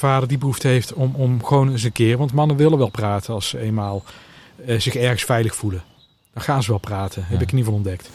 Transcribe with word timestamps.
vader 0.00 0.28
die 0.28 0.38
behoefte 0.38 0.68
heeft 0.68 0.92
om, 0.92 1.14
om 1.14 1.44
gewoon 1.44 1.70
eens 1.70 1.82
een 1.82 1.92
keer, 1.92 2.18
want 2.18 2.32
mannen 2.32 2.56
willen 2.56 2.78
wel 2.78 2.90
praten 2.90 3.34
als 3.34 3.48
ze 3.48 3.58
eenmaal 3.58 4.04
eh, 4.66 4.80
zich 4.80 4.94
ergens 4.94 5.24
veilig 5.24 5.54
voelen. 5.54 5.82
Dan 6.32 6.42
gaan 6.42 6.62
ze 6.62 6.70
wel 6.70 6.78
praten, 6.78 7.24
heb 7.24 7.40
ik 7.40 7.52
in 7.52 7.58
ieder 7.58 7.72
geval 7.72 7.74
ontdekt. 7.74 8.10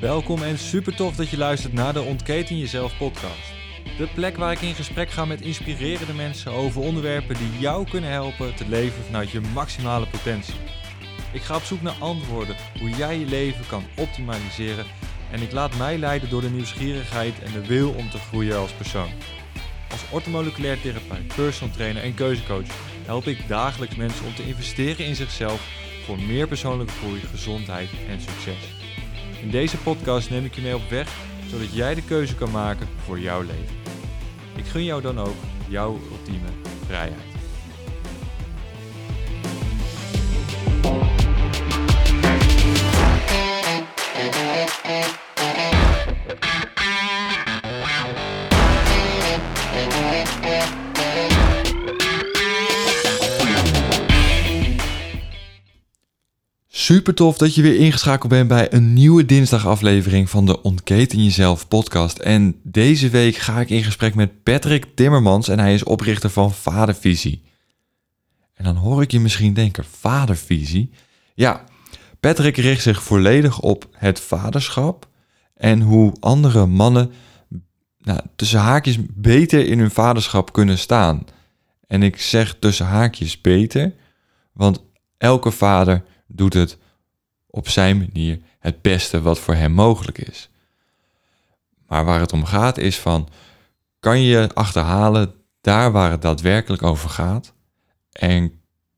Welkom 0.00 0.42
en 0.42 0.58
super 0.58 0.94
tof 0.94 1.16
dat 1.16 1.28
je 1.28 1.38
luistert 1.38 1.72
naar 1.72 1.92
de 1.92 2.02
Ontketen 2.02 2.58
Jezelf 2.58 2.96
podcast. 2.98 3.59
De 3.96 4.08
plek 4.14 4.36
waar 4.36 4.52
ik 4.52 4.60
in 4.60 4.74
gesprek 4.74 5.10
ga 5.10 5.24
met 5.24 5.40
inspirerende 5.40 6.12
mensen 6.12 6.52
over 6.52 6.80
onderwerpen 6.80 7.36
die 7.36 7.58
jou 7.58 7.90
kunnen 7.90 8.10
helpen 8.10 8.54
te 8.54 8.68
leven 8.68 9.04
vanuit 9.04 9.30
je 9.30 9.40
maximale 9.40 10.06
potentie. 10.06 10.54
Ik 11.32 11.42
ga 11.42 11.56
op 11.56 11.62
zoek 11.62 11.82
naar 11.82 11.96
antwoorden 11.98 12.56
hoe 12.78 12.90
jij 12.90 13.18
je 13.18 13.26
leven 13.26 13.66
kan 13.66 13.84
optimaliseren 13.96 14.84
en 15.30 15.42
ik 15.42 15.52
laat 15.52 15.76
mij 15.76 15.98
leiden 15.98 16.28
door 16.28 16.40
de 16.40 16.50
nieuwsgierigheid 16.50 17.42
en 17.42 17.52
de 17.52 17.66
wil 17.66 17.90
om 17.90 18.10
te 18.10 18.18
groeien 18.18 18.58
als 18.58 18.72
persoon. 18.72 19.10
Als 19.90 20.04
orthomoleculair 20.10 20.80
therapeut, 20.80 21.34
personal 21.34 21.74
trainer 21.74 22.02
en 22.02 22.14
keuzecoach 22.14 22.66
help 23.06 23.26
ik 23.26 23.48
dagelijks 23.48 23.96
mensen 23.96 24.26
om 24.26 24.34
te 24.34 24.46
investeren 24.46 25.06
in 25.06 25.16
zichzelf 25.16 25.68
voor 26.04 26.18
meer 26.18 26.46
persoonlijke 26.46 26.92
groei, 26.92 27.20
gezondheid 27.20 27.88
en 28.08 28.20
succes. 28.20 28.74
In 29.42 29.50
deze 29.50 29.76
podcast 29.76 30.30
neem 30.30 30.44
ik 30.44 30.54
je 30.54 30.60
mee 30.60 30.74
op 30.74 30.88
weg 30.90 31.08
zodat 31.50 31.74
jij 31.74 31.94
de 31.94 32.02
keuze 32.02 32.34
kan 32.34 32.50
maken 32.50 32.88
voor 33.04 33.18
jouw 33.18 33.40
leven. 33.40 33.76
Ik 34.56 34.64
gun 34.64 34.84
jou 34.84 35.02
dan 35.02 35.18
ook 35.18 35.36
jouw 35.68 35.98
ultieme 36.10 36.48
vrijheid. 36.86 37.30
Super 56.90 57.14
tof 57.14 57.38
dat 57.38 57.54
je 57.54 57.62
weer 57.62 57.76
ingeschakeld 57.76 58.30
bent 58.30 58.48
bij 58.48 58.72
een 58.72 58.92
nieuwe 58.92 59.24
dinsdagaflevering 59.24 60.30
van 60.30 60.46
de 60.46 60.62
Ontketen 60.62 61.24
Jezelf 61.24 61.68
podcast. 61.68 62.18
En 62.18 62.60
deze 62.62 63.08
week 63.08 63.36
ga 63.36 63.60
ik 63.60 63.70
in 63.70 63.82
gesprek 63.84 64.14
met 64.14 64.42
Patrick 64.42 64.86
Timmermans 64.94 65.48
en 65.48 65.58
hij 65.58 65.74
is 65.74 65.84
oprichter 65.84 66.30
van 66.30 66.52
Vadervisie. 66.52 67.42
En 68.54 68.64
dan 68.64 68.76
hoor 68.76 69.02
ik 69.02 69.10
je 69.10 69.20
misschien 69.20 69.54
denken, 69.54 69.84
Vadervisie? 69.84 70.90
Ja, 71.34 71.64
Patrick 72.20 72.56
richt 72.56 72.82
zich 72.82 73.02
volledig 73.02 73.60
op 73.60 73.88
het 73.92 74.20
vaderschap 74.20 75.08
en 75.54 75.80
hoe 75.80 76.12
andere 76.20 76.66
mannen 76.66 77.12
nou, 77.98 78.20
tussen 78.36 78.60
haakjes 78.60 78.96
beter 79.14 79.66
in 79.66 79.78
hun 79.78 79.90
vaderschap 79.90 80.52
kunnen 80.52 80.78
staan. 80.78 81.24
En 81.86 82.02
ik 82.02 82.20
zeg 82.20 82.56
tussen 82.58 82.86
haakjes 82.86 83.40
beter, 83.40 83.94
want 84.52 84.84
elke 85.18 85.50
vader 85.50 86.02
doet 86.32 86.54
het 86.54 86.78
op 87.46 87.68
zijn 87.68 87.98
manier 87.98 88.40
het 88.58 88.82
beste 88.82 89.22
wat 89.22 89.38
voor 89.38 89.54
hem 89.54 89.72
mogelijk 89.72 90.18
is. 90.18 90.48
Maar 91.86 92.04
waar 92.04 92.20
het 92.20 92.32
om 92.32 92.44
gaat 92.44 92.78
is 92.78 92.98
van, 92.98 93.28
kan 94.00 94.20
je 94.20 94.50
achterhalen 94.54 95.34
daar 95.60 95.92
waar 95.92 96.10
het 96.10 96.22
daadwerkelijk 96.22 96.82
over 96.82 97.10
gaat? 97.10 97.52
En 98.12 98.52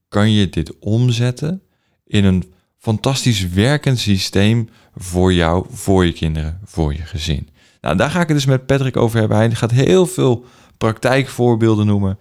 kan 0.09 0.31
je 0.31 0.49
dit 0.49 0.79
omzetten 0.79 1.63
in 2.05 2.25
een 2.25 2.53
fantastisch 2.79 3.49
werkend 3.49 3.99
systeem 3.99 4.69
voor 4.95 5.33
jou, 5.33 5.67
voor 5.71 6.05
je 6.05 6.13
kinderen, 6.13 6.61
voor 6.65 6.93
je 6.93 7.03
gezin? 7.03 7.49
Nou, 7.81 7.97
daar 7.97 8.11
ga 8.11 8.21
ik 8.21 8.29
het 8.29 8.37
dus 8.37 8.47
met 8.47 8.67
Patrick 8.67 8.97
over 8.97 9.19
hebben. 9.19 9.37
Hij 9.37 9.51
gaat 9.55 9.71
heel 9.71 10.07
veel 10.07 10.45
praktijkvoorbeelden 10.79 11.87
noemen 11.87 12.19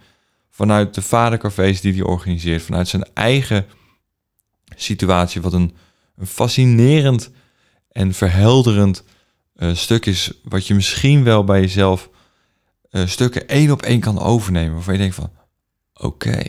vanuit 0.50 0.94
de 0.94 1.02
vadercafés 1.02 1.80
die 1.80 1.92
hij 1.92 2.02
organiseert, 2.02 2.62
vanuit 2.62 2.88
zijn 2.88 3.04
eigen 3.14 3.66
situatie, 4.76 5.40
wat 5.40 5.52
een, 5.52 5.74
een 6.16 6.26
fascinerend 6.26 7.30
en 7.88 8.14
verhelderend 8.14 9.04
uh, 9.56 9.74
stuk 9.74 10.06
is, 10.06 10.32
wat 10.42 10.66
je 10.66 10.74
misschien 10.74 11.24
wel 11.24 11.44
bij 11.44 11.60
jezelf 11.60 12.10
uh, 12.90 13.06
stukken 13.06 13.48
één 13.48 13.70
op 13.70 13.82
één 13.82 14.00
kan 14.00 14.18
overnemen, 14.18 14.74
waarvan 14.74 14.94
je 14.94 15.00
denkt 15.00 15.14
van, 15.14 15.30
oké, 15.94 16.42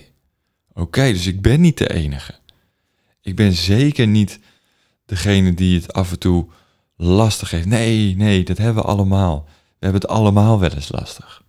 oké, 0.74 1.12
dus 1.12 1.28
ik 1.28 1.42
ben 1.42 1.62
niet 1.62 1.78
de 1.78 1.94
enige. 1.94 2.34
Ik 3.22 3.36
ben 3.36 3.54
zeker 3.54 4.08
niet 4.08 4.40
degene 5.06 5.54
die 5.54 5.76
het 5.80 5.94
af 5.94 6.12
en 6.12 6.20
toe 6.20 6.48
lastig 6.96 7.52
heeft. 7.52 7.66
Nee, 7.66 8.16
nee, 8.16 8.44
dat 8.44 8.58
hebben 8.58 8.84
we 8.84 8.90
allemaal. 8.90 9.46
We 9.48 9.90
hebben 9.90 10.02
het 10.02 10.10
allemaal 10.10 10.60
wel 10.60 10.72
eens 10.72 10.92
lastig. 10.92 11.44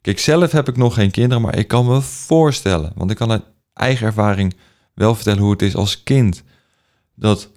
Kijk, 0.00 0.18
zelf 0.18 0.52
heb 0.52 0.68
ik 0.68 0.76
nog 0.76 0.94
geen 0.94 1.10
kinderen, 1.10 1.42
maar 1.42 1.58
ik 1.58 1.68
kan 1.68 1.86
me 1.86 2.00
voorstellen, 2.00 2.92
want 2.94 3.10
ik 3.10 3.16
kan 3.16 3.30
uit 3.30 3.44
eigen 3.72 4.06
ervaring 4.06 4.56
wel 4.96 5.14
vertellen 5.14 5.42
hoe 5.42 5.50
het 5.50 5.62
is 5.62 5.74
als 5.74 6.02
kind. 6.02 6.42
Dat 7.14 7.50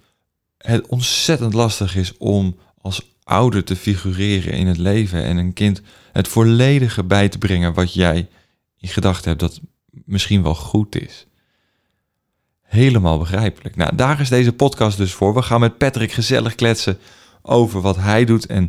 het 0.58 0.86
ontzettend 0.86 1.54
lastig 1.54 1.96
is 1.96 2.16
om 2.16 2.56
als 2.80 3.14
ouder 3.24 3.64
te 3.64 3.76
figureren 3.76 4.52
in 4.52 4.66
het 4.66 4.78
leven 4.78 5.24
en 5.24 5.36
een 5.36 5.52
kind 5.52 5.82
het 6.12 6.28
volledige 6.28 7.04
bij 7.04 7.28
te 7.28 7.38
brengen 7.38 7.74
wat 7.74 7.94
jij 7.94 8.28
in 8.78 8.88
gedachten 8.88 9.28
hebt 9.28 9.40
dat 9.40 9.60
misschien 9.90 10.42
wel 10.42 10.54
goed 10.54 10.96
is. 10.96 11.26
Helemaal 12.62 13.18
begrijpelijk. 13.18 13.76
Nou, 13.76 13.96
daar 13.96 14.20
is 14.20 14.28
deze 14.28 14.52
podcast 14.52 14.96
dus 14.96 15.12
voor. 15.12 15.34
We 15.34 15.42
gaan 15.42 15.60
met 15.60 15.78
Patrick 15.78 16.12
gezellig 16.12 16.54
kletsen 16.54 16.98
over 17.42 17.80
wat 17.80 17.96
hij 17.96 18.24
doet 18.24 18.46
en 18.46 18.68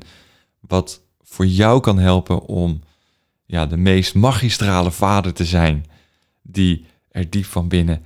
wat 0.60 1.02
voor 1.22 1.46
jou 1.46 1.80
kan 1.80 1.98
helpen 1.98 2.46
om 2.46 2.82
ja, 3.46 3.66
de 3.66 3.78
meest 3.78 4.16
magistrale 4.16 4.92
vader 4.92 5.34
te 5.34 5.46
zijn 5.46 5.86
die 6.42 6.86
er 7.10 7.30
diep 7.30 7.46
van 7.46 7.68
binnen 7.68 8.06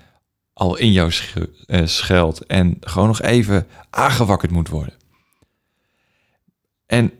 al 0.55 0.77
in 0.77 0.91
jou 0.91 1.11
eh, 1.65 1.85
schuilt 1.85 2.45
en 2.45 2.77
gewoon 2.79 3.07
nog 3.07 3.21
even 3.21 3.67
aangewakkerd 3.89 4.51
moet 4.51 4.69
worden. 4.69 4.93
En 6.85 7.11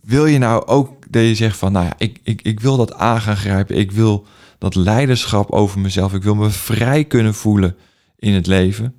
wil 0.00 0.26
je 0.26 0.38
nou 0.38 0.66
ook 0.66 1.12
dat 1.12 1.22
je 1.22 1.34
zegt 1.34 1.56
van, 1.56 1.72
nou 1.72 1.84
ja, 1.84 1.94
ik, 1.98 2.20
ik, 2.22 2.42
ik 2.42 2.60
wil 2.60 2.76
dat 2.76 2.92
aan 2.92 3.20
gaan 3.20 3.36
grijpen, 3.36 3.76
ik 3.76 3.92
wil 3.92 4.26
dat 4.58 4.74
leiderschap 4.74 5.50
over 5.50 5.80
mezelf, 5.80 6.14
ik 6.14 6.22
wil 6.22 6.34
me 6.34 6.50
vrij 6.50 7.04
kunnen 7.04 7.34
voelen 7.34 7.76
in 8.16 8.32
het 8.32 8.46
leven. 8.46 8.96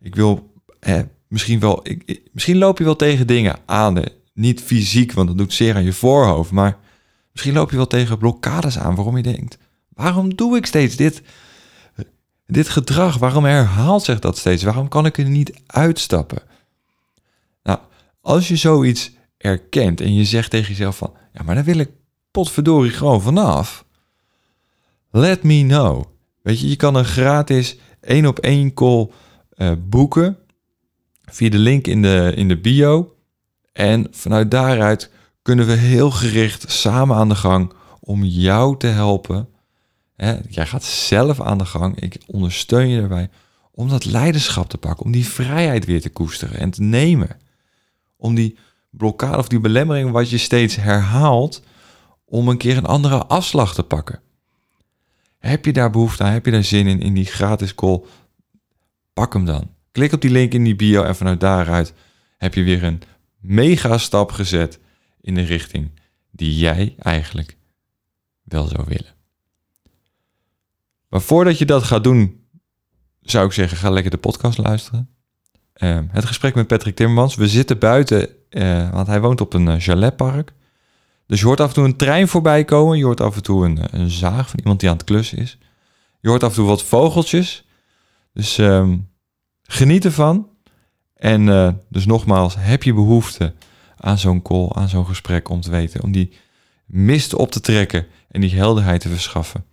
Ik 0.00 0.14
wil 0.14 0.52
eh, 0.80 1.00
misschien 1.28 1.60
wel, 1.60 1.80
ik, 1.82 2.20
misschien 2.32 2.58
loop 2.58 2.78
je 2.78 2.84
wel 2.84 2.96
tegen 2.96 3.26
dingen 3.26 3.58
aan, 3.66 4.02
niet 4.34 4.62
fysiek, 4.62 5.12
want 5.12 5.28
dat 5.28 5.38
doet 5.38 5.52
zeer 5.52 5.74
aan 5.74 5.84
je 5.84 5.92
voorhoofd, 5.92 6.50
maar 6.50 6.78
misschien 7.32 7.54
loop 7.54 7.70
je 7.70 7.76
wel 7.76 7.86
tegen 7.86 8.18
blokkades 8.18 8.78
aan 8.78 8.94
waarom 8.94 9.16
je 9.16 9.22
denkt, 9.22 9.58
waarom 9.88 10.34
doe 10.34 10.56
ik 10.56 10.66
steeds 10.66 10.96
dit? 10.96 11.22
Dit 12.50 12.68
gedrag, 12.68 13.18
waarom 13.18 13.44
herhaalt 13.44 14.02
zich 14.02 14.18
dat 14.18 14.38
steeds? 14.38 14.62
Waarom 14.62 14.88
kan 14.88 15.06
ik 15.06 15.18
er 15.18 15.28
niet 15.28 15.60
uitstappen? 15.66 16.42
Nou, 17.62 17.78
als 18.20 18.48
je 18.48 18.56
zoiets 18.56 19.10
erkent 19.36 20.00
en 20.00 20.14
je 20.14 20.24
zegt 20.24 20.50
tegen 20.50 20.68
jezelf 20.68 20.96
van, 20.96 21.12
ja, 21.32 21.42
maar 21.42 21.54
daar 21.54 21.64
wil 21.64 21.78
ik 21.78 21.90
potverdorie 22.30 22.90
gewoon 22.90 23.22
vanaf. 23.22 23.84
Let 25.10 25.42
me 25.42 25.62
know. 25.62 26.04
Weet 26.42 26.60
je, 26.60 26.68
je 26.68 26.76
kan 26.76 26.94
een 26.94 27.04
gratis 27.04 27.78
één 28.00 28.26
op 28.26 28.38
één 28.38 28.74
call 28.74 29.10
uh, 29.56 29.72
boeken 29.78 30.38
via 31.24 31.50
de 31.50 31.58
link 31.58 31.86
in 31.86 32.02
de, 32.02 32.32
in 32.36 32.48
de 32.48 32.60
bio. 32.60 33.14
En 33.72 34.06
vanuit 34.10 34.50
daaruit 34.50 35.10
kunnen 35.42 35.66
we 35.66 35.72
heel 35.72 36.10
gericht 36.10 36.70
samen 36.70 37.16
aan 37.16 37.28
de 37.28 37.34
gang 37.34 37.72
om 38.00 38.24
jou 38.24 38.76
te 38.78 38.86
helpen 38.86 39.48
jij 40.48 40.66
gaat 40.66 40.84
zelf 40.84 41.40
aan 41.40 41.58
de 41.58 41.64
gang. 41.64 42.00
Ik 42.00 42.22
ondersteun 42.26 42.88
je 42.88 42.98
daarbij 42.98 43.30
om 43.70 43.88
dat 43.88 44.04
leiderschap 44.04 44.68
te 44.68 44.78
pakken, 44.78 45.04
om 45.04 45.12
die 45.12 45.26
vrijheid 45.26 45.84
weer 45.84 46.00
te 46.00 46.10
koesteren 46.10 46.58
en 46.58 46.70
te 46.70 46.82
nemen. 46.82 47.36
Om 48.16 48.34
die 48.34 48.58
blokkade 48.90 49.38
of 49.38 49.48
die 49.48 49.60
belemmering 49.60 50.10
wat 50.10 50.30
je 50.30 50.38
steeds 50.38 50.76
herhaalt, 50.76 51.62
om 52.24 52.48
een 52.48 52.58
keer 52.58 52.76
een 52.76 52.86
andere 52.86 53.26
afslag 53.26 53.74
te 53.74 53.82
pakken. 53.82 54.20
Heb 55.38 55.64
je 55.64 55.72
daar 55.72 55.90
behoefte 55.90 56.22
aan? 56.22 56.32
Heb 56.32 56.44
je 56.44 56.50
daar 56.50 56.64
zin 56.64 56.86
in, 56.86 57.00
in 57.00 57.14
die 57.14 57.24
gratis 57.24 57.74
call? 57.74 58.02
Pak 59.12 59.32
hem 59.32 59.44
dan. 59.44 59.70
Klik 59.92 60.12
op 60.12 60.20
die 60.20 60.30
link 60.30 60.52
in 60.52 60.64
die 60.64 60.76
bio 60.76 61.02
en 61.02 61.16
vanuit 61.16 61.40
daaruit 61.40 61.94
heb 62.38 62.54
je 62.54 62.62
weer 62.62 62.84
een 62.84 63.02
mega 63.38 63.98
stap 63.98 64.32
gezet 64.32 64.78
in 65.20 65.34
de 65.34 65.42
richting 65.42 65.90
die 66.30 66.56
jij 66.56 66.94
eigenlijk 66.98 67.56
wel 68.42 68.66
zou 68.66 68.84
willen. 68.86 69.17
Maar 71.08 71.20
voordat 71.20 71.58
je 71.58 71.64
dat 71.64 71.82
gaat 71.82 72.04
doen, 72.04 72.46
zou 73.20 73.46
ik 73.46 73.52
zeggen, 73.52 73.78
ga 73.78 73.90
lekker 73.90 74.10
de 74.10 74.16
podcast 74.16 74.58
luisteren. 74.58 75.08
Uh, 75.76 75.98
het 76.08 76.24
gesprek 76.24 76.54
met 76.54 76.66
Patrick 76.66 76.96
Timmermans. 76.96 77.34
We 77.34 77.48
zitten 77.48 77.78
buiten, 77.78 78.28
uh, 78.50 78.90
want 78.90 79.06
hij 79.06 79.20
woont 79.20 79.40
op 79.40 79.54
een 79.54 79.66
uh, 79.66 79.74
chaletpark. 79.78 80.52
Dus 81.26 81.40
je 81.40 81.46
hoort 81.46 81.60
af 81.60 81.68
en 81.68 81.74
toe 81.74 81.84
een 81.84 81.96
trein 81.96 82.28
voorbij 82.28 82.64
komen. 82.64 82.98
Je 82.98 83.04
hoort 83.04 83.20
af 83.20 83.36
en 83.36 83.42
toe 83.42 83.64
een, 83.64 83.78
een 83.90 84.10
zaag 84.10 84.48
van 84.48 84.58
iemand 84.58 84.80
die 84.80 84.88
aan 84.88 84.96
het 84.96 85.04
klussen 85.04 85.38
is. 85.38 85.58
Je 86.20 86.28
hoort 86.28 86.42
af 86.42 86.48
en 86.48 86.54
toe 86.54 86.66
wat 86.66 86.82
vogeltjes. 86.82 87.64
Dus 88.32 88.58
ehm, 88.58 88.96
geniet 89.62 90.04
ervan. 90.04 90.48
En 91.14 91.48
eh, 91.48 91.72
dus 91.88 92.06
nogmaals, 92.06 92.54
heb 92.58 92.82
je 92.82 92.94
behoefte 92.94 93.54
aan 93.96 94.18
zo'n 94.18 94.42
call, 94.42 94.70
aan 94.72 94.88
zo'n 94.88 95.06
gesprek 95.06 95.48
om 95.48 95.60
te 95.60 95.70
weten, 95.70 96.02
om 96.02 96.12
die 96.12 96.32
mist 96.86 97.34
op 97.34 97.50
te 97.50 97.60
trekken 97.60 98.06
en 98.28 98.40
die 98.40 98.54
helderheid 98.54 99.00
te 99.00 99.08
verschaffen 99.08 99.64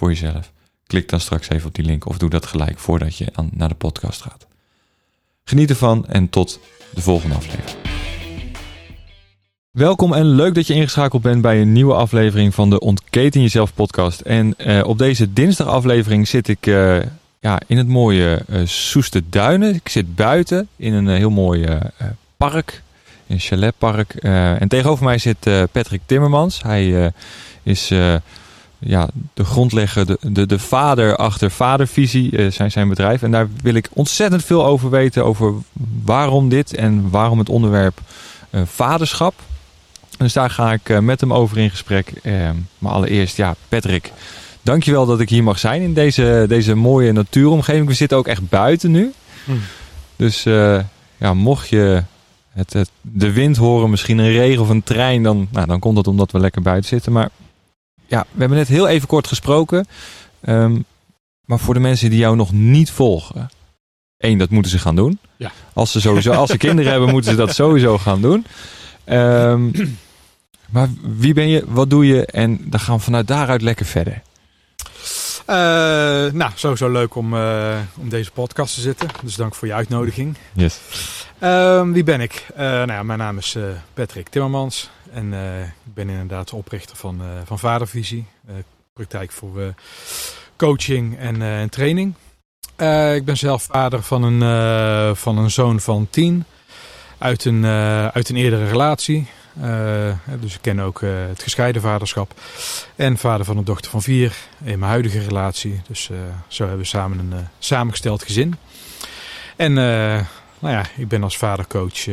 voor 0.00 0.08
jezelf. 0.08 0.52
Klik 0.86 1.08
dan 1.08 1.20
straks 1.20 1.48
even 1.48 1.68
op 1.68 1.74
die 1.74 1.84
link 1.84 2.06
of 2.06 2.18
doe 2.18 2.30
dat 2.30 2.46
gelijk 2.46 2.78
voordat 2.78 3.16
je 3.16 3.26
aan, 3.32 3.50
naar 3.52 3.68
de 3.68 3.74
podcast 3.74 4.22
gaat. 4.22 4.46
Geniet 5.44 5.70
ervan 5.70 6.06
en 6.06 6.28
tot 6.28 6.60
de 6.94 7.00
volgende 7.00 7.34
aflevering. 7.34 7.78
Welkom 9.70 10.14
en 10.14 10.24
leuk 10.24 10.54
dat 10.54 10.66
je 10.66 10.74
ingeschakeld 10.74 11.22
bent 11.22 11.42
bij 11.42 11.60
een 11.60 11.72
nieuwe 11.72 11.94
aflevering 11.94 12.54
van 12.54 12.70
de 12.70 12.80
Ontketen 12.80 13.40
Jezelf 13.40 13.74
podcast. 13.74 14.20
En 14.20 14.54
uh, 14.58 14.80
op 14.84 14.98
deze 14.98 15.32
dinsdag 15.32 15.66
aflevering 15.66 16.28
zit 16.28 16.48
ik 16.48 16.66
uh, 16.66 16.98
ja, 17.40 17.60
in 17.66 17.76
het 17.76 17.88
mooie 17.88 18.42
uh, 18.48 18.60
Soeste 18.64 19.22
Duinen. 19.28 19.74
Ik 19.74 19.88
zit 19.88 20.14
buiten 20.14 20.68
in 20.76 20.92
een 20.92 21.08
heel 21.08 21.30
mooi 21.30 21.78
park, 22.36 22.82
een 23.26 23.38
chaletpark. 23.38 24.14
en 24.14 24.68
tegenover 24.68 25.04
mij 25.04 25.18
zit 25.18 25.70
Patrick 25.72 26.00
Timmermans. 26.06 26.62
Hij 26.62 27.12
is 27.62 27.92
ja, 28.80 29.08
de 29.34 29.44
grondlegger, 29.44 30.06
de, 30.06 30.18
de, 30.20 30.46
de 30.46 30.58
vader 30.58 31.16
achter 31.16 31.50
Vadervisie, 31.50 32.50
zijn, 32.50 32.70
zijn 32.70 32.88
bedrijf. 32.88 33.22
En 33.22 33.30
daar 33.30 33.48
wil 33.62 33.74
ik 33.74 33.88
ontzettend 33.92 34.44
veel 34.44 34.66
over 34.66 34.90
weten, 34.90 35.24
over 35.24 35.54
waarom 36.04 36.48
dit 36.48 36.74
en 36.74 37.10
waarom 37.10 37.38
het 37.38 37.48
onderwerp 37.48 38.00
vaderschap. 38.64 39.34
Dus 40.18 40.32
daar 40.32 40.50
ga 40.50 40.72
ik 40.72 40.88
eh, 40.88 40.98
met 40.98 41.20
hem 41.20 41.32
over 41.32 41.58
in 41.58 41.70
gesprek. 41.70 42.12
Maar 42.78 42.92
allereerst, 42.92 43.36
ja, 43.36 43.54
Patrick, 43.68 44.12
dankjewel 44.62 45.06
dat 45.06 45.20
ik 45.20 45.28
hier 45.28 45.42
mag 45.42 45.58
zijn 45.58 45.82
in 45.82 45.94
deze, 45.94 46.44
deze 46.48 46.74
mooie 46.74 47.12
natuuromgeving. 47.12 47.86
We 47.86 47.94
zitten 47.94 48.18
ook 48.18 48.26
echt 48.26 48.48
buiten 48.48 48.90
nu. 48.90 49.12
Hmm. 49.44 49.60
Dus 50.16 50.42
ja, 51.18 51.34
mocht 51.34 51.68
je 51.68 52.02
het, 52.52 52.72
het, 52.72 52.90
de 53.00 53.32
wind 53.32 53.56
horen, 53.56 53.90
misschien 53.90 54.18
een 54.18 54.32
regen 54.32 54.62
of 54.62 54.68
een 54.68 54.82
trein, 54.82 55.22
dan, 55.22 55.48
nou, 55.50 55.66
dan 55.66 55.78
komt 55.78 55.96
dat 55.96 56.06
omdat 56.06 56.32
we 56.32 56.38
lekker 56.38 56.62
buiten 56.62 56.88
zitten. 56.88 57.12
Maar 57.12 57.30
ja, 58.10 58.26
we 58.30 58.40
hebben 58.40 58.58
net 58.58 58.68
heel 58.68 58.88
even 58.88 59.08
kort 59.08 59.26
gesproken. 59.26 59.86
Um, 60.48 60.84
maar 61.44 61.58
voor 61.58 61.74
de 61.74 61.80
mensen 61.80 62.10
die 62.10 62.18
jou 62.18 62.36
nog 62.36 62.52
niet 62.52 62.90
volgen. 62.90 63.50
één, 64.16 64.38
dat 64.38 64.50
moeten 64.50 64.70
ze 64.70 64.78
gaan 64.78 64.96
doen. 64.96 65.18
Ja. 65.36 65.52
Als 65.72 65.92
ze 65.92 66.00
sowieso, 66.00 66.32
als 66.32 66.50
ze 66.50 66.56
kinderen 66.56 66.90
hebben, 66.90 67.10
moeten 67.10 67.30
ze 67.30 67.36
dat 67.36 67.54
sowieso 67.54 67.98
gaan 67.98 68.20
doen. 68.20 68.46
Um, 69.06 69.72
Maar 70.70 70.88
wie 71.02 71.34
ben 71.34 71.48
je, 71.48 71.64
wat 71.66 71.90
doe 71.90 72.06
je 72.06 72.26
en 72.26 72.60
dan 72.64 72.80
gaan 72.80 72.96
we 72.96 73.02
vanuit 73.02 73.26
daaruit 73.26 73.62
lekker 73.62 73.86
verder. 73.86 74.22
Uh, 75.46 75.56
nou, 76.32 76.50
sowieso 76.54 76.90
leuk 76.90 77.14
om, 77.14 77.34
uh, 77.34 77.78
om 77.96 78.08
deze 78.08 78.30
podcast 78.30 78.74
te 78.74 78.80
zitten. 78.80 79.08
Dus 79.22 79.34
dank 79.34 79.54
voor 79.54 79.68
je 79.68 79.74
uitnodiging. 79.74 80.36
Yes. 80.52 80.78
Uh, 81.42 81.82
wie 81.90 82.04
ben 82.04 82.20
ik? 82.20 82.46
Eh, 82.54 82.64
nou 82.64 82.92
ja, 82.92 83.02
mijn 83.02 83.18
naam 83.18 83.38
is 83.38 83.56
Patrick 83.94 84.28
Timmermans. 84.28 84.90
En 85.12 85.32
ik 85.86 85.94
ben 85.94 86.08
inderdaad 86.08 86.52
oprichter 86.52 86.96
van, 86.96 87.22
van 87.44 87.58
Vadervisie. 87.58 88.26
praktijk 88.92 89.30
voor 89.32 89.74
coaching 90.56 91.18
en, 91.18 91.68
training. 91.68 92.14
ik 93.14 93.24
ben 93.24 93.36
zelf 93.36 93.62
vader 93.62 94.02
van 94.02 94.22
een, 94.22 95.16
van 95.16 95.38
een 95.38 95.50
zoon 95.50 95.80
van 95.80 96.06
tien. 96.10 96.44
Uit 97.18 97.44
een, 97.44 97.64
uit 98.12 98.28
een 98.28 98.36
eerdere 98.36 98.66
relatie. 98.66 99.26
Dus 100.40 100.54
ik 100.54 100.60
ken 100.60 100.80
ook 100.80 101.00
het 101.00 101.42
gescheiden 101.42 101.82
vaderschap. 101.82 102.32
En 102.96 103.18
vader 103.18 103.46
van 103.46 103.56
een 103.56 103.64
dochter 103.64 103.90
van 103.90 104.02
vier 104.02 104.36
in 104.64 104.78
mijn 104.78 104.90
huidige 104.90 105.20
relatie. 105.20 105.80
Dus 105.88 106.10
zo 106.48 106.62
hebben 106.62 106.80
we 106.80 106.86
samen 106.86 107.18
een 107.18 107.46
samengesteld 107.58 108.22
gezin. 108.22 108.56
En 109.56 109.72
nou 109.72 110.74
ja, 110.74 110.84
ik 110.96 111.08
ben 111.08 111.22
als 111.22 111.36
vadercoach 111.36 112.08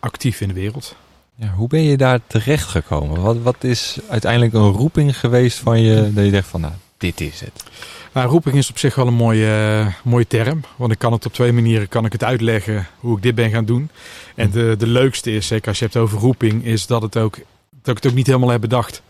actief 0.00 0.40
in 0.40 0.48
de 0.48 0.54
wereld. 0.54 0.96
Ja, 1.42 1.48
hoe 1.48 1.68
ben 1.68 1.82
je 1.82 1.96
daar 1.96 2.20
terecht 2.26 2.68
gekomen? 2.68 3.20
Wat, 3.20 3.36
wat 3.42 3.64
is 3.64 3.98
uiteindelijk 4.08 4.52
een 4.52 4.70
roeping 4.70 5.18
geweest 5.18 5.58
van 5.58 5.80
je 5.80 6.12
dat 6.12 6.24
je 6.24 6.30
dacht 6.30 6.48
van 6.48 6.60
nou, 6.60 6.72
dit 6.96 7.20
is 7.20 7.40
het? 7.40 7.64
Nou, 8.12 8.28
roeping 8.28 8.56
is 8.56 8.70
op 8.70 8.78
zich 8.78 8.94
wel 8.94 9.06
een 9.06 9.14
mooie, 9.14 9.86
mooie 10.04 10.26
term. 10.26 10.60
Want 10.76 10.92
ik 10.92 10.98
kan 10.98 11.12
het 11.12 11.26
op 11.26 11.32
twee 11.32 11.52
manieren 11.52 11.88
kan 11.88 12.04
ik 12.04 12.12
het 12.12 12.24
uitleggen 12.24 12.86
hoe 12.98 13.16
ik 13.16 13.22
dit 13.22 13.34
ben 13.34 13.50
gaan 13.50 13.64
doen. 13.64 13.90
En 14.34 14.50
de, 14.50 14.74
de 14.78 14.86
leukste 14.86 15.30
is, 15.30 15.46
zeker 15.46 15.68
als 15.68 15.78
je 15.78 15.84
hebt 15.84 15.96
over 15.96 16.18
roeping, 16.18 16.64
is 16.64 16.86
dat, 16.86 17.02
het 17.02 17.16
ook, 17.16 17.34
dat 17.82 17.96
ik 17.96 18.02
het 18.02 18.06
ook 18.06 18.16
niet 18.16 18.26
helemaal 18.26 18.48
heb 18.48 18.60
bedacht. 18.60 19.02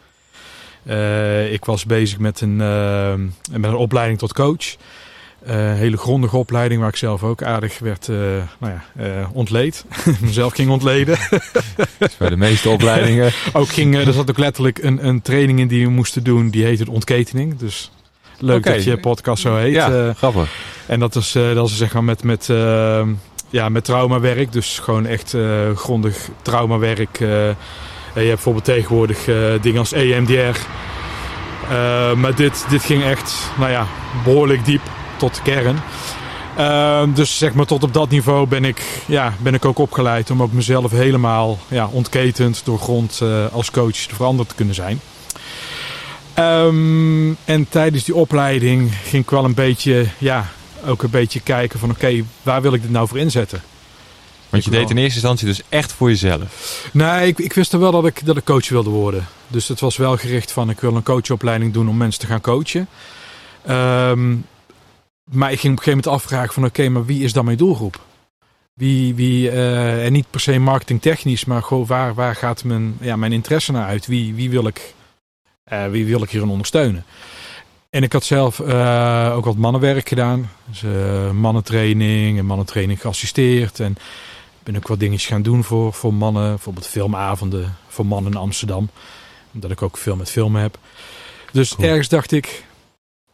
Uh, 0.85 1.53
ik 1.53 1.65
was 1.65 1.85
bezig 1.85 2.19
met 2.19 2.41
een, 2.41 2.59
uh, 2.59 3.15
met 3.51 3.71
een 3.71 3.75
opleiding 3.75 4.19
tot 4.19 4.33
coach. 4.33 4.77
Uh, 5.47 5.55
hele 5.55 5.97
grondige 5.97 6.37
opleiding 6.37 6.81
waar 6.81 6.89
ik 6.89 6.97
zelf 6.97 7.23
ook 7.23 7.43
aardig 7.43 7.79
werd 7.79 8.09
nou 8.59 8.73
ja, 8.95 9.31
ontleed. 9.33 9.85
Mezelf 10.21 10.53
ging 10.53 10.71
ontleden. 10.71 11.19
bij 12.19 12.29
de 12.29 12.37
meeste 12.37 12.69
opleidingen. 12.69 13.33
ook 13.53 13.69
ging, 13.69 13.97
er 13.97 14.13
zat 14.13 14.31
ook 14.31 14.39
letterlijk 14.39 14.79
een, 14.83 15.07
een 15.07 15.23
training 15.23 15.59
in 15.59 15.69
die 15.69 15.85
we 15.85 15.91
moesten 15.91 16.25
doen. 16.25 16.51
Die 16.51 16.65
heette 16.65 16.91
ontketening. 16.91 17.59
Dus 17.59 17.91
leuk 18.39 18.65
dat 18.65 18.85
je 18.85 18.99
podcast 18.99 19.43
zo 19.43 19.57
heet. 19.57 19.75
Ja, 19.75 20.13
grappig. 20.13 20.51
En 20.87 21.01
dat 21.01 21.15
is, 21.15 21.33
dat 21.33 21.69
is 21.69 21.77
zeg 21.77 21.93
maar 21.93 22.05
met, 22.05 22.23
met 22.23 22.47
ja, 23.51 23.69
met 23.69 23.85
traumawerk. 23.85 24.53
Dus 24.53 24.79
gewoon 24.79 25.07
echt 25.07 25.37
grondig 25.75 26.29
traumawerk. 26.43 27.19
Je 27.19 27.55
hebt 28.15 28.27
bijvoorbeeld 28.27 28.65
tegenwoordig 28.65 29.25
dingen 29.61 29.79
als 29.79 29.93
EMDR. 29.93 30.59
maar 32.17 32.35
dit, 32.35 32.65
dit 32.69 32.85
ging 32.85 33.03
echt, 33.03 33.51
nou 33.59 33.71
ja, 33.71 33.87
behoorlijk 34.25 34.65
diep 34.65 34.83
tot 35.29 35.35
de 35.35 35.43
kern. 35.43 37.15
dus 37.15 37.39
zeg 37.39 37.55
maar 37.55 37.67
tot 37.67 37.83
op 37.83 37.93
dat 37.93 38.11
niveau 38.11 38.47
ben 38.47 38.65
ik, 38.65 38.83
ja, 39.07 39.35
ben 39.39 39.55
ik 39.55 39.65
ook 39.65 39.79
opgeleid 39.79 40.31
om 40.31 40.43
ook 40.43 40.53
mezelf 40.53 40.91
helemaal 40.91 41.59
ja, 41.69 41.89
ontketend 41.93 42.65
door 42.65 42.79
grond 42.79 43.23
als 43.53 43.71
coach 43.71 43.97
te 43.97 44.15
veranderd 44.15 44.49
te 44.49 44.55
kunnen 44.55 44.75
zijn. 44.75 45.01
Um, 46.39 47.37
en 47.45 47.69
tijdens 47.69 48.05
die 48.05 48.15
opleiding 48.15 48.95
ging 49.05 49.23
ik 49.23 49.31
wel 49.31 49.45
een 49.45 49.55
beetje 49.55 50.07
ja, 50.19 50.47
ook 50.87 51.03
een 51.03 51.11
beetje 51.11 51.41
kijken 51.41 51.79
van 51.79 51.91
oké, 51.91 52.25
waar 52.43 52.63
wil 52.63 52.75
ik 52.75 52.83
dit 52.83 52.91
nou 52.91 53.09
voor 53.09 53.19
inzetten? 53.19 53.63
Want 54.49 54.65
je 54.65 54.71
deed 54.71 54.91
in 54.91 54.97
eerste 54.97 55.15
instantie 55.15 55.47
dus 55.47 55.63
echt 55.69 55.93
voor 55.93 56.09
jezelf? 56.09 56.89
Nee, 56.93 57.27
ik, 57.27 57.39
ik 57.39 57.53
wist 57.53 57.73
er 57.73 57.79
wel 57.79 57.91
dat 57.91 58.07
ik, 58.07 58.27
dat 58.27 58.37
ik 58.37 58.45
coach 58.45 58.69
wilde 58.69 58.91
worden. 58.91 59.27
Dus 59.49 59.69
het 59.69 59.81
was 59.81 59.97
wel 59.97 60.17
gericht 60.17 60.53
van 60.53 60.71
ik 60.71 60.81
wil 60.81 60.97
een 60.97 61.03
coachopleiding 61.03 61.73
doen 61.73 61.89
om 61.89 61.97
mensen 61.97 62.21
te 62.21 62.27
gaan 62.27 62.41
coachen. 62.41 62.89
Um, 63.71 64.47
maar 65.31 65.53
ik 65.53 65.61
ging 65.61 65.73
op 65.73 65.79
een 65.79 65.85
gegeven 65.85 66.11
moment 66.11 66.23
afvragen 66.23 66.55
van 66.55 66.65
oké, 66.65 66.89
maar 66.89 67.05
wie 67.05 67.25
is 67.25 67.33
dan 67.33 67.45
mijn 67.45 67.57
doelgroep? 67.57 68.01
Wie, 68.75 69.15
wie, 69.15 69.51
uh, 69.51 70.05
en 70.05 70.13
niet 70.13 70.31
per 70.31 70.41
se 70.41 70.59
marketingtechnisch, 70.59 71.45
maar 71.45 71.63
gewoon 71.63 71.87
waar, 71.87 72.15
waar 72.15 72.37
gaat 72.37 72.65
mijn, 72.65 72.97
ja, 73.01 73.17
mijn 73.17 73.33
interesse 73.33 73.73
naar 73.73 73.87
uit? 73.87 74.07
Wie, 74.07 74.35
wie, 74.35 74.51
wil 74.51 74.67
ik, 74.67 74.95
uh, 75.73 75.87
wie 75.87 76.07
wil 76.07 76.23
ik 76.23 76.31
hierin 76.31 76.49
ondersteunen? 76.49 77.05
En 77.91 78.03
ik 78.03 78.13
had 78.13 78.25
zelf 78.25 78.59
uh, 78.59 79.33
ook 79.37 79.45
wat 79.45 79.57
mannenwerk 79.57 80.09
gedaan. 80.09 80.51
Dus 80.67 80.83
mannentraining 81.33 82.39
en 82.39 82.47
mannentraining 82.47 83.01
geassisteerd. 83.01 83.81
En 83.81 83.97
ben 84.63 84.77
ook 84.77 84.89
wat 84.89 85.01
dingetjes 85.01 85.31
gaan 85.31 85.43
doen 85.43 85.65
voor, 85.65 85.93
voor 85.93 86.15
mannen. 86.15 86.49
Bijvoorbeeld 86.49 86.87
filmavonden 86.87 87.77
voor 87.89 88.07
mannen 88.07 88.33
in 88.33 88.39
Amsterdam. 88.39 88.91
Omdat 89.55 89.71
ik 89.71 89.83
ook 89.83 89.97
veel 89.97 90.17
met 90.17 90.31
filmen 90.31 90.63
heb. 90.63 90.79
Dus 91.53 91.77
ergens 91.77 92.09
dacht 92.09 92.33
ik, 92.33 92.65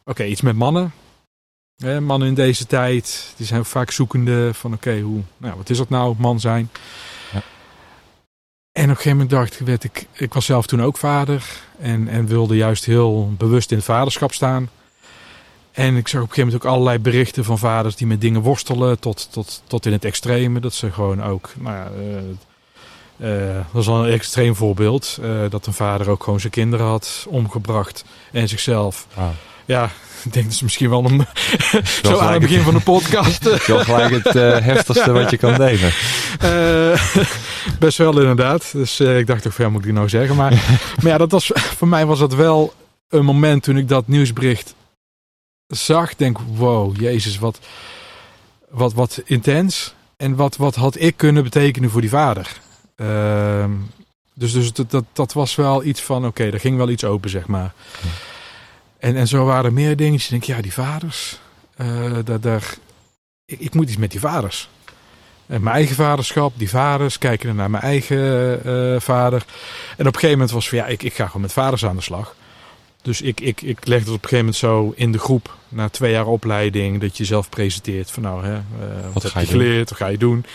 oké, 0.05 0.23
iets 0.23 0.41
met 0.41 0.55
mannen. 0.55 0.91
Eh, 1.79 1.97
mannen 1.97 2.27
in 2.27 2.33
deze 2.33 2.65
tijd, 2.65 3.33
die 3.37 3.45
zijn 3.45 3.65
vaak 3.65 3.91
zoekende 3.91 4.53
van 4.53 4.73
oké, 4.73 4.99
hoe, 4.99 5.21
nou, 5.37 5.55
wat 5.55 5.69
is 5.69 5.77
dat 5.77 5.89
nou, 5.89 6.15
man 6.17 6.39
zijn? 6.39 6.69
En 8.71 8.85
op 8.85 8.89
een 8.89 8.95
gegeven 8.95 9.11
moment 9.11 9.29
dacht 9.29 9.59
ik, 9.59 9.65
werd 9.65 9.83
ik, 9.83 10.07
ik 10.13 10.33
was 10.33 10.45
zelf 10.45 10.67
toen 10.67 10.81
ook 10.81 10.97
vader 10.97 11.45
en, 11.79 12.07
en 12.07 12.25
wilde 12.25 12.55
juist 12.55 12.85
heel 12.85 13.33
bewust 13.37 13.71
in 13.71 13.77
het 13.77 13.85
vaderschap 13.85 14.33
staan. 14.33 14.69
En 15.71 15.95
ik 15.95 16.07
zag 16.07 16.21
op 16.21 16.27
een 16.27 16.33
gegeven 16.33 16.51
moment 16.51 16.65
ook 16.65 16.71
allerlei 16.71 16.99
berichten 16.99 17.43
van 17.45 17.57
vaders 17.57 17.95
die 17.95 18.07
met 18.07 18.21
dingen 18.21 18.41
worstelen 18.41 18.99
tot, 18.99 19.31
tot, 19.31 19.63
tot 19.67 19.85
in 19.85 19.91
het 19.91 20.05
extreme. 20.05 20.59
Dat 20.59 20.73
ze 20.73 20.91
gewoon 20.91 21.23
ook, 21.23 21.49
nou 21.57 21.75
ja, 21.75 21.91
uh, 23.21 23.55
dat 23.71 23.81
is 23.81 23.87
wel 23.87 24.05
een 24.05 24.11
extreem 24.11 24.55
voorbeeld. 24.55 25.17
Uh, 25.21 25.41
dat 25.49 25.65
een 25.65 25.73
vader 25.73 26.09
ook 26.09 26.23
gewoon 26.23 26.39
zijn 26.39 26.51
kinderen 26.51 26.85
had 26.85 27.25
omgebracht 27.29 28.05
en 28.31 28.47
zichzelf. 28.47 29.07
Ja, 29.65 29.83
ik 30.25 30.33
denk 30.33 30.45
dat 30.45 30.53
is 30.53 30.61
misschien 30.61 30.89
wel 30.89 31.05
een. 31.05 31.25
zo 32.03 32.17
aan 32.17 32.31
het 32.31 32.41
begin 32.41 32.61
van 32.61 32.73
de 32.73 32.79
podcast. 32.79 33.43
Wel 33.67 33.83
gelijk 33.83 34.23
het 34.23 34.35
uh, 34.35 34.57
heftigste 34.57 35.11
wat 35.11 35.29
je 35.29 35.37
kan 35.37 35.53
delen. 35.53 35.91
Uh, 36.43 37.03
best 37.79 37.97
wel 37.97 38.19
inderdaad. 38.19 38.71
Dus 38.71 38.99
ik 38.99 39.27
dacht 39.27 39.41
toch, 39.41 39.57
ja, 39.57 39.69
moet 39.69 39.79
ik 39.79 39.85
die 39.85 39.93
nou 39.93 40.09
zeggen? 40.09 40.35
Maar, 40.35 40.51
maar 41.01 41.11
ja, 41.11 41.17
dat 41.17 41.31
was, 41.31 41.51
voor 41.53 41.87
mij 41.87 42.05
was 42.05 42.19
dat 42.19 42.33
wel 42.33 42.73
een 43.09 43.25
moment 43.25 43.63
toen 43.63 43.77
ik 43.77 43.87
dat 43.87 44.07
nieuwsbericht 44.07 44.75
zag. 45.67 46.15
Denk, 46.15 46.37
wow, 46.55 47.01
jezus, 47.01 47.39
wat, 47.39 47.59
wat, 48.69 48.93
wat 48.93 49.21
intens. 49.25 49.93
En 50.17 50.35
wat, 50.35 50.57
wat 50.57 50.75
had 50.75 50.99
ik 50.99 51.17
kunnen 51.17 51.43
betekenen 51.43 51.89
voor 51.89 52.01
die 52.01 52.09
vader? 52.09 52.59
Ehm, 52.99 53.71
dus 54.33 54.53
dus 54.53 54.73
dat, 54.73 54.91
dat, 54.91 55.05
dat 55.13 55.33
was 55.33 55.55
wel 55.55 55.83
iets 55.83 56.01
van, 56.01 56.17
oké, 56.17 56.27
okay, 56.27 56.49
er 56.51 56.59
ging 56.59 56.77
wel 56.77 56.89
iets 56.89 57.03
open, 57.03 57.29
zeg 57.29 57.47
maar. 57.47 57.73
En, 58.99 59.15
en 59.15 59.27
zo 59.27 59.45
waren 59.45 59.65
er 59.65 59.73
meer 59.73 59.95
dingetjes. 59.95 60.23
Ik 60.23 60.29
denk, 60.29 60.43
ja, 60.43 60.61
die 60.61 60.73
vaders. 60.73 61.39
eh, 61.75 62.17
daar, 62.25 62.39
daar, 62.39 62.73
ik, 63.45 63.59
ik 63.59 63.73
moet 63.73 63.87
iets 63.87 63.97
met 63.97 64.11
die 64.11 64.19
vaders. 64.19 64.69
En 65.47 65.63
mijn 65.63 65.75
eigen 65.75 65.95
vaderschap, 65.95 66.53
die 66.55 66.69
vaders, 66.69 67.17
kijken 67.17 67.55
naar 67.55 67.69
mijn 67.69 67.83
eigen 67.83 68.63
eh, 68.65 68.99
vader. 68.99 69.45
En 69.97 70.07
op 70.07 70.13
een 70.13 70.19
gegeven 70.19 70.31
moment 70.31 70.51
was 70.51 70.69
van 70.69 70.77
ja, 70.77 70.85
ik, 70.85 71.03
ik 71.03 71.13
ga 71.13 71.25
gewoon 71.25 71.41
met 71.41 71.53
vaders 71.53 71.85
aan 71.85 71.95
de 71.95 72.01
slag. 72.01 72.35
Dus 73.01 73.21
ik, 73.21 73.39
ik, 73.39 73.61
ik 73.61 73.85
legde 73.85 74.05
het 74.11 74.17
op 74.17 74.23
een 74.23 74.29
gegeven 74.29 74.37
moment 74.37 74.55
zo 74.55 74.93
in 74.95 75.11
de 75.11 75.19
groep, 75.19 75.57
na 75.67 75.89
twee 75.89 76.11
jaar 76.11 76.25
opleiding, 76.27 77.01
dat 77.01 77.17
je 77.17 77.23
jezelf 77.23 77.49
presenteert 77.49 78.11
van 78.11 78.23
nou, 78.23 78.45
hè, 78.45 78.55
eh, 78.55 78.61
wat, 79.13 79.25
ga 79.25 79.39
heb 79.39 79.47
je 79.47 79.53
je 79.53 79.57
doen? 79.57 79.67
geleerd, 79.67 79.89
wat 79.89 79.97
ga 79.97 80.07
je 80.07 80.17
doen? 80.17 80.35
En 80.35 80.39
op 80.39 80.45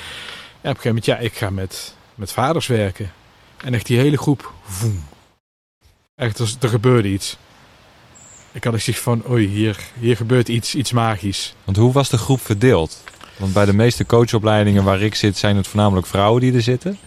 een 0.60 0.70
gegeven 0.70 0.88
moment, 0.88 1.04
ja, 1.04 1.18
ik 1.18 1.34
ga 1.34 1.50
met, 1.50 1.94
met 2.14 2.32
vaders 2.32 2.66
werken. 2.66 3.12
En 3.64 3.74
echt 3.74 3.86
die 3.86 3.98
hele 3.98 4.16
groep, 4.16 4.52
voem. 4.64 5.04
Echt, 6.14 6.38
er, 6.38 6.54
er 6.60 6.68
gebeurde 6.68 7.08
iets. 7.08 7.36
Ik 8.52 8.64
had 8.64 8.74
echt 8.74 8.84
zoiets 8.84 9.02
van, 9.02 9.22
oei, 9.30 9.46
hier, 9.46 9.78
hier 9.98 10.16
gebeurt 10.16 10.48
iets, 10.48 10.74
iets 10.74 10.92
magisch. 10.92 11.54
Want 11.64 11.76
hoe 11.76 11.92
was 11.92 12.08
de 12.08 12.18
groep 12.18 12.40
verdeeld? 12.40 13.02
Want 13.36 13.52
bij 13.52 13.64
de 13.64 13.72
meeste 13.72 14.06
coachopleidingen 14.06 14.84
waar 14.84 15.00
ik 15.00 15.14
zit, 15.14 15.36
zijn 15.36 15.56
het 15.56 15.66
voornamelijk 15.66 16.06
vrouwen 16.06 16.40
die 16.40 16.54
er 16.54 16.62
zitten. 16.62 16.98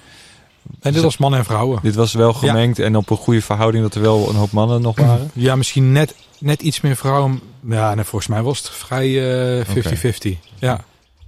En 0.80 0.94
dit 0.94 1.02
was 1.02 1.18
mannen 1.18 1.40
en 1.40 1.46
vrouwen. 1.46 1.80
Dit 1.82 1.96
was 1.96 2.14
wel 2.14 2.34
gemengd 2.34 2.80
en 2.80 2.96
op 2.96 3.10
een 3.10 3.18
goede 3.18 3.42
verhouding 3.42 3.84
dat 3.84 3.96
er 3.96 4.02
wel 4.02 4.30
een 4.30 4.36
hoop 4.36 4.52
mannen 4.52 4.82
nog 4.82 5.00
waren. 5.00 5.32
Ja, 5.48 5.56
misschien 5.56 5.92
net, 5.92 6.16
net 6.40 6.62
iets 6.62 6.82
meer 6.82 6.96
vrouwen. 6.96 7.42
Ja, 7.68 7.96
nee, 7.96 8.04
volgens 8.04 8.32
mij 8.32 8.42
was 8.42 8.58
het 8.58 8.70
vrij 8.70 9.60
eh, 9.60 10.36
50-50. 10.36 10.40
Ja. 10.60 10.84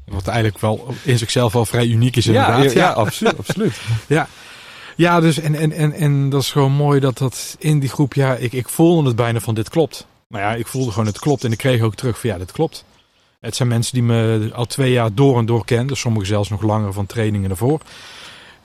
Wat 0.10 0.28
eigenlijk 0.28 0.60
wel 0.60 0.94
in 1.04 1.18
zichzelf 1.18 1.54
wel 1.54 1.66
vrij 1.66 1.88
uniek 1.88 2.16
is 2.16 2.28
inderdaad. 2.28 2.74
ja, 2.74 2.92
absoluut. 3.06 3.38
absoluut. 3.38 3.80
Ja, 4.96 5.20
dus 5.20 5.40
en, 5.40 5.56
en, 5.56 5.72
en, 5.72 5.94
en 5.94 6.30
dat 6.30 6.42
is 6.42 6.52
gewoon 6.52 6.72
mooi 6.72 7.00
dat 7.00 7.18
dat 7.18 7.56
in 7.60 7.80
die 7.80 7.90
groep, 7.90 8.14
ja, 8.14 8.36
ik, 8.36 8.54
ik 8.54 8.70
voelde 8.70 9.08
het 9.08 9.16
bijna 9.16 9.40
van 9.40 9.56
dit 9.56 9.70
klopt. 9.70 10.08
Nou 10.28 10.44
ja, 10.44 10.54
ik 10.54 10.68
voelde 10.68 10.92
gewoon 10.92 11.06
het 11.06 11.20
klopt 11.20 11.44
en 11.44 11.52
ik 11.52 11.58
kreeg 11.58 11.82
ook 11.82 11.96
terug 11.96 12.20
van 12.20 12.30
ja, 12.30 12.38
dit 12.38 12.52
klopt. 12.52 12.86
Het 13.40 13.56
zijn 13.56 13.70
mensen 13.70 13.94
die 13.94 14.04
me 14.04 14.50
al 14.54 14.66
twee 14.66 14.92
jaar 14.92 15.14
door 15.14 15.38
en 15.38 15.46
door 15.46 15.66
kennen, 15.66 15.88
dus 15.88 16.00
sommigen 16.00 16.28
zelfs 16.28 16.50
nog 16.50 16.62
langer 16.62 16.94
van 16.94 17.06
trainingen 17.06 17.50
ervoor. 17.50 17.82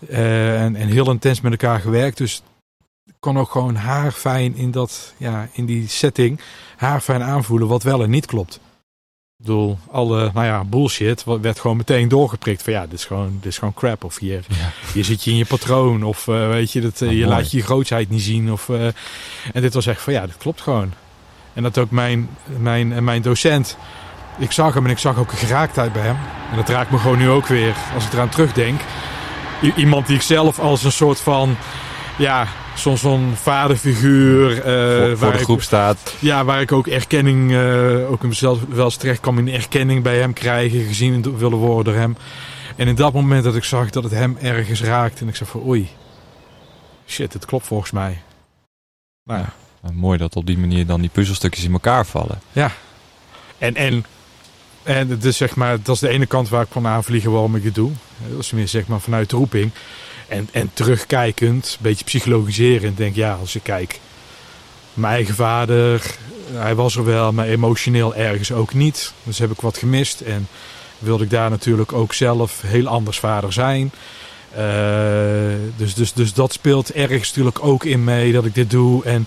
Eh, 0.08 0.62
en, 0.62 0.76
en 0.76 0.88
heel 0.88 1.10
intens 1.10 1.40
met 1.40 1.52
elkaar 1.52 1.80
gewerkt, 1.80 2.16
dus 2.16 2.42
kon 3.20 3.38
ook 3.38 3.50
gewoon 3.50 3.74
haar 3.74 4.12
fijn 4.12 4.56
in, 4.56 4.70
dat, 4.70 5.14
ja, 5.16 5.48
in 5.52 5.66
die 5.66 5.88
setting 5.88 6.40
haar 6.76 7.00
fijn 7.00 7.22
aanvoelen 7.22 7.68
wat 7.68 7.82
wel 7.82 8.02
en 8.02 8.10
niet 8.10 8.26
klopt. 8.26 8.60
Ik 9.44 9.50
bedoel, 9.50 9.78
alle 9.90 10.30
nou 10.34 10.46
ja, 10.46 10.64
bullshit 10.64 11.24
werd 11.40 11.60
gewoon 11.60 11.76
meteen 11.76 12.08
doorgeprikt 12.08 12.62
van 12.62 12.72
ja, 12.72 12.82
dit 12.86 12.92
is 12.98 13.04
gewoon, 13.04 13.36
dit 13.40 13.52
is 13.52 13.58
gewoon 13.58 13.74
crap. 13.74 14.04
Of 14.04 14.18
hier, 14.18 14.44
Ja. 14.48 14.70
hier 14.92 15.04
zit 15.04 15.24
je 15.24 15.30
in 15.30 15.36
je 15.36 15.44
patroon. 15.44 16.02
Of 16.02 16.28
eh, 16.28 16.48
weet 16.48 16.72
je, 16.72 16.80
dat, 16.80 17.00
eh, 17.00 17.08
Oh, 17.08 17.14
je 17.14 17.24
mooi. 17.24 17.30
laat 17.36 17.50
je 17.50 17.56
je 17.56 17.62
grootsheid 17.62 18.10
niet 18.10 18.22
zien. 18.22 18.52
Of, 18.52 18.68
eh, 18.68 18.84
en 19.52 19.60
dit 19.60 19.74
was 19.74 19.86
echt 19.86 20.00
van 20.02 20.12
ja, 20.12 20.26
dit 20.26 20.36
klopt 20.36 20.60
gewoon. 20.60 20.92
En 21.52 21.62
dat 21.62 21.78
ook 21.78 21.90
mijn, 21.90 22.28
mijn, 22.58 22.92
en 22.92 23.04
mijn 23.04 23.22
docent. 23.22 23.76
Ik 24.38 24.52
zag 24.52 24.74
hem 24.74 24.84
en 24.84 24.90
ik 24.90 24.98
zag 24.98 25.18
ook 25.18 25.32
een 25.32 25.38
geraaktheid 25.38 25.92
bij 25.92 26.02
hem. 26.02 26.16
En 26.50 26.56
dat 26.56 26.68
raakt 26.68 26.90
me 26.90 26.98
gewoon 26.98 27.18
nu 27.18 27.28
ook 27.30 27.46
weer 27.46 27.74
als 27.94 28.04
ik 28.06 28.12
eraan 28.12 28.28
terugdenk. 28.28 28.80
I- 29.62 29.72
iemand 29.76 30.06
die 30.06 30.16
ik 30.16 30.22
zelf 30.22 30.58
als 30.58 30.84
een 30.84 30.92
soort 30.92 31.20
van, 31.20 31.56
ja, 32.18 32.46
zo'n 32.76 32.96
zo'n 32.96 33.32
vaderfiguur. 33.36 34.50
eh, 34.62 35.16
voor, 35.16 35.32
de 35.32 35.38
ik- 35.38 35.44
groep 35.44 35.62
staat. 35.62 36.14
ja, 36.18 36.44
waar 36.44 36.60
ik 36.60 36.72
ook 36.72 36.86
erkenning, 36.86 37.52
eh, 37.52 38.10
ook 38.10 38.22
in 38.22 38.28
mezelf 38.28 38.58
wel 38.68 38.84
eens 38.84 38.96
terecht 38.96 39.20
kwam 39.20 39.38
in 39.38 39.48
erkenning 39.48 40.02
bij 40.02 40.18
hem 40.18 40.32
krijgen, 40.32 40.84
gezien 40.86 41.36
willen 41.38 41.58
worden 41.58 41.84
door 41.92 42.02
hem. 42.02 42.16
En 42.76 42.88
in 42.88 42.94
dat 42.94 43.12
moment 43.12 43.44
dat 43.44 43.56
ik 43.56 43.64
zag 43.64 43.90
dat 43.90 44.02
het 44.02 44.12
hem 44.12 44.36
ergens 44.40 44.82
raakte 44.82 45.22
en 45.22 45.28
ik 45.28 45.36
zei 45.36 45.50
van 45.50 45.62
oei, 45.66 45.88
shit, 47.06 47.32
het 47.32 47.44
klopt 47.44 47.66
volgens 47.66 47.90
mij. 47.90 48.22
Nou 49.24 49.40
ja. 49.40 49.52
Mooi 49.92 50.18
dat 50.18 50.36
op 50.36 50.46
die 50.46 50.58
manier 50.58 50.86
dan 50.86 51.00
die 51.00 51.10
puzzelstukjes 51.12 51.64
in 51.64 51.72
elkaar 51.72 52.06
vallen. 52.06 52.40
En, 53.58 53.74
en, 53.74 54.04
en 54.82 55.18
dus 55.18 55.36
zeg 55.36 55.54
maar, 55.56 55.78
dat 55.82 55.94
is 55.94 56.00
de 56.00 56.08
ene 56.08 56.26
kant 56.26 56.48
waar 56.48 56.62
ik 56.62 56.68
van 56.70 56.86
aanvliegen 56.86 57.30
waarom 57.30 57.56
ik 57.56 57.64
het 57.64 57.74
doe. 57.74 57.90
Dat 58.30 58.38
is 58.38 58.50
meer 58.52 58.68
zeg 58.68 58.86
maar 58.86 59.00
vanuit 59.00 59.30
de 59.30 59.36
roeping. 59.36 59.70
En, 60.28 60.48
en 60.52 60.70
terugkijkend, 60.74 61.66
een 61.66 61.78
beetje 61.82 62.04
psychologiserend, 62.04 62.96
denk 62.96 63.14
ja, 63.14 63.34
als 63.34 63.54
ik 63.54 63.62
kijk. 63.62 64.00
Mijn 64.94 65.14
eigen 65.14 65.34
vader, 65.34 66.02
hij 66.52 66.74
was 66.74 66.96
er 66.96 67.04
wel, 67.04 67.32
maar 67.32 67.46
emotioneel 67.46 68.14
ergens 68.14 68.52
ook 68.52 68.74
niet. 68.74 69.12
Dus 69.22 69.38
heb 69.38 69.50
ik 69.50 69.60
wat 69.60 69.78
gemist 69.78 70.20
en 70.20 70.48
wilde 70.98 71.24
ik 71.24 71.30
daar 71.30 71.50
natuurlijk 71.50 71.92
ook 71.92 72.12
zelf 72.12 72.62
heel 72.66 72.86
anders 72.86 73.18
vader 73.18 73.52
zijn. 73.52 73.92
Eh, 74.54 74.64
dus, 75.76 75.94
dus, 75.94 76.12
dus 76.12 76.32
dat 76.32 76.52
speelt 76.52 76.92
ergens 76.92 77.28
natuurlijk 77.28 77.64
ook 77.64 77.84
in 77.84 78.04
mee 78.04 78.32
dat 78.32 78.44
ik 78.44 78.54
dit 78.54 78.70
doe. 78.70 79.04
En 79.04 79.26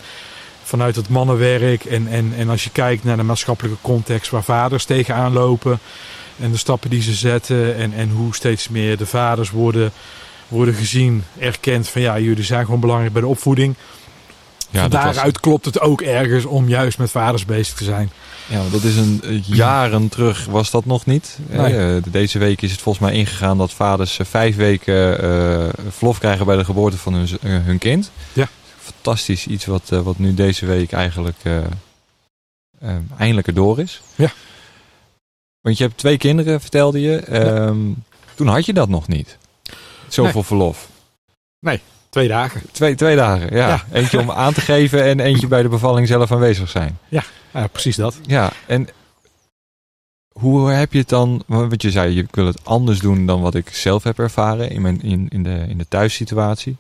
vanuit 0.63 0.95
het 0.95 1.09
mannenwerk. 1.09 1.85
En, 1.85 2.07
en, 2.07 2.33
en 2.37 2.49
als 2.49 2.63
je 2.63 2.69
kijkt 2.69 3.03
naar 3.03 3.17
de 3.17 3.23
maatschappelijke 3.23 3.77
context 3.81 4.31
waar 4.31 4.43
vaders 4.43 4.85
tegenaan 4.85 5.33
lopen. 5.33 5.79
En 6.39 6.51
de 6.51 6.57
stappen 6.57 6.89
die 6.89 7.01
ze 7.01 7.13
zetten. 7.13 7.75
En, 7.75 7.93
en 7.93 8.09
hoe 8.09 8.35
steeds 8.35 8.69
meer 8.69 8.97
de 8.97 9.05
vaders 9.05 9.49
worden, 9.49 9.91
worden 10.47 10.73
gezien, 10.73 11.23
erkend 11.39 11.87
van 11.89 12.01
ja, 12.01 12.19
jullie 12.19 12.43
zijn 12.43 12.65
gewoon 12.65 12.79
belangrijk 12.79 13.13
bij 13.13 13.21
de 13.21 13.27
opvoeding. 13.27 13.75
Ja, 14.69 14.81
Van 14.81 14.89
dat 14.89 15.03
was- 15.03 15.13
daaruit 15.15 15.39
klopt 15.39 15.65
het 15.65 15.79
ook 15.79 16.01
ergens 16.01 16.45
om 16.45 16.67
juist 16.69 16.97
met 16.97 17.11
vaders 17.11 17.45
bezig 17.45 17.75
te 17.77 17.83
zijn. 17.83 18.11
Ja, 18.49 18.61
dat 18.71 18.83
is 18.83 18.95
een 18.95 19.21
eh, 19.23 19.43
jaren 19.43 20.09
terug 20.09 20.45
was 20.45 20.71
dat 20.71 20.85
nog 20.85 21.05
niet. 21.05 21.37
Nee. 21.47 21.77
Eh, 21.77 22.03
deze 22.09 22.39
week 22.39 22.61
is 22.61 22.71
het 22.71 22.81
volgens 22.81 23.05
mij 23.09 23.13
ingegaan 23.15 23.57
dat 23.57 23.73
vaders 23.73 24.19
eh, 24.19 24.25
vijf 24.25 24.55
weken 24.55 25.21
eh, 25.21 25.69
verlof 25.89 26.19
krijgen 26.19 26.45
bij 26.45 26.55
de 26.55 26.65
geboorte 26.65 26.97
van 26.97 27.13
hun, 27.13 27.27
eh, 27.41 27.51
hun 27.65 27.77
kind. 27.77 28.11
Ja. 28.33 28.47
Fantastisch 28.79 29.47
iets 29.47 29.65
wat, 29.65 29.91
eh, 29.91 29.99
wat 30.01 30.17
nu 30.19 30.33
deze 30.33 30.65
week 30.65 30.91
eigenlijk 30.91 31.37
eh, 31.43 31.57
eh, 32.79 32.95
eindelijk 33.17 33.47
erdoor 33.47 33.79
is. 33.79 34.01
Ja. 34.15 34.31
Want 35.61 35.77
je 35.77 35.83
hebt 35.83 35.97
twee 35.97 36.17
kinderen, 36.17 36.61
vertelde 36.61 37.01
je. 37.01 37.17
Ehm, 37.17 37.77
Toen 38.35 38.47
had 38.47 38.65
je 38.65 38.73
dat 38.73 38.89
nog 38.89 39.07
niet. 39.07 39.37
Zoveel 40.07 40.43
verlof. 40.43 40.87
Twee 42.09 42.27
dagen. 42.27 42.61
Twee, 42.71 42.95
twee 42.95 43.15
dagen, 43.15 43.55
ja. 43.55 43.67
Ja. 43.67 43.85
Eentje 43.91 44.19
om 44.19 44.31
aan 44.43 44.53
te 44.53 44.61
geven 44.61 45.03
en 45.03 45.19
eentje 45.19 45.47
bij 45.47 45.61
de 45.61 45.69
bevalling 45.69 46.07
zelf 46.07 46.31
aanwezig 46.31 46.69
zijn. 46.69 46.97
Ja, 47.07 47.23
precies 47.71 47.95
dat. 47.95 48.19
Ja, 48.25 48.51
en 48.67 48.87
hoe 50.39 50.69
heb 50.71 50.93
je 50.93 50.99
het 50.99 51.09
dan, 51.09 51.43
want 51.45 51.81
je 51.81 51.91
zei 51.91 52.15
je 52.15 52.25
wil 52.31 52.45
het 52.45 52.65
anders 52.65 52.99
doen 52.99 53.25
dan 53.25 53.41
wat 53.41 53.55
ik 53.55 53.69
zelf 53.69 54.03
heb 54.03 54.19
ervaren 54.19 54.69
in, 54.69 54.81
mijn, 54.81 55.01
in, 55.01 55.27
in, 55.29 55.43
de, 55.43 55.65
in 55.67 55.77
de 55.77 55.87
thuissituatie. 55.87 56.77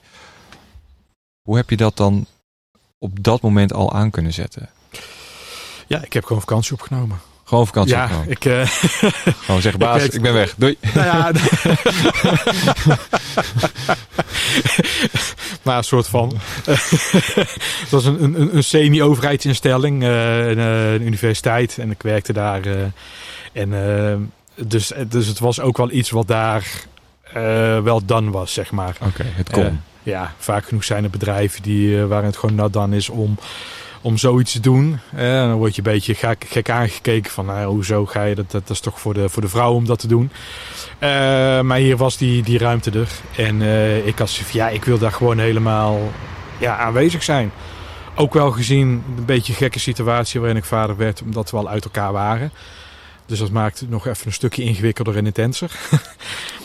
Hoe 1.41 1.55
heb 1.55 1.69
je 1.69 1.77
dat 1.77 1.97
dan 1.97 2.25
op 2.97 3.23
dat 3.23 3.41
moment 3.41 3.73
al 3.73 3.93
aan 3.93 4.09
kunnen 4.09 4.33
zetten? 4.33 4.69
Ja, 5.87 6.03
ik 6.03 6.13
heb 6.13 6.25
gewoon 6.25 6.41
vakantie 6.41 6.73
opgenomen. 6.73 7.19
Gewoon 7.47 7.65
vakantie 7.65 7.95
ja, 7.95 8.03
opgenomen. 8.03 8.31
ik, 8.31 8.45
eh, 8.45 8.61
Gewoon 9.45 9.61
zeggen, 9.61 9.79
baas, 9.79 10.03
ik 10.03 10.21
ben 10.21 10.33
weg. 10.33 10.53
Doei. 10.57 10.77
Nou 10.93 11.05
ja. 11.05 11.31
maar 15.63 15.77
een 15.77 15.83
soort 15.83 16.07
van. 16.07 16.33
het 16.65 17.89
was 17.89 18.05
een, 18.05 18.23
een, 18.23 18.55
een 18.55 18.63
semi-overheidsinstelling, 18.63 20.03
eh, 20.03 20.47
een, 20.47 20.57
eh, 20.57 20.93
een 20.93 21.01
universiteit. 21.01 21.77
En 21.77 21.91
ik 21.91 22.01
werkte 22.01 22.33
daar. 22.33 22.61
eh, 22.65 22.73
en, 23.53 23.73
eh, 23.73 24.15
dus, 24.67 24.91
dus 25.07 25.27
het 25.27 25.39
was 25.39 25.59
ook 25.59 25.77
wel 25.77 25.91
iets 25.91 26.09
wat 26.09 26.27
daar 26.27 26.63
eh, 27.33 27.79
wel 27.79 28.05
dan 28.05 28.31
was, 28.31 28.53
zeg 28.53 28.71
maar. 28.71 28.95
Oké, 29.01 29.23
het 29.25 29.49
kon. 29.49 29.63
Eh, 29.65 29.71
ja, 30.03 30.33
vaak 30.37 30.65
genoeg 30.67 30.83
zijn 30.83 31.03
er 31.03 31.09
bedrijven 31.09 31.61
die, 31.61 31.99
eh, 31.99 32.05
waar 32.05 32.23
het 32.23 32.37
gewoon 32.37 32.69
dan 32.71 32.93
is 32.93 33.09
om, 33.09 33.37
om 34.07 34.17
zoiets 34.17 34.51
te 34.51 34.59
doen. 34.59 34.99
Eh, 35.15 35.25
dan 35.25 35.53
word 35.53 35.75
je 35.75 35.81
een 35.85 35.91
beetje 35.91 36.15
gek, 36.15 36.45
gek 36.49 36.69
aangekeken 36.69 37.31
van 37.31 37.45
nou, 37.45 37.65
hoezo 37.65 38.05
ga 38.05 38.23
je 38.23 38.35
dat, 38.35 38.51
dat, 38.51 38.67
dat 38.67 38.75
is 38.75 38.79
toch 38.79 38.99
voor 38.99 39.13
de, 39.13 39.29
voor 39.29 39.41
de 39.41 39.47
vrouw 39.47 39.73
om 39.73 39.85
dat 39.85 39.99
te 39.99 40.07
doen. 40.07 40.31
Eh, 40.99 41.09
maar 41.61 41.77
hier 41.77 41.97
was 41.97 42.17
die, 42.17 42.43
die 42.43 42.57
ruimte 42.57 42.91
er. 42.91 43.09
En 43.35 43.61
eh, 43.61 44.07
ik 44.07 44.15
van, 44.15 44.27
ja, 44.51 44.69
ik 44.69 44.85
wil 44.85 44.97
daar 44.97 45.11
gewoon 45.11 45.39
helemaal 45.39 46.11
ja, 46.59 46.77
aanwezig 46.77 47.23
zijn. 47.23 47.51
Ook 48.15 48.33
wel 48.33 48.51
gezien 48.51 49.03
een 49.17 49.25
beetje 49.25 49.51
een 49.51 49.59
gekke 49.59 49.79
situatie 49.79 50.39
waarin 50.39 50.57
ik 50.57 50.65
vader 50.65 50.97
werd, 50.97 51.21
omdat 51.21 51.51
we 51.51 51.57
al 51.57 51.69
uit 51.69 51.83
elkaar 51.83 52.11
waren. 52.11 52.51
Dus 53.25 53.39
dat 53.39 53.51
maakt 53.51 53.79
het 53.79 53.89
nog 53.89 54.07
even 54.07 54.27
een 54.27 54.33
stukje 54.33 54.63
ingewikkelder 54.63 55.17
en 55.17 55.25
intenser. 55.25 55.71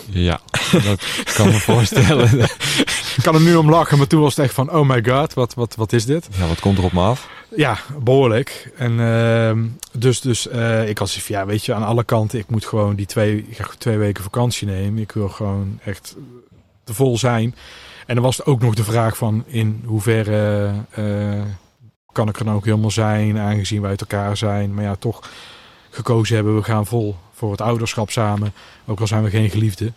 Ja, 0.09 0.41
dat 0.71 1.03
kan 1.35 1.47
me 1.47 1.53
voorstellen. 1.53 2.31
Ik 3.17 3.23
kan 3.23 3.35
er 3.35 3.41
nu 3.41 3.55
om 3.55 3.71
lachen, 3.71 3.99
maar 3.99 4.07
toen 4.07 4.21
was 4.21 4.37
het 4.37 4.45
echt 4.45 4.55
van, 4.55 4.73
oh 4.73 4.89
my 4.89 5.05
god, 5.05 5.35
wat, 5.35 5.55
wat, 5.55 5.75
wat 5.75 5.93
is 5.93 6.05
dit? 6.05 6.29
Ja, 6.39 6.47
wat 6.47 6.61
komt 6.61 6.79
er 6.79 6.85
op 6.85 6.93
me 6.93 7.01
af? 7.01 7.29
Ja, 7.57 7.79
behoorlijk. 8.03 8.73
En 8.77 9.01
ehm, 9.01 9.65
dus, 9.93 10.21
dus 10.21 10.49
eh, 10.49 10.89
ik 10.89 10.97
zoiets 10.97 11.23
van, 11.23 11.37
ja, 11.37 11.47
weet 11.47 11.65
je, 11.65 11.75
aan 11.75 11.85
alle 11.85 12.05
kanten, 12.05 12.39
ik 12.39 12.51
moet 12.51 12.67
gewoon 12.67 12.95
die 12.95 13.07
twee, 13.07 13.47
ik 13.49 13.57
ga 13.57 13.67
twee 13.79 13.97
weken 13.97 14.23
vakantie 14.23 14.67
nemen. 14.67 15.03
Ik 15.03 15.13
wil 15.13 15.29
gewoon 15.29 15.79
echt 15.85 16.17
te 16.85 16.95
vol 16.95 17.19
zijn. 17.19 17.55
En 18.07 18.15
dan 18.15 18.25
was 18.25 18.37
het 18.37 18.47
ook 18.47 18.61
nog 18.61 18.75
de 18.75 18.85
vraag 18.85 19.17
van, 19.17 19.45
in 19.47 19.83
hoeverre 19.87 20.73
eh, 20.91 21.43
kan 22.13 22.29
ik 22.29 22.39
er 22.39 22.45
nou 22.45 22.57
ook 22.57 22.65
helemaal 22.65 22.91
zijn, 22.91 23.39
aangezien 23.39 23.81
we 23.81 23.89
uit 23.89 24.01
elkaar 24.01 24.37
zijn. 24.37 24.75
Maar 24.75 24.85
ja, 24.85 24.95
toch 24.95 25.31
gekozen 25.91 26.35
hebben, 26.35 26.57
we 26.57 26.63
gaan 26.63 26.87
vol 26.87 27.17
voor 27.35 27.51
het 27.51 27.61
ouderschap 27.61 28.11
samen. 28.11 28.53
Ook 28.87 29.01
al 29.01 29.07
zijn 29.07 29.23
we 29.23 29.31
geen 29.31 29.51
geliefden. 29.51 29.95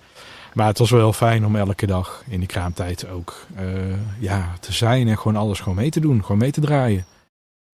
Maar 0.55 0.67
het 0.67 0.77
was 0.77 0.89
wel 0.89 0.99
heel 0.99 1.13
fijn 1.13 1.45
om 1.45 1.55
elke 1.55 1.85
dag 1.85 2.23
in 2.27 2.39
die 2.39 2.47
kraamtijd 2.47 3.07
ook 3.09 3.45
eh, 3.55 3.65
ja, 4.19 4.53
te 4.59 4.73
zijn 4.73 5.07
en 5.07 5.17
gewoon 5.17 5.35
alles 5.35 5.59
gewoon 5.59 5.75
mee 5.77 5.89
te 5.89 5.99
doen, 5.99 6.21
gewoon 6.21 6.37
mee 6.37 6.51
te 6.51 6.61
draaien. 6.61 7.05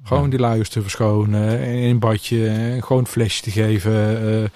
Gewoon 0.04 0.24
Ja. 0.24 0.30
die 0.30 0.40
luiers 0.40 0.70
te 0.70 0.82
verschonen, 0.82 1.60
in 1.60 1.90
een 1.90 2.00
badje, 2.00 2.48
eh, 2.50 2.82
gewoon 2.84 3.02
een 3.02 3.08
flesje 3.08 3.42
te 3.42 3.52
geven. 3.52 3.92
eh, 3.94 4.44
eh, 4.44 4.50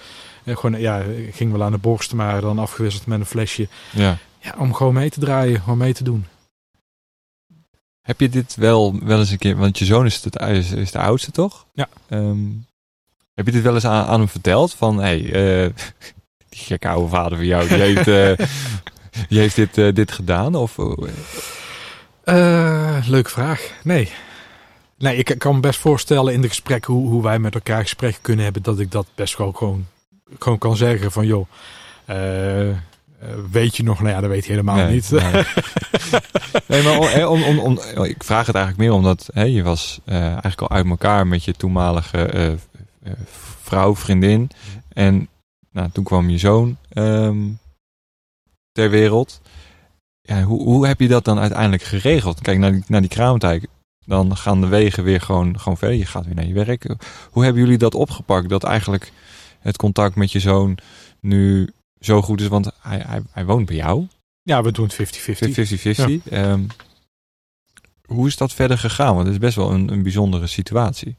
gewoon, 0.56 0.80
ja, 0.80 1.02
ging 1.30 1.52
wel 1.52 1.62
aan 1.62 1.72
de 1.72 1.78
borst, 1.78 2.12
maar 2.12 2.40
dan 2.40 2.58
afgewisseld 2.58 3.06
met 3.06 3.20
een 3.20 3.26
flesje. 3.26 3.68
Ja. 3.92 4.16
Ja, 4.40 4.54
om 4.58 4.74
gewoon 4.74 4.94
mee 4.94 5.10
te 5.10 5.20
draaien, 5.20 5.60
gewoon 5.60 5.78
mee 5.78 5.94
te 5.94 6.04
doen. 6.04 6.26
Heb 8.00 8.20
je 8.20 8.28
dit 8.28 8.54
wel, 8.54 8.98
wel 9.04 9.18
eens 9.18 9.30
een 9.30 9.38
keer, 9.38 9.56
want 9.56 9.78
je 9.78 9.84
zoon 9.84 10.06
is, 10.06 10.24
het, 10.24 10.40
is, 10.72 10.90
de 10.90 10.98
oudste 10.98 11.30
toch? 11.30 11.66
Ja. 11.72 11.88
Ehm, 12.08 12.46
heb 13.34 13.46
je 13.46 13.52
dit 13.52 13.62
wel 13.62 13.74
eens 13.74 13.84
aan, 13.84 14.06
aan 14.06 14.18
hem 14.18 14.28
verteld? 14.28 14.74
Van, 14.74 14.96
hé, 14.98 15.20
hey, 15.20 15.64
eh, 15.66 15.72
gekke 16.64 16.88
oude 16.88 17.08
vader 17.08 17.36
van 17.36 17.46
jou, 17.46 17.68
die 17.68 17.76
heeft, 17.78 18.08
eh, 18.08 18.46
die 19.28 19.38
heeft 19.38 19.56
dit, 19.56 19.78
eh, 19.78 19.92
dit 19.94 20.12
gedaan? 20.12 20.54
Of, 20.54 20.78
Eh, 22.24 22.96
leuke 23.06 23.30
vraag. 23.30 23.70
Nee. 23.82 24.10
Nee, 24.98 25.16
ik 25.16 25.34
kan 25.38 25.54
me 25.54 25.60
best 25.60 25.78
voorstellen 25.78 26.32
in 26.32 26.40
de 26.40 26.48
gesprekken 26.48 26.92
hoe, 26.94 27.08
hoe 27.08 27.22
wij 27.22 27.38
met 27.38 27.54
elkaar 27.54 27.82
gesprekken 27.82 28.22
kunnen 28.22 28.44
hebben, 28.44 28.62
dat 28.62 28.78
ik 28.78 28.90
dat 28.90 29.06
best 29.14 29.38
wel 29.38 29.52
gewoon, 29.52 29.86
gewoon 30.38 30.58
kan 30.58 30.76
zeggen 30.76 31.12
van 31.12 31.26
joh, 31.26 31.46
weet 33.50 33.76
je 33.76 33.82
nog? 33.82 34.00
Nou 34.00 34.14
ja, 34.14 34.20
dat 34.20 34.30
weet 34.30 34.44
je 34.44 34.50
helemaal 34.50 34.76
Nee, 34.76 34.92
niet. 34.94 35.10
nee. 35.10 35.22
nee, 36.66 36.82
maar 36.82 36.98
om, 37.28 37.42
om, 37.42 37.58
om, 37.58 37.58
om, 37.96 38.04
ik 38.04 38.24
vraag 38.24 38.46
het 38.46 38.54
eigenlijk 38.56 38.88
meer 38.88 38.96
omdat 38.98 39.28
hè, 39.32 39.42
je 39.42 39.62
was 39.62 40.00
eigenlijk 40.04 40.60
al 40.60 40.70
uit 40.70 40.86
elkaar 40.86 41.26
met 41.26 41.44
je 41.44 41.52
toenmalige 41.52 42.56
vrouw, 43.62 43.96
vriendin. 43.96 44.50
En 44.92 45.28
nou, 45.76 45.90
toen 45.92 46.04
kwam 46.04 46.30
je 46.30 46.38
zoon 46.38 46.76
ehm, 46.88 47.48
ter 48.72 48.90
wereld. 48.90 49.40
Ja, 50.20 50.42
hoe, 50.42 50.62
hoe 50.62 50.86
heb 50.86 51.00
je 51.00 51.08
dat 51.08 51.24
dan 51.24 51.38
uiteindelijk 51.38 51.82
geregeld? 51.82 52.40
Kijk, 52.40 52.58
naar 52.58 52.72
die, 52.72 52.84
naar 52.86 53.00
die 53.00 53.10
kraamtijk. 53.10 53.66
Dan 54.04 54.36
gaan 54.36 54.60
de 54.60 54.66
wegen 54.66 55.04
weer 55.04 55.20
gewoon, 55.20 55.58
gewoon 55.60 55.78
verder. 55.78 55.96
Je 55.96 56.06
gaat 56.06 56.24
weer 56.24 56.34
naar 56.34 56.46
je 56.46 56.64
werk. 56.64 56.94
Hoe 57.30 57.44
hebben 57.44 57.62
jullie 57.62 57.78
dat 57.78 57.94
opgepakt? 57.94 58.48
Dat 58.48 58.64
eigenlijk 58.64 59.12
het 59.60 59.76
contact 59.76 60.14
met 60.16 60.32
je 60.32 60.40
zoon 60.40 60.78
nu 61.20 61.72
zo 62.00 62.22
goed 62.22 62.40
is. 62.40 62.48
Want 62.48 62.70
hij, 62.80 63.02
hij, 63.06 63.22
hij 63.30 63.44
woont 63.44 63.66
bij 63.66 63.76
jou. 63.76 64.06
ja, 64.42 64.62
we 64.62 64.72
doen 64.72 64.90
het 64.96 65.16
50-50. 65.16 66.18
50-50. 66.22 66.30
Ehm, 66.30 66.62
hoe 68.04 68.26
is 68.26 68.36
dat 68.36 68.52
verder 68.52 68.78
gegaan? 68.78 69.14
Want 69.14 69.24
het 69.24 69.34
is 69.34 69.40
best 69.40 69.56
wel 69.56 69.70
een, 69.70 69.92
een 69.92 70.02
bijzondere 70.02 70.46
situatie. 70.46 71.16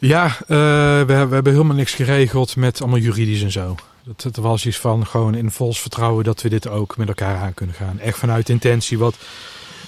Ja, 0.00 0.26
eh, 0.26 0.36
we, 0.46 0.54
hebben, 0.56 1.28
we 1.28 1.34
hebben 1.34 1.52
helemaal 1.52 1.76
niks 1.76 1.94
geregeld 1.94 2.56
met 2.56 2.80
allemaal 2.80 2.98
juridisch 2.98 3.42
en 3.42 3.52
zo. 3.52 3.74
Het, 4.08 4.22
het 4.22 4.36
was 4.36 4.66
iets 4.66 4.78
van 4.78 5.06
gewoon 5.06 5.34
in 5.34 5.50
vols 5.50 5.80
vertrouwen 5.80 6.24
dat 6.24 6.42
we 6.42 6.48
dit 6.48 6.68
ook 6.68 6.96
met 6.96 7.08
elkaar 7.08 7.36
aan 7.36 7.54
kunnen 7.54 7.74
gaan. 7.74 7.98
Echt 7.98 8.18
vanuit 8.18 8.48
intentie 8.48 8.98
wat, 8.98 9.16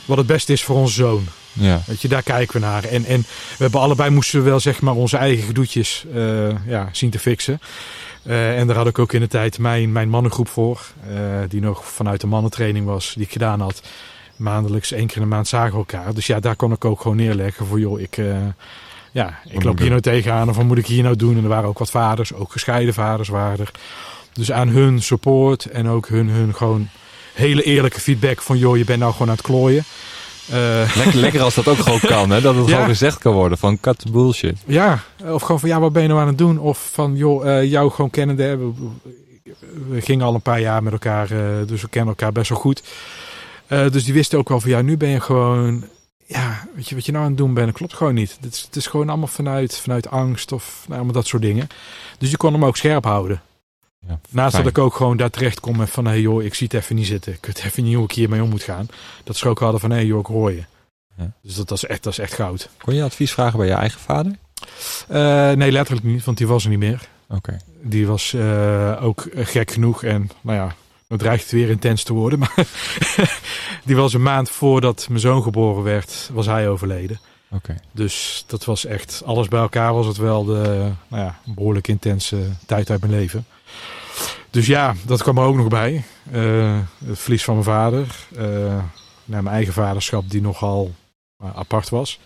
wat 0.05 0.17
het 0.17 0.27
beste 0.27 0.53
is 0.53 0.65
voor 0.65 0.77
onze 0.77 0.95
zoon. 0.95 1.25
Ja, 1.53 1.81
Weet 1.87 2.03
je, 2.03 2.09
daar 2.09 2.23
kijken 2.23 2.61
we 2.61 2.67
naar. 2.67 2.85
En, 2.85 3.05
en 3.05 3.21
we 3.21 3.63
hebben 3.63 3.81
allebei 3.81 4.11
moesten 4.11 4.43
we 4.43 4.49
wel 4.51 4.61
zeg 4.61 4.81
maar 4.81 4.95
onze 4.95 5.17
eigen 5.17 5.45
gedoetjes 5.45 6.05
eh, 6.15 6.67
ja, 6.67 6.89
zien 6.93 7.11
te 7.11 7.19
fixen. 7.19 7.61
Eh, 8.23 8.59
en 8.59 8.67
daar 8.67 8.77
had 8.77 8.87
ik 8.87 8.99
ook 8.99 9.13
in 9.13 9.21
de 9.21 9.29
tijd 9.29 9.59
mijn, 9.59 9.93
mijn 9.93 10.09
mannengroep 10.09 10.49
voor. 10.49 10.87
die 11.49 11.61
nog 11.61 11.85
vanuit 11.85 12.21
de 12.21 12.27
mannentraining 12.27 12.87
was, 12.87 13.13
die 13.15 13.25
ik 13.25 13.33
gedaan 13.33 13.61
had. 13.61 13.83
Maandelijks 14.37 14.93
één 14.93 15.07
keer 15.07 15.17
in 15.17 15.23
de 15.23 15.29
maand 15.29 15.49
zagen 15.49 15.73
we 15.73 15.79
elkaar. 15.79 16.15
Dus 16.15 16.27
ja, 16.27 16.41
daar 16.41 16.57
kon 16.57 16.73
ik 16.73 16.85
ook 16.85 17.01
gewoon 17.01 17.17
neerleggen 17.17 17.67
voor 17.67 17.81
joh, 17.81 18.01
ik, 18.01 18.19
ja, 19.13 19.39
ik 19.49 19.65
loop 19.65 19.79
hier 19.79 19.89
nou 19.89 20.01
tegenaan 20.01 20.49
of 20.49 20.57
wat 20.57 20.65
moet 20.65 20.79
ik 20.79 20.87
hier 20.87 21.03
nou 21.03 21.17
doen? 21.17 21.37
En 21.37 21.43
er 21.43 21.49
waren 21.49 21.69
ook 21.69 21.79
wat 21.79 21.91
vaders, 21.91 22.35
ook 22.35 22.53
gescheiden 22.53 22.95
vaders 22.95 23.29
waren 23.29 23.59
er. 23.59 23.71
Dus 24.33 24.53
aan 24.53 24.69
hun 24.69 25.03
support 25.03 25.65
en 25.65 25.89
ook 25.89 26.09
hun, 26.09 26.29
hun 26.29 26.55
gewoon 26.55 26.89
hele 27.35 27.63
eerlijke 27.63 28.01
feedback 28.01 28.43
van 28.43 28.59
joh, 28.59 28.77
je 28.77 28.85
bent 28.85 28.99
nou 29.01 29.13
gewoon 29.13 29.29
aan 29.29 29.35
het 29.35 29.45
klooien. 29.45 29.85
Eh, 30.51 30.97
lekker, 30.97 31.17
lekker 31.17 31.41
als 31.43 31.55
dat 31.55 31.69
ook 31.69 31.79
gewoon 31.85 32.01
kan. 32.01 32.31
Hè? 32.31 32.41
Dat 32.41 32.55
het 32.55 32.67
Ja. 32.67 32.73
gewoon 32.73 32.89
gezegd 32.89 33.19
kan 33.19 33.33
worden 33.33 33.59
van 33.59 33.81
cut 33.81 34.13
bullshit. 34.13 34.57
Ja, 34.67 35.03
of 35.25 35.43
gewoon 35.43 35.61
van 35.61 35.69
ja, 35.69 35.81
wat 35.81 35.93
ben 35.93 36.03
je 36.03 36.09
nou 36.09 36.21
aan 36.21 36.27
het 36.27 36.39
doen? 36.39 36.59
Of 36.59 36.91
van 36.93 37.17
joh, 37.17 37.49
eh, 37.59 37.71
jou 37.71 37.91
gewoon 37.91 38.11
kennende. 38.11 38.57
We, 38.57 38.71
we 39.89 40.01
gingen 40.01 40.27
al 40.27 40.35
een 40.35 40.41
paar 40.41 40.61
jaar 40.61 40.83
met 40.83 40.93
elkaar, 40.93 41.31
eh, 41.31 41.39
dus 41.67 41.83
we 41.83 41.89
kennen 41.89 42.11
elkaar 42.11 42.33
best 42.33 42.49
wel 42.49 42.59
goed. 42.59 42.83
Dus 43.69 44.05
die 44.05 44.15
wisten 44.15 44.39
ook 44.39 44.49
wel 44.49 44.61
van 44.61 44.71
ja, 44.71 44.81
nu 44.83 44.97
ben 44.97 45.09
je 45.09 45.21
gewoon, 45.21 45.85
ja, 46.33 46.67
weet 46.75 46.89
je 46.89 46.95
wat 46.95 47.07
je 47.07 47.13
nou 47.13 47.25
aan 47.25 47.31
het 47.31 47.39
doen 47.39 47.55
bent? 47.55 47.73
Klopt 47.73 47.95
gewoon 47.95 48.15
niet. 48.15 48.37
Het 48.41 48.55
is, 48.55 48.61
het 48.61 48.77
is 48.77 48.87
gewoon 48.87 49.09
allemaal 49.09 49.27
vanuit, 49.27 49.79
vanuit 49.79 50.11
angst 50.11 50.53
of 50.53 50.83
nou, 50.85 50.95
allemaal 50.95 51.15
dat 51.15 51.27
soort 51.27 51.43
dingen. 51.43 51.69
Dus 52.19 52.31
je 52.31 52.37
kon 52.37 52.53
hem 52.53 52.65
ook 52.65 52.77
scherp 52.77 53.05
houden. 53.05 53.43
Ja, 54.09 54.21
Naast 54.29 54.51
fijn. 54.53 54.65
dat 54.65 54.77
ik 54.77 54.83
ook 54.83 54.95
gewoon 54.95 55.17
daar 55.17 55.31
terecht 55.31 55.61
kom 55.61 55.77
met 55.77 55.91
van 55.91 56.05
hé 56.05 56.11
hey, 56.11 56.21
joh, 56.21 56.43
ik 56.43 56.55
zie 56.55 56.67
het 56.71 56.83
even 56.83 56.97
niet 56.97 57.07
zitten. 57.07 57.33
Ik 57.33 57.47
weet 57.47 57.65
even 57.65 57.85
niet 57.85 57.95
hoe 57.95 58.05
ik 58.05 58.13
hiermee 58.13 58.43
om 58.43 58.49
moet 58.49 58.63
gaan. 58.63 58.89
Dat 59.25 59.37
ze 59.37 59.49
ook 59.49 59.59
hadden 59.59 59.81
van 59.81 59.91
hé 59.91 59.97
hey, 59.97 60.07
joh, 60.07 60.21
ik 60.21 60.27
hoor 60.27 60.53
je. 60.53 60.65
Ja. 61.17 61.33
Dus 61.43 61.55
dat, 61.55 61.71
is 61.71 61.85
echt, 61.85 62.03
dat 62.03 62.13
is 62.13 62.19
echt 62.19 62.35
goud. 62.35 62.69
Kon 62.79 62.95
je 62.95 63.03
advies 63.03 63.33
vragen 63.33 63.59
bij 63.59 63.67
je 63.69 63.75
eigen 63.75 64.01
vader? 64.01 64.37
Eh, 65.09 65.51
nee, 65.53 65.73
letterlijk 65.73 66.07
niet, 66.07 66.25
want 66.25 66.39
die 66.39 66.47
was 66.47 66.65
er 66.65 66.71
niet 66.71 66.79
meer. 66.79 67.09
Oké. 67.29 67.57
Die 67.83 68.07
was 68.07 68.33
eh, 68.33 68.99
ook 69.03 69.27
gek 69.35 69.71
genoeg. 69.71 70.05
En 70.05 70.31
nou 70.41 70.59
ja, 70.59 70.75
dan 71.13 71.21
dreigt 71.21 71.43
het 71.43 71.53
weer 71.53 71.71
intens 71.71 72.03
te 72.03 72.13
worden. 72.13 72.39
Maar 72.39 72.55
die 73.85 73.97
was 73.97 74.15
een 74.15 74.23
maand 74.23 74.51
voordat 74.51 75.07
mijn 75.09 75.21
zoon 75.21 75.43
geboren 75.43 75.83
werd, 75.83 76.31
was 76.33 76.47
hij 76.47 76.69
overleden. 76.69 77.21
Oké. 77.51 77.75
Dus 77.93 78.45
dat 78.47 78.65
was 78.65 78.85
echt, 78.85 79.23
alles 79.25 79.49
bij 79.49 79.61
elkaar 79.61 79.95
was 79.95 80.07
het 80.07 80.17
wel 80.17 80.45
de, 80.45 80.91
nou 81.09 81.23
ja, 81.23 81.39
een 81.47 81.55
behoorlijk 81.55 81.89
intense 81.89 82.39
tijd 82.67 82.91
uit 82.91 83.01
mijn 83.01 83.13
leven. 83.13 83.47
Dus 84.51 84.67
ja, 84.67 84.95
dat 85.07 85.23
kwam 85.23 85.39
er 85.39 85.45
ook 85.45 85.57
nog 85.57 85.69
bij. 85.69 86.05
Eh, 86.31 86.79
het 87.05 87.19
verlies 87.19 87.45
van 87.45 87.55
mijn 87.55 87.67
vader. 87.67 88.07
eh, 88.37 88.45
naar 89.25 89.43
mijn 89.43 89.55
eigen 89.55 89.73
vaderschap, 89.73 90.31
die 90.31 90.41
nogal 90.41 90.95
eh, 91.39 91.57
apart 91.57 91.89
was. 91.89 92.21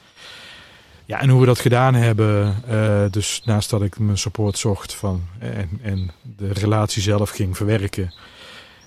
Ja, 1.05 1.20
en 1.20 1.29
hoe 1.29 1.40
we 1.40 1.46
dat 1.46 1.61
gedaan 1.61 1.94
hebben. 1.94 2.62
dus 3.11 3.42
naast 3.44 3.70
dat 3.70 3.83
ik 3.83 3.99
mijn 3.99 4.18
support 4.18 4.59
zocht 4.59 4.94
van, 4.94 5.22
en, 5.38 5.81
en 5.83 6.11
de 6.22 6.53
relatie 6.53 7.03
zelf 7.03 7.31
ging 7.31 7.57
verwerken. 7.57 8.12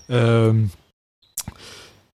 Ehm, 0.09 0.63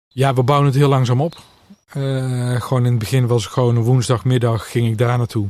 ja, 0.09 0.35
we 0.35 0.43
bouwen 0.43 0.69
het 0.69 0.77
heel 0.77 0.89
langzaam 0.89 1.21
op. 1.21 1.41
Eh, 1.87 2.61
gewoon 2.61 2.85
in 2.85 2.91
het 2.91 2.99
begin 2.99 3.27
was 3.27 3.45
het 3.45 3.53
gewoon 3.53 3.77
een 3.77 3.83
woensdagmiddag 3.83 4.71
ging 4.71 4.89
ik 4.89 4.99
daar 4.99 5.19
naartoe. 5.19 5.49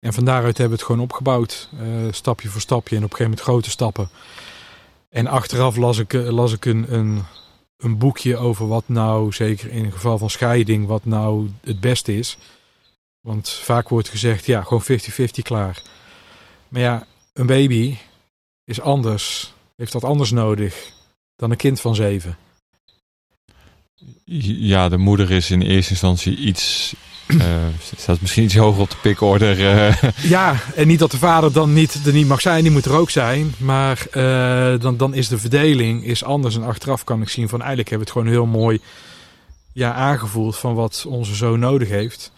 En 0.00 0.12
van 0.12 0.24
daaruit 0.24 0.58
hebben 0.58 0.76
we 0.76 0.82
het 0.82 0.92
gewoon 0.92 1.00
opgebouwd. 1.02 1.68
eh, 1.78 1.86
stapje 2.10 2.48
voor 2.48 2.60
stapje 2.60 2.96
en 2.96 3.04
op 3.04 3.10
een 3.10 3.16
gegeven 3.16 3.30
moment 3.30 3.48
grote 3.48 3.70
stappen. 3.70 4.10
En 5.08 5.26
achteraf 5.26 5.76
las 5.76 5.98
ik, 5.98 6.12
eh, 6.12 6.28
las 6.28 6.52
ik 6.52 6.64
een, 6.64 6.94
een, 7.76 7.98
boekje 7.98 8.36
over 8.36 8.68
wat 8.68 8.84
nou, 8.86 9.32
zeker 9.32 9.70
in 9.70 9.84
het 9.84 9.94
geval 9.94 10.18
van 10.18 10.30
scheiding, 10.30 10.86
wat 10.86 11.04
nou 11.04 11.50
het 11.64 11.80
beste 11.80 12.16
is. 12.16 12.38
Want 13.20 13.48
vaak 13.48 13.88
wordt 13.88 14.08
gezegd, 14.08 14.46
ja, 14.46 14.62
gewoon 14.62 14.82
50-50 14.82 15.42
klaar. 15.42 15.82
Maar 16.68 16.80
ja, 16.80 17.06
een 17.32 17.46
baby 17.46 17.96
is 18.64 18.80
anders, 18.80 19.54
heeft 19.76 19.92
dat 19.92 20.04
anders 20.04 20.30
nodig 20.30 20.98
dan 21.40 21.50
een 21.50 21.56
kind 21.56 21.80
van 21.80 21.94
zeven. 21.94 22.36
Ja, 24.44 24.88
de 24.88 24.96
moeder 24.96 25.30
is 25.30 25.50
in 25.50 25.62
eerste 25.62 25.90
instantie 25.90 26.36
iets... 26.36 26.94
eh, 27.26 27.66
staat 27.96 28.20
misschien 28.20 28.44
iets 28.44 28.56
hoger 28.56 28.80
op 28.80 28.90
de 28.90 28.96
pikorder. 29.02 29.66
eh. 29.76 30.02
Ja, 30.36 30.56
en 30.74 30.86
niet 30.86 30.98
dat 30.98 31.10
de 31.10 31.18
vader 31.18 31.52
dan 31.52 31.72
niet, 31.72 32.06
er 32.06 32.12
niet 32.12 32.26
mag 32.26 32.40
zijn, 32.40 32.62
die 32.62 32.72
moet 32.72 32.84
er 32.84 32.94
ook 32.96 33.10
zijn. 33.10 33.54
Maar 33.58 34.06
eh, 34.10 34.80
dan, 34.80 34.96
dan 34.96 35.14
is 35.14 35.28
de 35.28 35.38
verdeling 35.38 36.04
is 36.04 36.24
anders. 36.24 36.54
En 36.56 36.62
achteraf 36.62 37.04
kan 37.04 37.22
ik 37.22 37.28
zien 37.28 37.48
van 37.48 37.58
eigenlijk 37.58 37.88
hebben 37.90 38.08
we 38.08 38.12
het 38.12 38.22
gewoon 38.22 38.36
heel 38.38 38.60
mooi 38.60 38.80
ja, 39.72 39.92
aangevoeld 39.92 40.56
van 40.56 40.74
wat 40.74 41.04
onze 41.08 41.34
zoon 41.34 41.58
nodig 41.58 41.88
heeft. 41.88 42.32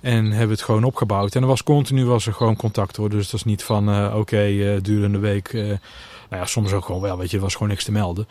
En 0.00 0.24
hebben 0.24 0.46
we 0.46 0.52
het 0.52 0.62
gewoon 0.62 0.84
opgebouwd. 0.84 1.34
En 1.34 1.42
er 1.42 1.48
was 1.48 1.62
continu 1.62 2.04
was 2.04 2.26
er 2.26 2.32
gewoon 2.32 2.56
contact 2.56 2.96
hoor. 2.96 3.10
Dus 3.10 3.24
dat 3.24 3.34
is 3.40 3.44
niet 3.44 3.62
van 3.62 4.12
oké, 4.14 4.42
eh 4.42 4.82
durende 4.82 5.18
week. 5.18 5.78
Nou 6.30 6.42
ja, 6.42 6.48
soms 6.48 6.72
ook 6.72 6.84
gewoon 6.84 7.00
wel, 7.00 7.18
weet 7.18 7.30
je, 7.30 7.36
er 7.36 7.42
was 7.42 7.52
gewoon 7.52 7.68
niks 7.68 7.84
te 7.84 7.92
melden. 7.92 8.28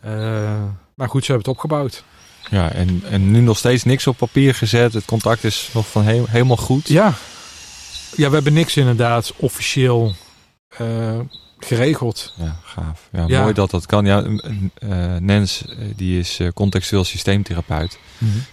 Eh, 0.00 0.62
maar 0.94 1.08
goed, 1.08 1.24
ze 1.24 1.32
hebben 1.32 1.50
het 1.50 1.56
opgebouwd. 1.56 2.04
ja, 2.50 2.70
en, 2.70 3.02
en 3.10 3.30
nu 3.30 3.40
nog 3.40 3.58
steeds 3.58 3.84
niks 3.84 4.06
op 4.06 4.16
papier 4.16 4.54
gezet. 4.54 4.92
Het 4.92 5.04
contact 5.04 5.44
is 5.44 5.70
nog 5.74 5.88
van 5.88 6.02
helemaal 6.04 6.56
goed. 6.56 6.88
Ja. 6.88 7.14
ja, 8.16 8.28
we 8.28 8.34
hebben 8.34 8.52
niks 8.52 8.76
inderdaad 8.76 9.32
officieel 9.36 10.14
eh, 10.68 11.18
geregeld. 11.58 12.34
Ja, 12.36 12.56
gaaf. 12.62 13.08
Ja, 13.12 13.24
Ja. 13.26 13.40
Mooi 13.42 13.54
dat 13.54 13.70
dat 13.70 13.86
kan. 13.86 14.06
Ja, 14.06 14.24
eh 14.74 15.16
Nens, 15.16 15.64
die 15.96 16.18
is 16.18 16.40
contextueel 16.54 17.04
systeemtherapeut. 17.04 17.98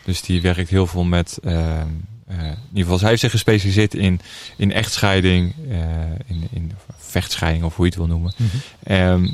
Dus 0.03 0.21
die 0.21 0.41
werkt 0.41 0.69
heel 0.69 0.87
veel 0.87 1.03
met. 1.03 1.39
Eh, 2.27 2.37
in 2.37 2.57
ieder 2.69 2.83
geval, 2.83 2.97
zij 2.97 3.09
heeft 3.09 3.21
zich 3.21 3.31
gespecialiseerd 3.31 3.93
in, 3.93 4.21
in 4.57 4.71
echtscheiding, 4.71 5.53
eh, 5.69 5.77
in, 6.25 6.47
in 6.51 6.71
vechtscheiding 6.97 7.63
of 7.63 7.75
hoe 7.75 7.85
je 7.85 7.91
het 7.91 7.99
wil 7.99 8.09
noemen. 8.09 8.33
Mhm. 8.37 8.47
Ehm, 8.83 9.27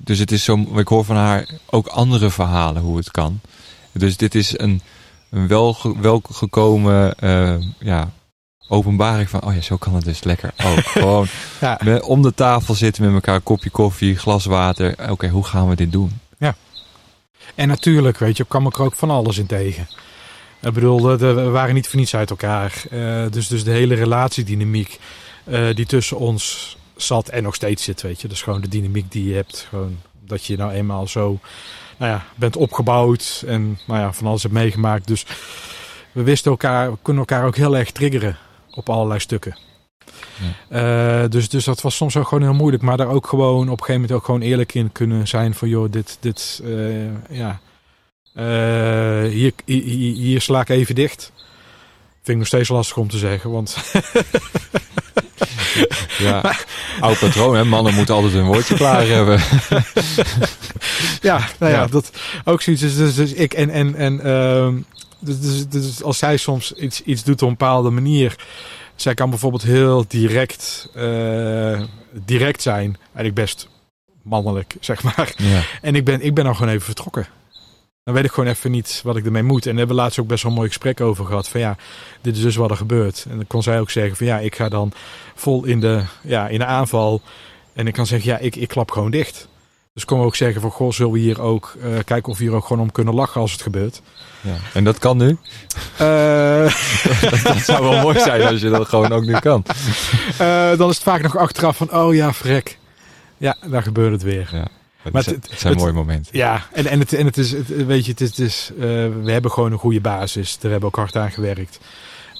dus 0.00 0.18
het 0.18 0.32
is 0.32 0.44
zo, 0.44 0.56
ik 0.78 0.88
hoor 0.88 1.04
van 1.04 1.16
haar 1.16 1.48
ook 1.70 1.86
andere 1.86 2.30
verhalen 2.30 2.82
hoe 2.82 2.96
het 2.96 3.10
kan. 3.10 3.40
Dus 3.92 4.16
dit 4.16 4.34
is 4.34 4.58
een, 4.58 4.80
een 5.30 5.48
welge, 5.48 6.00
welgekomen 6.00 7.14
eh, 7.18 7.54
ja, 7.78 8.10
openbaring 8.68 9.28
van, 9.28 9.42
oh 9.42 9.54
ja, 9.54 9.60
zo 9.60 9.76
kan 9.76 9.94
het 9.94 10.04
dus 10.04 10.22
lekker 10.24 10.52
ook. 10.64 10.84
Gewoon 11.02 11.26
Ja. 11.60 11.80
met- 11.84 12.02
om 12.02 12.22
de 12.22 12.34
tafel 12.34 12.74
zitten 12.74 13.04
met 13.04 13.12
elkaar, 13.14 13.40
kopje 13.40 13.70
koffie, 13.70 14.16
glas 14.16 14.44
water. 14.44 15.10
Oké, 15.10 15.28
hoe 15.28 15.44
gaan 15.44 15.68
we 15.68 15.76
dit 15.76 15.92
doen? 15.92 16.20
En 17.54 17.68
natuurlijk, 17.68 18.18
weet 18.18 18.36
je, 18.36 18.44
kwam 18.44 18.66
ik 18.66 18.74
er 18.76 18.82
ook 18.84 18.94
van 18.94 19.10
alles 19.10 19.38
in 19.38 19.46
tegen. 19.46 19.88
Ik 20.64 20.72
bedoel, 20.72 21.16
we 21.18 21.50
waren 21.50 21.74
niet 21.74 21.88
voor 21.88 21.98
niets 21.98 22.16
uit 22.16 22.30
elkaar. 22.30 22.82
Uh, 22.92 23.24
dus, 23.30 23.48
dus 23.48 23.64
de 23.64 23.70
hele 23.70 23.94
relatiedynamiek 23.94 24.98
uh, 25.46 25.74
die 25.74 25.86
tussen 25.86 26.18
ons 26.18 26.76
zat 26.96 27.28
en 27.28 27.42
nog 27.42 27.54
steeds 27.54 27.84
zit, 27.84 28.02
weet 28.02 28.20
je. 28.20 28.28
Dus 28.28 28.42
gewoon 28.42 28.60
de 28.60 28.68
dynamiek 28.68 29.12
die 29.12 29.28
je 29.28 29.34
hebt. 29.34 29.66
Gewoon 29.68 29.96
dat 30.20 30.44
je 30.44 30.56
nou 30.56 30.72
eenmaal 30.72 31.06
zo 31.06 31.38
nou 31.96 32.12
ja, 32.12 32.24
bent 32.34 32.56
opgebouwd 32.56 33.44
en 33.46 33.78
nou 33.86 34.00
ja, 34.00 34.12
van 34.12 34.26
alles 34.26 34.42
hebt 34.42 34.54
meegemaakt. 34.54 35.06
Dus 35.06 35.26
we 36.12 36.22
wisten 36.22 36.50
elkaar, 36.50 36.90
we 36.90 36.98
kunnen 37.02 37.26
elkaar 37.26 37.46
ook 37.46 37.56
heel 37.56 37.76
erg 37.76 37.90
triggeren 37.90 38.36
op 38.70 38.88
allerlei 38.88 39.20
stukken. 39.20 39.56
Ja. 40.70 41.22
Uh, 41.22 41.30
dus, 41.30 41.48
dus 41.48 41.64
dat 41.64 41.80
was 41.80 41.96
soms 41.96 42.16
ook 42.16 42.28
gewoon 42.28 42.44
heel 42.44 42.54
moeilijk. 42.54 42.82
Maar 42.82 42.96
daar 42.96 43.08
ook 43.08 43.26
gewoon 43.26 43.68
op 43.68 43.80
een 43.80 43.84
gegeven 43.84 44.00
moment 44.00 44.12
ook 44.12 44.24
gewoon 44.24 44.40
eerlijk 44.40 44.74
in 44.74 44.92
kunnen 44.92 45.28
zijn. 45.28 45.54
Van 45.54 45.68
joh, 45.68 45.92
dit, 45.92 46.16
dit 46.20 46.62
ja. 47.30 47.60
Uh, 48.34 49.30
hier, 49.30 49.52
hier, 49.64 50.14
hier, 50.14 50.40
sla 50.40 50.60
ik 50.60 50.68
even 50.68 50.94
dicht. 50.94 51.32
Vind 52.12 52.28
ik 52.28 52.36
nog 52.36 52.46
steeds 52.46 52.68
lastig 52.68 52.96
om 52.96 53.08
te 53.08 53.18
zeggen. 53.18 53.50
Want 53.50 53.76
ja, 56.18 56.54
oud 57.00 57.18
patroon, 57.18 57.56
hè? 57.56 57.64
Mannen 57.64 57.94
moeten 57.94 58.14
altijd 58.14 58.34
een 58.34 58.44
woordje 58.44 58.74
klaar 58.74 59.06
hebben. 59.06 59.40
ja, 61.30 61.38
nou 61.58 61.72
ja, 61.72 61.80
ja, 61.80 61.86
dat 61.86 62.10
ook 62.44 62.62
zoiets. 62.62 62.82
Dus, 62.82 62.96
dus, 62.96 63.14
dus 63.14 63.32
ik 63.32 63.54
en, 63.54 63.70
en, 63.70 63.94
en 63.94 64.20
uh, 64.24 64.68
dus, 65.18 65.40
dus, 65.40 65.68
dus, 65.68 66.02
als 66.02 66.18
zij 66.18 66.36
soms 66.36 66.72
iets, 66.72 67.02
iets 67.02 67.24
doet 67.24 67.42
op 67.42 67.48
een 67.48 67.56
bepaalde 67.56 67.90
manier. 67.90 68.36
Zij 68.94 69.14
kan 69.14 69.30
bijvoorbeeld 69.30 69.62
heel 69.62 70.04
direct, 70.08 70.88
uh, 70.96 71.80
direct 72.12 72.62
zijn. 72.62 72.96
Eigenlijk 73.04 73.34
best 73.34 73.68
mannelijk, 74.22 74.76
zeg 74.80 75.02
maar. 75.02 75.32
Ja. 75.36 75.62
En 75.82 75.94
ik 75.94 76.04
ben, 76.04 76.20
ik 76.20 76.34
ben 76.34 76.44
dan 76.44 76.54
gewoon 76.56 76.72
even 76.72 76.84
vertrokken. 76.84 77.26
Dan 78.04 78.14
weet 78.14 78.24
ik 78.24 78.32
gewoon 78.32 78.50
even 78.50 78.70
niet 78.70 79.00
wat 79.04 79.16
ik 79.16 79.24
ermee 79.24 79.42
moet. 79.42 79.66
En 79.66 79.70
daar 79.70 79.78
hebben 79.78 79.96
we 79.96 80.02
laatst 80.02 80.18
ook 80.18 80.26
best 80.26 80.42
wel 80.42 80.52
een 80.52 80.58
mooi 80.58 80.70
gesprek 80.70 81.00
over 81.00 81.24
gehad. 81.24 81.48
Van 81.48 81.60
ja, 81.60 81.76
dit 82.20 82.36
is 82.36 82.42
dus 82.42 82.56
wat 82.56 82.70
er 82.70 82.76
gebeurt. 82.76 83.26
En 83.30 83.36
dan 83.36 83.46
kon 83.46 83.62
zij 83.62 83.80
ook 83.80 83.90
zeggen 83.90 84.16
van 84.16 84.26
ja, 84.26 84.38
ik 84.38 84.54
ga 84.54 84.68
dan 84.68 84.92
vol 85.34 85.64
in 85.64 85.80
de, 85.80 86.02
ja, 86.22 86.48
in 86.48 86.58
de 86.58 86.64
aanval. 86.64 87.20
En 87.72 87.86
ik 87.86 87.92
kan 87.92 88.06
zeggen 88.06 88.30
ja, 88.30 88.38
ik, 88.38 88.56
ik 88.56 88.68
klap 88.68 88.90
gewoon 88.90 89.10
dicht. 89.10 89.48
Dus 89.94 90.04
kon 90.04 90.18
we 90.18 90.24
ook 90.24 90.36
zeggen 90.36 90.60
van 90.60 90.70
goh, 90.70 90.92
zullen 90.92 91.12
we 91.12 91.18
hier 91.18 91.40
ook 91.40 91.74
uh, 91.76 91.98
kijken 92.04 92.32
of 92.32 92.38
we 92.38 92.44
hier 92.44 92.54
ook 92.54 92.64
gewoon 92.64 92.82
om 92.82 92.92
kunnen 92.92 93.14
lachen 93.14 93.40
als 93.40 93.52
het 93.52 93.62
gebeurt. 93.62 94.02
Ja. 94.40 94.56
En 94.72 94.84
dat 94.84 94.98
kan 94.98 95.16
nu? 95.16 95.36
Uh... 96.00 96.74
dat, 97.44 97.56
zou 97.56 97.88
wel 97.88 98.00
mooi 98.02 98.20
zijn 98.20 98.42
als 98.42 98.60
je 98.60 98.68
dat 98.68 98.88
gewoon 98.88 99.12
ook 99.12 99.24
nu 99.24 99.38
kan. 99.38 99.64
Uh, 100.40 100.76
dan 100.76 100.88
is 100.88 100.94
het 100.94 101.04
vaak 101.04 101.22
nog 101.22 101.36
achteraf 101.36 101.76
van 101.76 101.92
oh 101.92 102.14
ja, 102.14 102.32
vrek. 102.32 102.78
Ja, 103.36 103.56
daar 103.66 103.82
gebeurt 103.82 104.12
het 104.12 104.22
weer. 104.22 104.48
Ja. 104.52 104.66
Maar 105.12 105.24
het, 105.24 105.50
het, 105.50 105.60
zijn 105.60 105.76
mooie 105.76 105.92
momenten. 105.92 106.36
Ja, 106.36 106.66
en, 106.72 106.86
en, 106.86 106.98
het, 106.98 107.12
en 107.12 107.26
het 107.26 107.36
is, 107.36 107.50
het, 107.50 107.86
weet 107.86 108.04
je, 108.04 108.10
het 108.10 108.20
is, 108.20 108.28
het 108.28 108.38
is 108.38 108.70
uh, 108.74 108.80
we 109.22 109.32
hebben 109.32 109.50
gewoon 109.50 109.72
een 109.72 109.78
goede 109.78 110.00
basis. 110.00 110.52
Daar 110.58 110.70
hebben 110.70 110.90
we 110.90 110.96
ook 110.96 111.02
hard 111.04 111.16
aan 111.16 111.30
gewerkt. 111.30 111.80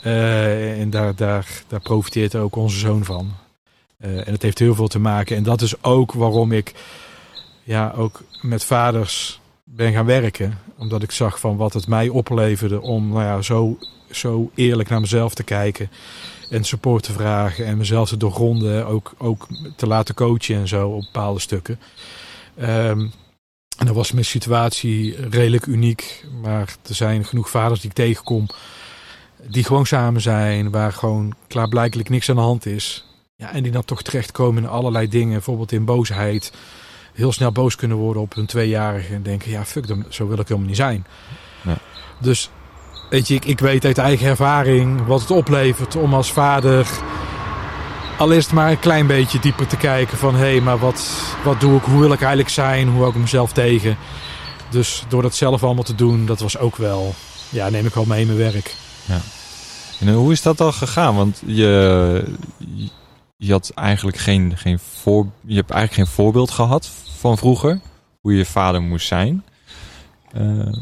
Uh, 0.04 0.80
en 0.80 0.90
daar, 0.90 1.14
daar, 1.14 1.46
daar 1.68 1.80
profiteert 1.80 2.34
ook 2.34 2.56
onze 2.56 2.78
zoon 2.78 3.04
van. 3.04 3.32
Uh, 4.00 4.26
en 4.26 4.32
het 4.32 4.42
heeft 4.42 4.58
heel 4.58 4.74
veel 4.74 4.88
te 4.88 4.98
maken. 4.98 5.36
En 5.36 5.42
dat 5.42 5.60
is 5.60 5.82
ook 5.82 6.12
waarom 6.12 6.52
ik 6.52 6.72
ja, 7.62 7.92
ook 7.96 8.22
met 8.40 8.64
vaders 8.64 9.40
ben 9.64 9.92
gaan 9.92 10.06
werken. 10.06 10.58
Omdat 10.78 11.02
ik 11.02 11.10
zag 11.10 11.40
van 11.40 11.56
wat 11.56 11.72
het 11.72 11.86
mij 11.86 12.08
opleverde 12.08 12.80
om 12.80 13.08
nou 13.08 13.22
ja, 13.22 13.42
zo, 13.42 13.78
zo 14.10 14.50
eerlijk 14.54 14.88
naar 14.88 15.00
mezelf 15.00 15.34
te 15.34 15.42
kijken. 15.42 15.90
En 16.50 16.64
support 16.64 17.02
te 17.02 17.12
vragen 17.12 17.66
en 17.66 17.76
mezelf 17.76 18.08
te 18.08 18.16
doorgronden. 18.16 18.86
Ook, 18.86 19.14
ook 19.18 19.46
te 19.76 19.86
laten 19.86 20.14
coachen 20.14 20.56
en 20.56 20.68
zo 20.68 20.88
op 20.88 21.00
bepaalde 21.00 21.40
stukken. 21.40 21.78
Um, 22.60 23.12
en 23.78 23.86
dan 23.86 23.94
was 23.94 24.12
mijn 24.12 24.24
situatie 24.24 25.28
redelijk 25.30 25.66
uniek. 25.66 26.24
Maar 26.42 26.74
er 26.88 26.94
zijn 26.94 27.24
genoeg 27.24 27.50
vaders 27.50 27.80
die 27.80 27.90
ik 27.90 27.96
tegenkom. 27.96 28.46
Die 29.48 29.64
gewoon 29.64 29.86
samen 29.86 30.20
zijn. 30.20 30.70
Waar 30.70 30.92
gewoon 30.92 31.34
klaarblijkelijk 31.48 32.08
niks 32.08 32.28
aan 32.28 32.36
de 32.36 32.42
hand 32.42 32.66
is. 32.66 33.06
Ja, 33.36 33.52
en 33.52 33.62
die 33.62 33.72
dan 33.72 33.84
toch 33.84 34.02
terechtkomen 34.02 34.62
in 34.62 34.68
allerlei 34.68 35.08
dingen. 35.08 35.32
Bijvoorbeeld 35.32 35.72
in 35.72 35.84
boosheid. 35.84 36.52
Heel 37.12 37.32
snel 37.32 37.52
boos 37.52 37.76
kunnen 37.76 37.96
worden 37.96 38.22
op 38.22 38.34
hun 38.34 38.46
tweejarige. 38.46 39.14
En 39.14 39.22
denken, 39.22 39.50
ja 39.50 39.64
fuck, 39.64 39.86
zo 40.08 40.28
wil 40.28 40.38
ik 40.38 40.48
helemaal 40.48 40.68
niet 40.68 40.76
zijn. 40.76 41.06
Ja. 41.62 41.78
Dus 42.20 42.50
weet 43.10 43.28
je, 43.28 43.34
ik, 43.34 43.44
ik 43.44 43.58
weet 43.58 43.84
uit 43.84 43.98
eigen 43.98 44.26
ervaring 44.26 45.06
wat 45.06 45.20
het 45.20 45.30
oplevert 45.30 45.96
om 45.96 46.14
als 46.14 46.32
vader 46.32 46.86
al 48.18 48.30
is 48.30 48.44
het 48.44 48.54
maar 48.54 48.70
een 48.70 48.78
klein 48.78 49.06
beetje 49.06 49.38
dieper 49.38 49.66
te 49.66 49.76
kijken 49.76 50.18
van... 50.18 50.34
hé, 50.34 50.40
hey, 50.40 50.60
maar 50.60 50.78
wat, 50.78 51.10
wat 51.44 51.60
doe 51.60 51.76
ik? 51.76 51.82
Hoe 51.82 52.00
wil 52.00 52.12
ik 52.12 52.20
eigenlijk 52.20 52.48
zijn? 52.48 52.88
Hoe 52.88 52.98
hou 52.98 53.10
ik 53.10 53.20
mezelf 53.20 53.52
tegen? 53.52 53.96
Dus 54.70 55.04
door 55.08 55.22
dat 55.22 55.34
zelf 55.34 55.64
allemaal 55.64 55.84
te 55.84 55.94
doen, 55.94 56.26
dat 56.26 56.40
was 56.40 56.58
ook 56.58 56.76
wel... 56.76 57.14
Ja, 57.48 57.68
neem 57.68 57.86
ik 57.86 57.94
wel 57.94 58.04
mee 58.04 58.20
in 58.20 58.26
mijn 58.26 58.38
werk. 58.38 58.74
Ja. 59.04 59.20
En 60.00 60.14
hoe 60.14 60.32
is 60.32 60.42
dat 60.42 60.56
dan 60.56 60.72
gegaan? 60.72 61.16
Want 61.16 61.42
je, 61.46 62.24
je 63.36 63.52
had 63.52 63.72
eigenlijk 63.74 64.16
geen, 64.16 64.56
geen 64.56 64.78
voor, 64.78 65.26
je 65.40 65.54
hebt 65.54 65.70
eigenlijk 65.70 66.08
geen 66.08 66.16
voorbeeld 66.16 66.50
gehad 66.50 66.90
van 67.18 67.38
vroeger. 67.38 67.80
Hoe 68.20 68.36
je 68.36 68.44
vader 68.44 68.82
moest 68.82 69.06
zijn. 69.06 69.44
Uh, 70.36 70.72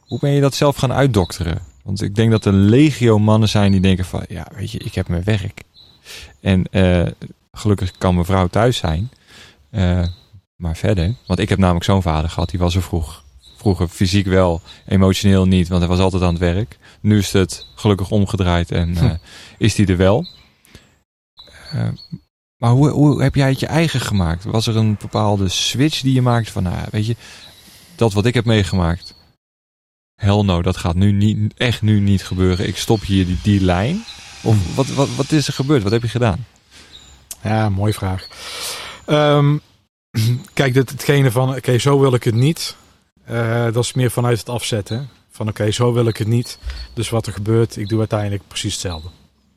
hoe 0.00 0.18
ben 0.18 0.30
je 0.30 0.40
dat 0.40 0.54
zelf 0.54 0.76
gaan 0.76 0.92
uitdokteren? 0.92 1.62
Want 1.82 2.02
ik 2.02 2.14
denk 2.14 2.30
dat 2.30 2.44
er 2.44 2.52
legio 2.52 3.18
mannen 3.18 3.48
zijn 3.48 3.72
die 3.72 3.80
denken 3.80 4.04
van... 4.04 4.24
Ja, 4.28 4.46
weet 4.54 4.70
je, 4.70 4.78
ik 4.78 4.94
heb 4.94 5.08
mijn 5.08 5.24
werk. 5.24 5.62
En 6.40 6.64
uh, 6.70 7.06
gelukkig 7.52 7.90
kan 7.98 8.14
mijn 8.14 8.26
vrouw 8.26 8.46
thuis 8.46 8.76
zijn. 8.76 9.10
Uh, 9.70 10.06
maar 10.56 10.76
verder, 10.76 11.14
want 11.26 11.38
ik 11.38 11.48
heb 11.48 11.58
namelijk 11.58 11.84
zo'n 11.84 12.02
vader 12.02 12.30
gehad, 12.30 12.50
die 12.50 12.58
was 12.58 12.74
er 12.74 12.82
vroeg. 12.82 13.24
Vroeger 13.56 13.88
fysiek 13.88 14.26
wel, 14.26 14.60
emotioneel 14.86 15.46
niet, 15.46 15.68
want 15.68 15.80
hij 15.80 15.90
was 15.90 15.98
altijd 15.98 16.22
aan 16.22 16.28
het 16.28 16.38
werk. 16.38 16.78
Nu 17.00 17.18
is 17.18 17.32
het 17.32 17.66
gelukkig 17.74 18.10
omgedraaid 18.10 18.70
en 18.70 18.88
uh, 18.90 19.12
is 19.58 19.76
hij 19.76 19.86
er 19.86 19.96
wel. 19.96 20.26
maar 22.56 22.70
hoe, 22.70 22.88
hoe 22.88 23.22
heb 23.22 23.34
jij 23.34 23.48
het 23.48 23.60
je 23.60 23.66
eigen 23.66 24.00
gemaakt? 24.00 24.44
Was 24.44 24.66
er 24.66 24.76
een 24.76 24.96
bepaalde 25.00 25.48
switch 25.48 26.00
die 26.00 26.14
je 26.14 26.22
maakte 26.22 26.52
van, 26.52 26.62
nou, 26.62 26.86
weet 26.90 27.06
je, 27.06 27.16
dat 27.96 28.12
wat 28.12 28.26
ik 28.26 28.34
heb 28.34 28.44
meegemaakt, 28.44 29.14
hell 30.20 30.42
no, 30.42 30.62
dat 30.62 30.76
gaat 30.76 30.94
nu 30.94 31.12
niet, 31.12 31.54
echt 31.56 31.82
nu 31.82 32.00
niet 32.00 32.24
gebeuren. 32.24 32.68
Ik 32.68 32.76
stop 32.76 33.00
hier 33.00 33.26
die, 33.26 33.38
die 33.42 33.60
lijn. 33.60 34.04
Of 34.42 34.74
wat, 34.74 34.86
wat, 34.86 35.08
wat 35.16 35.32
is 35.32 35.46
er 35.46 35.52
gebeurd? 35.52 35.82
Wat 35.82 35.92
heb 35.92 36.02
je 36.02 36.08
gedaan? 36.08 36.46
Ja, 37.42 37.68
mooie 37.68 37.92
vraag. 37.92 38.26
Um, 39.06 39.60
kijk, 40.54 40.74
dit, 40.74 40.90
hetgene 40.90 41.30
van, 41.30 41.56
oké, 41.56 41.78
zo 41.78 42.00
wil 42.00 42.14
ik 42.14 42.24
het 42.24 42.34
niet. 42.34 42.76
Uh, 43.30 43.64
dat 43.64 43.84
is 43.84 43.92
meer 43.92 44.10
vanuit 44.10 44.38
het 44.38 44.48
afzetten. 44.48 45.08
Van 45.30 45.48
oké, 45.48 45.70
zo 45.70 45.92
wil 45.92 46.06
ik 46.06 46.16
het 46.16 46.28
niet. 46.28 46.58
Dus 46.94 47.08
wat 47.08 47.26
er 47.26 47.32
gebeurt, 47.32 47.76
ik 47.76 47.88
doe 47.88 47.98
uiteindelijk 47.98 48.42
precies 48.48 48.72
hetzelfde. 48.72 49.08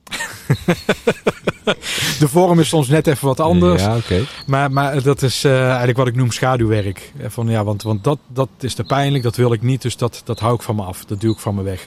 de 2.19 2.27
vorm 2.27 2.59
is 2.59 2.67
soms 2.67 2.87
net 2.87 3.07
even 3.07 3.27
wat 3.27 3.39
anders. 3.39 3.81
Ja, 3.81 3.95
okay. 3.95 4.25
maar, 4.45 4.71
maar 4.71 5.01
dat 5.01 5.21
is 5.21 5.45
uh, 5.45 5.67
eigenlijk 5.67 5.97
wat 5.97 6.07
ik 6.07 6.15
noem 6.15 6.31
schaduwwerk. 6.31 7.11
Van, 7.27 7.47
ja, 7.47 7.63
want 7.63 7.83
want 7.83 8.03
dat, 8.03 8.19
dat 8.27 8.49
is 8.59 8.73
te 8.73 8.83
pijnlijk, 8.83 9.23
dat 9.23 9.35
wil 9.35 9.53
ik 9.53 9.61
niet. 9.61 9.81
Dus 9.81 9.97
dat, 9.97 10.21
dat 10.23 10.39
hou 10.39 10.55
ik 10.55 10.61
van 10.61 10.75
me 10.75 10.83
af. 10.83 11.05
Dat 11.05 11.21
duw 11.21 11.31
ik 11.31 11.39
van 11.39 11.55
me 11.55 11.63
weg. 11.63 11.85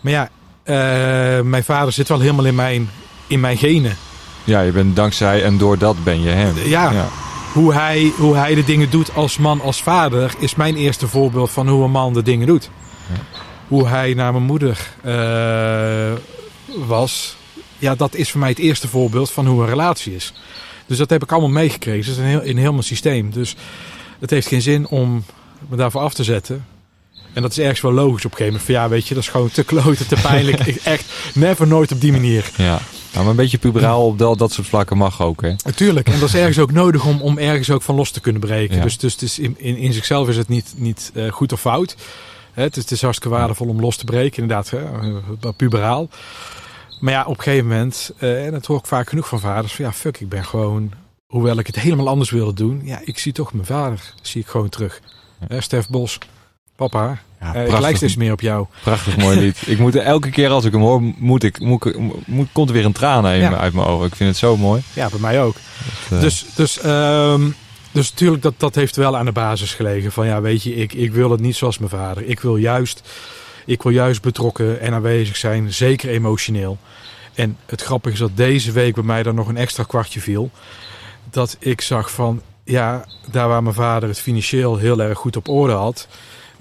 Maar 0.00 0.12
ja, 0.12 0.30
mijn 1.44 1.64
vader 1.64 1.92
zit 1.92 2.08
wel 2.08 2.20
helemaal 2.20 2.44
in 2.44 2.54
mijn, 2.54 2.90
in 3.26 3.40
mijn 3.40 3.56
genen. 3.56 3.96
Ja, 4.44 4.60
je 4.60 4.72
bent 4.72 4.96
dankzij 4.96 5.42
en 5.44 5.58
door 5.58 5.78
dat 5.78 6.04
ben 6.04 6.22
je 6.22 6.28
hem. 6.28 6.54
Ja, 6.64 6.92
ja, 6.92 7.08
Hoe, 7.52 7.74
hij, 7.74 8.12
hoe 8.16 8.36
hij 8.36 8.54
de 8.54 8.64
dingen 8.64 8.90
doet 8.90 9.14
als 9.14 9.38
man, 9.38 9.60
als 9.60 9.82
vader, 9.82 10.34
is 10.38 10.54
mijn 10.54 10.76
eerste 10.76 11.08
voorbeeld 11.08 11.50
van 11.50 11.68
hoe 11.68 11.84
een 11.84 11.90
man 11.90 12.12
de 12.12 12.22
dingen 12.22 12.46
doet. 12.46 12.70
Ja. 13.12 13.40
Hoe 13.68 13.86
hij 13.86 14.14
naar 14.14 14.32
mijn 14.32 14.44
moeder 14.44 14.78
uh, 15.04 16.12
was, 16.86 17.36
ja, 17.78 17.94
dat 17.94 18.14
is 18.14 18.30
voor 18.30 18.40
mij 18.40 18.48
het 18.48 18.58
eerste 18.58 18.88
voorbeeld 18.88 19.30
van 19.30 19.46
hoe 19.46 19.62
een 19.62 19.68
relatie 19.68 20.14
is. 20.14 20.32
Dus 20.86 20.98
dat 20.98 21.10
heb 21.10 21.22
ik 21.22 21.32
allemaal 21.32 21.50
meegekregen. 21.50 22.06
Dat 22.06 22.14
is 22.14 22.18
een 22.18 22.28
heel, 22.28 22.42
in 22.42 22.56
heel 22.56 22.72
mijn 22.72 22.84
systeem. 22.84 23.30
Dus 23.30 23.56
het 24.18 24.30
heeft 24.30 24.46
geen 24.46 24.62
zin 24.62 24.88
om 24.88 25.24
me 25.68 25.76
daarvoor 25.76 26.00
af 26.00 26.14
te 26.14 26.24
zetten. 26.24 26.64
En 27.32 27.42
dat 27.42 27.50
is 27.50 27.58
ergens 27.58 27.80
wel 27.80 27.92
logisch 27.92 28.24
op 28.24 28.30
een 28.30 28.36
gegeven 28.36 28.46
moment. 28.46 28.64
Van 28.64 28.74
ja, 28.74 28.88
weet 28.88 29.08
je, 29.08 29.14
dat 29.14 29.22
is 29.22 29.28
gewoon 29.28 29.50
te 29.50 29.64
kloten, 29.64 30.08
te 30.08 30.16
pijnlijk. 30.22 30.60
Echt, 30.84 31.04
never 31.34 31.66
nooit 31.66 31.92
op 31.92 32.00
die 32.00 32.12
manier. 32.12 32.50
Ja. 32.56 32.80
Nou, 33.12 33.24
maar 33.24 33.30
een 33.30 33.36
beetje 33.36 33.58
puberaal 33.58 34.06
op 34.06 34.18
dat, 34.18 34.38
dat 34.38 34.52
soort 34.52 34.66
vlakken 34.66 34.96
mag 34.96 35.22
ook, 35.22 35.42
hè? 35.42 35.52
Natuurlijk. 35.64 36.08
En 36.08 36.20
dat 36.20 36.28
is 36.28 36.34
ergens 36.34 36.58
ook 36.58 36.72
nodig 36.72 37.04
om, 37.04 37.20
om 37.20 37.38
ergens 37.38 37.70
ook 37.70 37.82
van 37.82 37.94
los 37.94 38.10
te 38.10 38.20
kunnen 38.20 38.40
breken. 38.40 38.80
Dus, 38.80 38.98
dus, 38.98 39.16
dus 39.16 39.38
in, 39.38 39.54
in, 39.58 39.76
in 39.76 39.92
zichzelf 39.92 40.28
is 40.28 40.36
het 40.36 40.48
niet, 40.48 40.74
niet 40.76 41.10
uh, 41.14 41.32
goed 41.32 41.52
of 41.52 41.60
fout. 41.60 41.96
Hè, 42.52 42.62
het, 42.62 42.76
is, 42.76 42.82
het 42.82 42.92
is 42.92 43.02
hartstikke 43.02 43.36
waardevol 43.36 43.68
om 43.68 43.80
los 43.80 43.96
te 43.96 44.04
breken, 44.04 44.42
inderdaad. 44.42 44.70
Hè, 44.70 44.78
eh, 44.78 45.48
puberaal. 45.56 46.08
Maar 47.00 47.12
ja, 47.12 47.24
op 47.24 47.36
een 47.36 47.42
gegeven 47.42 47.68
moment, 47.68 48.12
uh, 48.18 48.46
en 48.46 48.52
dat 48.52 48.66
hoor 48.66 48.78
ik 48.78 48.86
vaak 48.86 49.08
genoeg 49.08 49.28
van 49.28 49.40
vaders, 49.40 49.74
van 49.74 49.84
ja, 49.84 49.92
fuck, 49.92 50.20
ik 50.20 50.28
ben 50.28 50.44
gewoon, 50.44 50.92
hoewel 51.26 51.58
ik 51.58 51.66
het 51.66 51.80
helemaal 51.80 52.08
anders 52.08 52.30
wilde 52.30 52.52
doen, 52.52 52.80
ja, 52.84 53.00
ik 53.04 53.18
zie 53.18 53.32
toch 53.32 53.52
mijn 53.52 53.66
vader, 53.66 54.14
zie 54.22 54.40
ik 54.40 54.46
gewoon 54.46 54.68
terug. 54.68 55.00
Ja. 55.48 55.60
Stef 55.60 55.88
Bos, 55.88 56.18
Papa, 56.88 57.18
ja, 57.40 57.56
uh, 57.56 57.66
ik 57.66 57.78
lijk 57.78 57.96
steeds 57.96 58.16
meer 58.16 58.32
op 58.32 58.40
jou. 58.40 58.66
Prachtig 58.82 59.16
mooi 59.16 59.40
lied. 59.40 59.62
ik 59.66 59.78
moet 59.78 59.96
elke 59.96 60.30
keer 60.30 60.48
als 60.48 60.64
ik 60.64 60.72
hem 60.72 60.80
hoor, 60.80 61.02
moet 61.16 61.42
ik, 61.42 61.58
moet, 61.58 61.98
moet, 62.26 62.48
komt 62.52 62.68
er 62.68 62.74
weer 62.74 62.84
een 62.84 62.92
traan 62.92 63.26
uit 63.26 63.72
mijn 63.74 63.86
ogen. 63.86 64.06
Ik 64.06 64.14
vind 64.14 64.28
het 64.28 64.38
zo 64.38 64.56
mooi. 64.56 64.82
Ja, 64.92 65.08
bij 65.08 65.18
mij 65.18 65.42
ook. 65.42 65.56
uh... 66.12 66.20
Dus, 66.20 66.44
dus, 66.54 66.84
um, 66.84 67.54
dus 67.92 68.10
natuurlijk, 68.10 68.42
dat, 68.42 68.54
dat 68.56 68.74
heeft 68.74 68.96
wel 68.96 69.16
aan 69.16 69.24
de 69.24 69.32
basis 69.32 69.74
gelegen. 69.74 70.12
Van 70.12 70.26
ja, 70.26 70.40
weet 70.40 70.62
je, 70.62 70.74
ik, 70.74 70.92
ik 70.92 71.12
wil 71.12 71.30
het 71.30 71.40
niet 71.40 71.56
zoals 71.56 71.78
mijn 71.78 71.90
vader. 71.90 72.24
Ik 72.24 72.40
wil 72.40 72.56
juist, 72.56 73.08
Ik 73.66 73.82
wil 73.82 73.92
juist 73.92 74.22
betrokken 74.22 74.80
en 74.80 74.92
aanwezig 74.92 75.36
zijn, 75.36 75.72
zeker 75.72 76.08
emotioneel. 76.08 76.78
En 77.34 77.56
het 77.66 77.82
grappige 77.82 78.14
is 78.14 78.20
dat 78.20 78.36
deze 78.36 78.72
week 78.72 78.94
bij 78.94 79.04
mij 79.04 79.22
dan 79.22 79.34
nog 79.34 79.48
een 79.48 79.56
extra 79.56 79.84
kwartje 79.84 80.20
viel. 80.20 80.50
Dat 81.30 81.56
ik 81.58 81.80
zag 81.80 82.10
van, 82.10 82.42
ja, 82.64 83.04
daar 83.30 83.48
waar 83.48 83.62
mijn 83.62 83.74
vader 83.74 84.08
het 84.08 84.20
financieel 84.20 84.76
heel 84.76 85.02
erg 85.02 85.18
goed 85.18 85.36
op 85.36 85.48
orde 85.48 85.72
had. 85.72 86.08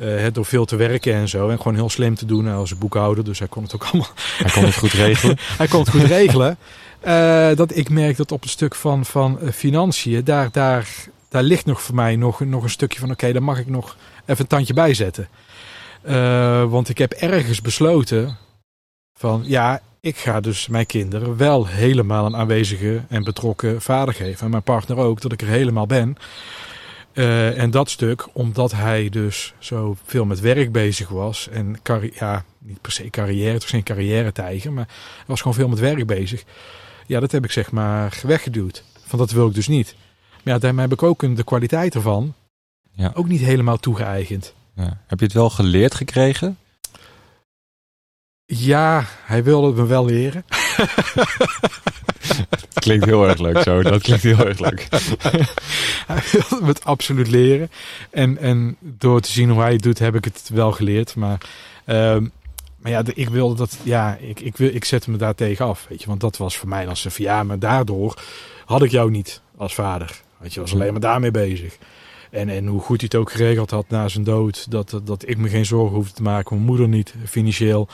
Uh, 0.01 0.25
door 0.31 0.45
veel 0.45 0.65
te 0.65 0.75
werken 0.75 1.13
en 1.13 1.27
zo. 1.27 1.49
En 1.49 1.57
gewoon 1.57 1.75
heel 1.75 1.89
slim 1.89 2.15
te 2.15 2.25
doen 2.25 2.47
als 2.47 2.77
boekhouder. 2.77 3.23
Dus 3.23 3.39
hij 3.39 3.47
kon 3.47 3.63
het 3.63 3.75
ook 3.75 3.83
allemaal. 3.83 4.11
Hij 4.15 4.51
kon 4.51 4.63
het 4.63 4.75
goed 4.75 4.91
regelen. 4.91 5.37
hij 5.57 5.67
kon 5.67 5.79
het 5.79 5.89
goed 5.89 6.03
regelen. 6.03 6.57
Uh, 7.07 7.55
dat 7.55 7.75
ik 7.75 7.89
merk 7.89 8.17
dat 8.17 8.31
op 8.31 8.41
het 8.41 8.51
stuk 8.51 8.75
van, 8.75 9.05
van 9.05 9.39
uh, 9.41 9.51
financiën, 9.51 10.23
daar, 10.23 10.51
daar, 10.51 10.87
daar 11.29 11.43
ligt 11.43 11.65
nog 11.65 11.81
voor 11.81 11.95
mij 11.95 12.15
nog, 12.15 12.39
nog 12.39 12.63
een 12.63 12.69
stukje 12.69 12.99
van: 12.99 13.11
oké, 13.11 13.19
okay, 13.19 13.33
daar 13.33 13.43
mag 13.43 13.59
ik 13.59 13.67
nog 13.67 13.97
even 14.21 14.41
een 14.41 14.47
tandje 14.47 14.73
bij 14.73 14.93
zetten. 14.93 15.27
want 16.69 16.89
ik 16.89 16.97
heb 16.97 17.11
ergens 17.11 17.61
besloten 17.61 18.37
van 19.13 19.43
ja, 19.45 19.81
ik 20.01 20.17
ga 20.17 20.39
dus 20.39 20.67
mijn 20.67 20.85
kinderen 20.85 21.37
wel 21.37 21.67
helemaal 21.67 22.25
een 22.25 22.35
aanwezige 22.35 23.01
en 23.09 23.23
betrokken 23.23 23.81
vader 23.81 24.13
geven. 24.13 24.45
En 24.45 24.51
mijn 24.51 24.63
partner 24.63 24.97
ook, 24.97 25.21
dat 25.21 25.31
ik 25.31 25.41
er 25.41 25.47
helemaal 25.47 25.85
ben. 25.85 26.17
Uh, 27.19 27.59
en 27.59 27.71
dat 27.71 27.89
stuk, 27.89 28.27
omdat 28.33 28.71
hij 28.71 29.09
dus 29.09 29.53
zo 29.57 29.97
veel 30.03 30.25
met 30.25 30.39
werk 30.39 30.71
bezig 30.71 31.09
was. 31.09 31.47
En 31.49 31.79
ja, 32.13 32.43
niet 32.57 32.81
per 32.81 32.91
se 32.91 33.09
carrière, 33.09 33.53
het 33.53 33.61
was 33.61 33.71
geen 33.71 33.83
carrière-tijger, 33.83 34.73
maar 34.73 34.85
hij 35.15 35.25
was 35.25 35.41
gewoon 35.41 35.53
veel 35.53 35.67
met 35.67 35.79
werk 35.79 36.05
bezig. 36.05 36.43
Ja, 37.07 37.19
dat 37.19 37.31
heb 37.31 37.43
ik 37.43 37.51
zeg 37.51 37.71
maar 37.71 38.19
weggeduwd. 38.23 38.83
Van 39.05 39.19
dat 39.19 39.31
wil 39.31 39.47
ik 39.47 39.53
dus 39.53 39.67
niet. 39.67 39.95
Maar 40.43 40.53
ja, 40.53 40.59
daarmee 40.59 40.81
heb 40.81 40.93
ik 40.93 41.03
ook 41.03 41.35
de 41.35 41.43
kwaliteit 41.43 41.95
ervan 41.95 42.33
ja. 42.91 43.11
ook 43.13 43.27
niet 43.27 43.41
helemaal 43.41 43.77
toegeëigend. 43.77 44.53
Ja. 44.75 45.01
Heb 45.07 45.19
je 45.19 45.25
het 45.25 45.33
wel 45.33 45.49
geleerd 45.49 45.95
gekregen? 45.95 46.57
Ja, 48.45 49.05
hij 49.25 49.43
wilde 49.43 49.67
het 49.67 49.75
me 49.75 49.85
wel 49.85 50.05
leren. 50.05 50.45
klinkt 52.73 53.05
heel 53.05 53.27
erg 53.27 53.39
leuk 53.39 53.61
zo. 53.63 53.81
Dat 53.81 54.01
klinkt 54.01 54.23
heel 54.23 54.47
erg 54.47 54.59
leuk. 54.59 54.87
hij 56.07 56.21
wilde 56.31 56.65
het 56.65 56.85
absoluut 56.85 57.27
leren. 57.27 57.71
En, 58.11 58.37
en 58.37 58.77
door 58.79 59.21
te 59.21 59.31
zien 59.31 59.49
hoe 59.49 59.61
hij 59.61 59.71
het 59.71 59.81
doet, 59.81 59.99
heb 59.99 60.15
ik 60.15 60.23
het 60.23 60.49
wel 60.53 60.71
geleerd. 60.71 61.15
Maar, 61.15 61.41
uh, 61.85 62.17
maar 62.77 62.91
ja, 62.91 63.03
ik 63.13 63.29
wilde 63.29 63.55
dat. 63.55 63.77
Ja, 63.83 64.17
ik, 64.21 64.39
ik, 64.39 64.59
ik 64.59 64.85
zette 64.85 65.11
me 65.11 65.17
daar 65.17 65.35
tegen 65.35 65.65
af. 65.65 65.85
Weet 65.89 66.01
je, 66.01 66.07
want 66.07 66.21
dat 66.21 66.37
was 66.37 66.57
voor 66.57 66.69
mij 66.69 66.87
als 66.87 67.05
een 67.05 67.11
ja, 67.15 67.43
maar 67.43 67.59
daardoor 67.59 68.21
had 68.65 68.83
ik 68.83 68.91
jou 68.91 69.11
niet 69.11 69.41
als 69.57 69.73
vader. 69.73 70.21
Weet 70.37 70.53
je, 70.53 70.59
was 70.59 70.73
alleen 70.73 70.91
maar 70.91 71.01
daarmee 71.01 71.31
bezig. 71.31 71.77
En, 72.31 72.49
en 72.49 72.67
hoe 72.67 72.81
goed 72.81 73.01
hij 73.01 73.09
het 73.11 73.21
ook 73.21 73.31
geregeld 73.31 73.69
had 73.69 73.89
na 73.89 74.07
zijn 74.07 74.23
dood. 74.23 74.71
Dat, 74.71 75.01
dat 75.03 75.23
ik 75.27 75.37
me 75.37 75.49
geen 75.49 75.65
zorgen 75.65 75.95
hoefde 75.95 76.13
te 76.13 76.21
maken. 76.21 76.55
Mijn 76.55 76.67
moeder 76.67 76.87
niet, 76.87 77.13
financieel 77.25 77.89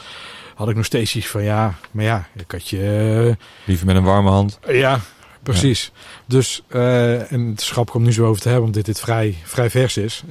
had 0.56 0.70
ik 0.70 0.76
nog 0.76 0.86
steeds 0.86 1.16
iets 1.16 1.28
van 1.28 1.44
ja, 1.44 1.74
maar 1.92 2.04
ja, 2.04 2.28
ik 2.36 2.52
had 2.52 2.68
je. 2.68 3.26
Uh, 3.28 3.46
Liever 3.66 3.86
met 3.86 3.96
een 3.96 4.04
warme 4.04 4.30
hand. 4.30 4.60
ja, 4.68 5.00
precies. 5.44 5.92
Dus, 6.26 6.62
uh, 6.70 7.32
en 7.32 7.48
het 7.48 7.64
grappig 7.64 7.96
om 7.96 8.04
nu 8.04 8.14
zo 8.14 8.26
over 8.26 8.42
te 8.42 8.50
hebben, 8.50 8.66
omdat 8.66 8.86
dit 8.86 9.00
vrij, 9.00 9.36
vrij 9.44 9.70
vers 9.70 9.98
is. 9.98 10.24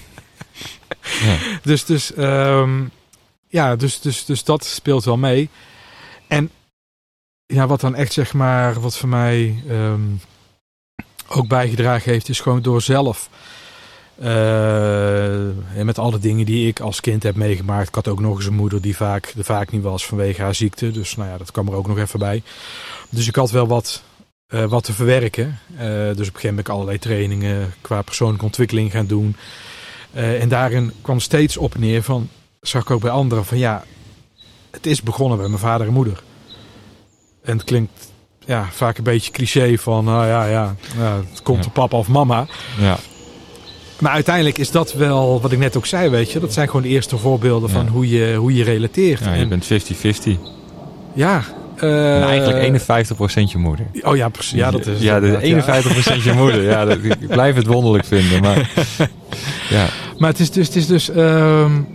ja. 1.26 1.36
Dus, 1.62 1.84
dus, 1.84 2.16
um, 2.16 2.90
ja, 3.48 3.76
dus, 3.76 4.00
dus, 4.00 4.24
dus 4.24 4.44
dat 4.44 4.64
speelt 4.64 5.04
wel 5.04 5.16
mee. 5.16 5.48
En 6.26 6.50
ja, 7.46 7.66
wat 7.66 7.80
dan 7.80 7.94
echt 7.94 8.12
zeg 8.12 8.32
maar, 8.32 8.80
wat 8.80 8.96
voor 8.96 9.08
mij 9.08 9.62
um, 9.68 10.20
ook 11.28 11.48
bijgedragen 11.48 12.12
heeft, 12.12 12.28
is 12.28 12.40
gewoon 12.40 12.62
door 12.62 12.82
zelf 12.82 13.28
en 14.18 15.82
met 15.86 15.98
alle 15.98 16.18
dingen 16.18 16.46
die 16.46 16.68
ik 16.68 16.80
als 16.80 17.00
kind 17.00 17.22
heb 17.22 17.36
meegemaakt. 17.36 17.88
Ik 17.88 17.94
had 17.94 18.08
ook 18.08 18.20
nog 18.20 18.36
eens 18.36 18.46
een 18.46 18.54
moeder 18.54 18.80
die 18.80 18.96
vaak, 18.96 19.32
er 19.36 19.44
vaak 19.44 19.72
niet 19.72 19.82
was 19.82 20.06
vanwege 20.06 20.42
haar 20.42 20.54
ziekte. 20.54 20.90
Dus 20.90 21.16
nou 21.16 21.28
ja, 21.28 21.38
dat 21.38 21.50
kwam 21.50 21.68
er 21.68 21.74
ook 21.74 21.86
nog 21.86 21.98
even 21.98 22.18
bij. 22.18 22.42
Dus 23.08 23.28
ik 23.28 23.34
had 23.34 23.50
wel 23.50 23.66
wat, 23.66 24.02
uh, 24.54 24.64
wat 24.64 24.84
te 24.84 24.92
verwerken. 24.92 25.58
Uh, 25.72 25.78
dus 25.78 25.88
op 26.10 26.16
een 26.16 26.16
gegeven 26.16 26.28
moment 26.32 26.42
ben 26.42 26.58
ik 26.58 26.68
allerlei 26.68 26.98
trainingen 26.98 27.74
qua 27.80 28.02
persoonlijke 28.02 28.44
ontwikkeling 28.44 28.90
gaan 28.90 29.06
doen. 29.06 29.36
en 30.12 30.48
daarin 30.48 30.92
kwam 31.02 31.20
steeds 31.20 31.56
op 31.56 31.78
neer 31.78 32.02
van, 32.02 32.28
zag 32.60 32.82
ik 32.82 32.90
ook 32.90 33.00
bij 33.00 33.10
anderen, 33.10 33.44
van 33.44 33.58
ja, 33.58 33.84
het 34.70 34.86
is 34.86 35.02
begonnen 35.02 35.38
bij 35.38 35.48
mijn 35.48 35.60
vader 35.60 35.86
en 35.86 35.92
moeder. 35.92 36.22
En 37.42 37.56
het 37.56 37.64
klinkt 37.64 38.10
ja, 38.46 38.68
vaak 38.72 38.98
een 38.98 39.04
beetje 39.04 39.32
cliché 39.32 39.78
van, 39.78 40.04
nou 40.04 40.26
ja, 40.26 40.44
ja, 40.44 40.74
het 41.30 41.42
komt 41.42 41.64
ja. 41.64 41.70
papa 41.70 41.96
of 41.96 42.08
mama. 42.08 42.46
Ja. 42.78 42.98
Maar 43.98 44.12
uiteindelijk 44.12 44.58
is 44.58 44.70
dat 44.70 44.92
wel 44.92 45.40
wat 45.40 45.52
ik 45.52 45.58
net 45.58 45.76
ook 45.76 45.86
zei, 45.86 46.08
weet 46.08 46.32
je. 46.32 46.40
Dat 46.40 46.52
zijn 46.52 46.66
gewoon 46.66 46.82
de 46.82 46.88
eerste 46.88 47.18
voorbeelden 47.18 47.70
van 47.70 47.88
hoe, 47.88 48.08
je, 48.08 48.34
hoe 48.34 48.54
je 48.54 48.64
relateert. 48.64 49.24
Ja, 49.24 49.34
je 49.34 49.46
bent 49.46 49.64
50-50. 49.64 49.68
Ja. 51.14 51.42
Uh, 51.82 52.16
en 52.16 52.22
eigenlijk 52.22 52.82
51% 53.48 53.52
je 53.52 53.58
moeder. 53.58 53.86
Oh 54.02 54.16
ja, 54.16 54.28
precies. 54.28 54.58
Ja, 54.58 54.70
dat 54.70 54.86
is 54.86 55.00
ja, 55.00 55.20
de 55.20 55.62
51% 56.20 56.22
je 56.22 56.32
moeder. 56.32 56.62
Ja, 56.62 56.84
dat, 56.84 56.98
ik 57.02 57.26
blijf 57.26 57.54
het 57.54 57.66
wonderlijk 57.66 58.04
vinden. 58.04 58.40
Maar, 58.40 58.70
ja. 59.70 59.86
maar 60.18 60.30
het 60.30 60.40
is 60.40 60.50
dus... 60.50 60.66
Het 60.66 60.76
is 60.76 60.86
dus 60.86 61.08
um, 61.08 61.88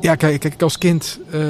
ja, 0.00 0.14
kijk, 0.14 0.40
kijk, 0.40 0.62
als 0.62 0.78
kind... 0.78 1.20
Uh, 1.34 1.40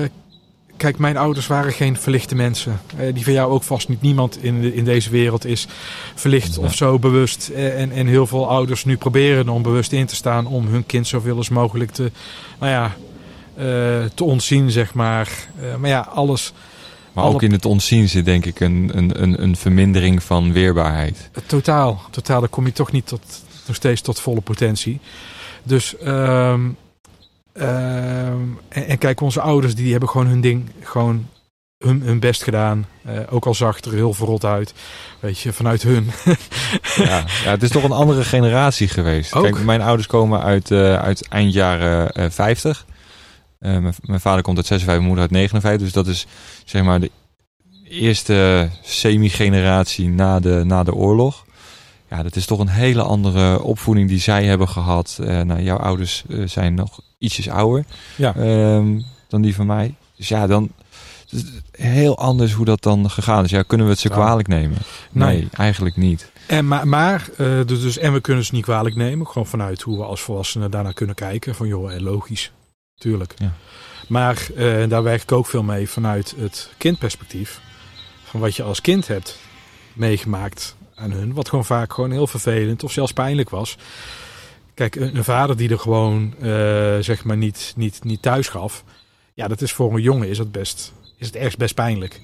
Kijk, 0.76 0.98
mijn 0.98 1.16
ouders 1.16 1.46
waren 1.46 1.72
geen 1.72 1.96
verlichte 1.96 2.34
mensen. 2.34 2.80
Uh, 3.00 3.14
die 3.14 3.24
van 3.24 3.32
jou 3.32 3.52
ook 3.52 3.62
vast 3.62 3.88
niet. 3.88 4.00
Niemand 4.00 4.42
in, 4.42 4.60
de, 4.60 4.74
in 4.74 4.84
deze 4.84 5.10
wereld 5.10 5.44
is 5.44 5.66
verlicht 6.14 6.58
of 6.58 6.74
zo 6.74 6.98
bewust. 6.98 7.50
Uh, 7.52 7.80
en, 7.80 7.92
en 7.92 8.06
heel 8.06 8.26
veel 8.26 8.48
ouders 8.48 8.84
nu 8.84 8.96
proberen 8.96 9.48
om 9.48 9.62
bewust 9.62 9.92
in 9.92 10.06
te 10.06 10.14
staan 10.14 10.46
om 10.46 10.66
hun 10.66 10.86
kind 10.86 11.06
zoveel 11.06 11.36
als 11.36 11.48
mogelijk 11.48 11.90
te, 11.90 12.10
nou 12.58 12.72
ja, 12.72 12.96
uh, 13.58 14.04
te 14.14 14.24
ontzien, 14.24 14.70
zeg 14.70 14.94
maar. 14.94 15.28
maar 15.78 15.90
ja, 15.90 16.00
alles. 16.00 16.52
Maar 17.12 17.24
ook 17.24 17.42
in 17.42 17.52
het 17.52 17.64
ontzien 17.64 18.08
zit 18.08 18.24
denk 18.24 18.44
ik 18.46 18.60
een, 18.60 18.90
een, 18.94 19.22
een, 19.22 19.42
een 19.42 19.56
vermindering 19.56 20.22
van 20.22 20.52
weerbaarheid. 20.52 21.30
Totaal, 21.46 22.02
totaal. 22.10 22.40
Dan 22.40 22.50
kom 22.50 22.66
je 22.66 22.72
toch 22.72 22.92
niet 22.92 23.06
tot, 23.06 23.42
nog 23.66 23.76
steeds 23.76 24.00
tot 24.00 24.20
volle 24.20 24.40
potentie. 24.40 25.00
Dus 25.62 25.96
ehm, 25.96 26.60
en, 27.54 28.58
en, 28.68 28.98
kijk, 28.98 29.20
onze 29.20 29.40
ouders 29.40 29.74
die 29.74 29.90
hebben 29.90 30.08
gewoon 30.08 30.26
hun 30.26 30.40
ding, 30.40 30.70
gewoon 30.82 31.28
hun, 31.78 32.02
hun 32.02 32.20
best 32.20 32.42
gedaan. 32.42 32.86
Uh, 33.06 33.18
ook 33.30 33.46
al 33.46 33.54
zag 33.54 33.76
het 33.76 33.84
er 33.84 33.92
heel 33.92 34.14
verrot 34.14 34.44
uit. 34.44 34.74
Weet 35.20 35.38
je, 35.38 35.52
vanuit 35.52 35.82
hun. 35.82 36.10
ja, 36.96 37.24
ja, 37.44 37.50
het 37.50 37.62
is 37.62 37.70
toch 37.70 37.82
een 37.82 37.92
andere 37.92 38.24
generatie 38.24 38.88
geweest. 38.88 39.30
Kijk, 39.30 39.64
mijn 39.64 39.82
ouders 39.82 40.08
komen 40.08 40.42
uit, 40.42 40.70
uh, 40.70 40.94
uit 40.94 41.28
eind 41.28 41.52
jaren 41.52 42.32
50. 42.32 42.86
Mijn, 43.58 43.94
mijn, 44.02 44.20
vader 44.20 44.42
komt 44.42 44.56
uit 44.56 44.66
56, 44.66 44.86
mijn 44.86 45.02
moeder 45.02 45.22
uit 45.22 45.30
59. 45.30 45.82
Dus 45.82 45.92
dat 45.92 46.06
is 46.06 46.26
zeg 46.64 46.82
maar 46.82 47.00
de 47.00 47.10
eerste 47.88 48.68
semi-generatie 48.82 50.08
na 50.08 50.40
de, 50.40 50.62
na 50.64 50.82
de 50.82 50.94
oorlog 50.94 51.44
ja, 52.14 52.22
dat 52.22 52.36
is 52.36 52.46
toch 52.46 52.58
een 52.58 52.68
hele 52.68 53.02
andere 53.02 53.62
opvoeding 53.62 54.08
die 54.08 54.20
zij 54.20 54.44
hebben 54.44 54.68
gehad. 54.68 55.18
Uh, 55.20 55.40
nou, 55.40 55.62
jouw 55.62 55.76
ouders 55.76 56.24
uh, 56.28 56.48
zijn 56.48 56.74
nog 56.74 57.00
ietsjes 57.24 57.48
ouder 57.48 57.84
ja. 58.16 58.34
um, 58.36 59.04
dan 59.28 59.42
die 59.42 59.54
van 59.54 59.66
mij. 59.66 59.94
Dus 60.16 60.28
ja, 60.28 60.46
dan 60.46 60.70
heel 61.70 62.18
anders 62.18 62.52
hoe 62.52 62.64
dat 62.64 62.82
dan 62.82 63.10
gegaan 63.10 63.44
is. 63.44 63.50
Ja, 63.50 63.62
kunnen 63.62 63.86
we 63.86 63.92
het 63.92 64.00
ze 64.00 64.08
kwalijk 64.08 64.48
nemen? 64.48 64.78
Nee, 65.10 65.36
nee, 65.36 65.48
eigenlijk 65.52 65.96
niet. 65.96 66.32
En, 66.46 66.68
maar, 66.68 66.88
maar 66.88 67.28
uh, 67.38 67.64
dus, 67.66 67.80
dus, 67.80 67.98
en 67.98 68.12
we 68.12 68.20
kunnen 68.20 68.44
ze 68.44 68.54
niet 68.54 68.64
kwalijk 68.64 68.96
nemen. 68.96 69.26
Gewoon 69.26 69.46
vanuit 69.46 69.82
hoe 69.82 69.96
we 69.96 70.04
als 70.04 70.20
volwassenen 70.20 70.70
daarnaar 70.70 70.92
kunnen 70.94 71.14
kijken. 71.14 71.54
Van 71.54 71.66
joh, 71.66 71.98
logisch. 71.98 72.52
Tuurlijk. 72.94 73.34
Ja. 73.36 73.52
Maar 74.08 74.48
daar 74.88 75.02
werk 75.02 75.22
ik 75.22 75.32
ook 75.32 75.46
veel 75.46 75.62
mee 75.62 75.88
vanuit 75.88 76.34
het 76.38 76.70
kindperspectief. 76.78 77.60
Van 78.24 78.40
wat 78.40 78.56
je 78.56 78.62
als 78.62 78.80
kind 78.80 79.06
hebt 79.08 79.38
meegemaakt 79.92 80.76
aan 80.94 81.10
hun. 81.10 81.34
Wat 81.34 81.48
gewoon 81.48 81.64
vaak 81.64 81.92
gewoon 81.92 82.10
heel 82.10 82.26
vervelend 82.26 82.82
of 82.82 82.92
zelfs 82.92 83.12
pijnlijk 83.12 83.50
was. 83.50 83.76
Kijk, 84.74 84.94
een, 84.94 85.24
vader 85.24 85.56
die 85.56 85.68
er 85.68 85.78
gewoon 85.78 86.34
uh, 86.38 86.46
zeg 87.00 87.24
maar 87.24 87.36
niet, 87.36 87.72
niet, 87.76 88.04
niet 88.04 88.22
thuis 88.22 88.48
gaf. 88.48 88.84
Ja, 89.34 89.48
dat 89.48 89.60
is 89.60 89.72
voor 89.72 89.94
een 89.94 90.02
jongen 90.02 90.28
is 90.28 90.38
het 90.38 90.52
best, 90.52 90.92
is 91.18 91.26
het 91.26 91.36
ergens 91.36 91.56
best 91.56 91.74
pijnlijk. 91.74 92.20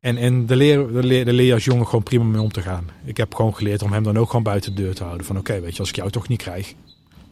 En, 0.00 0.16
en 0.16 0.46
de 0.46 0.56
leer, 0.56 0.92
de, 0.92 1.04
leer, 1.04 1.24
leer 1.24 1.54
als 1.54 1.64
jongen 1.64 1.86
gewoon 1.86 2.02
prima 2.02 2.24
mee 2.24 2.40
om 2.40 2.52
te 2.52 2.62
gaan. 2.62 2.88
Ik 3.04 3.16
heb 3.16 3.34
gewoon 3.34 3.54
geleerd 3.54 3.82
om 3.82 3.92
hem 3.92 4.02
dan 4.02 4.18
ook 4.18 4.26
gewoon 4.26 4.42
buiten 4.42 4.74
de 4.74 4.82
deur 4.82 4.94
te 4.94 5.04
houden. 5.04 5.26
Van 5.26 5.38
oké, 5.38 5.60
weet 5.60 5.72
je, 5.72 5.78
als 5.78 5.88
ik 5.88 5.96
jou 5.96 6.10
toch 6.10 6.28
niet 6.28 6.42
krijg, 6.42 6.74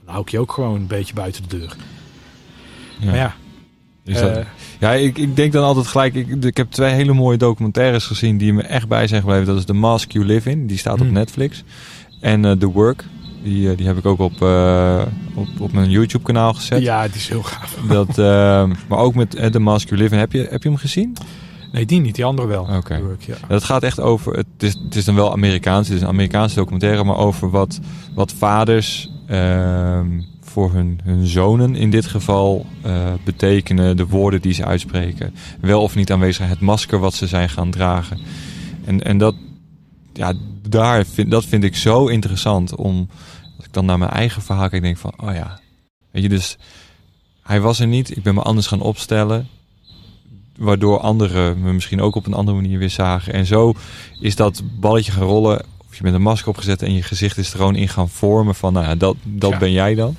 dan 0.05 0.15
hou 0.15 0.23
ik 0.23 0.29
je 0.29 0.39
ook 0.39 0.53
gewoon 0.53 0.75
een 0.75 0.87
beetje 0.87 1.15
buiten 1.15 1.49
de 1.49 1.59
deur. 1.59 1.77
Ja. 3.01 3.07
Maar 3.07 3.17
ja, 3.17 3.35
dat, 4.05 4.37
uh, 4.37 4.45
ja, 4.81 4.93
ik, 4.93 5.19
ik 5.19 5.37
denk 5.37 5.53
dan 5.53 5.65
altijd 5.65 5.87
gelijk. 5.87 6.15
Ik, 6.15 6.45
ik 6.45 6.57
heb 6.57 6.71
twee 6.71 6.93
hele 6.93 7.13
mooie 7.13 7.39
documentaires 7.39 8.07
gezien 8.07 8.39
die 8.39 8.53
me 8.53 8.63
echt 8.63 8.89
bij 8.89 9.07
zijn 9.07 9.21
gebleven. 9.21 9.47
Dat 9.47 9.57
is 9.57 9.65
The 9.65 9.73
Mask 9.73 10.13
You 10.13 10.25
Live 10.25 10.51
In, 10.51 10.67
die 10.67 10.79
staat 10.79 11.01
op 11.01 11.07
hmm. 11.07 11.13
Netflix. 11.13 11.65
En 12.21 12.45
uh, 12.45 12.53
The 12.53 12.67
Work, 12.67 13.05
die, 13.45 13.71
uh, 13.71 13.77
die 13.77 13.87
heb 13.87 13.97
ik 13.97 14.07
ook 14.07 14.19
op, 14.19 14.43
op, 15.35 15.49
op 15.61 15.73
mijn 15.73 15.91
YouTube 15.91 16.25
kanaal 16.25 16.55
gezet. 16.55 16.83
Ja, 16.83 17.07
die 17.07 17.17
is 17.17 17.29
heel 17.29 17.43
gaaf. 17.43 17.77
Dat, 17.89 18.17
maar 18.89 18.99
ook 18.99 19.15
met 19.15 19.31
The 19.53 19.59
Mask 19.59 19.89
You 19.89 20.01
Live 20.01 20.15
In. 20.15 20.21
Heb 20.21 20.33
je, 20.33 20.47
heb 20.51 20.63
je 20.63 20.69
hem 20.69 20.79
gezien? 20.79 21.17
Nee, 21.73 21.87
die 21.87 22.01
niet, 22.01 22.15
die 22.15 22.25
andere 22.25 22.49
wel. 22.49 22.63
Oké. 22.63 22.77
Okay. 22.77 23.03
Ja. 23.19 23.35
Dat 23.49 23.65
gaat 23.65 23.83
echt 23.83 24.01
over. 24.01 24.37
Het 24.37 24.47
is, 24.59 24.79
het 24.85 24.95
is 24.95 25.05
dan 25.05 25.15
wel 25.15 25.33
Amerikaans. 25.33 25.89
Het 25.89 25.97
is 25.97 26.03
een 26.03 26.09
Amerikaanse 26.09 26.55
documentaire, 26.55 27.05
maar 27.05 27.17
over 27.17 27.51
wat, 27.51 27.81
wat 28.15 28.33
vaders. 28.33 29.11
Ehm, 29.27 30.07
voor 30.55 30.73
hun, 30.73 31.01
hun 31.05 31.27
zonen 31.27 31.77
in 31.77 31.91
dit 31.91 32.07
geval 32.07 32.67
uh, 32.87 33.13
betekenen 33.25 33.97
de 33.97 34.07
woorden 34.07 34.41
die 34.41 34.53
ze 34.53 34.65
uitspreken. 34.65 35.35
Wel 35.61 35.83
of 35.83 35.95
niet 35.95 36.13
aanwezig 36.13 36.49
het 36.49 36.61
masker 36.61 36.99
wat 36.99 37.15
ze 37.15 37.27
zijn 37.27 37.49
gaan 37.49 37.71
dragen. 37.71 38.19
En, 38.85 39.03
en 39.03 39.19
dat, 39.19 39.35
ja, 40.17 40.33
daar 40.69 41.05
vind, 41.07 41.31
dat 41.31 41.45
vind 41.45 41.65
ik 41.65 41.77
zo 41.77 42.07
interessant 42.07 42.75
om, 42.75 43.09
als 43.57 43.67
ik 43.67 43.73
dan 43.73 43.85
naar 43.85 43.99
mijn 43.99 44.11
eigen 44.11 44.43
verhaal 44.43 44.69
kijk, 44.69 44.83
denk 44.83 44.97
van, 44.97 45.13
oh 45.17 45.35
ja, 45.35 45.61
weet 46.11 46.23
je, 46.23 46.29
dus 46.29 46.57
hij 47.43 47.61
was 47.61 47.81
er 47.81 47.87
niet, 47.87 48.17
ik 48.17 48.23
ben 48.23 48.35
me 48.35 48.43
anders 48.43 48.67
gaan 48.67 48.81
opstellen 48.81 49.49
waardoor 50.59 50.99
anderen 50.99 51.61
me 51.61 51.73
misschien 51.73 52.01
ook 52.01 52.15
op 52.15 52.27
een 52.27 52.35
andere 52.35 52.57
manier 52.57 52.79
weer 52.79 52.91
zagen. 52.91 53.33
En 53.33 53.47
zo 53.47 53.75
is 54.21 54.37
dat 54.37 54.63
balletje 54.81 55.13
gaan 55.13 55.23
rollen. 55.23 55.65
Of 55.89 55.97
je 55.97 56.03
bent 56.03 56.15
een 56.15 56.23
masker 56.23 56.49
opgezet 56.49 56.83
en 56.83 56.95
je 56.95 57.03
gezicht 57.03 57.39
is 57.39 57.51
er 57.51 57.57
gewoon 57.57 57.77
in 57.77 57.89
gaan 57.89 58.09
vormen 58.09 58.55
van, 58.55 58.73
nou 58.73 58.87
ja, 58.87 58.95
dat, 58.95 59.17
dat 59.23 59.59
ben 59.59 59.73
jij 59.73 59.95
dan. 59.95 60.17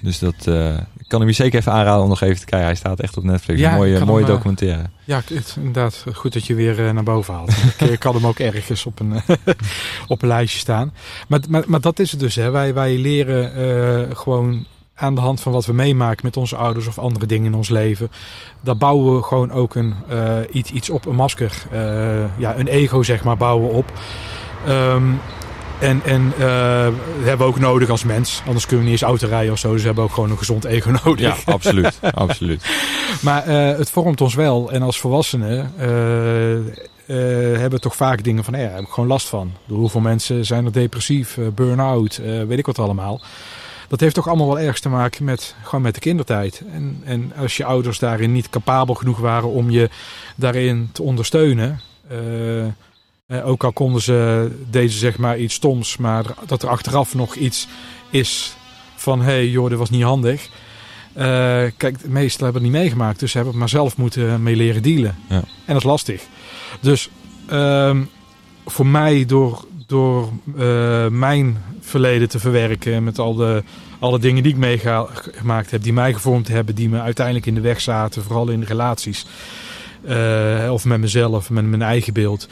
Dus 0.00 0.18
dat 0.18 0.46
uh, 0.46 0.76
ik 0.96 0.97
kan 1.08 1.20
hem 1.20 1.28
je 1.28 1.34
zeker 1.34 1.58
even 1.58 1.72
aanraden 1.72 2.02
om 2.02 2.08
nog 2.08 2.20
even 2.20 2.38
te 2.38 2.44
kijken. 2.44 2.66
Hij 2.66 2.76
staat 2.76 3.00
echt 3.00 3.16
op 3.16 3.24
Netflix. 3.24 3.60
Ja, 3.60 3.70
een 3.70 3.76
mooie, 3.76 4.04
mooie 4.04 4.24
hem, 4.24 4.34
documentaire. 4.34 4.82
Ja, 5.04 5.22
het, 5.34 5.54
inderdaad. 5.56 6.04
Goed 6.12 6.32
dat 6.32 6.46
je 6.46 6.54
weer 6.54 6.78
uh, 6.78 6.90
naar 6.90 7.02
boven 7.02 7.34
haalt. 7.34 7.52
ik, 7.92 8.02
had 8.02 8.14
hem 8.14 8.26
ook 8.26 8.38
ergens 8.38 8.86
op 8.86 9.00
een, 9.00 9.12
op 10.06 10.22
een 10.22 10.28
lijstje 10.28 10.58
staan. 10.58 10.92
Maar, 11.28 11.40
maar, 11.48 11.64
maar 11.66 11.80
dat 11.80 11.98
is 11.98 12.10
het 12.10 12.20
dus. 12.20 12.34
Hè. 12.34 12.50
Wij, 12.50 12.74
wij 12.74 12.98
leren 12.98 13.58
uh, 13.58 14.16
gewoon 14.16 14.66
aan 14.94 15.14
de 15.14 15.20
hand 15.20 15.40
van 15.40 15.52
wat 15.52 15.66
we 15.66 15.72
meemaken 15.72 16.26
met 16.26 16.36
onze 16.36 16.56
ouders 16.56 16.86
of 16.86 16.98
andere 16.98 17.26
dingen 17.26 17.46
in 17.46 17.54
ons 17.54 17.68
leven. 17.68 18.10
Daar 18.60 18.76
bouwen 18.76 19.16
we 19.16 19.22
gewoon 19.22 19.50
ook 19.50 19.74
een, 19.74 19.94
uh, 20.12 20.36
iets, 20.50 20.70
iets 20.70 20.90
op, 20.90 21.06
een 21.06 21.14
masker. 21.14 21.52
Uh, 21.72 22.38
ja, 22.38 22.56
een 22.56 22.66
ego 22.66 23.02
zeg 23.02 23.24
maar 23.24 23.36
bouwen 23.36 23.68
we 23.68 23.74
op. 23.74 23.92
Um, 24.68 25.20
en, 25.80 26.00
en 26.04 26.32
uh, 26.38 26.44
hebben 27.22 27.38
we 27.38 27.44
ook 27.44 27.58
nodig 27.58 27.88
als 27.88 28.04
mens. 28.04 28.42
Anders 28.46 28.66
kunnen 28.66 28.84
we 28.84 28.90
niet 28.90 29.00
eens 29.00 29.10
auto 29.10 29.26
rijden 29.26 29.52
of 29.52 29.58
zo. 29.58 29.72
Dus 29.72 29.80
we 29.80 29.86
hebben 29.86 30.04
ook 30.04 30.12
gewoon 30.12 30.30
een 30.30 30.38
gezond 30.38 30.64
ego 30.64 30.90
nodig. 31.04 31.44
Ja, 31.44 31.52
absoluut. 31.52 32.00
absoluut. 32.14 32.64
Maar 33.20 33.46
het 33.46 33.90
vormt 33.90 34.20
ons 34.20 34.34
wel. 34.34 34.70
En 34.70 34.82
als 34.82 35.00
volwassenen 35.00 35.72
hebben 37.06 37.70
we 37.70 37.78
toch 37.78 37.96
vaak 37.96 38.24
dingen 38.24 38.44
van... 38.44 38.54
Ja, 38.54 38.60
daar 38.60 38.74
heb 38.74 38.84
ik 38.84 38.90
gewoon 38.90 39.08
last 39.08 39.28
van. 39.28 39.52
Door 39.66 39.78
hoeveel 39.78 40.00
mensen 40.00 40.44
zijn 40.44 40.64
er 40.64 40.72
depressief, 40.72 41.38
burn-out, 41.54 42.20
weet 42.46 42.58
ik 42.58 42.66
wat 42.66 42.78
allemaal 42.78 43.20
dat 43.88 44.00
heeft 44.00 44.14
toch 44.14 44.28
allemaal 44.28 44.46
wel 44.46 44.58
ergens 44.58 44.80
te 44.80 44.88
maken 44.88 45.24
met, 45.24 45.54
gewoon 45.62 45.82
met 45.82 45.94
de 45.94 46.00
kindertijd. 46.00 46.62
En, 46.72 47.02
en 47.04 47.32
als 47.36 47.56
je 47.56 47.64
ouders 47.64 47.98
daarin 47.98 48.32
niet 48.32 48.50
capabel 48.50 48.94
genoeg 48.94 49.18
waren 49.18 49.48
om 49.48 49.70
je 49.70 49.90
daarin 50.34 50.88
te 50.92 51.02
ondersteunen. 51.02 51.80
Uh, 53.28 53.46
ook 53.46 53.64
al 53.64 53.72
konden 53.72 54.02
ze, 54.02 54.50
deze 54.70 54.98
zeg 54.98 55.18
maar 55.18 55.38
iets 55.38 55.54
stoms, 55.54 55.96
maar 55.96 56.24
dat 56.46 56.62
er 56.62 56.68
achteraf 56.68 57.14
nog 57.14 57.34
iets 57.34 57.68
is 58.10 58.56
van 58.96 59.18
hé 59.20 59.24
hey, 59.24 59.48
joh, 59.48 59.68
dit 59.68 59.78
was 59.78 59.90
niet 59.90 60.02
handig. 60.02 60.48
Uh, 61.16 61.24
kijk, 61.76 62.00
de 62.00 62.08
meesten 62.08 62.44
hebben 62.44 62.62
het 62.62 62.72
niet 62.72 62.80
meegemaakt, 62.80 63.20
dus 63.20 63.30
ze 63.30 63.36
hebben 63.36 63.54
het 63.54 63.62
maar 63.62 63.80
zelf 63.80 63.96
moeten 63.96 64.42
mee 64.42 64.56
leren 64.56 64.82
dealen. 64.82 65.16
Ja. 65.28 65.34
En 65.36 65.44
dat 65.66 65.76
is 65.76 65.82
lastig. 65.82 66.22
Dus 66.80 67.10
uh, 67.50 67.96
voor 68.66 68.86
mij, 68.86 69.24
door, 69.26 69.64
door 69.86 70.32
uh, 70.56 71.06
mijn 71.06 71.62
verleden 71.80 72.28
te 72.28 72.38
verwerken. 72.38 73.04
Met 73.04 73.18
al 73.18 73.34
de, 73.34 73.62
alle 73.98 74.18
dingen 74.18 74.42
die 74.42 74.52
ik 74.52 74.58
meegemaakt 74.58 75.70
heb, 75.70 75.82
die 75.82 75.92
mij 75.92 76.12
gevormd 76.12 76.48
hebben, 76.48 76.74
die 76.74 76.88
me 76.88 77.00
uiteindelijk 77.00 77.46
in 77.46 77.54
de 77.54 77.60
weg 77.60 77.80
zaten, 77.80 78.22
vooral 78.22 78.48
in 78.48 78.62
relaties. 78.62 79.26
Uh, 80.04 80.68
of 80.72 80.84
met 80.84 81.00
mezelf, 81.00 81.50
met 81.50 81.64
mijn 81.64 81.82
eigen 81.82 82.12
beeld. 82.12 82.48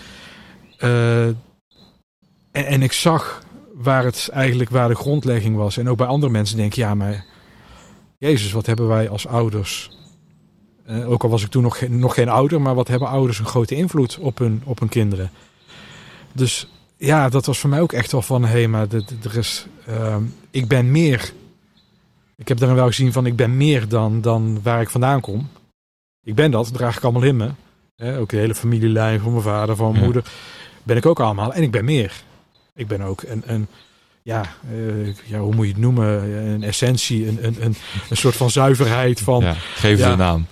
Uh, 0.80 1.26
en, 1.26 1.36
en, 2.50 2.82
ik 2.82 2.92
zag 2.92 3.42
waar 3.74 4.04
het 4.04 4.28
eigenlijk 4.32 4.70
waar 4.70 4.88
de 4.88 4.94
grondlegging 4.94 5.56
was. 5.56 5.76
En 5.76 5.88
ook 5.88 5.96
bij 5.96 6.06
andere 6.06 6.32
mensen 6.32 6.56
denk 6.56 6.70
ik, 6.70 6.76
ja, 6.76 6.94
maar 6.94 7.24
Jezus, 8.18 8.52
wat 8.52 8.66
hebben 8.66 8.88
wij 8.88 9.08
als 9.08 9.26
ouders? 9.26 9.90
Uh, 10.90 11.10
ook 11.10 11.22
al 11.22 11.28
was 11.28 11.42
ik 11.42 11.50
toen 11.50 11.62
nog, 11.62 11.88
nog 11.88 12.14
geen 12.14 12.28
ouder, 12.28 12.60
maar 12.60 12.74
wat 12.74 12.88
hebben 12.88 13.08
ouders 13.08 13.38
een 13.38 13.46
grote 13.46 13.74
invloed 13.74 14.18
op 14.18 14.38
hun, 14.38 14.62
op 14.64 14.78
hun 14.78 14.88
kinderen? 14.88 15.30
Dus 16.32 16.68
ja, 16.96 17.28
dat 17.28 17.46
was 17.46 17.58
voor 17.58 17.70
mij 17.70 17.80
ook 17.80 17.92
echt 17.92 18.12
wel 18.12 18.22
van, 18.22 18.42
hé, 18.42 18.48
hey, 18.48 18.68
maar 18.68 18.86
er 19.22 19.36
is, 19.36 19.66
uh, 19.88 20.16
ik 20.50 20.68
ben 20.68 20.90
meer. 20.90 21.32
Ik 22.36 22.48
heb 22.48 22.58
daarin 22.58 22.76
wel 22.76 22.86
gezien 22.86 23.12
van, 23.12 23.26
ik 23.26 23.36
ben 23.36 23.56
meer 23.56 23.88
dan, 23.88 24.20
dan 24.20 24.62
waar 24.62 24.80
ik 24.80 24.90
vandaan 24.90 25.20
kom. 25.20 25.48
Ik 26.22 26.34
ben 26.34 26.50
dat, 26.50 26.72
draag 26.72 26.96
ik 26.96 27.02
allemaal 27.02 27.22
in 27.22 27.36
me. 27.36 27.50
ook 28.18 28.28
de 28.28 28.36
hele 28.36 28.54
familielijn 28.54 29.20
van 29.20 29.30
mijn 29.30 29.44
vader, 29.44 29.76
van 29.76 29.92
mijn 29.92 30.04
moeder, 30.04 30.24
ben 30.86 30.96
ik 30.96 31.06
ook 31.06 31.20
allemaal. 31.20 31.52
En 31.52 31.62
ik 31.62 31.70
ben 31.70 31.84
meer. 31.84 32.12
Ik 32.74 32.86
ben 32.86 33.00
ook 33.00 33.22
een, 33.22 33.42
een 33.46 33.68
ja, 34.26 34.42
uh, 34.72 35.14
ja, 35.24 35.38
hoe 35.38 35.54
moet 35.54 35.66
je 35.66 35.72
het 35.72 35.80
noemen? 35.80 36.36
Een 36.36 36.62
essentie, 36.62 37.28
een, 37.28 37.38
een, 37.40 37.56
een, 37.60 37.76
een 38.10 38.16
soort 38.16 38.36
van 38.36 38.50
zuiverheid 38.50 39.20
van. 39.20 39.42
Ja, 39.42 39.54
geef 39.74 39.98
ja, 39.98 40.10
de 40.10 40.16
naam. 40.16 40.46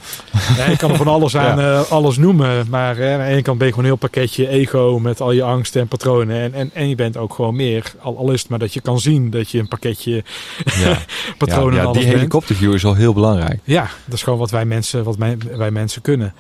Ja, 0.57 0.71
je 0.71 0.77
kan 0.77 0.91
er 0.91 0.97
van 0.97 1.09
alles 1.09 1.37
aan 1.47 1.59
uh, 1.59 1.91
alles 1.91 2.17
noemen, 2.17 2.67
maar 2.71 2.99
uh, 2.99 3.13
aan 3.13 3.19
de 3.19 3.25
ene 3.25 3.43
kant 3.43 3.59
ben 3.59 3.67
je 3.67 3.73
gewoon 3.73 3.91
een 3.91 3.97
heel 3.99 4.09
pakketje 4.09 4.49
ego 4.49 4.99
met 4.99 5.21
al 5.21 5.33
je 5.33 5.43
angsten 5.43 5.81
en 5.81 5.89
patronen. 5.89 6.41
En, 6.41 6.55
en, 6.55 6.71
en 6.73 6.89
je 6.89 6.95
bent 6.95 7.17
ook 7.17 7.35
gewoon 7.35 7.57
meer, 7.57 7.93
al, 8.01 8.19
al 8.19 8.31
is 8.31 8.41
het 8.41 8.51
maar 8.51 8.59
dat 8.59 8.75
je 8.75 8.81
kan 8.81 9.01
zien 9.01 9.31
dat 9.31 9.51
je 9.51 9.59
een 9.59 9.69
pakketje 9.69 10.25
ja. 10.65 10.99
patronen 11.39 11.75
ja, 11.75 11.83
ja, 11.83 11.93
Die 11.93 12.05
helikopterview 12.05 12.75
is 12.75 12.85
al 12.85 12.95
heel 12.95 13.13
belangrijk. 13.13 13.61
Ja, 13.65 13.89
dat 14.05 14.15
is 14.15 14.23
gewoon 14.23 14.39
wat 14.39 14.51
wij 14.51 14.65
mensen, 14.65 15.05
wat 15.05 15.17
wij, 15.17 15.39
wij 15.57 15.71
mensen 15.71 16.03
kunnen. 16.03 16.35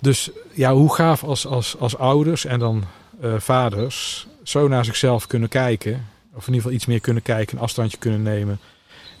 Dus 0.00 0.30
ja, 0.52 0.74
hoe 0.74 0.94
gaaf 0.94 1.24
als, 1.24 1.46
als, 1.46 1.76
als 1.78 1.98
ouders 1.98 2.44
en 2.44 2.58
dan 2.58 2.84
vaders 3.36 4.26
zo 4.42 4.68
naar 4.68 4.84
zichzelf 4.84 5.26
kunnen 5.26 5.48
kijken 5.48 6.06
of 6.34 6.46
in 6.46 6.54
ieder 6.54 6.60
geval 6.60 6.72
iets 6.72 6.86
meer 6.86 7.00
kunnen 7.00 7.22
kijken, 7.22 7.56
een 7.56 7.62
afstandje 7.62 7.98
kunnen 7.98 8.22
nemen. 8.22 8.58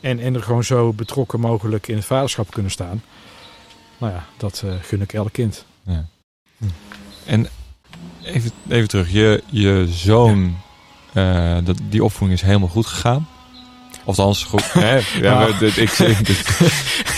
En, 0.00 0.18
en 0.18 0.34
er 0.34 0.42
gewoon 0.42 0.64
zo 0.64 0.92
betrokken 0.92 1.40
mogelijk 1.40 1.88
in 1.88 1.96
het 1.96 2.04
vaderschap 2.04 2.50
kunnen 2.50 2.70
staan. 2.70 3.02
Nou 3.98 4.12
ja, 4.12 4.24
dat 4.36 4.62
uh, 4.64 4.72
gun 4.82 5.00
ik 5.00 5.12
elk 5.12 5.32
kind. 5.32 5.64
Ja. 5.82 6.06
Hm. 6.58 6.64
En 7.26 7.48
even, 8.22 8.50
even 8.68 8.88
terug, 8.88 9.12
je, 9.12 9.42
je 9.46 9.86
zoon, 9.88 10.56
ja. 11.12 11.56
uh, 11.58 11.64
dat, 11.66 11.78
die 11.88 12.04
opvoeding 12.04 12.40
is 12.40 12.46
helemaal 12.46 12.68
goed 12.68 12.86
gegaan. 12.86 13.28
Of 14.04 14.18
Althans, 14.18 14.44
goed. 14.44 14.72
Hè? 14.72 14.98
Ja, 15.20 15.46
ik, 15.46 15.76
ik, 15.76 15.98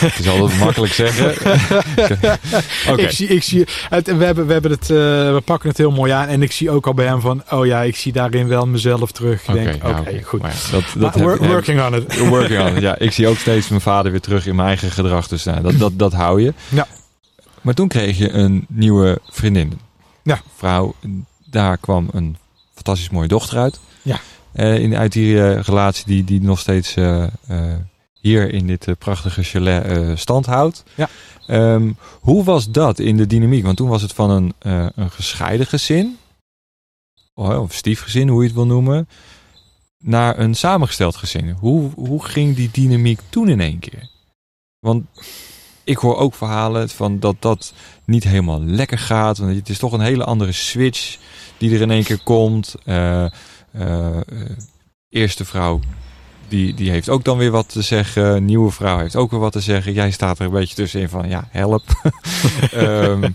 het 0.00 0.58
makkelijk 0.58 0.92
zeggen. 0.92 1.30
okay. 2.90 3.04
ik 3.04 3.10
zie, 3.10 3.28
ik 3.28 3.42
zie, 3.42 3.66
het, 3.88 4.16
we, 4.16 4.24
hebben, 4.24 4.46
we, 4.46 4.52
hebben 4.52 4.70
het, 4.70 4.90
uh, 4.90 4.96
we 5.32 5.42
pakken 5.44 5.68
het 5.68 5.78
heel 5.78 5.90
mooi 5.90 6.12
aan. 6.12 6.28
En 6.28 6.42
ik 6.42 6.52
zie 6.52 6.70
ook 6.70 6.86
al 6.86 6.94
bij 6.94 7.06
hem 7.06 7.20
van, 7.20 7.42
oh 7.50 7.66
ja, 7.66 7.82
ik 7.82 7.96
zie 7.96 8.12
daarin 8.12 8.48
wel 8.48 8.66
mezelf 8.66 9.12
terug. 9.12 9.48
Ik 9.48 9.54
denk, 9.54 9.84
oké, 9.84 9.98
okay, 9.98 10.22
goed. 10.22 10.42
Maar 10.42 10.54
dat, 10.70 10.84
dat 10.96 11.16
maar, 11.16 11.38
working 11.38 11.82
on 11.82 11.94
it. 11.94 12.18
working 12.28 12.60
on 12.60 12.76
it, 12.76 12.82
ja. 12.82 12.98
Ik 12.98 13.12
zie 13.12 13.28
ook 13.28 13.38
steeds 13.38 13.68
mijn 13.68 13.80
vader 13.80 14.10
weer 14.10 14.20
terug 14.20 14.46
in 14.46 14.54
mijn 14.56 14.68
eigen 14.68 14.90
gedrag. 14.90 15.28
Dus 15.28 15.44
nou, 15.44 15.62
dat, 15.62 15.78
dat, 15.78 15.98
dat 15.98 16.12
hou 16.12 16.42
je. 16.42 16.54
Ja. 16.68 16.86
Maar 17.60 17.74
toen 17.74 17.88
kreeg 17.88 18.18
je 18.18 18.32
een 18.32 18.66
nieuwe 18.68 19.18
vriendin. 19.30 19.80
Ja. 20.22 20.40
Vrouw, 20.56 20.94
daar 21.50 21.76
kwam 21.78 22.08
een 22.12 22.36
fantastisch 22.74 23.10
mooie 23.10 23.28
dochter 23.28 23.58
uit. 23.58 23.80
Ja. 24.02 24.20
Uh, 24.56 24.78
in, 24.78 24.96
uit 24.96 25.12
die 25.12 25.34
uh, 25.34 25.60
relatie 25.60 26.04
die, 26.06 26.24
die 26.24 26.42
nog 26.42 26.58
steeds 26.58 26.96
uh, 26.96 27.26
hier 28.12 28.52
in 28.52 28.66
dit 28.66 28.98
prachtige 28.98 29.42
chalet 29.42 30.18
stand 30.18 30.46
houdt. 30.46 30.84
Ja. 30.94 31.08
Um, 31.48 31.96
hoe 32.20 32.44
was 32.44 32.70
dat 32.70 32.98
in 32.98 33.16
de 33.16 33.26
dynamiek? 33.26 33.64
Want 33.64 33.76
toen 33.76 33.88
was 33.88 34.02
het 34.02 34.12
van 34.12 34.30
een, 34.30 34.54
een 34.94 35.10
gescheiden 35.10 35.66
gezin, 35.66 36.16
of 37.34 37.72
stiefgezin, 37.72 38.28
hoe 38.28 38.40
je 38.40 38.46
het 38.46 38.56
wil 38.56 38.66
noemen, 38.66 39.08
naar 39.98 40.38
een 40.38 40.54
samengesteld 40.54 41.16
gezin. 41.16 41.50
Hoe, 41.50 41.90
hoe 41.94 42.24
ging 42.24 42.56
die 42.56 42.70
dynamiek 42.72 43.20
toen 43.28 43.48
in 43.48 43.60
één 43.60 43.78
keer? 43.78 44.08
Want 44.78 45.04
ik 45.84 45.96
hoor 45.96 46.16
ook 46.16 46.34
verhalen 46.34 46.88
van 46.88 47.18
dat 47.18 47.36
dat 47.38 47.72
niet 48.04 48.24
helemaal 48.24 48.62
lekker 48.62 48.98
gaat. 48.98 49.38
Want 49.38 49.56
het 49.56 49.68
is 49.68 49.78
toch 49.78 49.92
een 49.92 50.00
hele 50.00 50.24
andere 50.24 50.52
switch 50.52 51.18
die 51.58 51.74
er 51.74 51.80
in 51.80 51.90
één 51.90 52.04
keer 52.04 52.22
komt. 52.22 52.74
Uh, 52.84 53.26
eerste 55.08 55.44
vrouw, 55.44 55.80
die, 56.48 56.74
die 56.74 56.90
heeft 56.90 57.08
ook 57.08 57.24
dan 57.24 57.38
weer 57.38 57.50
wat 57.50 57.68
te 57.68 57.82
zeggen. 57.82 58.44
Nieuwe 58.44 58.70
vrouw 58.70 58.98
heeft 58.98 59.16
ook 59.16 59.30
weer 59.30 59.40
wat 59.40 59.52
te 59.52 59.60
zeggen. 59.60 59.92
Jij 59.92 60.10
staat 60.10 60.38
er 60.38 60.44
een 60.44 60.50
beetje 60.50 60.74
tussenin 60.74 61.08
van, 61.08 61.28
ja, 61.28 61.48
help. 61.50 61.82
um, 62.74 63.34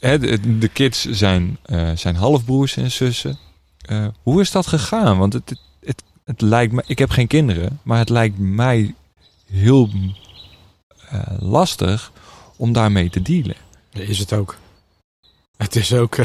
de, 0.00 0.70
kids 0.72 1.10
zijn, 1.10 1.58
uh, 1.66 1.90
zijn 1.94 2.16
halfbroers 2.16 2.76
en 2.76 2.90
zussen. 2.90 3.38
Hoe 4.22 4.40
is 4.40 4.50
dat 4.50 4.66
gegaan? 4.66 5.18
Want 5.18 5.32
het, 5.32 5.56
het, 5.80 6.02
het, 6.24 6.40
lijkt 6.40 6.72
me, 6.72 6.82
ik 6.86 6.98
heb 6.98 7.10
geen 7.10 7.26
kinderen, 7.26 7.80
maar 7.82 7.98
het 7.98 8.08
lijkt 8.08 8.38
mij 8.38 8.94
heel 9.50 9.90
lastig 11.38 12.12
om 12.56 12.72
daarmee 12.72 13.10
te 13.10 13.22
dealen. 13.22 13.56
Is 13.92 14.18
het 14.18 14.32
ook. 14.32 14.56
Het 15.62 15.76
is 15.76 15.94
ook, 15.94 16.16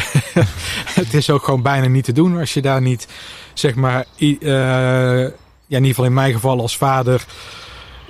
het 1.02 1.14
is 1.14 1.30
ook 1.30 1.44
gewoon 1.44 1.62
bijna 1.62 1.88
niet 1.88 2.04
te 2.04 2.12
doen 2.12 2.40
als 2.40 2.54
je 2.54 2.62
daar 2.62 2.82
niet, 2.82 3.08
zeg 3.54 3.76
maar, 3.76 4.06
uh, 4.18 4.30
ja, 4.40 5.78
in 5.78 5.84
ieder 5.84 5.88
geval 5.88 6.06
in 6.06 6.14
mijn 6.14 6.34
geval 6.34 6.60
als 6.62 6.78
vader, 6.78 7.26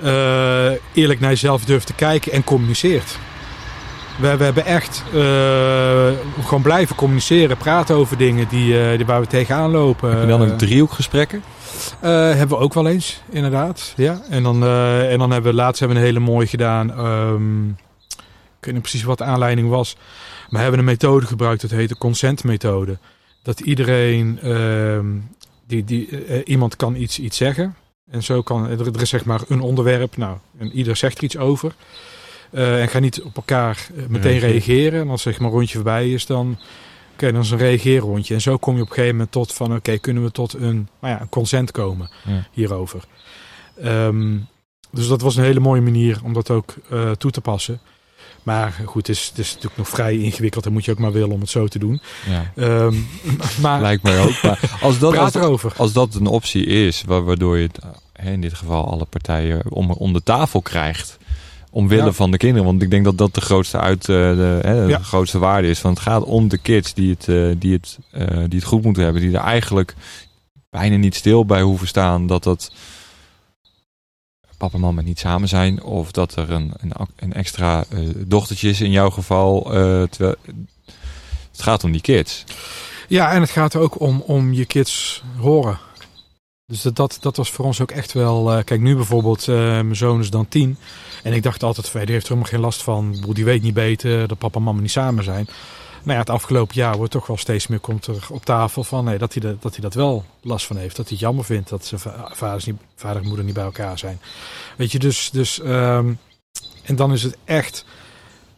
uh, 0.03 0.71
eerlijk 0.93 1.19
naar 1.19 1.29
jezelf 1.29 1.65
durft 1.65 1.85
te 1.87 1.93
kijken 1.93 2.31
en 2.31 2.43
communiceert. 2.43 3.17
we, 4.19 4.37
we 4.37 4.43
hebben 4.43 4.65
echt 4.65 5.03
eh, 5.13 6.43
gewoon 6.45 6.61
blijven 6.61 6.95
communiceren, 6.95 7.57
praten 7.57 7.95
over 7.95 8.17
dingen 8.17 8.47
die, 8.47 8.81
eh, 8.89 8.97
die 8.97 9.05
waar 9.05 9.21
we 9.21 9.27
tegenaan 9.27 9.71
lopen. 9.71 10.09
Heb 10.11 10.21
je 10.21 10.27
dan 10.27 10.43
Eh, 10.45 10.51
ook 10.51 10.57
driehoekgesprekken? 10.57 11.43
eh, 11.99 12.09
hebben 12.11 12.57
we 12.57 12.63
ook 12.63 12.73
wel 12.73 12.87
eens, 12.87 13.21
inderdaad. 13.29 13.93
Ja. 13.95 14.21
En, 14.29 14.43
dan, 14.43 14.63
eh, 14.63 15.11
en 15.11 15.19
dan 15.19 15.31
hebben 15.31 15.51
we 15.51 15.57
laatst 15.57 15.79
hebben 15.79 15.97
we 15.97 16.03
een 16.03 16.09
hele 16.13 16.25
mooie 16.25 16.47
gedaan. 16.47 16.91
ehm, 16.93 17.69
ik 18.59 18.65
weet 18.65 18.73
niet 18.73 18.81
precies 18.81 19.03
wat 19.03 19.17
de 19.17 19.23
aanleiding 19.23 19.69
was. 19.69 19.95
Maar 20.49 20.55
we 20.55 20.59
hebben 20.61 20.79
een 20.79 20.85
methode 20.85 21.25
gebruikt, 21.25 21.61
dat 21.61 21.71
heet 21.71 21.89
de 21.89 21.97
consent-methode. 21.97 22.97
Dat 23.43 23.59
iedereen, 23.59 24.39
ehm, 24.41 25.05
die, 25.67 25.83
die, 25.83 26.25
eh, 26.25 26.41
iemand 26.45 26.75
kan 26.75 26.95
iets, 26.95 27.19
iets 27.19 27.37
zeggen. 27.37 27.75
En 28.11 28.23
zo 28.23 28.41
kan, 28.41 28.69
er, 28.69 28.87
er 28.95 29.01
is 29.01 29.09
zeg 29.09 29.25
maar 29.25 29.41
een 29.47 29.61
onderwerp, 29.61 30.17
nou, 30.17 30.37
en 30.57 30.71
ieder 30.71 30.95
zegt 30.95 31.17
er 31.17 31.23
iets 31.23 31.37
over. 31.37 31.75
Eh, 32.51 32.81
en 32.81 32.87
ga 32.87 32.99
niet 32.99 33.21
op 33.21 33.35
elkaar 33.35 33.87
eh, 33.95 34.05
meteen 34.07 34.21
Reageren. 34.39 34.49
reageren. 34.49 35.01
En 35.01 35.09
als 35.09 35.21
zeg 35.21 35.39
maar 35.39 35.47
een 35.49 35.55
rondje 35.55 35.75
voorbij 35.75 36.11
is, 36.11 36.25
dan, 36.25 36.57
oké, 37.13 37.31
dan 37.31 37.41
is 37.41 37.51
een 37.51 37.57
reageerrondje. 37.57 38.33
En 38.33 38.41
zo 38.41 38.57
kom 38.57 38.75
je 38.75 38.81
op 38.81 38.87
een 38.87 38.93
gegeven 38.93 39.15
moment 39.15 39.31
tot 39.31 39.53
van, 39.53 39.75
oké, 39.75 39.97
kunnen 39.97 40.23
we 40.23 40.31
tot 40.31 40.53
een, 40.53 40.87
nou 41.01 41.13
ja, 41.13 41.21
een 41.21 41.29
consent 41.29 41.71
komen 41.71 42.09
Ja. 42.25 42.47
hierover. 42.51 43.03
Ehm, 43.81 44.37
dus 44.91 45.07
dat 45.07 45.21
was 45.21 45.35
een 45.35 45.43
hele 45.43 45.59
mooie 45.59 45.81
manier 45.81 46.19
om 46.23 46.33
dat 46.33 46.49
ook 46.49 46.73
toe 47.17 47.31
te 47.31 47.41
passen. 47.41 47.79
Maar 48.47 48.81
goed, 48.85 49.07
het 49.07 49.15
is, 49.17 49.27
het 49.27 49.37
is 49.37 49.47
natuurlijk 49.47 49.77
nog 49.77 49.89
vrij 49.89 50.17
ingewikkeld. 50.17 50.63
Dat 50.63 50.73
moet 50.73 50.85
je 50.85 50.91
ook 50.91 50.99
maar 50.99 51.11
willen 51.11 51.31
om 51.31 51.39
het 51.39 51.49
zo 51.49 51.67
te 51.67 51.79
doen. 51.79 52.01
Ja, 52.29 52.51
Ehm, 52.55 52.93
maar 53.61 53.81
lijkt 53.81 54.03
mij 54.03 54.19
ook. 54.19 54.41
Maar 54.43 54.77
als 54.81 54.99
dat, 54.99 55.11
praat 55.11 55.35
als, 55.35 55.43
erover. 55.43 55.73
als 55.77 55.93
dat 55.93 56.15
een 56.15 56.25
optie 56.27 56.65
is, 56.65 57.03
wa- 57.05 57.21
waardoor 57.21 57.57
je 57.57 57.67
het, 57.67 57.79
eh, 58.13 58.31
in 58.31 58.41
dit 58.41 58.53
geval 58.53 58.91
alle 58.91 59.05
partijen 59.05 59.71
om, 59.71 59.91
om 59.91 60.13
de 60.13 60.23
tafel 60.23 60.61
krijgt. 60.61 61.17
Omwille 61.71 62.03
Ja. 62.05 62.11
van 62.11 62.31
de 62.31 62.37
kinderen. 62.37 62.65
Want 62.67 62.81
ik 62.81 62.89
denk 62.89 63.03
dat 63.05 63.17
dat 63.17 63.33
de 63.33 63.41
grootste, 63.41 63.79
uit, 63.79 64.01
eh, 64.01 64.15
de, 64.15 64.59
hè, 64.61 64.83
de 64.85 64.91
Ja. 64.91 64.99
grootste 64.99 65.39
waarde 65.39 65.67
is. 65.69 65.81
Want 65.81 65.97
het 65.97 66.07
gaat 66.07 66.23
om 66.23 66.47
de 66.47 66.57
kids 66.57 66.93
die 66.93 67.09
het, 67.09 67.27
eh, 67.27 67.49
die, 67.57 67.73
het, 67.73 67.97
die 68.49 68.59
het 68.59 68.63
goed 68.63 68.83
moeten 68.83 69.03
hebben. 69.03 69.21
Die 69.21 69.31
er 69.37 69.43
eigenlijk 69.43 69.95
bijna 70.69 70.95
niet 70.95 71.15
stil 71.15 71.45
bij 71.45 71.61
hoeven 71.61 71.87
staan 71.87 72.27
dat 72.27 72.43
dat 72.43 72.71
papa 74.57 74.73
en 74.75 74.79
mama 74.79 75.01
niet 75.01 75.19
samen 75.19 75.47
zijn. 75.47 75.83
Of 75.83 76.11
dat 76.11 76.35
er 76.35 76.51
een, 76.51 76.73
een, 76.77 76.91
een 77.15 77.33
extra 77.33 77.85
eh, 77.89 77.99
dochtertje 78.15 78.69
is 78.69 78.81
in 78.81 78.91
jouw 78.91 79.09
geval. 79.09 79.73
eh, 79.73 80.01
het 81.51 81.61
gaat 81.65 81.83
om 81.83 81.91
die 81.91 82.01
kids. 82.01 82.43
Ja, 83.07 83.31
en 83.31 83.41
het 83.41 83.49
gaat 83.49 83.75
ook 83.75 83.99
om, 83.99 84.21
om 84.21 84.53
je 84.53 84.65
kids 84.65 85.23
horen. 85.37 85.79
Dus 86.65 86.81
dat, 86.81 86.95
dat, 86.95 87.17
dat 87.19 87.37
was 87.37 87.51
voor 87.51 87.65
ons 87.65 87.81
ook 87.81 87.91
echt 87.91 88.13
wel... 88.13 88.53
eh, 88.53 88.63
kijk, 88.63 88.81
nu 88.81 88.95
bijvoorbeeld, 88.95 89.47
mijn 89.47 89.95
zoon 89.95 90.19
is 90.19 90.29
dan 90.29 90.47
tien. 90.47 90.77
En 91.23 91.33
ik 91.33 91.43
dacht 91.43 91.63
altijd, 91.63 91.89
van, 91.89 92.01
die 92.01 92.11
heeft 92.11 92.23
er 92.23 92.29
helemaal 92.29 92.51
geen 92.51 92.61
last 92.61 92.83
van. 92.83 93.25
Die 93.33 93.45
weet 93.45 93.61
niet 93.61 93.73
beter 93.73 94.27
dat 94.27 94.37
papa 94.37 94.57
en 94.57 94.63
mama 94.63 94.81
niet 94.81 94.91
samen 94.91 95.23
zijn. 95.23 95.47
Nou 96.07 96.19
ja, 96.19 96.25
het 96.25 96.35
afgelopen 96.35 96.75
jaar 96.75 96.97
wordt 96.97 97.11
toch 97.11 97.27
wel 97.27 97.37
steeds 97.37 97.67
meer 97.67 97.79
komt 97.79 98.07
er 98.07 98.27
op 98.29 98.45
tafel 98.45 98.83
van... 98.83 99.05
Nee, 99.05 99.17
dat, 99.17 99.33
hij 99.33 99.41
de, 99.41 99.57
dat 99.59 99.71
hij 99.71 99.81
dat 99.81 99.93
wel 99.93 100.25
last 100.41 100.65
van 100.65 100.77
heeft. 100.77 100.95
Dat 100.95 101.05
hij 101.05 101.13
het 101.13 101.25
jammer 101.25 101.45
vindt 101.45 101.69
dat 101.69 101.85
zijn 101.85 102.01
va- 102.01 102.31
vaders 102.33 102.65
niet, 102.65 102.75
vader 102.95 103.21
en 103.21 103.27
moeder 103.27 103.45
niet 103.45 103.53
bij 103.53 103.63
elkaar 103.63 103.97
zijn. 103.97 104.19
Weet 104.77 104.91
je, 104.91 104.99
dus... 104.99 105.29
dus 105.31 105.59
ehm, 105.59 106.13
en 106.83 106.95
dan 106.95 107.13
is 107.13 107.23
het 107.23 107.37
echt, 107.43 107.85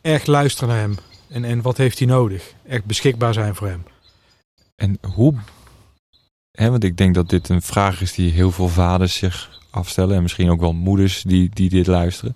echt 0.01 0.27
luisteren 0.27 0.69
naar 0.69 0.77
hem. 0.77 0.97
En, 1.27 1.43
en 1.45 1.61
wat 1.61 1.77
heeft 1.77 1.99
hij 1.99 2.07
nodig? 2.07 2.53
Echt 2.67 2.85
beschikbaar 2.85 3.33
zijn 3.33 3.55
voor 3.55 3.67
hem. 3.67 3.83
En 4.75 4.97
hoe. 5.13 5.33
Hè, 6.51 6.69
want 6.69 6.83
ik 6.83 6.97
denk 6.97 7.15
dat 7.15 7.29
dit 7.29 7.49
een 7.49 7.61
vraag 7.61 8.01
is 8.01 8.13
die 8.13 8.31
heel 8.31 8.51
veel 8.51 8.67
vaders 8.67 9.15
zich 9.15 9.61
afstellen. 9.69 10.15
En 10.15 10.21
misschien 10.21 10.49
ook 10.49 10.59
wel 10.59 10.73
moeders 10.73 11.21
die, 11.21 11.49
die 11.53 11.69
dit 11.69 11.87
luisteren. 11.87 12.35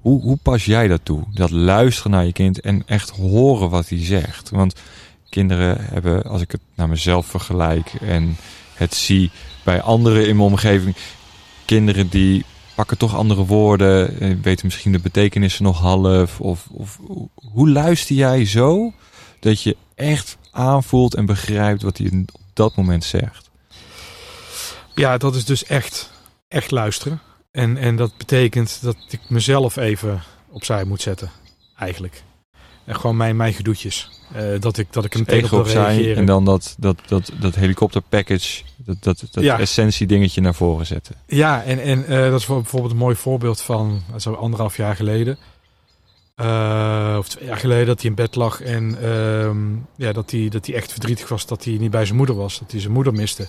Hoe, 0.00 0.22
hoe 0.22 0.38
pas 0.42 0.64
jij 0.64 0.88
dat 0.88 1.00
toe? 1.02 1.24
Dat 1.34 1.50
luisteren 1.50 2.10
naar 2.10 2.24
je 2.24 2.32
kind 2.32 2.60
en 2.60 2.82
echt 2.86 3.10
horen 3.10 3.70
wat 3.70 3.88
hij 3.88 4.04
zegt. 4.04 4.50
Want 4.50 4.74
kinderen 5.28 5.76
hebben, 5.80 6.22
als 6.22 6.42
ik 6.42 6.50
het 6.50 6.60
naar 6.74 6.88
mezelf 6.88 7.26
vergelijk 7.26 7.92
en 8.00 8.36
het 8.74 8.94
zie 8.94 9.30
bij 9.64 9.80
anderen 9.80 10.28
in 10.28 10.36
mijn 10.36 10.48
omgeving. 10.48 10.96
Kinderen 11.64 12.08
die 12.08 12.44
pakken 12.74 12.98
toch 12.98 13.16
andere 13.16 13.44
woorden, 13.44 14.20
eh, 14.20 14.36
weten 14.42 14.66
misschien 14.66 14.92
de 14.92 14.98
betekenissen 14.98 15.64
nog 15.64 15.78
half. 15.78 16.40
Of, 16.40 16.66
of 16.72 16.98
hoe 17.34 17.70
luister 17.70 18.16
jij 18.16 18.44
zo 18.44 18.92
dat 19.40 19.62
je 19.62 19.76
echt 19.94 20.36
aanvoelt 20.50 21.14
en 21.14 21.26
begrijpt 21.26 21.82
wat 21.82 21.98
hij 21.98 22.24
op 22.32 22.40
dat 22.52 22.76
moment 22.76 23.04
zegt. 23.04 23.50
Ja, 24.94 25.18
dat 25.18 25.34
is 25.34 25.44
dus 25.44 25.64
echt, 25.64 26.10
echt 26.48 26.70
luisteren. 26.70 27.20
En, 27.50 27.76
en 27.76 27.96
dat 27.96 28.16
betekent 28.16 28.78
dat 28.82 28.96
ik 29.08 29.20
mezelf 29.28 29.76
even 29.76 30.22
opzij 30.50 30.84
moet 30.84 31.02
zetten, 31.02 31.30
eigenlijk. 31.78 32.22
En 32.84 32.96
gewoon 32.96 33.16
mijn, 33.16 33.36
mijn 33.36 33.52
gedoetjes. 33.52 34.10
Eh, 34.34 34.60
dat, 34.60 34.78
ik, 34.78 34.92
dat 34.92 35.04
ik 35.04 35.12
hem 35.12 35.44
op 35.44 35.52
opzij 35.52 35.74
reageren. 35.82 36.16
en 36.16 36.24
dan 36.26 36.44
dat, 36.44 36.74
dat, 36.78 36.96
dat, 37.06 37.32
dat 37.40 37.54
helikopter 37.54 38.00
package, 38.08 38.62
dat, 38.76 39.02
dat, 39.02 39.24
dat 39.30 39.44
Ja. 39.44 39.58
essentie 39.58 40.06
dingetje 40.06 40.40
naar 40.40 40.54
voren 40.54 40.86
zetten. 40.86 41.14
Ja, 41.26 41.62
en, 41.62 41.80
en 41.82 42.06
eh, 42.06 42.30
dat 42.30 42.38
is 42.40 42.44
voor- 42.44 42.60
bijvoorbeeld 42.60 42.92
een 42.92 42.98
mooi 42.98 43.16
voorbeeld 43.16 43.60
van 43.62 44.02
zo 44.16 44.32
anderhalf 44.32 44.76
jaar 44.76 44.96
geleden. 44.96 45.38
Eh, 46.34 47.14
of 47.18 47.28
twee 47.28 47.46
jaar 47.48 47.56
geleden 47.56 47.86
dat 47.86 48.00
hij 48.00 48.10
in 48.10 48.16
bed 48.16 48.34
lag 48.34 48.60
en 48.60 49.02
ehm, 49.02 49.58
ja, 49.96 50.12
dat, 50.12 50.30
hij, 50.30 50.48
dat 50.48 50.66
hij 50.66 50.74
echt 50.74 50.92
verdrietig 50.92 51.28
was 51.28 51.46
dat 51.46 51.64
hij 51.64 51.76
niet 51.78 51.90
bij 51.90 52.04
zijn 52.04 52.16
moeder 52.16 52.36
was. 52.36 52.58
Dat 52.58 52.70
hij 52.70 52.80
zijn 52.80 52.92
moeder 52.92 53.12
miste. 53.12 53.48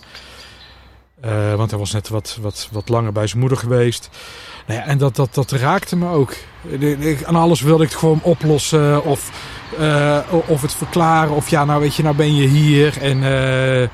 Eh, 1.21 1.53
want 1.55 1.69
hij 1.69 1.79
was 1.79 1.91
net 1.91 2.09
wat, 2.09 2.37
wat, 2.41 2.69
wat 2.71 2.89
langer 2.89 3.11
bij 3.11 3.27
zijn 3.27 3.39
moeder 3.39 3.57
geweest. 3.57 4.09
Nou 4.67 4.79
ja, 4.79 4.85
en 4.85 4.97
dat, 4.97 5.15
dat, 5.15 5.33
dat 5.33 5.51
raakte 5.51 5.95
me 5.95 6.09
ook. 6.09 6.33
Aan 7.25 7.35
alles 7.35 7.61
wilde 7.61 7.83
ik 7.83 7.89
het 7.89 7.99
gewoon 7.99 8.19
oplossen 8.21 9.03
of, 9.03 9.31
eh, 9.77 10.19
of 10.47 10.61
het 10.61 10.73
verklaren. 10.73 11.35
Of 11.35 11.49
ja, 11.49 11.65
nou 11.65 11.81
weet 11.81 11.95
je, 11.95 12.03
nou 12.03 12.15
ben 12.15 12.35
je 12.35 12.47
hier 12.47 13.01
en... 13.01 13.89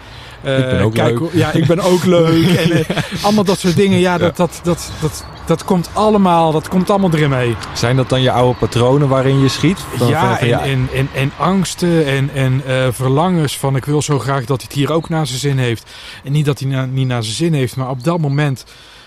eh, 0.48 0.58
eh, 0.58 0.64
Ik 0.64 0.70
ben 0.70 0.82
ook 0.82 0.94
kijk, 0.94 1.20
leuk. 1.20 1.30
Ja, 1.34 1.52
ik 1.52 1.68
ben 1.68 1.80
ook 1.80 2.04
leuk. 2.18 2.48
En, 2.56 2.72
eh, 2.72 2.98
allemaal 3.24 3.44
dat 3.44 3.60
soort 3.60 3.76
dingen. 3.76 4.00
Ja, 4.00 4.18
dat, 4.18 4.36
dat, 4.38 4.60
dat, 4.64 4.92
dat, 5.02 5.26
dat 5.46 5.64
komt 5.66 5.90
allemaal, 5.94 6.52
dat 6.52 6.68
komt 6.68 6.90
allemaal 6.90 7.14
erin 7.14 7.30
mee. 7.30 7.56
Zijn 7.74 7.96
dat 7.96 8.10
dan 8.10 8.22
je 8.22 8.32
oude 8.32 8.58
patronen 8.60 9.08
waarin 9.08 9.40
je 9.40 9.48
schiet? 9.48 9.80
Ja, 10.08 10.40
en, 10.40 10.60
en, 10.60 10.88
en, 10.94 11.10
en 11.14 11.32
angsten 11.38 12.06
en, 12.06 12.30
en 12.34 12.62
eh, 12.68 12.88
verlangens 12.92 13.58
van 13.58 13.76
ik 13.76 13.86
wil 13.86 14.02
zo 14.02 14.20
graag 14.20 14.46
dat 14.46 14.58
hij 14.62 14.68
het 14.70 14.78
hier 14.78 14.92
ook 14.92 15.10
naar 15.10 15.28
zijn 15.28 15.40
zin 15.40 15.58
heeft. 15.58 15.90
En 16.24 16.32
niet 16.32 16.46
dat 16.46 16.60
hij 16.60 16.70
na- 16.70 16.86
niet 16.86 17.08
naar 17.08 17.24
zijn 17.24 17.36
zin 17.36 17.54
heeft, 17.54 17.76
maar 17.76 17.90
op 17.90 18.04
dat 18.04 18.20
moment 18.20 18.66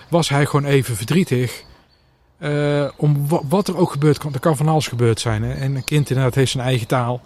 was 0.08 0.28
hij 0.28 0.46
gewoon 0.46 0.64
even 0.70 0.96
verdrietig. 0.96 1.62
Eh, 2.38 2.84
om 2.96 3.28
wa- 3.28 3.40
wat 3.48 3.68
er 3.68 3.76
ook 3.76 3.90
gebeurt, 3.92 4.22
er 4.32 4.40
kan 4.40 4.56
van 4.56 4.68
alles 4.68 4.88
gebeurd 4.88 5.20
zijn. 5.20 5.42
Hè? 5.42 5.52
En 5.52 5.76
een 5.76 5.84
kind 5.84 6.08
inderdaad 6.10 6.34
heeft 6.34 6.50
zijn 6.52 6.64
eigen 6.64 6.86
taal. 6.86 7.20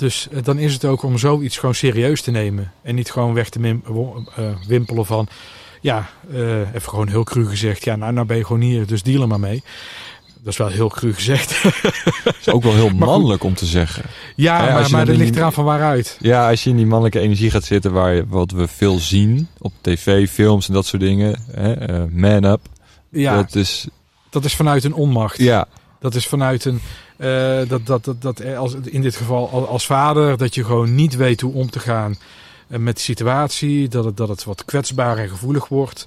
Dus 0.00 0.28
eh, 0.32 0.42
dan 0.42 0.58
is 0.58 0.72
het 0.72 0.84
ook 0.84 1.02
om 1.02 1.18
zoiets 1.18 1.58
gewoon 1.58 1.74
serieus 1.74 2.22
te 2.22 2.30
nemen. 2.30 2.72
En 2.82 2.94
niet 2.94 3.10
gewoon 3.10 3.34
weg 3.34 3.48
te 3.48 3.78
eh, 4.36 4.44
wimpelen 4.66 5.06
van... 5.06 5.28
Ja, 5.80 6.08
eh, 6.32 6.58
even 6.58 6.88
gewoon 6.88 7.08
heel 7.08 7.24
cru 7.24 7.46
gezegd. 7.46 7.84
Ja, 7.84 7.96
nou, 7.96 8.12
nou 8.12 8.26
ben 8.26 8.36
je 8.36 8.44
gewoon 8.44 8.60
hier, 8.60 8.86
dus 8.86 9.02
deal 9.02 9.22
er 9.22 9.28
maar 9.28 9.40
mee. 9.40 9.62
Dat 10.42 10.52
is 10.52 10.58
wel 10.58 10.68
heel 10.68 10.88
cru 10.88 11.14
gezegd. 11.14 11.64
is 12.40 12.48
ook 12.48 12.62
wel 12.62 12.74
heel 12.74 12.88
mannelijk 13.08 13.44
om 13.44 13.54
te 13.54 13.66
zeggen. 13.66 14.02
ja, 14.36 14.66
Ja, 14.66 14.78
als 14.78 14.88
maar, 14.88 15.06
dat 15.06 15.16
ligt 15.16 15.36
eraan 15.36 15.52
van 15.52 15.64
waaruit. 15.64 16.16
Ja, 16.20 16.48
als 16.50 16.64
je 16.64 16.70
in 16.70 16.76
die 16.76 16.86
mannelijke 16.86 17.20
energie 17.20 17.50
gaat 17.50 17.64
zitten, 17.64 17.92
waar 17.92 18.14
je, 18.14 18.26
wat 18.26 18.50
we 18.50 18.68
veel 18.68 18.98
zien 18.98 19.48
op 19.58 19.72
tv, 19.80 20.28
films 20.30 20.68
en 20.68 20.74
dat 20.74 20.86
soort 20.86 21.02
dingen. 21.02 21.40
Hè, 21.50 22.08
man 22.08 22.44
up. 22.44 22.60
Ja, 23.10 23.36
Dat 23.36 23.54
is, 23.54 23.88
dat 24.30 24.44
is 24.44 24.54
vanuit 24.54 24.84
een 24.84 24.94
onmacht. 24.94 25.38
ja, 25.38 25.66
Dat 26.00 26.14
is 26.14 26.26
vanuit 26.26 26.64
een, 26.64 26.80
eh, 27.16 27.58
dat, 27.68 27.86
dat, 27.86 28.04
dat, 28.04 28.22
dat 28.22 28.44
als, 28.56 28.74
in 28.84 29.02
dit 29.02 29.16
geval 29.16 29.50
al- 29.50 29.68
als 29.68 29.86
vader, 29.86 30.36
dat 30.36 30.54
je 30.54 30.64
gewoon 30.64 30.94
niet 30.94 31.16
weet 31.16 31.40
hoe 31.40 31.52
om 31.54 31.70
te 31.70 31.78
gaan 31.80 32.16
eh, 32.68 32.78
met 32.78 32.96
de 32.96 33.02
situatie. 33.02 33.88
Dat 33.88 34.04
het, 34.04 34.16
dat 34.16 34.28
het 34.28 34.44
wat 34.44 34.64
kwetsbaar 34.64 35.16
en 35.18 35.28
gevoelig 35.28 35.68
wordt. 35.68 36.06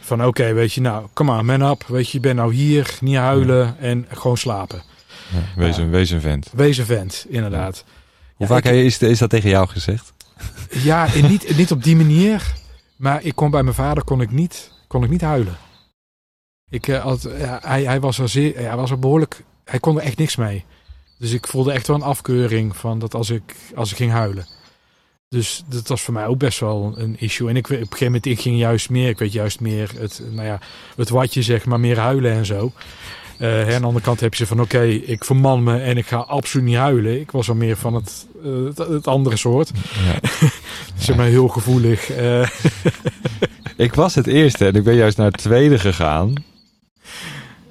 Van 0.00 0.24
oké, 0.24 0.52
weet 0.52 0.72
je, 0.72 0.80
nou, 0.80 1.06
kom 1.12 1.26
maar, 1.26 1.44
man 1.44 1.62
up. 1.62 1.84
Weet 1.86 2.06
je, 2.06 2.12
je 2.16 2.20
bent 2.22 2.36
nou 2.36 2.54
hier, 2.54 2.96
niet 3.00 3.16
huilen 3.16 3.76
en 3.80 4.06
gewoon 4.12 4.36
slapen. 4.36 4.82
ja, 5.32 5.38
wees, 5.56 5.76
een, 5.76 5.90
wees 5.90 6.10
een 6.10 6.20
vent. 6.20 6.48
Wees 6.52 6.78
een 6.78 6.84
vent, 6.86 7.26
inderdaad. 7.28 7.84
Hoe 8.36 8.46
vaak 8.46 8.64
ik- 8.64 8.84
is, 8.84 8.98
is 8.98 9.18
dat 9.18 9.30
tegen 9.30 9.50
jou 9.50 9.68
gezegd? 9.68 10.12
Ja, 10.70 11.14
en 11.14 11.28
niet, 11.28 11.56
niet 11.56 11.70
op 11.72 11.82
die 11.82 11.96
manier. 11.96 12.54
Maar 12.96 13.22
ik 13.22 13.34
kon 13.34 13.50
bij 13.50 13.62
mijn 13.62 13.74
vader 13.74 14.04
kon 14.04 14.20
ik 14.20 14.30
niet, 14.30 14.70
kon 14.86 15.04
ik 15.04 15.10
niet 15.10 15.20
huilen. 15.20 15.56
Ik, 16.70 16.88
eh, 16.88 17.02
had, 17.02 17.28
hij, 17.62 17.82
hij, 17.82 18.00
was 18.00 18.18
er 18.18 18.28
zeer, 18.28 18.56
hij 18.56 18.76
was 18.76 18.90
er 18.90 18.98
behoorlijk. 18.98 19.44
Hij 19.64 19.78
kon 19.78 19.96
er 19.96 20.02
echt 20.02 20.18
niks 20.18 20.36
mee. 20.36 20.64
Dus 21.18 21.32
ik 21.32 21.46
voelde 21.46 21.72
echt 21.72 21.86
wel 21.86 21.96
een 21.96 22.02
afkeuring 22.02 22.76
van 22.76 22.98
dat 22.98 23.14
als 23.14 23.30
ik, 23.30 23.54
als 23.74 23.90
ik 23.90 23.96
ging 23.96 24.10
huilen. 24.12 24.46
Dus 25.28 25.62
dat 25.66 25.88
was 25.88 26.02
voor 26.02 26.14
mij 26.14 26.26
ook 26.26 26.38
best 26.38 26.60
wel 26.60 26.94
een 26.96 27.16
issue. 27.18 27.48
En 27.48 27.56
ik, 27.56 27.64
op 27.66 27.70
een 27.70 27.78
gegeven 27.78 28.06
moment 28.06 28.26
ik 28.26 28.40
ging 28.40 28.58
juist 28.58 28.90
meer, 28.90 29.08
ik 29.08 29.18
weet 29.18 29.32
juist 29.32 29.60
meer 29.60 29.90
het, 29.98 30.22
nou 30.30 30.46
ja, 30.46 30.60
het 30.96 31.08
watje 31.08 31.42
zeg 31.42 31.64
maar, 31.64 31.80
meer 31.80 31.98
huilen 31.98 32.32
en 32.32 32.46
zo. 32.46 32.72
Eh, 33.38 33.48
hè, 33.48 33.74
aan 33.74 33.80
de 33.80 33.86
andere 33.86 34.04
kant 34.04 34.20
heb 34.20 34.34
je 34.34 34.38
ze 34.38 34.46
van 34.46 34.60
oké, 34.60 34.82
ik 34.84 35.24
verman 35.24 35.62
me 35.62 35.78
en 35.78 35.96
ik 35.96 36.06
ga 36.06 36.16
absoluut 36.16 36.66
niet 36.66 36.76
huilen. 36.76 37.20
Ik 37.20 37.30
was 37.30 37.48
al 37.48 37.54
meer 37.54 37.76
van 37.76 37.94
het, 37.94 38.26
eh, 38.44 38.64
het, 38.64 38.78
het 38.78 39.06
andere 39.06 39.36
soort. 39.36 39.70
Ja. 40.04 40.28
Zeg 41.04 41.16
maar 41.16 41.26
heel 41.26 41.48
gevoelig. 41.48 42.10
eh. 42.10 42.48
Ik 43.76 43.94
was 43.94 44.14
het 44.14 44.26
eerste 44.26 44.66
en 44.66 44.74
ik 44.74 44.84
ben 44.84 44.94
juist 44.94 45.16
naar 45.16 45.26
het 45.26 45.36
tweede 45.36 45.78
gegaan. 45.78 46.32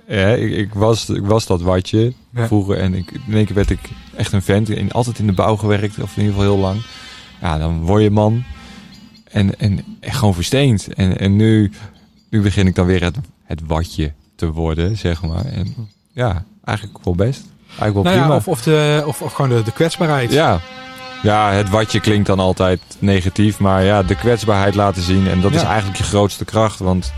Ja, 0.08 0.28
ik, 0.28 0.52
ik, 0.52 0.74
was, 0.74 1.10
ik 1.10 1.26
was 1.26 1.46
dat 1.46 1.62
watje 1.62 2.14
Ja. 2.34 2.48
vroeger. 2.48 2.78
En 2.78 2.94
ik, 2.94 3.12
in 3.28 3.34
één 3.34 3.46
keer 3.46 3.56
werd 3.56 3.70
ik 3.70 3.80
echt 4.16 4.32
een 4.32 4.42
vent. 4.42 4.70
In, 4.70 4.92
altijd 4.92 5.20
in 5.20 5.26
de 5.28 5.34
bouw 5.34 5.56
gewerkt, 5.56 6.00
of 6.02 6.18
in 6.18 6.24
ieder 6.24 6.36
geval 6.38 6.52
heel 6.54 6.62
lang. 6.62 6.82
Ja, 7.42 7.58
dan 7.58 7.80
word 7.86 8.04
je 8.04 8.12
man. 8.12 8.44
En, 9.32 9.60
en 9.60 9.84
gewoon 10.02 10.34
versteend. 10.34 10.94
En, 10.94 11.18
en 11.20 11.36
nu, 11.36 11.72
nu 12.30 12.42
begin 12.42 12.68
ik 12.68 12.76
dan 12.76 12.86
weer 12.86 13.04
het, 13.04 13.18
het 13.44 13.62
watje 13.66 14.14
te 14.36 14.52
worden, 14.52 14.98
zeg 14.98 15.22
maar. 15.24 15.46
En 15.46 15.76
ja, 16.12 16.44
eigenlijk 16.64 17.04
wel 17.06 17.16
best. 17.16 17.46
Eigenlijk 17.80 17.94
wel 17.94 18.04
Nou 18.04 18.16
ja, 18.16 18.22
prima. 18.22 18.36
of, 18.36 18.48
of, 18.48 18.62
de, 18.62 19.04
of, 19.06 19.22
of 19.22 19.34
gewoon 19.34 19.50
de, 19.58 19.64
de 19.64 19.72
kwetsbaarheid. 19.72 20.32
Ja. 20.32 20.60
ja, 21.24 21.52
het 21.52 21.70
watje 21.70 22.00
klinkt 22.00 22.28
dan 22.28 22.40
altijd 22.40 22.82
negatief. 23.00 23.60
Maar 23.60 23.84
ja, 23.84 24.04
de 24.04 24.16
kwetsbaarheid 24.16 24.76
laten 24.76 25.02
zien. 25.02 25.28
En 25.28 25.42
dat 25.42 25.54
is 25.54 25.62
Ja. 25.62 25.68
eigenlijk 25.68 25.98
je 25.98 26.04
grootste 26.04 26.46
kracht. 26.46 26.80
Want 26.80 27.14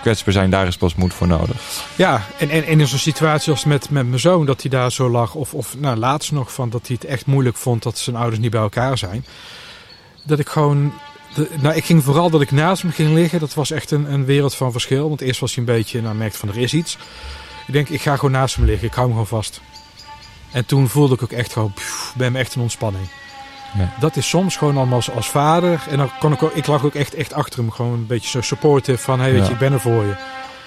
kwetsbaar 0.00 0.32
zijn, 0.32 0.50
daar 0.50 0.66
is 0.66 0.76
pas 0.76 0.94
moed 0.94 1.14
voor 1.14 1.26
nodig. 1.26 1.56
Ja, 1.96 2.26
en, 2.38 2.50
en, 2.50 2.64
en 2.64 2.80
in 2.80 2.86
zo'n 2.86 2.98
situatie 2.98 3.52
als 3.52 3.64
met, 3.64 3.90
met 3.90 4.06
mijn 4.06 4.20
zoon, 4.20 4.46
dat 4.46 4.60
hij 4.60 4.70
daar 4.70 4.92
zo 4.92 5.10
lag. 5.10 5.34
Of, 5.34 5.54
of 5.54 5.76
nou, 5.78 5.96
laatst 5.96 6.32
nog 6.32 6.52
van 6.52 6.70
dat 6.70 6.86
hij 6.86 6.96
het 7.00 7.10
echt 7.10 7.26
moeilijk 7.26 7.56
vond 7.56 7.82
dat 7.82 7.98
zijn 7.98 8.16
ouders 8.16 8.40
niet 8.40 8.50
bij 8.50 8.60
elkaar 8.60 8.98
zijn. 8.98 9.24
Dat 10.22 10.38
ik 10.38 10.48
gewoon. 10.48 10.92
De, 11.34 11.48
nou, 11.60 11.76
ik 11.76 11.84
ging 11.84 12.04
vooral 12.04 12.30
dat 12.30 12.40
ik 12.40 12.50
naast 12.50 12.82
hem 12.82 12.92
ging 12.92 13.14
liggen. 13.14 13.40
Dat 13.40 13.54
was 13.54 13.70
echt 13.70 13.90
een, 13.90 14.12
een 14.12 14.24
wereld 14.24 14.54
van 14.54 14.72
verschil. 14.72 15.08
Want 15.08 15.20
eerst 15.20 15.40
was 15.40 15.54
hij 15.54 15.64
een 15.64 15.74
beetje, 15.74 16.02
nou, 16.02 16.14
merkte 16.14 16.38
van 16.38 16.48
er 16.48 16.58
is 16.58 16.74
iets. 16.74 16.98
Ik 17.66 17.72
denk, 17.72 17.88
ik 17.88 18.00
ga 18.00 18.16
gewoon 18.16 18.30
naast 18.30 18.56
hem 18.56 18.64
liggen. 18.64 18.88
Ik 18.88 18.94
hou 18.94 19.06
hem 19.06 19.16
gewoon 19.16 19.42
vast. 19.42 19.60
En 20.52 20.66
toen 20.66 20.88
voelde 20.88 21.14
ik 21.14 21.22
ook 21.22 21.32
echt 21.32 21.52
gewoon, 21.52 21.72
pff, 21.72 22.14
ben 22.16 22.32
me 22.32 22.38
echt 22.38 22.54
in 22.54 22.60
ontspanning. 22.60 23.08
Ja. 23.78 23.92
Dat 24.00 24.16
is 24.16 24.28
soms 24.28 24.56
gewoon 24.56 24.76
allemaal 24.76 24.94
als, 24.94 25.10
als 25.10 25.28
vader. 25.30 25.80
En 25.90 25.96
dan 25.96 26.10
kon 26.18 26.32
ik 26.32 26.42
ook, 26.42 26.54
ik 26.54 26.66
lag 26.66 26.84
ook 26.84 26.94
echt, 26.94 27.14
echt 27.14 27.32
achter 27.32 27.58
hem. 27.58 27.70
Gewoon 27.70 27.92
een 27.92 28.06
beetje 28.06 28.28
zo 28.28 28.40
supportive 28.40 28.98
van, 29.02 29.20
hey, 29.20 29.32
weet 29.32 29.46
je, 29.46 29.52
ik 29.52 29.58
ben 29.58 29.72
er 29.72 29.80
voor 29.80 30.04
je. 30.04 30.14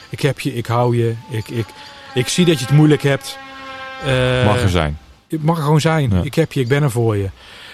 Ik 0.09 0.19
heb 0.21 0.39
je, 0.39 0.53
ik 0.53 0.65
hou 0.65 0.97
je. 0.97 1.15
Ik, 1.29 1.47
ik, 1.49 1.65
ik 2.13 2.27
zie 2.27 2.45
dat 2.45 2.59
je 2.59 2.65
het 2.65 2.75
moeilijk 2.75 3.01
hebt. 3.01 3.37
Eh, 4.05 4.45
Mag 4.45 4.61
er 4.61 4.69
zijn. 4.69 4.97
Het 5.27 5.43
mag 5.43 5.57
er 5.57 5.63
gewoon 5.63 5.81
zijn. 5.81 6.09
Ja. 6.09 6.21
Ik 6.21 6.35
heb 6.35 6.51
je, 6.53 6.59
ik 6.59 6.67
ben 6.67 6.83
er 6.83 6.91
voor 6.91 7.15
je. 7.15 7.29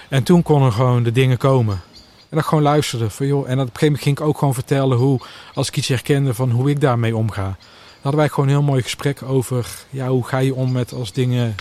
En 0.08 0.22
toen 0.22 0.42
konden 0.42 0.72
gewoon 0.72 1.02
de 1.02 1.12
dingen 1.12 1.36
komen. 1.36 1.80
En 2.28 2.38
dan 2.38 2.44
gewoon 2.44 2.62
luisteren. 2.62 3.10
Van, 3.10 3.26
joh, 3.26 3.38
en 3.48 3.52
op 3.52 3.58
een 3.58 3.64
gegeven 3.64 3.84
moment 3.86 4.02
ging 4.02 4.18
ik 4.18 4.24
ook 4.24 4.38
gewoon 4.38 4.54
vertellen 4.54 4.98
hoe, 4.98 5.20
als 5.54 5.68
ik 5.68 5.76
iets 5.76 5.88
herkende, 5.88 6.34
van 6.34 6.50
hoe 6.50 6.70
ik 6.70 6.80
daarmee 6.80 7.16
omga. 7.16 7.42
Dan 7.44 7.56
hadden 8.02 8.20
wij 8.20 8.28
gewoon 8.28 8.44
een 8.44 8.54
heel 8.54 8.62
mooi 8.70 8.82
gesprek 8.82 9.22
over, 9.22 9.66
ja, 9.90 10.08
hoe 10.08 10.26
ga 10.26 10.38
je 10.38 10.54
om 10.54 10.72
met 10.72 10.92
als 10.92 11.12
dingen... 11.12 11.54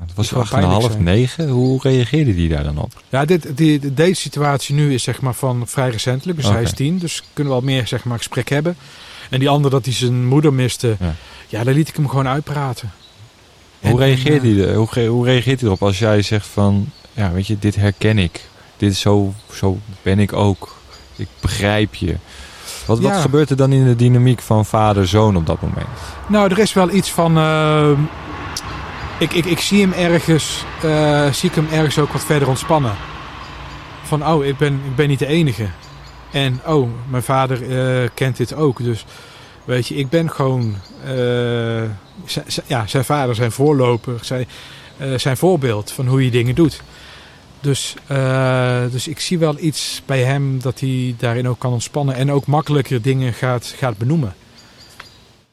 Het 0.00 0.14
was 0.14 0.34
acht 0.34 0.52
en 0.52 0.62
half, 0.62 0.98
negen. 0.98 1.48
Hoe 1.48 1.80
reageerde 1.82 2.34
die 2.34 2.48
daar 2.48 2.64
dan 2.64 2.78
op? 2.78 2.92
Ja, 3.08 3.24
dit, 3.24 3.56
die, 3.56 3.94
deze 3.94 4.20
situatie 4.20 4.74
nu 4.74 4.94
is 4.94 5.02
zeg 5.02 5.20
maar 5.20 5.34
van 5.34 5.62
vrij 5.66 5.90
recentelijk. 5.90 6.38
Dus 6.38 6.48
hij 6.50 6.62
is 6.62 6.72
tien, 6.72 6.98
dus 6.98 7.22
kunnen 7.32 7.52
we 7.52 7.58
al 7.58 7.64
meer 7.64 7.86
zeg 7.86 8.04
maar 8.04 8.18
gesprek 8.18 8.48
hebben. 8.48 8.76
En 9.30 9.38
die 9.38 9.48
andere 9.48 9.74
dat 9.74 9.84
hij 9.84 9.94
zijn 9.94 10.26
moeder 10.26 10.52
miste, 10.52 10.96
Ja. 11.00 11.14
ja, 11.48 11.64
daar 11.64 11.74
liet 11.74 11.88
ik 11.88 11.96
hem 11.96 12.08
gewoon 12.08 12.28
uitpraten. 12.28 12.90
Hoe 13.80 13.98
reageert, 13.98 14.42
en, 14.42 14.56
hij, 14.56 14.74
hoe, 14.74 15.06
hoe 15.06 15.24
reageert 15.24 15.60
hij 15.60 15.68
erop 15.68 15.82
als 15.82 15.98
jij 15.98 16.22
zegt 16.22 16.46
van... 16.46 16.90
Ja, 17.12 17.32
weet 17.32 17.46
je, 17.46 17.58
dit 17.58 17.76
herken 17.76 18.18
ik. 18.18 18.40
Dit 18.76 18.92
is 18.92 19.00
zo, 19.00 19.34
zo 19.54 19.78
ben 20.02 20.18
ik 20.18 20.32
ook. 20.32 20.76
Ik 21.16 21.28
begrijp 21.40 21.94
je. 21.94 22.16
Wat, 22.86 23.00
wat 23.00 23.16
gebeurt 23.16 23.50
er 23.50 23.56
dan 23.56 23.72
in 23.72 23.84
de 23.84 23.96
dynamiek 23.96 24.40
van 24.40 24.66
vader-zoon 24.66 25.36
op 25.36 25.46
dat 25.46 25.60
moment? 25.62 25.86
Nou, 26.28 26.50
er 26.50 26.58
is 26.58 26.72
wel 26.72 26.90
iets 26.90 27.10
van. 27.10 27.36
ehm, 27.36 28.00
ik, 29.18 29.32
ik, 29.32 29.44
ik 29.44 29.60
zie 29.60 29.80
hem 29.80 29.92
ergens. 29.92 30.64
eh, 30.82 31.32
zie 31.32 31.48
ik 31.48 31.54
hem 31.54 31.68
ergens 31.72 31.98
ook 31.98 32.12
wat 32.12 32.24
verder 32.24 32.48
ontspannen. 32.48 32.94
Van 34.02 34.26
oh, 34.26 34.44
ik 34.44 34.56
ben, 34.56 34.74
ik 34.74 34.96
ben 34.96 35.08
niet 35.08 35.18
de 35.18 35.26
enige. 35.26 35.66
En 36.32 36.60
oh, 36.66 36.88
mijn 37.10 37.22
vader 37.22 37.62
eh, 38.02 38.08
kent 38.14 38.36
dit 38.36 38.54
ook. 38.54 38.82
Dus 38.82 39.04
weet 39.64 39.86
je, 39.88 39.94
ik 39.94 40.08
ben 40.08 40.30
gewoon. 40.30 40.74
eh, 41.04 41.82
ja, 42.66 42.86
zijn 42.86 43.04
vader, 43.04 43.34
zijn 43.34 43.52
voorloper, 43.52 44.18
zijn, 44.22 44.46
zijn 45.16 45.36
voorbeeld 45.36 45.90
van 45.92 46.06
hoe 46.06 46.24
je 46.24 46.30
dingen 46.30 46.54
doet. 46.54 46.82
Dus, 47.60 47.94
dus 48.90 49.08
ik 49.08 49.20
zie 49.20 49.38
wel 49.38 49.58
iets 49.58 50.02
bij 50.06 50.22
hem 50.22 50.60
dat 50.60 50.80
hij 50.80 51.14
daarin 51.18 51.48
ook 51.48 51.58
kan 51.58 51.72
ontspannen. 51.72 52.14
En 52.14 52.32
ook 52.32 52.46
makkelijker 52.46 53.02
dingen 53.02 53.32
gaat, 53.32 53.74
gaat 53.76 53.98
benoemen. 53.98 54.34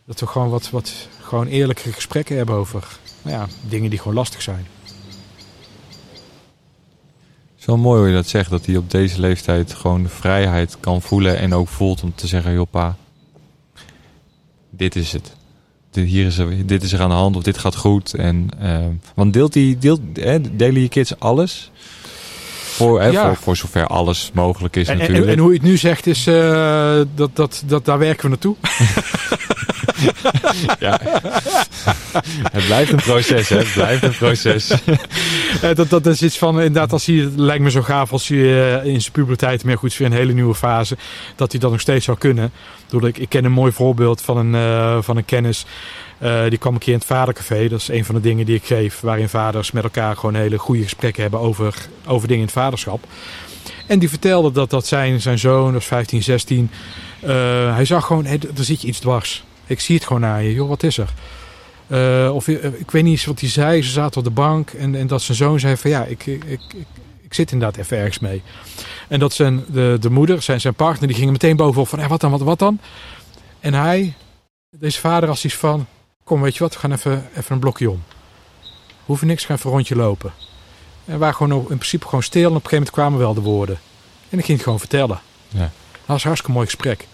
Dat 0.05 0.19
we 0.19 0.27
gewoon 0.27 0.49
wat, 0.49 0.69
wat 0.69 0.93
gewoon 1.21 1.47
eerlijkere 1.47 1.93
gesprekken 1.93 2.37
hebben 2.37 2.55
over 2.55 2.83
ja, 3.25 3.47
dingen 3.67 3.89
die 3.89 3.99
gewoon 3.99 4.13
lastig 4.13 4.41
zijn. 4.41 4.67
Wel 7.65 7.77
mooi 7.77 7.99
hoe 7.99 8.09
je 8.09 8.15
dat 8.15 8.27
zegt. 8.27 8.49
Dat 8.49 8.65
hij 8.65 8.77
op 8.77 8.91
deze 8.91 9.19
leeftijd 9.19 9.73
gewoon 9.73 10.03
de 10.03 10.09
vrijheid 10.09 10.77
kan 10.79 11.01
voelen. 11.01 11.37
En 11.37 11.53
ook 11.53 11.67
voelt 11.67 12.03
om 12.03 12.15
te 12.15 12.27
zeggen, 12.27 12.53
joh 12.53 12.69
pa, 12.69 12.95
dit 14.69 14.95
is 14.95 15.11
het. 15.11 15.35
Dit, 15.91 16.07
hier 16.07 16.25
is 16.25 16.37
er, 16.37 16.67
dit 16.67 16.83
is 16.83 16.93
er 16.93 17.01
aan 17.01 17.09
de 17.09 17.15
hand 17.15 17.35
of 17.35 17.43
dit 17.43 17.57
gaat 17.57 17.75
goed. 17.75 18.13
En, 18.13 18.49
eh, 18.59 18.85
want 19.15 19.33
deelt 19.33 19.53
die, 19.53 19.77
deelt, 19.77 20.01
delen 20.51 20.81
je 20.81 20.89
kids 20.89 21.19
alles? 21.19 21.71
Voor, 22.75 23.01
hè, 23.01 23.07
Ja. 23.07 23.25
voor, 23.25 23.35
voor 23.35 23.55
zover 23.57 23.87
alles 23.87 24.31
mogelijk 24.33 24.75
is 24.75 24.87
En, 24.87 24.93
en, 24.93 24.99
natuurlijk. 24.99 25.27
en 25.31 25.37
hoe 25.37 25.49
je 25.51 25.57
het 25.57 25.67
nu 25.67 25.77
zegt 25.77 26.07
is, 26.07 26.27
eh, 26.27 26.99
dat, 27.15 27.29
dat, 27.35 27.63
dat, 27.65 27.85
daar 27.85 27.97
werken 27.99 28.23
we 28.23 28.29
naartoe. 28.29 28.55
Ja. 30.79 30.99
het 32.51 32.65
blijft 32.65 32.91
een 32.91 33.01
proces, 33.01 33.49
hè? 33.49 33.57
Het 33.57 33.73
blijft 33.73 34.03
een 34.03 34.15
proces. 34.17 34.69
Eh, 35.61 35.75
dat, 35.75 35.89
dat 35.89 36.05
is 36.05 36.21
iets 36.21 36.37
van, 36.37 36.55
inderdaad, 36.55 36.91
als 36.91 37.05
hij, 37.05 37.15
het 37.15 37.31
lijkt 37.35 37.63
me 37.63 37.71
zo 37.71 37.81
gaaf 37.81 38.11
als 38.11 38.27
hij 38.27 38.37
eh, 38.37 38.85
in 38.85 39.01
zijn 39.01 39.11
puberteit, 39.13 39.63
maar 39.63 39.77
goed, 39.77 39.97
weer 39.97 40.07
een 40.07 40.13
hele 40.13 40.33
nieuwe 40.33 40.55
fase, 40.55 40.97
dat 41.35 41.51
hij 41.51 41.59
dat 41.61 41.71
nog 41.71 41.79
steeds 41.79 42.05
zou 42.05 42.17
kunnen. 42.17 42.51
Doordat 42.87 43.09
ik, 43.09 43.17
ik 43.17 43.29
ken 43.29 43.45
een 43.45 43.51
mooi 43.51 43.71
voorbeeld 43.71 44.21
van 44.21 44.37
een, 44.37 45.03
van 45.03 45.17
een 45.17 45.25
kennis, 45.25 45.65
die 46.49 46.57
kwam 46.57 46.73
een 46.73 46.79
keer 46.79 46.93
in 46.93 46.99
het 46.99 47.07
vadercafé. 47.07 47.67
Dat 47.67 47.79
is 47.79 47.87
een 47.87 48.05
van 48.05 48.15
de 48.15 48.21
dingen 48.21 48.45
die 48.45 48.55
ik 48.55 48.65
geef, 48.65 48.99
waarin 48.99 49.29
vaders 49.29 49.71
met 49.71 49.83
elkaar 49.83 50.15
gewoon 50.15 50.35
hele 50.35 50.57
goede 50.57 50.83
gesprekken 50.83 51.21
hebben 51.21 51.39
over, 51.39 51.87
over 52.05 52.27
dingen 52.27 52.41
in 52.41 52.49
het 52.49 52.57
vaderschap. 52.57 53.07
En 53.87 53.99
die 53.99 54.09
vertelde 54.09 54.51
dat, 54.51 54.69
dat 54.69 54.87
zijn, 54.87 55.21
zijn 55.21 55.39
zoon, 55.39 55.71
dat 55.71 55.81
is 55.81 55.87
15, 55.87 56.23
16, 56.23 56.71
eh, 57.19 57.29
hij 57.75 57.85
zag 57.85 58.05
gewoon, 58.05 58.25
hey, 58.25 58.39
er 58.57 58.63
zit 58.63 58.81
je 58.81 58.87
iets 58.87 58.99
dwars. 58.99 59.43
Ik 59.65 59.79
zie 59.79 59.95
het 59.95 60.05
gewoon 60.05 60.25
aan 60.25 60.43
je, 60.43 60.53
joh, 60.53 60.69
wat 60.69 60.83
is 60.83 60.97
er? 60.97 61.13
Eh, 61.87 62.35
of 62.35 62.47
eh, 62.47 62.63
ik 62.63 62.91
weet 62.91 63.03
niet 63.03 63.11
eens 63.11 63.25
wat 63.25 63.39
hij 63.39 63.49
zei. 63.49 63.83
Ze 63.83 63.91
zaten 63.91 64.17
op 64.17 64.23
de 64.23 64.29
bank 64.29 64.69
en, 64.69 64.95
en 64.95 65.07
dat 65.07 65.21
zijn 65.21 65.37
zoon 65.37 65.59
zei 65.59 65.77
van 65.77 65.89
ja, 65.89 66.03
ik, 66.03 66.25
ik, 66.25 66.43
ik, 66.43 66.61
ik, 67.21 67.33
zit 67.33 67.51
inderdaad 67.51 67.77
even 67.77 67.97
ergens 67.97 68.19
mee. 68.19 68.41
En 69.07 69.19
dat 69.19 69.33
zijn 69.33 69.63
de, 69.67 69.97
de 69.99 70.09
moeder, 70.09 70.41
zijn, 70.41 70.61
zijn 70.61 70.73
partner, 70.73 71.07
die 71.07 71.17
gingen 71.17 71.31
meteen 71.31 71.55
bovenop 71.55 71.87
van 71.87 71.99
hé, 71.99 72.07
wat 72.07 72.21
dan, 72.21 72.31
wat, 72.31 72.41
wat 72.41 72.59
dan? 72.59 72.79
En 73.59 73.73
hij, 73.73 74.13
deze 74.69 74.99
vader, 74.99 75.29
als 75.29 75.45
iets 75.45 75.55
van 75.55 75.87
kom, 76.25 76.41
weet 76.41 76.53
je 76.53 76.59
wat, 76.59 76.73
we 76.73 76.79
gaan 76.79 76.91
even, 76.91 77.29
even 77.35 77.53
een 77.53 77.59
blokje 77.59 77.89
om. 77.89 78.03
We 78.87 79.05
hoeven 79.05 79.27
niks, 79.27 79.41
we 79.41 79.47
gaan 79.47 79.55
even 79.55 79.69
een 79.69 79.75
rondje 79.75 79.95
lopen. 79.95 80.33
En 81.05 81.13
we 81.13 81.17
waren 81.17 81.35
gewoon 81.35 81.59
in 81.59 81.65
principe 81.65 82.05
gewoon 82.05 82.23
stil 82.23 82.41
en 82.41 82.47
op 82.47 82.63
een 82.63 82.69
gegeven 82.69 82.77
moment 82.77 82.95
kwamen 82.95 83.19
wel 83.19 83.33
de 83.33 83.41
woorden. 83.41 83.79
En 84.29 84.37
ik 84.37 84.45
ging 84.45 84.57
het 84.57 84.63
gewoon 84.63 84.79
vertellen. 84.79 85.19
Ja. 85.47 85.59
Dat 85.59 86.05
was 86.05 86.21
een 86.21 86.27
hartstikke 86.27 86.51
mooi 86.51 86.65
gesprek. 86.65 87.07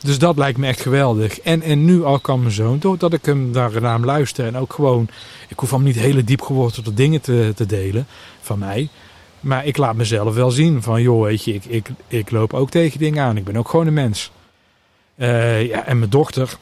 Dus 0.00 0.18
dat 0.18 0.36
lijkt 0.36 0.58
me 0.58 0.66
echt 0.66 0.80
geweldig. 0.80 1.40
En, 1.40 1.62
en 1.62 1.84
nu 1.84 2.04
al 2.04 2.18
kan 2.18 2.40
mijn 2.40 2.52
zoon, 2.52 2.78
doordat 2.78 3.12
ik 3.12 3.24
hem 3.24 3.52
daar 3.52 3.80
naar 3.80 3.92
hem 3.92 4.04
luister 4.04 4.46
en 4.46 4.56
ook 4.56 4.72
gewoon, 4.72 5.08
ik 5.48 5.58
hoef 5.58 5.70
hem 5.70 5.82
niet 5.82 5.96
hele 5.96 6.24
diep 6.24 6.40
gewortelde 6.40 6.94
dingen 6.94 7.20
te, 7.20 7.52
te 7.56 7.66
delen 7.66 8.06
van 8.40 8.58
mij. 8.58 8.88
Maar 9.40 9.66
ik 9.66 9.76
laat 9.76 9.96
mezelf 9.96 10.34
wel 10.34 10.50
zien 10.50 10.82
van, 10.82 11.02
joh, 11.02 11.22
weet 11.22 11.44
je, 11.44 11.54
ik, 11.54 11.64
ik, 11.64 11.88
ik 12.08 12.30
loop 12.30 12.54
ook 12.54 12.70
tegen 12.70 12.98
dingen 12.98 13.22
aan. 13.22 13.36
Ik 13.36 13.44
ben 13.44 13.56
ook 13.56 13.68
gewoon 13.68 13.86
een 13.86 13.92
mens. 13.92 14.30
Eh, 15.16 15.66
ja, 15.66 15.84
en 15.84 15.98
mijn 15.98 16.10
dochter, 16.10 16.56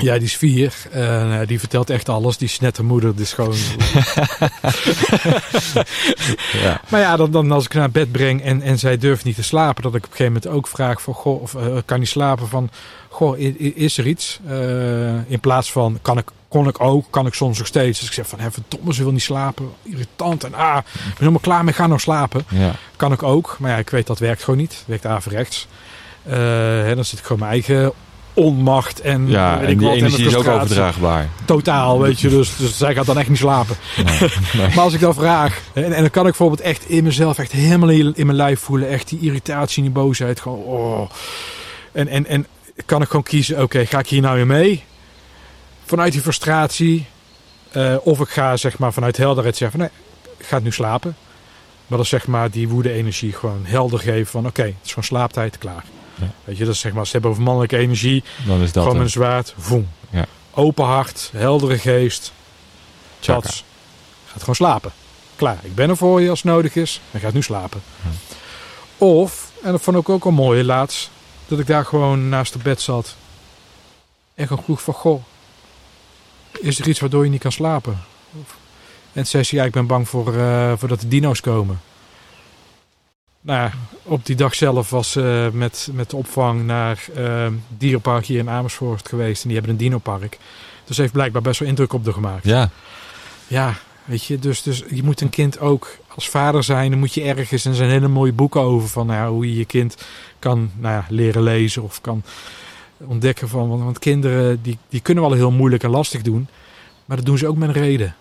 ja, 0.00 0.14
die 0.14 0.22
is 0.22 0.36
vier. 0.36 0.74
Eh, 0.90 1.38
die 1.46 1.58
vertelt 1.58 1.90
echt 1.90 2.08
alles. 2.08 2.36
Die 2.36 2.48
is 2.48 2.60
net 2.60 2.78
een 2.78 2.86
moeder. 2.86 3.16
Dus 3.16 3.32
gewoon... 3.32 3.54
ja. 6.62 6.80
Maar 6.88 7.00
ja, 7.00 7.16
dan, 7.16 7.30
dan 7.30 7.52
als 7.52 7.64
ik 7.64 7.74
naar 7.74 7.90
bed 7.90 8.12
breng 8.12 8.42
en, 8.42 8.62
en 8.62 8.78
zij 8.78 8.98
durft 8.98 9.24
niet 9.24 9.34
te 9.34 9.42
slapen, 9.42 9.82
dat 9.82 9.94
ik 9.94 10.04
op 10.04 10.10
een 10.10 10.16
gegeven 10.16 10.32
moment 10.32 10.58
ook 10.58 10.68
vraag 10.68 11.02
van, 11.02 11.14
goh, 11.14 11.42
of 11.42 11.54
eh, 11.54 11.76
kan 11.84 11.98
niet 11.98 12.08
slapen 12.08 12.48
van, 12.48 12.70
goh, 13.08 13.38
is 13.58 13.98
er 13.98 14.06
iets? 14.06 14.40
Eh, 14.46 15.30
in 15.30 15.40
plaats 15.40 15.72
van, 15.72 15.98
kan 16.02 16.18
ik, 16.18 16.28
kon 16.48 16.68
ik 16.68 16.80
ook, 16.80 17.06
kan 17.10 17.26
ik 17.26 17.34
soms 17.34 17.58
nog 17.58 17.66
steeds. 17.66 17.98
Dus 17.98 18.08
ik 18.08 18.14
zeg 18.14 18.26
van, 18.26 18.40
hè, 18.40 18.50
verdomme, 18.50 18.94
ze 18.94 19.02
wil 19.02 19.12
niet 19.12 19.22
slapen, 19.22 19.70
irritant 19.82 20.44
en 20.44 20.54
ah, 20.54 20.76
ik 20.76 21.02
ben 21.04 21.12
helemaal 21.18 21.40
klaar 21.40 21.64
mee, 21.64 21.74
ga 21.74 21.86
nog 21.86 22.00
slapen. 22.00 22.44
ja. 22.48 22.72
Kan 22.96 23.12
ik 23.12 23.22
ook, 23.22 23.56
maar 23.58 23.70
ja, 23.70 23.76
ik 23.76 23.90
weet 23.90 24.06
dat 24.06 24.18
werkt 24.18 24.44
gewoon 24.44 24.60
niet. 24.60 24.72
Het 24.72 24.84
werkt 24.86 25.06
averechts. 25.06 25.66
Eh 26.22 26.36
hè, 26.82 26.94
dan 26.94 27.04
zit 27.04 27.18
ik 27.18 27.24
gewoon 27.24 27.38
mijn 27.38 27.52
eigen 27.52 27.92
onmacht 28.34 29.00
en, 29.00 29.26
Ja, 29.28 29.54
weet 29.58 29.64
en 29.64 29.70
ik 29.72 29.78
die 29.78 29.86
wat, 29.88 29.96
en 29.96 30.04
energie 30.04 30.26
is 30.26 30.34
ook 30.36 30.46
overdraagbaar. 30.46 31.28
Totaal, 31.44 32.00
weet 32.00 32.20
je. 32.20 32.28
Dus, 32.28 32.56
dus 32.56 32.76
zij 32.78 32.94
gaat 32.94 33.06
dan 33.06 33.18
echt 33.18 33.28
niet 33.28 33.38
slapen. 33.38 33.76
Nee, 34.04 34.18
nee. 34.52 34.66
Maar 34.68 34.84
als 34.84 34.92
ik 34.94 35.00
dan 35.00 35.14
vraag, 35.14 35.60
en, 35.72 35.84
en 35.92 36.00
dan 36.00 36.10
kan 36.10 36.22
ik 36.22 36.28
bijvoorbeeld 36.28 36.60
echt 36.60 36.88
in 36.88 37.04
mezelf 37.04 37.38
echt 37.38 37.52
helemaal 37.52 37.88
in, 37.88 38.12
in 38.16 38.26
mijn 38.26 38.38
lijf 38.38 38.60
voelen. 38.60 38.88
Echt 38.88 39.08
die 39.08 39.20
irritatie 39.20 39.76
en 39.76 39.82
die 39.92 40.02
boosheid. 40.02 40.40
Gewoon, 40.40 40.58
oh. 40.58 41.10
En, 41.92 42.08
en, 42.08 42.26
en 42.26 42.46
kan 42.86 43.02
ik 43.02 43.06
gewoon 43.08 43.22
kiezen, 43.22 43.62
oké, 43.62 43.86
ga 43.86 43.98
ik 43.98 44.08
hier 44.08 44.20
nou 44.20 44.36
weer 44.36 44.46
mee? 44.46 44.84
Vanuit 45.84 46.12
die 46.12 46.20
frustratie. 46.20 47.06
eh, 47.72 47.96
of 48.02 48.20
ik 48.20 48.28
ga 48.28 48.56
zeg 48.56 48.78
maar 48.78 48.92
vanuit 48.92 49.16
helderheid 49.16 49.56
zeggen 49.56 49.78
van, 49.80 49.88
nee, 49.88 50.34
ik 50.38 50.46
ga 50.46 50.58
nu 50.58 50.72
slapen. 50.72 51.16
Maar 51.86 51.98
dan 51.98 52.06
zeg 52.06 52.26
maar 52.26 52.50
die 52.50 52.68
woede-energie 52.68 53.32
gewoon 53.32 53.60
helder 53.62 53.98
geven 53.98 54.26
van, 54.30 54.46
oké, 54.46 54.62
het 54.62 54.74
is 54.82 54.88
gewoon 54.88 55.04
slaaptijd, 55.04 55.58
klaar. 55.58 55.84
Weet 56.44 56.56
je, 56.56 56.64
dat 56.64 56.74
is 56.74 56.80
zeg 56.80 56.92
maar, 56.92 57.06
ze 57.06 57.12
hebben 57.12 57.30
over 57.30 57.42
mannelijke 57.42 57.76
energie. 57.76 58.24
Dan 58.46 58.60
is 58.60 58.72
dat 58.72 58.84
gewoon 58.84 59.00
een 59.00 59.10
zwaard, 59.10 59.54
voem. 59.58 59.88
Ja. 60.10 60.26
open 60.54 60.84
hart, 60.84 61.30
heldere 61.32 61.78
geest. 61.78 62.32
Chats. 63.20 63.64
Gaat 64.26 64.40
gewoon 64.40 64.54
slapen. 64.54 64.92
Klaar, 65.36 65.58
ik 65.62 65.74
ben 65.74 65.88
er 65.88 65.96
voor 65.96 66.20
je 66.20 66.30
als 66.30 66.42
het 66.42 66.52
nodig 66.52 66.74
is. 66.74 67.00
En 67.10 67.20
gaat 67.20 67.32
nu 67.32 67.42
slapen. 67.42 67.82
Of, 68.98 69.52
en 69.62 69.72
dat 69.72 69.82
vond 69.82 69.96
ik 69.96 70.08
ook 70.08 70.24
al 70.24 70.30
mooi 70.30 70.64
laatst, 70.64 71.10
dat 71.48 71.58
ik 71.58 71.66
daar 71.66 71.84
gewoon 71.84 72.28
naast 72.28 72.52
het 72.52 72.62
bed 72.62 72.80
zat. 72.80 73.16
En 74.34 74.46
gewoon 74.46 74.64
vroeg 74.64 74.82
van, 74.82 74.94
goh, 74.94 75.22
is 76.60 76.78
er 76.78 76.88
iets 76.88 77.00
waardoor 77.00 77.24
je 77.24 77.30
niet 77.30 77.40
kan 77.40 77.52
slapen? 77.52 77.98
En 79.12 79.26
zei 79.26 79.42
ze, 79.42 79.56
ja, 79.56 79.64
ik 79.64 79.72
ben 79.72 79.86
bang 79.86 80.08
voor, 80.08 80.36
eh 80.36 80.72
voordat 80.76 81.00
de 81.00 81.08
dino's 81.08 81.40
komen. 81.40 81.80
Nou 83.42 83.58
ja, 83.60 83.72
op 84.02 84.26
die 84.26 84.36
dag 84.36 84.54
zelf 84.54 84.90
was 84.90 85.10
ze 85.10 85.50
met, 85.52 85.88
met 85.92 86.10
de 86.10 86.16
opvang 86.16 86.64
naar 86.64 87.04
eh 87.14 87.46
dierenpark 87.78 88.26
hier 88.26 88.38
in 88.38 88.48
Amersfoort 88.48 89.08
geweest. 89.08 89.42
En 89.42 89.48
die 89.48 89.58
hebben 89.58 89.76
een 89.76 89.82
dinopark. 89.82 90.38
Dus 90.84 90.96
heeft 90.96 91.12
blijkbaar 91.12 91.42
best 91.42 91.58
wel 91.58 91.68
indruk 91.68 91.92
op 91.92 92.04
de 92.04 92.12
gemaakt. 92.12 92.44
Ja, 92.44 92.70
Ja, 93.46 93.74
weet 94.04 94.24
je, 94.24 94.38
dus, 94.38 94.62
dus 94.62 94.84
je 94.90 95.02
moet 95.02 95.20
een 95.20 95.30
kind 95.30 95.60
ook 95.60 95.96
als 96.14 96.28
vader 96.28 96.64
zijn. 96.64 96.90
Dan 96.90 96.98
moet 96.98 97.14
je 97.14 97.22
ergens, 97.22 97.64
en 97.64 97.70
er 97.70 97.76
zijn 97.76 97.90
hele 97.90 98.08
mooie 98.08 98.32
boeken 98.32 98.60
over 98.60 98.88
van 98.88 99.06
nou 99.06 99.18
ja, 99.18 99.30
hoe 99.30 99.48
je 99.50 99.56
je 99.56 99.64
kind 99.64 99.96
kan 100.38 100.70
nou 100.76 100.94
ja, 100.94 101.04
leren 101.08 101.42
lezen 101.42 101.82
of 101.82 102.00
kan 102.00 102.22
ontdekken 102.96 103.48
van. 103.48 103.68
Want, 103.68 103.82
want 103.82 103.98
kinderen 103.98 104.62
die, 104.62 104.78
die 104.88 105.00
kunnen 105.00 105.24
wel 105.24 105.32
heel 105.32 105.50
moeilijk 105.50 105.82
en 105.82 105.90
lastig 105.90 106.22
doen, 106.22 106.48
maar 107.04 107.16
dat 107.16 107.26
doen 107.26 107.38
ze 107.38 107.46
ook 107.46 107.56
met 107.56 107.68
een 107.68 107.82
reden. 107.82 108.14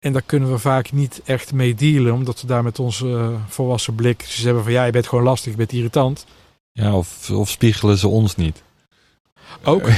En 0.00 0.12
daar 0.12 0.22
kunnen 0.26 0.50
we 0.50 0.58
vaak 0.58 0.92
niet 0.92 1.20
echt 1.24 1.52
mee 1.52 1.74
dealen, 1.74 2.12
omdat 2.12 2.40
we 2.40 2.46
daar 2.46 2.62
met 2.62 2.78
onze 2.78 3.08
eh, 3.08 3.28
volwassen 3.48 3.94
blik 3.94 4.22
ze 4.22 4.44
hebben 4.44 4.62
van 4.62 4.72
ja, 4.72 4.84
je 4.84 4.92
bent 4.92 5.06
gewoon 5.08 5.24
lastig, 5.24 5.50
je 5.50 5.58
bent 5.58 5.72
irritant. 5.72 6.26
ja 6.72 6.96
of, 6.96 7.30
of 7.30 7.50
spiegelen 7.50 7.98
ze 7.98 8.08
ons 8.08 8.36
niet? 8.36 8.62
Ook. 9.64 9.88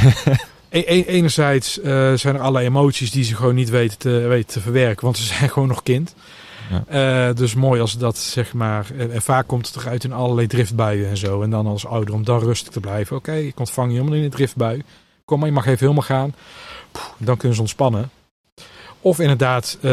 E- 0.70 0.84
e- 0.86 1.04
enerzijds 1.04 1.80
eh, 1.80 2.12
zijn 2.14 2.34
er 2.34 2.40
allerlei 2.40 2.66
emoties 2.66 3.10
die 3.10 3.24
ze 3.24 3.34
gewoon 3.34 3.54
niet 3.54 3.70
weten 3.70 3.98
te, 3.98 4.10
weten 4.10 4.52
te 4.52 4.60
verwerken, 4.60 5.04
want 5.04 5.16
ze 5.16 5.24
zijn 5.34 5.50
gewoon 5.50 5.68
nog 5.68 5.82
kind. 5.82 6.14
Ja. 6.70 7.28
Eh, 7.28 7.36
dus 7.36 7.54
mooi 7.54 7.80
als 7.80 7.98
dat, 7.98 8.18
zeg 8.18 8.52
maar. 8.52 8.86
En, 8.98 9.12
en 9.12 9.22
vaak 9.22 9.46
komt 9.46 9.66
het 9.66 9.76
eruit 9.76 10.04
in 10.04 10.12
allerlei 10.12 10.46
driftbuien 10.46 11.08
en 11.08 11.16
zo. 11.16 11.42
En 11.42 11.50
dan 11.50 11.66
als 11.66 11.86
ouder 11.86 12.14
om 12.14 12.24
dan 12.24 12.38
rustig 12.40 12.72
te 12.72 12.80
blijven. 12.80 13.16
Oké, 13.16 13.34
ik 13.34 13.58
ontvang 13.58 13.88
je 13.90 13.96
helemaal 13.96 14.18
in 14.18 14.24
een 14.24 14.30
driftbui. 14.30 14.82
Kom 15.24 15.38
maar, 15.38 15.48
je 15.48 15.54
mag 15.54 15.66
even 15.66 15.78
helemaal 15.78 16.02
gaan. 16.02 16.34
Poeh, 16.92 17.06
dan 17.18 17.36
kunnen 17.36 17.54
ze 17.56 17.60
ontspannen. 17.62 18.10
Of 19.00 19.20
inderdaad, 19.20 19.78
eh, 19.80 19.90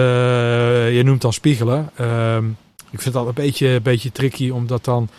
je 0.95 1.01
noemt 1.03 1.21
dan 1.21 1.33
spiegelen. 1.33 1.89
Ehm, 1.95 2.45
ik 2.89 3.01
vind 3.01 3.13
dat 3.13 3.27
een 3.27 3.33
beetje, 3.33 3.67
een 3.67 3.81
beetje 3.81 4.11
tricky, 4.11 4.49
omdat 4.49 4.85
dan... 4.85 5.09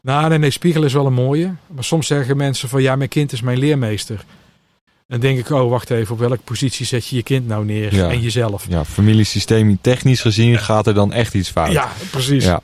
Nou, 0.00 0.28
nee, 0.28 0.38
nee, 0.38 0.50
spiegelen 0.50 0.88
is 0.88 0.94
wel 0.94 1.06
een 1.06 1.12
mooie. 1.12 1.54
Maar 1.66 1.84
soms 1.84 2.06
zeggen 2.06 2.36
mensen 2.36 2.68
van, 2.68 2.82
ja, 2.82 2.96
mijn 2.96 3.08
kind 3.08 3.32
is 3.32 3.40
mijn 3.40 3.58
leermeester. 3.58 4.24
En 4.84 5.20
dan 5.20 5.20
denk 5.20 5.38
ik, 5.38 5.50
oh, 5.50 5.70
wacht 5.70 5.90
even, 5.90 6.12
op 6.12 6.18
welke 6.18 6.38
positie 6.44 6.86
zet 6.86 7.06
je 7.06 7.16
je 7.16 7.22
kind 7.22 7.46
nou 7.46 7.64
neer? 7.64 7.94
Ja. 7.94 8.10
En 8.10 8.20
jezelf. 8.20 8.66
Ja, 8.68 8.84
familiesysteem 8.84 9.78
technisch 9.80 10.20
gezien 10.20 10.58
gaat 10.58 10.86
er 10.86 10.94
dan 10.94 11.12
echt 11.12 11.34
iets 11.34 11.50
fout. 11.50 11.72
Ja, 11.72 11.88
precies. 12.10 12.44
Ja. 12.44 12.60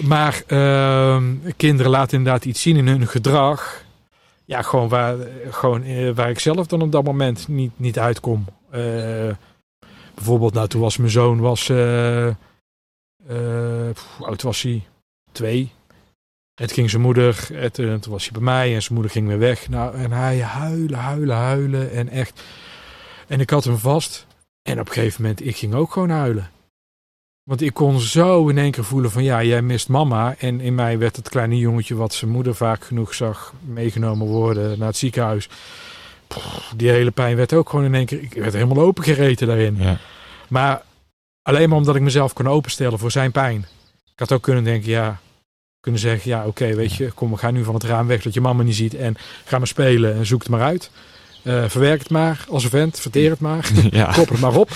Maar 0.00 0.42
ehm, 0.46 1.24
kinderen 1.56 1.90
laten 1.90 2.18
inderdaad 2.18 2.44
iets 2.44 2.62
zien 2.62 2.76
in 2.76 2.88
hun 2.88 3.08
gedrag. 3.08 3.84
Ja, 4.44 4.62
gewoon 4.62 4.88
waar, 4.88 5.16
gewoon, 5.50 5.82
eh, 5.82 6.10
waar 6.14 6.30
ik 6.30 6.38
zelf 6.38 6.66
dan 6.66 6.82
op 6.82 6.92
dat 6.92 7.04
moment 7.04 7.48
niet, 7.48 7.70
niet 7.76 7.98
uitkom. 7.98 8.44
Eh, 8.70 8.80
bijvoorbeeld, 10.20 10.54
nou, 10.54 10.68
toen 10.68 10.80
was 10.80 10.96
mijn 10.96 11.10
zoon, 11.10 11.40
was, 11.40 11.68
eh, 11.68 12.26
eh, 12.26 12.34
pff, 13.92 14.16
hoe 14.16 14.26
oud 14.26 14.42
was 14.42 14.62
hij? 14.62 14.86
Twee. 15.32 15.72
Toen 16.54 16.68
ging 16.68 16.90
zijn 16.90 17.02
moeder, 17.02 17.48
en 17.54 17.72
toen 17.72 18.00
toen 18.00 18.12
was 18.12 18.22
hij 18.22 18.32
bij 18.32 18.42
mij 18.42 18.74
en 18.74 18.82
zijn 18.82 18.94
moeder 18.94 19.12
ging 19.12 19.26
weer 19.26 19.38
weg. 19.38 19.68
Nou, 19.68 19.94
en 19.94 20.12
hij 20.12 20.40
huilen, 20.40 20.98
huilen, 20.98 21.36
huilen 21.36 21.90
en 21.90 22.08
echt. 22.08 22.42
En 23.26 23.40
ik 23.40 23.50
had 23.50 23.64
hem 23.64 23.78
vast. 23.78 24.26
En 24.62 24.80
op 24.80 24.86
een 24.86 24.92
gegeven 24.92 25.22
moment, 25.22 25.46
ik 25.46 25.56
ging 25.56 25.74
ook 25.74 25.92
gewoon 25.92 26.10
huilen. 26.10 26.50
Want 27.42 27.62
ik 27.62 27.74
kon 27.74 28.00
zo 28.00 28.48
in 28.48 28.58
één 28.58 28.70
keer 28.70 28.84
voelen 28.84 29.10
van 29.10 29.22
ja, 29.22 29.42
jij 29.42 29.62
mist 29.62 29.88
mama. 29.88 30.34
En 30.38 30.60
in 30.60 30.74
mij 30.74 30.98
werd 30.98 31.16
het 31.16 31.28
kleine 31.28 31.58
jongetje 31.58 31.94
wat 31.94 32.14
zijn 32.14 32.30
moeder 32.30 32.54
vaak 32.54 32.84
genoeg 32.84 33.14
zag 33.14 33.54
meegenomen 33.60 34.26
worden 34.26 34.78
naar 34.78 34.88
het 34.88 34.96
ziekenhuis. 34.96 35.48
Pff, 36.34 36.72
die 36.76 36.90
hele 36.90 37.10
pijn 37.10 37.36
werd 37.36 37.52
ook 37.52 37.68
gewoon 37.68 37.84
in 37.84 37.94
één 37.94 38.06
keer, 38.06 38.22
ik 38.22 38.32
werd 38.34 38.52
helemaal 38.52 38.84
opengereten 38.84 39.46
daarin. 39.46 39.76
Ja. 39.78 39.96
Maar 40.48 40.82
alleen 41.42 41.68
maar 41.68 41.78
omdat 41.78 41.96
ik 41.96 42.02
mezelf 42.02 42.32
kon 42.32 42.48
openstellen 42.48 42.98
voor 42.98 43.10
zijn 43.10 43.32
pijn. 43.32 43.66
Ik 44.12 44.18
had 44.18 44.32
ook 44.32 44.42
kunnen 44.42 44.64
denken, 44.64 44.90
ja, 44.90 45.20
kunnen 45.80 46.00
zeggen, 46.00 46.30
ja 46.30 46.46
oké, 46.46 46.74
weet 46.74 46.94
je, 46.94 47.10
kom 47.10 47.30
we 47.30 47.36
gaan 47.36 47.54
nu 47.54 47.64
van 47.64 47.74
het 47.74 47.84
raam 47.84 48.06
weg 48.06 48.22
dat 48.22 48.34
je 48.34 48.40
mama 48.40 48.62
niet 48.62 48.74
ziet. 48.76 48.94
En 48.94 49.16
ga 49.44 49.58
maar 49.58 49.66
spelen 49.66 50.14
en 50.14 50.26
zoek 50.26 50.40
het 50.40 50.48
maar 50.50 50.62
uit. 50.62 50.90
Eh, 51.42 51.64
verwerk 51.68 51.98
het 51.98 52.10
maar 52.10 52.44
als 52.48 52.64
een 52.64 52.70
vent, 52.70 53.00
verteer 53.00 53.30
het 53.30 53.40
maar. 53.40 53.70
ja, 53.90 54.12
Kop 54.12 54.28
het 54.28 54.40
maar 54.40 54.54
op. 54.56 54.70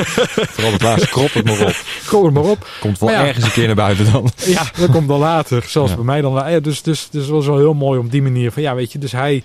vooral 0.54 0.72
het 0.72 0.82
laatste 0.82 1.08
krop 1.08 1.32
het 1.32 1.44
maar 1.44 1.60
op. 1.60 1.74
Kop 2.06 2.24
het 2.24 2.34
maar 2.34 2.42
op. 2.42 2.68
Komt 2.80 2.98
wel 2.98 3.10
ja. 3.10 3.26
ergens 3.26 3.44
een 3.44 3.52
keer 3.52 3.66
naar 3.66 3.74
buiten 3.74 4.12
dan. 4.12 4.30
Ja, 4.46 4.70
dat 4.78 4.90
komt 4.90 5.08
dan 5.08 5.18
later. 5.18 5.64
Zoals 5.66 5.90
Ja. 5.90 5.96
bij 5.96 6.04
mij 6.04 6.20
dan. 6.20 6.50
Ja, 6.50 6.60
dus, 6.60 6.82
dus, 6.82 7.08
dus 7.10 7.22
het 7.22 7.30
was 7.30 7.46
wel 7.46 7.58
heel 7.58 7.74
mooi 7.74 7.98
op 7.98 8.10
die 8.10 8.22
manier. 8.22 8.52
Van, 8.52 8.62
ja, 8.62 8.74
weet 8.74 8.92
je, 8.92 8.98
dus 8.98 9.12
hij, 9.12 9.42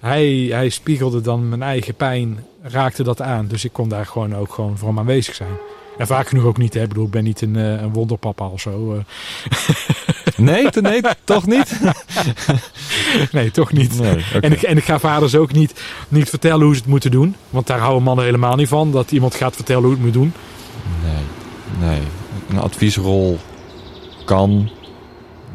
hij, 0.00 0.26
hij 0.50 0.68
spiegelde 0.68 1.20
dan 1.20 1.48
mijn 1.48 1.62
eigen 1.62 1.94
pijn, 1.94 2.44
raakte 2.62 3.02
dat 3.02 3.22
aan. 3.22 3.46
Dus 3.46 3.64
ik 3.64 3.72
kon 3.72 3.88
daar 3.88 4.06
gewoon 4.06 4.34
ook 4.36 4.52
gewoon 4.54 4.78
voor 4.78 4.88
hem 4.88 4.98
aanwezig 4.98 5.34
zijn. 5.34 5.56
En 5.98 6.06
vaak 6.06 6.28
genoeg 6.28 6.44
ook 6.44 6.58
niet. 6.58 6.74
Hè. 6.74 6.82
Ik 6.82 6.88
bedoel, 6.88 7.04
ik 7.04 7.10
ben 7.10 7.24
niet 7.24 7.40
een, 7.40 7.56
eh, 7.56 7.70
een 7.82 7.92
wonderpapa 7.92 8.46
of 8.46 8.60
zo. 8.60 8.94
eh. 8.94 9.00
Nee, 10.36 10.70
te- 10.70 10.80
nee, 10.90 11.00
toch 11.24 11.46
niet? 11.46 11.80
nee, 13.32 13.50
toch 13.50 13.72
niet. 13.72 13.98
Nee. 14.00 14.24
En, 14.40 14.52
ik, 14.52 14.62
en 14.62 14.76
ik 14.76 14.84
ga 14.84 14.98
vaders 14.98 15.34
ook 15.34 15.52
niet, 15.52 15.82
niet 16.08 16.28
vertellen 16.28 16.64
hoe 16.64 16.74
ze 16.74 16.80
het 16.80 16.88
moeten 16.90 17.10
doen. 17.10 17.36
Want 17.50 17.66
daar 17.66 17.78
houden 17.78 18.02
mannen 18.02 18.24
helemaal 18.24 18.56
niet 18.56 18.68
van. 18.68 18.92
Dat 18.92 19.10
iemand 19.12 19.34
gaat 19.34 19.54
vertellen 19.54 19.82
hoe 19.82 19.92
het 19.92 20.00
moet 20.02 20.12
doen. 20.12 20.32
Nee, 21.04 21.88
nee. 21.88 22.00
Een 22.50 22.58
adviesrol 22.58 23.38
kan, 24.24 24.70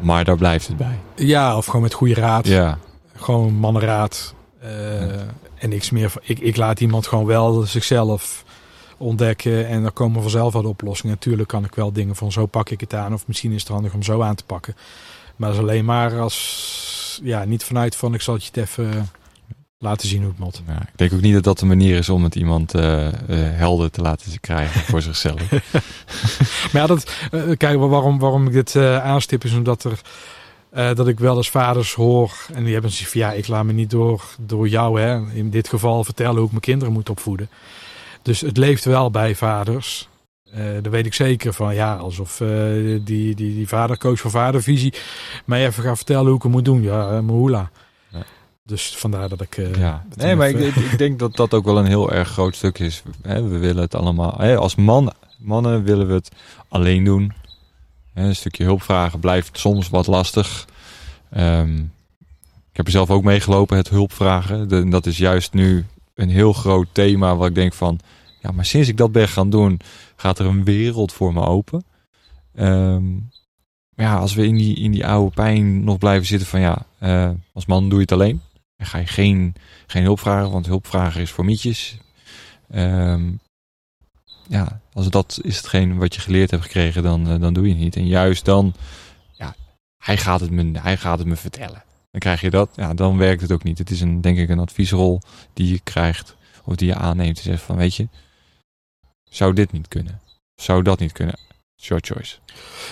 maar 0.00 0.24
daar 0.24 0.36
blijft 0.36 0.66
het 0.66 0.76
bij. 0.76 0.98
Ja, 1.16 1.56
of 1.56 1.66
gewoon 1.66 1.82
met 1.82 1.94
goede 1.94 2.14
raad. 2.14 2.46
Ja, 2.46 2.78
Gewoon 3.24 3.54
mannenraad. 3.54 4.34
eh, 4.60 5.20
En 5.58 5.68
niks 5.68 5.90
meer. 5.90 6.12
Ik, 6.22 6.38
ik 6.38 6.56
laat 6.56 6.80
iemand 6.80 7.06
gewoon 7.06 7.26
wel 7.26 7.62
zichzelf 7.62 8.44
ontdekken. 8.96 9.66
En 9.68 9.82
dan 9.82 9.92
komen 9.92 10.22
vanzelf 10.22 10.52
wel 10.52 10.62
de 10.62 10.68
oplossingen. 10.68 11.14
Natuurlijk 11.14 11.48
kan 11.48 11.64
ik 11.64 11.74
wel 11.74 11.92
dingen 11.92 12.16
van 12.16 12.32
zo 12.32 12.46
pak 12.46 12.70
ik 12.70 12.80
het 12.80 12.94
aan. 12.94 13.12
Of 13.14 13.26
misschien 13.26 13.52
is 13.52 13.60
het 13.60 13.70
handig 13.70 13.94
om 13.94 14.02
zo 14.02 14.22
aan 14.22 14.34
te 14.34 14.44
pakken. 14.44 14.76
Maar 15.36 15.48
dat 15.48 15.58
is 15.58 15.64
alleen 15.64 15.84
maar 15.84 16.20
als... 16.20 17.20
Ja, 17.22 17.44
niet 17.44 17.64
vanuit 17.64 17.96
van 17.96 18.14
ik 18.14 18.20
zal 18.20 18.34
het 18.34 18.42
je 18.44 18.50
het 18.52 18.68
even 18.68 19.10
laten 19.78 20.08
zien 20.08 20.20
hoe 20.20 20.30
het 20.30 20.38
moet. 20.38 20.62
ja, 20.66 20.80
ik 20.80 20.88
denk 20.98 21.12
ook 21.12 21.20
niet 21.20 21.34
dat 21.34 21.44
dat 21.44 21.58
de 21.58 21.66
manier 21.66 21.98
is 21.98 22.08
om 22.08 22.24
het 22.24 22.34
iemand 22.34 22.74
eh, 22.74 23.06
eh, 23.06 23.12
helder 23.56 23.90
te 23.90 24.00
laten 24.00 24.40
krijgen 24.40 24.80
voor 24.80 25.02
zichzelf. 25.12 25.50
Maar 26.72 26.82
ja, 26.82 26.86
dat, 26.86 27.14
eh, 27.30 27.42
kijk, 27.56 27.78
waarom, 27.78 28.18
waarom 28.18 28.46
ik 28.46 28.52
dit 28.52 28.76
aanstip 28.76 29.44
is 29.44 29.54
omdat 29.54 29.84
er... 29.84 30.00
eh, 30.74 30.94
dat 30.94 31.08
ik 31.08 31.18
wel 31.18 31.36
eens 31.36 31.50
vaders 31.50 31.94
hoor 31.94 32.32
en 32.52 32.64
die 32.64 32.72
hebben 32.72 32.90
zoiets 32.90 33.10
van 33.12 33.20
ja, 33.20 33.32
ik 33.32 33.48
laat 33.48 33.64
me 33.64 33.72
niet 33.72 33.90
door, 33.90 34.22
door 34.40 34.68
jou 34.68 35.00
hè, 35.00 35.20
in 35.32 35.50
dit 35.50 35.68
geval 35.68 36.04
vertellen 36.04 36.34
hoe 36.36 36.44
ik 36.44 36.50
mijn 36.50 36.60
kinderen 36.62 36.92
moet 36.92 37.10
opvoeden. 37.10 37.48
Dus 38.22 38.40
het 38.40 38.56
leeft 38.56 38.84
wel 38.84 39.10
bij 39.10 39.34
vaders. 39.34 40.08
Eh 40.50 40.64
dat 40.82 40.92
weet 40.92 41.06
ik 41.06 41.14
zeker 41.14 41.52
van 41.52 41.74
ja, 41.74 41.94
alsof 41.96 42.40
eh, 42.40 42.48
die, 42.84 43.02
die, 43.04 43.34
die 43.34 43.68
vadercoach 43.68 44.20
van 44.20 44.30
vadervisie 44.30 44.94
mij 45.44 45.66
even 45.66 45.82
gaat 45.82 45.96
vertellen 45.96 46.26
hoe 46.26 46.36
ik 46.36 46.42
het 46.42 46.52
moet 46.52 46.64
doen. 46.64 46.82
Ja, 46.82 47.20
uh. 47.20 47.50
Ja. 47.50 47.66
Dus 48.64 48.96
vandaar 48.96 49.28
dat 49.28 49.40
ik. 49.40 49.56
ja. 49.78 50.04
Nee, 50.14 50.36
maar 50.36 50.48
ik, 50.48 50.56
even- 50.60 50.82
ik, 50.84 50.92
ik 50.92 50.98
denk 50.98 51.18
dat 51.18 51.36
dat 51.36 51.54
ook 51.54 51.64
wel 51.64 51.78
een 51.78 51.86
heel 51.86 52.12
erg 52.12 52.28
groot 52.28 52.56
stuk 52.56 52.78
is. 52.78 53.02
We 53.22 53.58
willen 53.58 53.82
het 53.82 53.94
allemaal... 53.94 54.32
Als 54.40 54.74
man, 54.74 55.12
mannen 55.38 55.84
willen 55.84 56.06
we 56.06 56.12
het 56.12 56.30
alleen 56.68 57.04
doen. 57.04 57.32
Een 58.14 58.36
stukje 58.36 58.64
hulp 58.64 58.82
vragen 58.82 59.20
blijft 59.20 59.58
soms 59.58 59.88
wat 59.88 60.06
lastig. 60.06 60.66
Ehm, 61.30 61.78
ik 62.70 62.76
heb 62.76 62.86
er 62.86 62.92
zelf 62.92 63.10
ook 63.10 63.24
meegelopen, 63.24 63.76
het 63.76 63.88
hulp 63.88 64.12
vragen. 64.12 64.68
De- 64.68 64.88
dat 64.88 65.06
is 65.06 65.18
juist 65.18 65.52
nu 65.52 65.84
een 66.14 66.30
heel 66.30 66.52
groot 66.52 66.86
thema 66.92 67.36
waar 67.36 67.48
ik 67.48 67.54
denk 67.54 67.72
van... 67.72 67.98
Ja, 68.40 68.50
maar 68.50 68.64
sinds 68.64 68.88
ik 68.88 68.96
dat 68.96 69.12
ben 69.12 69.28
gaan 69.28 69.50
doen, 69.50 69.80
gaat 70.16 70.38
er 70.38 70.46
een 70.46 70.64
wereld 70.64 71.12
voor 71.12 71.32
me 71.32 71.40
open. 71.46 71.84
Maar 73.94 74.06
ja, 74.06 74.16
als 74.16 74.34
we 74.34 74.46
in 74.46 74.54
die, 74.54 74.76
in 74.76 74.90
die 74.90 75.06
oude 75.06 75.34
pijn 75.34 75.84
nog 75.84 75.98
blijven 75.98 76.26
zitten 76.26 76.48
van 76.48 76.60
ja, 76.60 76.86
eh, 76.98 77.30
als 77.52 77.66
man 77.66 77.88
doe 77.88 77.94
je 77.94 78.00
het 78.00 78.12
alleen. 78.12 78.40
En 78.76 78.86
ga 78.86 78.98
je 78.98 79.06
geen, 79.06 79.54
geen 79.86 80.02
hulp 80.02 80.20
vragen, 80.20 80.50
want 80.50 80.66
hulp 80.66 80.86
vragen 80.86 81.20
is 81.20 81.30
voor 81.30 81.44
mietjes. 81.44 81.98
Ehm, 82.70 83.32
ja, 84.48 84.80
als 84.92 85.08
dat 85.08 85.38
is 85.42 85.56
hetgeen 85.56 85.98
wat 85.98 86.14
je 86.14 86.20
geleerd 86.20 86.50
hebt 86.50 86.62
gekregen, 86.62 87.02
dan, 87.02 87.28
eh, 87.28 87.40
dan 87.40 87.54
doe 87.54 87.64
je 87.64 87.70
het 87.70 87.78
niet. 87.78 87.96
En 87.96 88.06
juist 88.06 88.44
dan, 88.44 88.74
ja, 89.32 89.54
hij 89.98 90.16
gaat 90.16 90.40
het 90.40 90.50
me, 90.50 90.70
hij 90.78 90.96
gaat 90.96 91.18
het 91.18 91.26
me 91.26 91.36
vertellen. 91.36 91.82
Dan 92.10 92.20
krijg 92.20 92.40
je 92.40 92.50
dat, 92.50 92.70
ja, 92.76 92.94
dan 92.94 93.16
werkt 93.16 93.40
het 93.40 93.52
ook 93.52 93.62
niet. 93.62 93.78
Het 93.78 93.90
is 93.90 94.00
een, 94.00 94.20
denk 94.20 94.38
ik 94.38 94.48
een 94.48 94.58
adviesrol 94.58 95.20
die 95.52 95.68
je 95.68 95.80
krijgt, 95.82 96.36
of 96.64 96.74
die 96.74 96.88
je 96.88 96.94
aanneemt. 96.94 97.36
Te 97.36 97.42
zeggen 97.42 97.66
van, 97.66 97.76
weet 97.76 97.94
je, 97.94 98.08
zou 99.24 99.52
dit 99.52 99.72
niet 99.72 99.88
kunnen? 99.88 100.20
Zou 100.54 100.82
dat 100.82 100.98
niet 100.98 101.12
kunnen? 101.12 101.38
Short 101.80 102.06
choice. 102.06 102.36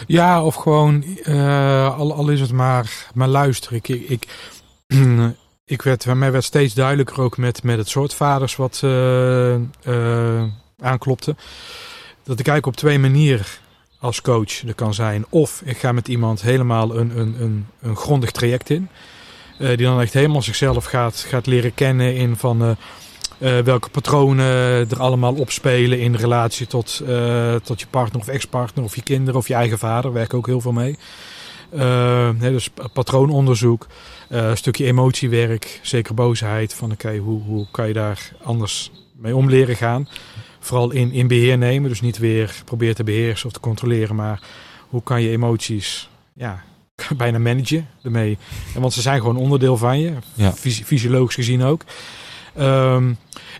Ja, 0.06 0.44
of 0.44 0.54
gewoon, 0.54 1.04
eh, 1.22 1.98
al, 1.98 2.14
al 2.14 2.28
is 2.28 2.40
het 2.40 2.52
maar, 2.52 3.10
maar 3.14 3.28
luisteren. 3.28 3.78
Ik, 3.78 3.88
ik, 3.88 4.08
ik, 4.08 4.50
ik 5.74 5.82
werd, 5.82 6.14
mij 6.14 6.32
werd 6.32 6.44
steeds 6.44 6.74
duidelijker 6.74 7.20
ook 7.20 7.36
met, 7.36 7.62
met 7.62 7.78
het 7.78 7.88
soort 7.88 8.14
vaders 8.14 8.56
wat 8.56 8.80
uh, 8.84 9.60
aanklopte. 10.82 11.36
Dat 12.24 12.38
ik 12.38 12.46
eigenlijk 12.46 12.66
op 12.66 12.76
twee 12.76 12.98
manieren 12.98 13.46
als 13.98 14.20
coach 14.20 14.62
er 14.66 14.74
kan 14.74 14.94
zijn. 14.94 15.24
Of 15.28 15.62
ik 15.64 15.78
ga 15.78 15.92
met 15.92 16.08
iemand 16.08 16.42
helemaal 16.42 16.96
een, 16.96 17.18
een, 17.18 17.42
een, 17.42 17.66
een 17.80 17.96
grondig 17.96 18.30
traject 18.30 18.70
in. 18.70 18.88
Uh, 19.58 19.68
die 19.68 19.86
dan 19.86 20.00
echt 20.00 20.12
helemaal 20.12 20.42
zichzelf 20.42 20.84
gaat, 20.84 21.18
gaat 21.28 21.46
leren 21.46 21.74
kennen 21.74 22.14
in 22.14 22.36
van 22.36 22.76
welke 23.64 23.88
patronen 23.90 24.46
er 24.90 25.00
allemaal 25.00 25.34
opspelen 25.34 26.00
in 26.00 26.14
relatie 26.14 26.66
tot, 26.66 27.02
tot 27.62 27.80
je 27.80 27.86
partner 27.90 28.20
of 28.20 28.28
ex-partner 28.28 28.84
of 28.84 28.94
je 28.94 29.02
kinderen 29.02 29.40
of 29.40 29.48
je 29.48 29.54
eigen 29.54 29.78
vader. 29.78 30.12
Werk 30.12 30.34
ook 30.34 30.46
heel 30.46 30.60
veel 30.60 30.72
mee. 30.72 30.98
dus 32.38 32.68
patroononderzoek. 32.92 33.86
Stukje 34.54 34.84
emotiewerk, 34.84 35.80
zeker 35.82 36.14
boosheid. 36.14 36.74
Van 36.74 36.92
oké, 36.92 37.16
hoe, 37.16 37.42
hoe 37.42 37.66
kan 37.70 37.86
je 37.86 37.92
daar 37.92 38.32
anders 38.42 38.90
mee 39.16 39.36
om 39.36 39.48
leren 39.48 39.76
gaan? 39.76 40.08
Vooral 40.62 40.90
in, 40.90 41.12
in 41.12 41.26
beheer 41.26 41.58
nemen. 41.58 41.88
Dus 41.88 42.00
niet 42.00 42.18
weer 42.18 42.62
proberen 42.64 42.94
te 42.94 43.04
beheersen 43.04 43.46
of 43.46 43.52
te 43.52 43.60
controleren. 43.60 44.16
Maar 44.16 44.40
hoe 44.88 45.02
kan 45.02 45.22
je 45.22 45.30
emoties 45.30 46.08
ja, 46.32 46.62
bijna 47.16 47.38
managen 47.38 47.88
ermee? 48.02 48.38
En 48.74 48.80
want 48.80 48.92
ze 48.92 49.00
zijn 49.00 49.20
gewoon 49.20 49.36
onderdeel 49.36 49.76
van 49.76 50.00
je. 50.00 50.12
Ja. 50.34 50.52
fysiologisch 50.84 51.34
gezien 51.34 51.62
ook. 51.62 51.84
Um, 52.58 52.64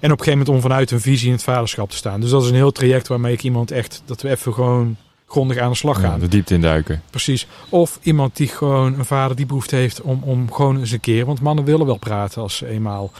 en 0.00 0.12
op 0.12 0.18
een 0.18 0.24
gegeven 0.24 0.30
moment 0.30 0.48
om 0.48 0.60
vanuit 0.60 0.90
een 0.90 1.00
visie 1.00 1.26
in 1.26 1.32
het 1.32 1.42
vaderschap 1.42 1.90
te 1.90 1.96
staan. 1.96 2.20
Dus 2.20 2.30
dat 2.30 2.42
is 2.42 2.48
een 2.48 2.54
heel 2.54 2.72
traject 2.72 3.08
waarmee 3.08 3.32
ik 3.32 3.42
iemand 3.42 3.70
echt, 3.70 4.02
dat 4.04 4.22
we 4.22 4.30
even 4.30 4.52
gewoon 4.52 4.96
grondig 5.26 5.58
aan 5.58 5.70
de 5.70 5.76
slag 5.76 6.00
gaan. 6.00 6.10
Ja, 6.10 6.18
de 6.18 6.28
diepte 6.28 6.54
induiken. 6.54 7.02
Precies. 7.10 7.46
Of 7.68 7.98
iemand 8.02 8.36
die 8.36 8.48
gewoon 8.48 8.98
een 8.98 9.04
vader 9.04 9.36
die 9.36 9.46
behoefte 9.46 9.76
heeft 9.76 10.00
om, 10.00 10.22
om 10.22 10.52
gewoon 10.52 10.78
eens 10.78 10.90
een 10.90 11.00
keer. 11.00 11.26
Want 11.26 11.40
mannen 11.40 11.64
willen 11.64 11.86
wel 11.86 11.96
praten 11.96 12.42
als 12.42 12.56
ze 12.56 12.66
eenmaal 12.66 13.12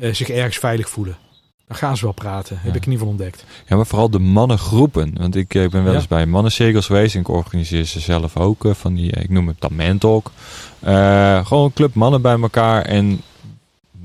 eh, 0.00 0.14
zich 0.14 0.28
ergens 0.28 0.58
veilig 0.58 0.88
voelen. 0.88 1.16
Dan 1.68 1.76
gaan 1.76 1.96
ze 1.96 2.04
wel 2.04 2.12
praten, 2.12 2.58
heb 2.60 2.74
ik 2.74 2.86
in 2.86 2.92
ieder 2.92 2.92
geval 2.92 3.08
ontdekt. 3.08 3.44
Ja, 3.66 3.76
maar 3.76 3.86
vooral 3.86 4.10
de 4.10 4.18
mannengroepen. 4.18 5.14
Want 5.16 5.36
ik, 5.36 5.54
ik 5.54 5.70
ben 5.70 5.84
wel 5.84 5.94
eens 5.94 6.06
bij 6.06 6.26
mannencirkels 6.26 6.86
geweest. 6.86 7.14
En 7.14 7.20
ik 7.20 7.28
organiseer 7.28 7.84
ze 7.84 8.00
zelf 8.00 8.36
ook. 8.36 8.64
Uh, 8.64 8.74
van 8.74 8.94
die, 8.94 9.10
ik 9.10 9.30
noem 9.30 9.48
het 9.48 9.60
dan 9.60 9.74
Mentalk. 9.74 10.30
Uh, 10.84 11.46
gewoon 11.46 11.64
een 11.64 11.72
club 11.72 11.94
mannen 11.94 12.22
bij 12.22 12.40
elkaar. 12.40 12.82
En 12.82 13.20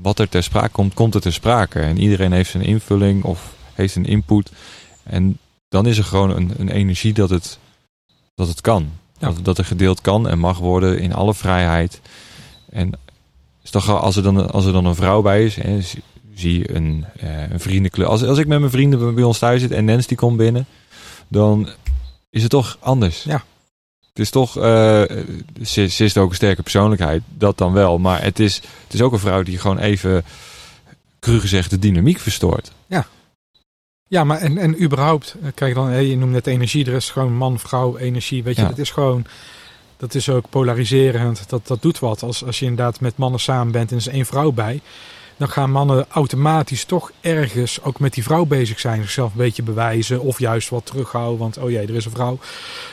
wat 0.00 0.18
er 0.18 0.28
ter 0.28 0.42
sprake 0.42 0.68
komt, 0.68 0.94
komt 0.94 1.14
er 1.14 1.20
ter 1.20 1.32
sprake. 1.32 1.80
En 1.80 1.98
iedereen 1.98 2.32
heeft 2.32 2.50
zijn 2.50 2.64
invulling 2.64 3.24
of 3.24 3.54
heeft 3.74 3.96
een 3.96 4.06
input. 4.06 4.52
En 5.02 5.38
dan 5.68 5.86
is 5.86 5.98
er 5.98 6.04
gewoon 6.04 6.30
een, 6.30 6.52
een 6.58 6.68
energie 6.68 7.12
dat 7.12 7.30
het, 7.30 7.58
dat 8.34 8.48
het 8.48 8.60
kan. 8.60 8.90
Dat, 9.18 9.38
dat 9.42 9.58
er 9.58 9.64
gedeeld 9.64 10.00
kan 10.00 10.28
en 10.28 10.38
mag 10.38 10.58
worden 10.58 10.98
in 10.98 11.14
alle 11.14 11.34
vrijheid. 11.34 12.00
En 12.70 12.92
is 13.62 13.70
toch, 13.70 14.00
als, 14.00 14.16
er 14.16 14.22
dan, 14.22 14.50
als 14.50 14.64
er 14.64 14.72
dan 14.72 14.84
een 14.84 14.94
vrouw 14.94 15.22
bij 15.22 15.44
is, 15.44 15.96
zie 16.34 16.58
je 16.58 16.74
een, 16.74 17.04
uh, 17.24 17.50
een 17.50 17.60
vriendenclub. 17.60 18.06
Als, 18.06 18.22
als 18.22 18.38
ik 18.38 18.46
met 18.46 18.58
mijn 18.58 18.70
vrienden 18.70 19.14
bij 19.14 19.24
ons 19.24 19.38
thuis 19.38 19.60
zit 19.60 19.70
en 19.70 19.84
Nens 19.84 20.06
die 20.06 20.16
komt 20.16 20.36
binnen, 20.36 20.66
dan 21.28 21.68
is 22.30 22.42
het 22.42 22.50
toch 22.50 22.76
anders. 22.80 23.22
Ja. 23.22 23.44
Het 24.08 24.18
is 24.18 24.30
toch, 24.30 24.56
uh, 24.56 24.62
ze, 25.62 25.86
ze, 25.86 26.04
is 26.04 26.16
ook 26.16 26.30
een 26.30 26.36
sterke 26.36 26.62
persoonlijkheid, 26.62 27.22
dat 27.28 27.58
dan 27.58 27.72
wel. 27.72 27.98
Maar 27.98 28.22
het 28.22 28.38
is, 28.38 28.54
het 28.84 28.94
is 28.94 29.02
ook 29.02 29.12
een 29.12 29.18
vrouw 29.18 29.42
die 29.42 29.58
gewoon 29.58 29.78
even, 29.78 30.24
cru 31.20 31.40
gezegd, 31.40 31.70
de 31.70 31.78
dynamiek 31.78 32.18
verstoort. 32.18 32.72
Ja. 32.86 33.06
Ja, 34.08 34.24
maar 34.24 34.38
en, 34.38 34.58
en 34.58 34.82
überhaupt, 34.82 35.36
eh, 35.42 35.48
kijk 35.54 35.74
dan, 35.74 36.04
je 36.04 36.16
noemt 36.16 36.32
net 36.32 36.46
energie, 36.46 36.86
er 36.86 36.94
is 36.94 37.10
gewoon 37.10 37.36
man, 37.36 37.58
vrouw, 37.58 37.96
energie. 37.96 38.42
Weet 38.42 38.56
je, 38.56 38.62
ja. 38.62 38.68
het 38.68 38.78
is 38.78 38.90
gewoon, 38.90 39.24
dat 39.96 40.14
is 40.14 40.28
ook 40.28 40.48
polariserend. 40.50 41.48
Dat, 41.48 41.66
dat 41.66 41.82
doet 41.82 41.98
wat. 41.98 42.22
Als, 42.22 42.44
als 42.44 42.58
je 42.58 42.66
inderdaad 42.66 43.00
met 43.00 43.16
mannen 43.16 43.40
samen 43.40 43.72
bent 43.72 43.90
en 43.90 43.96
er 43.96 44.06
is 44.06 44.12
één 44.12 44.26
vrouw 44.26 44.52
bij, 44.52 44.80
dan 45.36 45.48
gaan 45.48 45.70
mannen 45.70 46.06
automatisch 46.10 46.84
toch 46.84 47.10
ergens 47.20 47.82
ook 47.82 48.00
met 48.00 48.14
die 48.14 48.22
vrouw 48.22 48.44
bezig 48.44 48.80
zijn. 48.80 49.02
Zichzelf 49.02 49.30
een 49.30 49.38
beetje 49.38 49.62
bewijzen 49.62 50.20
of 50.20 50.38
juist 50.38 50.68
wat 50.68 50.86
terughouden, 50.86 51.38
want 51.38 51.58
oh 51.58 51.70
jee, 51.70 51.86
er 51.86 51.94
is 51.94 52.04
een 52.04 52.10
vrouw. 52.10 52.38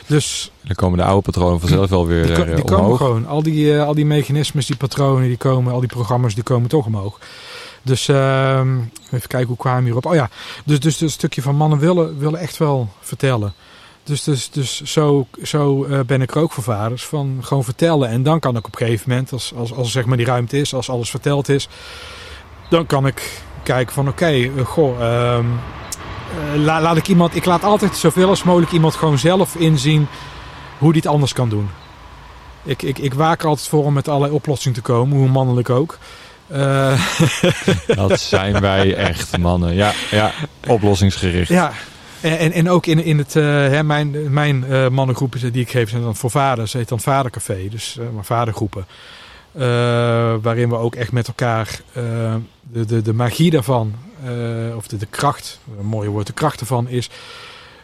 Dus. 0.06 0.50
Dan 0.62 0.74
komen 0.76 0.98
de 0.98 1.04
oude 1.04 1.22
patronen 1.22 1.60
vanzelf 1.60 1.90
wel 1.90 2.06
weer. 2.06 2.26
Die, 2.26 2.54
die 2.54 2.64
komen 2.64 2.96
gewoon. 2.96 3.26
Al 3.26 3.42
die, 3.42 3.64
uh, 3.64 3.84
al 3.84 3.94
die 3.94 4.06
mechanismes, 4.06 4.66
die 4.66 4.76
patronen, 4.76 5.28
die 5.28 5.36
komen, 5.36 5.72
al 5.72 5.80
die 5.80 5.88
programma's, 5.88 6.34
die 6.34 6.44
komen 6.44 6.68
toch 6.68 6.86
omhoog. 6.86 7.18
Dus 7.82 8.08
uh, 8.08 8.60
even 9.10 9.28
kijken 9.28 9.46
hoe 9.46 9.56
kwamen 9.56 9.78
we 9.78 9.84
hierop. 9.84 10.06
Oh 10.06 10.14
ja, 10.14 10.30
dus, 10.64 10.80
dus 10.80 11.00
een 11.00 11.10
stukje 11.10 11.42
van 11.42 11.56
mannen 11.56 11.78
willen, 11.78 12.18
willen 12.18 12.40
echt 12.40 12.56
wel 12.56 12.88
vertellen. 13.00 13.54
Dus, 14.04 14.22
dus, 14.22 14.50
dus 14.50 14.82
zo, 14.82 15.26
zo 15.42 15.84
uh, 15.84 16.00
ben 16.00 16.22
ik 16.22 16.34
er 16.34 16.40
ook 16.40 16.52
voor 16.52 16.62
vaders. 16.62 17.04
Van 17.04 17.38
gewoon 17.42 17.64
vertellen. 17.64 18.08
En 18.08 18.22
dan 18.22 18.40
kan 18.40 18.56
ik 18.56 18.66
op 18.66 18.72
een 18.72 18.86
gegeven 18.86 19.10
moment, 19.10 19.32
als, 19.32 19.52
als, 19.56 19.72
als 19.72 19.92
zeg 19.92 20.04
maar 20.04 20.16
die 20.16 20.26
ruimte 20.26 20.58
is, 20.58 20.74
als 20.74 20.90
alles 20.90 21.10
verteld 21.10 21.48
is, 21.48 21.68
dan 22.72 22.86
kan 22.86 23.06
ik 23.06 23.42
kijken 23.62 23.94
van 23.94 24.08
oké, 24.08 24.24
okay, 24.24 24.64
goh, 24.64 25.00
uh, 25.00 25.38
la, 26.54 26.80
laat 26.80 26.96
ik 26.96 27.08
iemand, 27.08 27.36
ik 27.36 27.44
laat 27.44 27.64
altijd 27.64 27.96
zoveel 27.96 28.28
als 28.28 28.42
mogelijk 28.42 28.72
iemand 28.72 28.94
gewoon 28.94 29.18
zelf 29.18 29.54
inzien 29.54 30.06
hoe 30.78 30.92
die 30.92 31.02
het 31.02 31.10
anders 31.10 31.32
kan 31.32 31.48
doen. 31.48 31.68
Ik, 32.62 32.82
ik, 32.82 32.98
ik 32.98 33.14
waak 33.14 33.42
er 33.42 33.48
altijd 33.48 33.68
voor 33.68 33.84
om 33.84 33.92
met 33.92 34.08
allerlei 34.08 34.32
oplossingen 34.32 34.76
te 34.76 34.82
komen, 34.82 35.16
hoe 35.16 35.28
mannelijk 35.28 35.70
ook. 35.70 35.98
Uh. 36.52 37.00
dat 37.86 38.20
zijn 38.20 38.60
wij 38.60 38.94
echt, 38.94 39.38
mannen. 39.38 39.74
Ja, 39.74 39.92
ja 40.10 40.32
oplossingsgericht. 40.66 41.48
Ja, 41.48 41.72
en, 42.20 42.52
en 42.52 42.70
ook 42.70 42.86
in, 42.86 43.04
in 43.04 43.18
het, 43.18 43.34
uh, 43.34 43.44
hè, 43.44 43.82
mijn, 43.82 44.32
mijn 44.32 44.64
uh, 44.68 44.88
mannengroepen 44.88 45.52
die 45.52 45.62
ik 45.62 45.70
geef 45.70 45.90
zijn 45.90 46.02
dan 46.02 46.16
voor 46.16 46.30
vaders. 46.30 46.72
heet 46.72 46.88
dan 46.88 47.00
Vadercafé, 47.00 47.68
dus 47.70 47.98
maar 48.14 48.24
vadergroepen. 48.24 48.86
Waarin 50.42 50.68
we 50.68 50.76
ook 50.76 50.94
echt 50.94 51.12
met 51.12 51.26
elkaar 51.28 51.80
de, 52.72 52.84
de, 52.84 53.02
de 53.02 53.12
magie 53.12 53.50
daarvan, 53.50 53.94
of 54.76 54.86
de, 54.86 54.96
de 54.96 55.06
kracht, 55.06 55.60
een 55.78 55.86
mooie 55.86 56.08
woord, 56.08 56.26
de 56.26 56.32
kracht 56.32 56.60
ervan 56.60 56.88
is. 56.88 57.10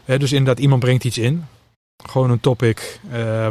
dus 0.04 0.32
inderdaad, 0.32 0.58
iemand 0.58 0.80
brengt 0.80 1.04
iets 1.04 1.18
in. 1.18 1.46
Gewoon 2.08 2.30
een 2.30 2.40
topic 2.40 3.00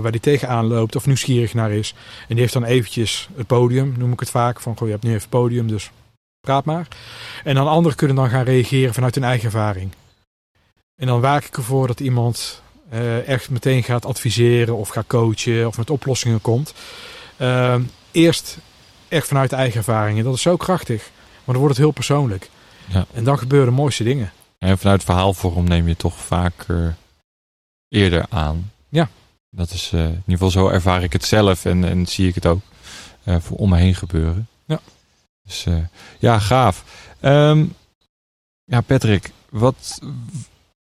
waar 0.02 0.12
die 0.12 0.22
tegenaan 0.22 0.66
loopt 0.66 0.96
of 0.96 1.06
nieuwsgierig 1.06 1.54
naar 1.54 1.72
is. 1.72 1.94
En 2.20 2.26
die 2.28 2.40
heeft 2.40 2.54
dan 2.54 2.64
eventjes 2.64 3.30
het 3.36 3.48
podium, 3.48 3.94
noem 3.98 4.12
ik 4.12 4.20
het 4.20 4.30
vaak. 4.30 4.60
Van, 4.60 4.78
goh, 4.78 4.88
je 4.88 4.94
hebt 4.94 5.04
nu 5.04 5.10
even 5.10 5.22
het 5.22 5.30
podium, 5.30 5.68
dus 5.68 5.92
praat 6.40 6.66
maar. 6.66 6.88
En 7.44 7.56
dan 7.56 7.68
anderen 7.68 7.98
kunnen 7.98 8.16
dan 8.16 8.30
gaan 8.30 8.44
reageren 8.44 8.94
vanuit 8.94 9.16
hun 9.16 9.24
eigen 9.24 9.46
ervaring. 9.46 9.92
En 10.96 11.08
dan 11.08 11.22
waak 11.22 11.44
ik 11.44 11.58
ervoor 11.58 11.88
dat 11.88 12.00
iemand 12.00 12.62
echt 13.26 13.50
meteen 13.50 13.84
gaat 13.84 14.06
adviseren 14.06 14.76
of 14.76 14.90
gaat 14.90 15.08
coachen 15.08 15.68
of 15.68 15.78
met 15.78 15.90
oplossingen 15.90 16.42
komt. 16.42 16.74
Uh, 17.42 17.76
eerst 18.18 18.58
echt 19.08 19.28
vanuit 19.28 19.52
eigen 19.52 19.78
ervaringen. 19.78 20.24
Dat 20.24 20.34
is 20.34 20.42
zo 20.42 20.58
krachtig. 20.58 21.10
Maar 21.36 21.56
dan 21.56 21.58
wordt 21.58 21.76
het 21.76 21.86
heel 21.86 21.94
persoonlijk. 21.94 22.50
Ja. 22.86 23.06
En 23.14 23.24
dan 23.24 23.38
gebeuren 23.38 23.68
de 23.68 23.76
mooiste 23.76 24.04
dingen. 24.04 24.32
En 24.58 24.78
vanuit 24.78 25.04
verhaalvorm 25.04 25.68
neem 25.68 25.88
je 25.88 25.96
toch 25.96 26.18
vaker 26.18 26.96
eerder 27.90 28.26
aan. 28.30 28.72
Ja. 28.90 29.10
Dat 29.50 29.72
is 29.72 29.92
uh, 29.94 30.04
in 30.04 30.10
ieder 30.10 30.24
geval 30.26 30.52
zo 30.52 30.68
ervaar 30.68 31.04
ik 31.04 31.14
het 31.14 31.26
zelf 31.26 31.66
en, 31.66 31.84
en 31.84 32.08
zie 32.08 32.28
ik 32.28 32.36
het 32.36 32.46
ook 32.46 32.62
uh, 33.24 33.36
voor 33.40 33.58
om 33.58 33.70
me 33.70 33.78
heen 33.78 33.96
gebeuren. 33.96 34.48
Ja. 34.66 34.80
Dus 35.44 35.66
uh, 35.66 35.78
ja, 36.20 36.40
gaaf. 36.40 36.84
Um, 37.22 37.74
ja, 38.64 38.82
Patrick, 38.82 39.32
wat, 39.50 40.00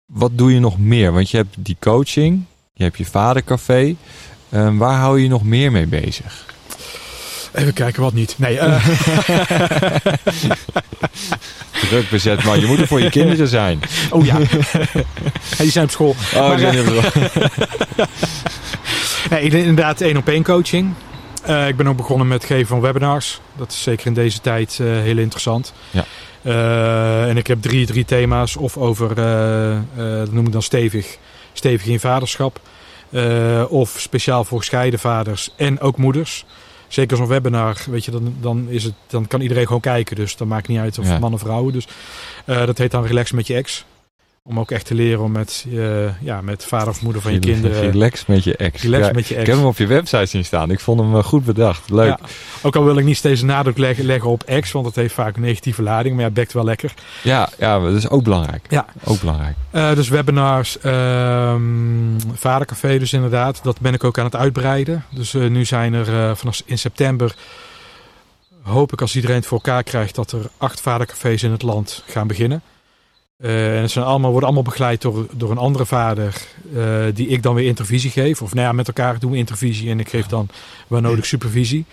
wat 0.07 0.39
doe 0.39 0.53
je 0.53 0.61
nog 0.61 0.79
meer? 0.79 1.13
Want 1.13 1.31
je 1.31 1.37
hebt 1.37 1.57
die 1.59 1.77
coaching, 1.81 2.45
je 2.73 2.83
hebt 2.83 2.99
je 2.99 3.07
vadercafé. 3.07 3.97
Um, 4.53 4.79
waar 4.79 4.99
hou 4.99 5.21
je 5.21 5.29
nog 5.29 5.43
meer 5.43 5.73
mee 5.73 5.87
bezig? 5.87 6.55
Even 7.53 7.73
kijken 7.73 8.03
wat 8.03 8.13
niet. 8.13 8.35
Nee. 8.39 8.59
Uh... 8.67 8.85
Druk 11.89 12.11
bezet, 12.11 12.45
maar 12.45 12.59
je 12.59 12.67
moet 12.67 12.79
er 12.79 12.87
voor 12.87 13.01
je 13.01 13.11
kinderen 13.11 13.49
zijn. 13.49 13.81
Oh 14.11 14.25
ja. 14.25 14.37
die 15.59 15.71
zijn 15.71 15.85
op 15.85 15.91
school. 15.91 16.15
Oh, 16.35 16.49
maar, 16.49 16.57
die 16.57 16.73
zijn 16.73 16.97
op 16.97 17.05
school. 17.05 18.07
nee, 19.31 19.51
inderdaad 19.51 20.01
één 20.01 20.17
op 20.17 20.29
één 20.29 20.43
coaching. 20.43 20.95
Uh, 21.49 21.69
ik 21.69 21.77
ben 21.77 21.89
ook 21.89 21.97
begonnen 21.97 22.29
met 22.29 22.43
het 22.43 22.51
geven 22.51 22.67
van 22.67 22.81
webinars. 22.81 23.41
Dat 23.57 23.71
is 23.71 23.83
zeker 23.83 24.07
in 24.07 24.15
deze 24.15 24.41
tijd 24.41 24.79
uh, 24.81 24.87
heel 24.87 25.19
interessant. 25.19 25.73
Ja. 25.91 26.05
Uh, 26.43 27.29
en 27.29 27.37
ik 27.37 27.47
heb 27.47 27.63
drie, 27.63 27.87
drie 27.87 28.05
thema's. 28.05 28.57
Of 28.57 28.77
over, 28.77 29.15
dat 29.95 30.33
noem 30.33 30.47
ik 30.47 30.53
dan 30.53 30.63
stevig, 30.63 31.17
stevig 31.53 31.87
in 31.87 32.01
vaderschap. 32.01 32.61
of 33.69 33.95
speciaal 33.99 34.45
voor 34.45 34.59
gescheiden 34.59 34.99
vaders 34.99 35.51
en 35.57 35.81
ook 35.81 35.97
moeders. 35.97 36.45
Zeker 36.91 37.17
zo'n 37.17 37.27
webinar, 37.27 37.83
weet 37.87 38.05
je, 38.05 38.11
dan, 38.11 38.35
dan, 38.41 38.67
is 38.69 38.85
het, 38.85 38.95
dan 39.07 39.27
kan 39.27 39.41
iedereen 39.41 39.67
gewoon 39.67 39.81
kijken. 39.81 40.17
Dus 40.17 40.37
dat 40.37 40.49
maakt 40.49 40.69
niet 40.69 40.79
uit 40.79 40.99
of 40.99 41.07
ja. 41.07 41.19
man 41.19 41.33
of 41.33 41.41
vrouw. 41.41 41.71
Dus 41.71 41.89
uh, 42.47 42.67
dat 42.67 42.79
heet 42.79 42.91
dan 42.91 43.07
Relax 43.07 43.33
met 43.33 43.47
je 43.47 43.55
ex. 43.55 43.85
Om 44.43 44.59
ook 44.59 44.71
echt 44.71 44.87
te 44.87 44.95
leren 44.95 45.23
om 45.23 45.33
met, 45.33 45.65
uh, 45.69 46.21
ja, 46.21 46.41
met 46.41 46.65
vader 46.65 46.89
of 46.89 47.03
moeder 47.03 47.23
van 47.23 47.33
je 47.33 47.39
kinderen... 47.39 47.91
Relax 47.91 48.27
met 48.27 48.45
je 48.45 48.57
ex. 48.57 48.83
Relax 48.83 49.07
ja, 49.07 49.13
met 49.13 49.27
je 49.27 49.35
ex. 49.35 49.41
Ik 49.41 49.47
heb 49.47 49.57
hem 49.57 49.67
op 49.67 49.77
je 49.77 49.87
website 49.87 50.27
zien 50.27 50.45
staan. 50.45 50.71
Ik 50.71 50.81
vond 50.81 51.01
hem 51.01 51.15
uh, 51.15 51.23
goed 51.25 51.45
bedacht. 51.45 51.91
Leuk. 51.91 52.07
Ja, 52.07 52.19
ook 52.63 52.77
al 52.77 52.85
wil 52.85 52.99
ik 52.99 53.05
niet 53.05 53.17
steeds 53.17 53.43
nadruk 53.43 53.79
leggen, 53.79 54.05
leggen 54.05 54.31
op 54.31 54.43
ex, 54.43 54.73
want 54.73 54.85
dat 54.85 54.95
heeft 54.95 55.15
vaak 55.15 55.37
een 55.37 55.43
negatieve 55.43 55.83
lading. 55.83 56.15
Maar 56.15 56.25
ja, 56.25 56.31
bekt 56.31 56.53
wel 56.53 56.65
lekker. 56.65 56.95
Ja, 57.23 57.49
ja 57.59 57.79
dat 57.79 57.95
is 57.95 58.09
ook 58.09 58.23
belangrijk. 58.23 58.67
Ja. 58.69 58.87
Ook 59.05 59.21
belangrijk. 59.21 59.57
Uh, 59.73 59.95
dus 59.95 60.09
webinars, 60.09 60.85
um, 60.85 62.17
vadercafé 62.33 62.99
dus 62.99 63.13
inderdaad. 63.13 63.61
Dat 63.63 63.81
ben 63.81 63.95
ik 63.95 64.05
ook 64.05 64.19
aan 64.19 64.25
het 64.25 64.37
uitbreiden. 64.37 65.05
Dus 65.11 65.33
nu 65.33 65.65
zijn 65.65 65.95
er 65.95 66.37
vanaf 66.37 66.63
in 66.65 66.79
september 66.79 67.35
hoop 68.63 68.93
ik 68.93 69.01
als 69.01 69.15
iedereen 69.15 69.37
het 69.37 69.47
voor 69.47 69.61
elkaar 69.63 69.83
krijgt 69.83 70.15
dat 70.15 70.33
er 70.33 70.51
acht 70.57 70.81
vadercafés 70.81 71.43
in 71.43 71.51
het 71.51 71.63
land 71.63 72.05
gaan 72.07 72.27
beginnen. 72.27 72.63
Uh, 73.43 73.81
en 73.81 73.91
zijn 73.91 74.05
allemaal, 74.05 74.31
worden 74.31 74.49
allemaal 74.49 74.69
begeleid 74.69 75.03
door, 75.03 75.27
door 75.33 75.51
een 75.51 75.59
andere 75.59 75.87
vader 75.87 76.47
uh, 76.75 77.05
die 77.15 77.29
ik 77.29 77.43
dan 77.43 77.55
weer 77.55 77.67
intervisie 77.67 78.11
geef. 78.11 78.43
Of 78.43 78.55
nou 78.55 78.67
ja, 78.67 78.73
met 78.73 78.87
elkaar 78.87 79.19
doen 79.19 79.31
we 79.31 79.37
intervisie 79.37 79.91
en 79.91 80.01
ik 80.01 80.09
geef 80.09 80.27
dan 80.27 80.49
waar 80.87 81.03
nodig 81.03 81.27
supervisie. 81.27 81.85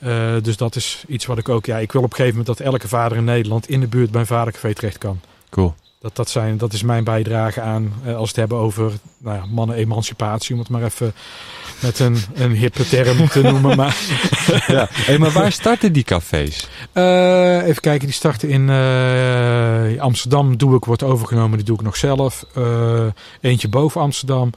Uh, 0.00 0.32
dus 0.42 0.56
dat 0.56 0.76
is 0.76 1.04
iets 1.08 1.26
wat 1.26 1.38
ik 1.38 1.48
ook, 1.48 1.66
ja, 1.66 1.78
ik 1.78 1.92
wil 1.92 2.02
op 2.02 2.10
een 2.10 2.16
gegeven 2.16 2.38
moment 2.38 2.58
dat 2.58 2.66
elke 2.66 2.88
vader 2.88 3.18
in 3.18 3.24
Nederland 3.24 3.68
in 3.68 3.80
de 3.80 3.86
buurt 3.86 4.10
bij 4.10 4.20
een 4.20 4.26
vadercafé 4.26 4.74
terecht 4.74 4.98
kan. 4.98 5.20
Cool. 5.50 5.74
Dat, 6.00 6.16
dat, 6.16 6.30
zijn, 6.30 6.58
dat 6.58 6.72
is 6.72 6.82
mijn 6.82 7.04
bijdrage 7.04 7.60
aan, 7.60 7.92
als 8.04 8.14
we 8.14 8.20
het 8.20 8.36
hebben 8.36 8.58
over 8.58 8.92
nou 9.18 9.36
ja, 9.36 9.46
mannen-emancipatie, 9.46 10.54
om 10.54 10.60
het 10.60 10.68
maar 10.68 10.82
even 10.82 11.12
met 11.80 11.98
een, 11.98 12.16
een 12.34 12.50
hippe 12.50 12.88
term 12.88 13.28
te 13.28 13.42
noemen. 13.52 13.76
Maar, 13.76 13.96
ja. 14.66 14.88
hey, 14.90 15.18
maar 15.18 15.30
waar 15.30 15.52
starten 15.52 15.92
die 15.92 16.02
cafés? 16.02 16.68
Uh, 16.94 17.66
even 17.66 17.80
kijken, 17.80 18.06
die 18.06 18.16
starten 18.16 18.48
in 18.48 18.68
uh, 18.68 20.00
Amsterdam. 20.02 20.56
Doe 20.56 20.76
ik, 20.76 20.84
wordt 20.84 21.02
overgenomen, 21.02 21.56
die 21.56 21.66
doe 21.66 21.76
ik 21.76 21.82
nog 21.82 21.96
zelf. 21.96 22.46
Uh, 22.58 23.06
eentje 23.40 23.68
boven 23.68 24.00
Amsterdam. 24.00 24.50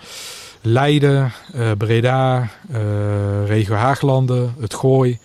Leiden, 0.61 1.33
Breda, 1.77 2.49
regio 3.45 3.75
Haaglanden, 3.75 4.55
het 4.59 4.73
Gooi. 4.73 5.19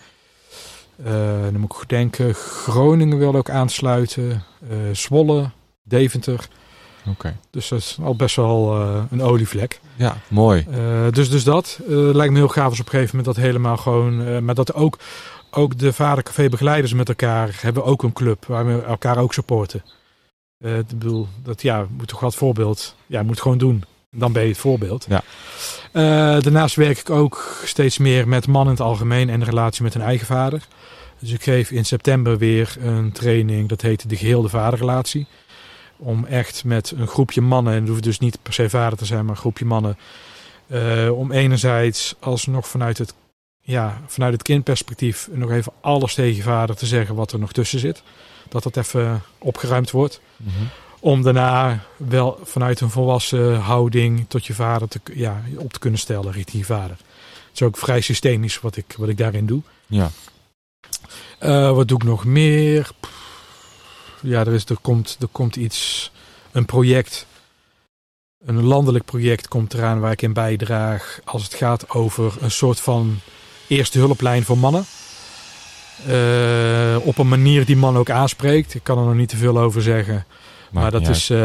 dan 1.03 1.59
moet 1.59 1.71
ik 1.71 1.77
goed 1.77 1.89
denken. 1.89 2.35
Groningen 2.35 3.17
wil 3.17 3.35
ook 3.35 3.49
aansluiten. 3.49 4.43
Zwolle, 4.91 5.49
Deventer. 5.89 6.47
Okay. 7.07 7.35
Dus 7.51 7.67
dat 7.67 7.79
is 7.79 7.97
al 8.03 8.15
best 8.15 8.35
wel 8.35 8.81
uh, 8.81 9.03
een 9.11 9.21
olievlek. 9.21 9.79
Ja, 9.95 10.17
mooi. 10.27 10.65
Uh, 10.69 11.11
dus, 11.11 11.29
dus 11.29 11.43
dat 11.43 11.79
uh, 11.81 11.89
lijkt 11.89 12.33
me 12.33 12.39
heel 12.39 12.47
gaaf 12.47 12.69
als 12.69 12.79
op 12.79 12.85
een 12.85 12.91
gegeven 12.91 13.17
moment 13.17 13.35
dat 13.35 13.45
helemaal 13.45 13.77
gewoon... 13.77 14.45
maar 14.45 14.55
dat 14.55 14.73
ook, 14.73 14.97
ook 15.51 15.77
de 15.77 15.93
vadercafé 15.93 16.49
begeleiders 16.49 16.93
met 16.93 17.09
elkaar 17.09 17.57
hebben 17.61 17.83
ook 17.83 18.03
een 18.03 18.13
club 18.13 18.45
waar 18.45 18.65
we 18.65 18.81
elkaar 18.81 19.17
ook 19.17 19.33
supporten. 19.33 19.83
ik 20.59 20.87
bedoel, 20.87 21.27
dat 21.43 21.61
ja, 21.61 21.87
moet 21.89 22.07
toch 22.07 22.19
wat 22.19 22.35
voorbeeld... 22.35 22.95
Ja, 23.05 23.23
moet 23.23 23.41
gewoon 23.41 23.57
doen. 23.57 23.83
Dan 24.11 24.31
ben 24.31 24.43
je 24.43 24.49
het 24.49 24.57
voorbeeld. 24.57 25.07
Ja. 25.09 25.21
daarnaast 26.39 26.75
werk 26.75 26.99
ik 26.99 27.09
ook 27.09 27.61
steeds 27.63 27.97
meer 27.97 28.27
met 28.27 28.47
mannen 28.47 28.73
in 28.73 28.79
het 28.79 28.89
algemeen 28.89 29.29
en 29.29 29.39
de 29.39 29.45
relatie 29.45 29.83
met 29.83 29.95
een 29.95 30.01
eigen 30.01 30.27
vader. 30.27 30.67
Dus 31.19 31.31
ik 31.31 31.43
geef 31.43 31.71
in 31.71 31.85
september 31.85 32.37
weer 32.37 32.75
een 32.81 33.11
training, 33.11 33.69
dat 33.69 33.81
heet 33.81 34.09
de 34.09 34.15
geheelde 34.15 34.49
vaderrelatie 34.49 35.27
om 35.99 36.25
echt 36.25 36.63
met 36.63 36.93
een 36.97 37.07
groepje 37.07 37.41
mannen, 37.41 37.73
en 37.73 37.79
het 37.79 37.89
hoeft 37.89 38.03
dus 38.03 38.19
niet 38.19 38.37
per 38.41 38.53
se 38.53 38.69
vader 38.69 38.97
te 38.97 39.05
zijn, 39.05 39.25
maar 39.25 39.35
een 39.35 39.41
groepje 39.41 39.65
mannen, 39.65 39.97
uh, 40.67 41.17
om 41.17 41.31
enerzijds 41.31 42.15
alsnog 42.19 42.67
vanuit 42.67 42.97
het, 42.97 43.13
ja, 43.61 44.01
vanuit 44.07 44.33
het 44.33 44.41
kindperspectief 44.41 45.29
nog 45.31 45.51
even 45.51 45.73
alles 45.81 46.13
tegen 46.13 46.35
je 46.35 46.41
vader 46.41 46.75
te 46.75 46.85
zeggen 46.85 47.15
wat 47.15 47.31
er 47.31 47.39
nog 47.39 47.51
tussen 47.51 47.79
zit. 47.79 48.03
Dat 48.49 48.63
dat 48.63 48.77
even 48.77 49.21
opgeruimd 49.37 49.91
wordt. 49.91 50.21
Mm 50.37 50.47
-hmm. 50.57 50.69
Om 50.99 51.21
daarna 51.21 51.83
wel 51.97 52.39
vanuit 52.43 52.81
een 52.81 52.89
volwassen 52.89 53.59
houding 53.59 54.25
tot 54.27 54.45
je 54.45 54.53
vader 54.53 54.87
te, 54.87 54.99
ja, 55.13 55.41
op 55.57 55.73
te 55.73 55.79
kunnen 55.79 55.99
stellen 55.99 56.31
richting 56.31 56.57
je 56.57 56.73
vader. 56.73 56.97
Het 57.47 57.53
is 57.53 57.61
ook 57.61 57.77
vrij 57.77 58.01
systemisch 58.01 58.59
wat 58.59 58.77
ik, 58.77 58.95
wat 58.97 59.09
ik 59.09 59.17
daarin 59.17 59.45
doe. 59.45 59.61
Ja. 59.87 60.11
Uh, 61.41 61.71
wat 61.71 61.87
doe 61.87 61.97
ik 61.97 62.03
nog 62.03 62.25
meer? 62.25 62.89
Ja, 64.21 64.39
er, 64.39 64.53
is, 64.53 64.65
er, 64.65 64.77
komt, 64.81 65.17
er 65.19 65.27
komt 65.31 65.55
iets, 65.55 66.11
een 66.51 66.65
project, 66.65 67.25
een 68.45 68.63
landelijk 68.63 69.05
project 69.05 69.47
komt 69.47 69.73
eraan 69.73 69.99
waar 69.99 70.11
ik 70.11 70.21
in 70.21 70.33
bijdraag 70.33 71.19
als 71.23 71.43
het 71.43 71.53
gaat 71.53 71.89
over 71.89 72.33
een 72.39 72.51
soort 72.51 72.79
van 72.79 73.19
eerste 73.67 73.99
hulplijn 73.99 74.43
voor 74.43 74.57
mannen. 74.57 74.85
Uh, 76.07 76.97
op 77.03 77.17
een 77.17 77.27
manier 77.27 77.65
die 77.65 77.77
man 77.77 77.97
ook 77.97 78.09
aanspreekt. 78.09 78.73
Ik 78.73 78.83
kan 78.83 78.97
er 78.97 79.05
nog 79.05 79.15
niet 79.15 79.29
te 79.29 79.37
veel 79.37 79.59
over 79.59 79.81
zeggen. 79.81 80.25
Maar, 80.71 80.81
maar 80.81 80.91
dat 80.91 81.07
is 81.07 81.29
uh, 81.29 81.37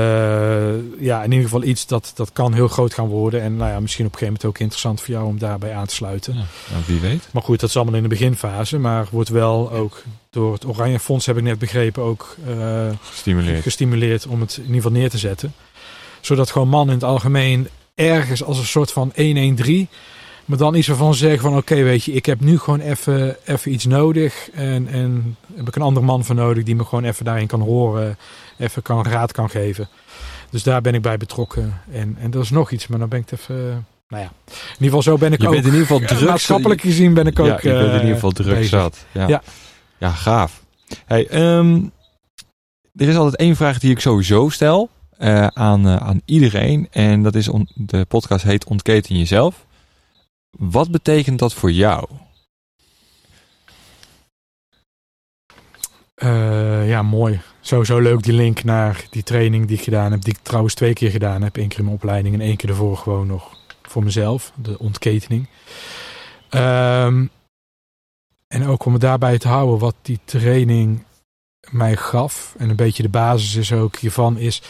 ja, 0.98 1.22
in 1.22 1.30
ieder 1.30 1.44
geval 1.44 1.62
iets 1.62 1.86
dat, 1.86 2.12
dat 2.14 2.32
kan 2.32 2.52
heel 2.52 2.68
groot 2.68 2.94
gaan 2.94 3.08
worden. 3.08 3.42
En 3.42 3.56
nou 3.56 3.70
ja, 3.70 3.80
misschien 3.80 4.06
op 4.06 4.12
een 4.12 4.18
gegeven 4.18 4.40
moment 4.42 4.44
ook 4.44 4.58
interessant 4.58 5.00
voor 5.00 5.14
jou 5.14 5.26
om 5.26 5.38
daarbij 5.38 5.74
aan 5.74 5.86
te 5.86 5.94
sluiten. 5.94 6.34
Ja, 6.34 6.44
nou, 6.70 6.82
wie 6.86 7.00
weet. 7.00 7.28
Maar 7.32 7.42
goed, 7.42 7.60
dat 7.60 7.68
is 7.68 7.76
allemaal 7.76 7.94
in 7.94 8.02
de 8.02 8.08
beginfase. 8.08 8.78
Maar 8.78 9.06
wordt 9.10 9.28
wel 9.28 9.70
ook 9.70 10.02
door 10.30 10.52
het 10.52 10.66
Oranje 10.66 11.00
Fonds, 11.00 11.26
heb 11.26 11.36
ik 11.36 11.42
net 11.42 11.58
begrepen, 11.58 12.02
ook 12.02 12.36
uh, 12.48 12.86
gestimuleerd. 13.02 13.62
gestimuleerd 13.62 14.26
om 14.26 14.40
het 14.40 14.56
in 14.56 14.62
ieder 14.62 14.76
geval 14.76 14.92
neer 14.92 15.10
te 15.10 15.18
zetten. 15.18 15.54
Zodat 16.20 16.50
gewoon 16.50 16.68
mannen 16.68 16.94
in 16.94 17.00
het 17.00 17.10
algemeen 17.10 17.68
ergens 17.94 18.44
als 18.44 18.58
een 18.58 18.66
soort 18.66 18.92
van 18.92 19.12
113 19.14 19.88
maar 20.44 20.58
dan 20.58 20.74
iets 20.74 20.88
ervan 20.88 21.14
zeggen 21.14 21.40
van 21.40 21.56
oké, 21.56 21.74
weet 21.74 22.04
je, 22.04 22.12
ik 22.12 22.26
heb 22.26 22.40
nu 22.40 22.58
gewoon 22.58 22.80
even, 22.80 23.36
even 23.44 23.72
iets 23.72 23.84
nodig. 23.84 24.50
En, 24.50 24.88
en 24.88 25.36
heb 25.54 25.68
ik 25.68 25.76
een 25.76 25.82
andere 25.82 26.06
man 26.06 26.24
voor 26.24 26.34
nodig 26.34 26.64
die 26.64 26.76
me 26.76 26.84
gewoon 26.84 27.04
even 27.04 27.24
daarin 27.24 27.46
kan 27.46 27.60
horen. 27.60 28.16
Even 28.58 28.82
kan, 28.82 29.04
raad 29.04 29.32
kan 29.32 29.50
geven. 29.50 29.88
Dus 30.50 30.62
daar 30.62 30.80
ben 30.80 30.94
ik 30.94 31.02
bij 31.02 31.16
betrokken. 31.16 31.80
En, 31.92 32.16
en 32.20 32.30
dat 32.30 32.42
is 32.42 32.50
nog 32.50 32.70
iets, 32.70 32.86
maar 32.86 32.98
dan 32.98 33.08
ben 33.08 33.20
ik 33.20 33.32
even... 33.32 33.86
Nou 34.08 34.22
ja, 34.22 34.32
in 34.46 34.54
ieder 34.72 34.84
geval 34.84 35.02
zo 35.02 35.18
ben 35.18 35.32
ik 35.32 35.40
je 35.40 35.46
ook... 35.46 35.52
Bent 35.52 35.66
in 35.66 35.72
ieder 35.72 35.86
geval 35.86 36.06
druk, 36.06 36.28
maatschappelijk 36.28 36.80
gezien 36.80 37.14
ben 37.14 37.26
ik 37.26 37.38
ook... 37.38 37.46
Ja, 37.46 37.58
je 37.62 37.78
bent 37.78 37.92
in 37.92 38.00
ieder 38.00 38.14
geval 38.14 38.30
druk 38.30 38.54
bezig. 38.54 38.68
zat. 38.68 39.04
Ja. 39.12 39.28
Ja. 39.28 39.42
ja, 39.98 40.10
gaaf. 40.10 40.62
Hey, 41.06 41.56
um, 41.56 41.92
er 42.94 43.08
is 43.08 43.16
altijd 43.16 43.36
één 43.36 43.56
vraag 43.56 43.78
die 43.78 43.90
ik 43.90 44.00
sowieso 44.00 44.48
stel 44.48 44.90
uh, 45.18 45.46
aan, 45.46 45.86
uh, 45.86 45.96
aan 45.96 46.20
iedereen. 46.24 46.88
En 46.90 47.22
dat 47.22 47.34
is, 47.34 47.48
on, 47.48 47.68
de 47.74 48.04
podcast 48.04 48.44
heet 48.44 48.64
Ontketen 48.64 49.18
Jezelf. 49.18 49.66
Wat 50.58 50.90
betekent 50.90 51.38
dat 51.38 51.54
voor 51.54 51.70
jou? 51.70 52.08
Uh, 56.22 56.88
ja, 56.88 57.02
mooi. 57.02 57.40
Sowieso 57.60 57.98
leuk 57.98 58.22
die 58.22 58.32
link 58.32 58.64
naar 58.64 59.06
die 59.10 59.22
training 59.22 59.66
die 59.66 59.76
ik 59.76 59.82
gedaan 59.84 60.12
heb. 60.12 60.22
Die 60.22 60.34
ik 60.34 60.40
trouwens 60.42 60.74
twee 60.74 60.92
keer 60.92 61.10
gedaan 61.10 61.42
heb. 61.42 61.56
Eén 61.56 61.68
keer 61.68 61.78
in 61.78 61.84
mijn 61.84 61.96
opleiding 61.96 62.34
en 62.34 62.40
één 62.40 62.56
keer 62.56 62.68
ervoor 62.68 62.96
gewoon 62.96 63.26
nog 63.26 63.56
voor 63.82 64.04
mezelf. 64.04 64.52
De 64.54 64.78
ontketening. 64.78 65.48
Um, 66.50 67.30
en 68.46 68.66
ook 68.66 68.84
om 68.84 68.92
het 68.92 69.02
daarbij 69.02 69.38
te 69.38 69.48
houden 69.48 69.78
wat 69.78 69.96
die 70.02 70.20
training 70.24 71.04
mij 71.70 71.96
gaf. 71.96 72.54
En 72.58 72.70
een 72.70 72.76
beetje 72.76 73.02
de 73.02 73.08
basis 73.08 73.54
is 73.54 73.72
ook 73.72 73.96
hiervan 73.96 74.38
is 74.38 74.62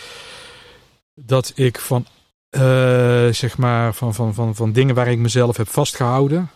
dat 1.15 1.53
ik 1.55 1.79
van 1.79 2.07
uh, 2.57 3.33
zeg 3.33 3.59
maar 3.59 3.95
van, 3.95 4.15
van, 4.15 4.35
van, 4.35 4.55
van 4.55 4.73
dingen 4.73 4.95
waar 4.95 5.11
ik 5.11 5.19
mezelf 5.19 5.57
heb 5.57 5.69
vastgehouden. 5.69 6.51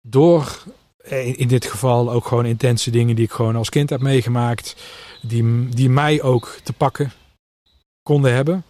Door 0.00 0.64
in 1.36 1.48
dit 1.48 1.66
geval 1.66 2.12
ook 2.12 2.26
gewoon 2.26 2.46
intense 2.46 2.90
dingen 2.90 3.16
die 3.16 3.24
ik 3.24 3.30
gewoon 3.30 3.56
als 3.56 3.68
kind 3.68 3.90
heb 3.90 4.00
meegemaakt. 4.00 4.76
Die, 5.22 5.68
die 5.68 5.90
mij 5.90 6.22
ook 6.22 6.58
te 6.62 6.72
pakken 6.72 7.12
konden 8.02 8.34
hebben. 8.34 8.64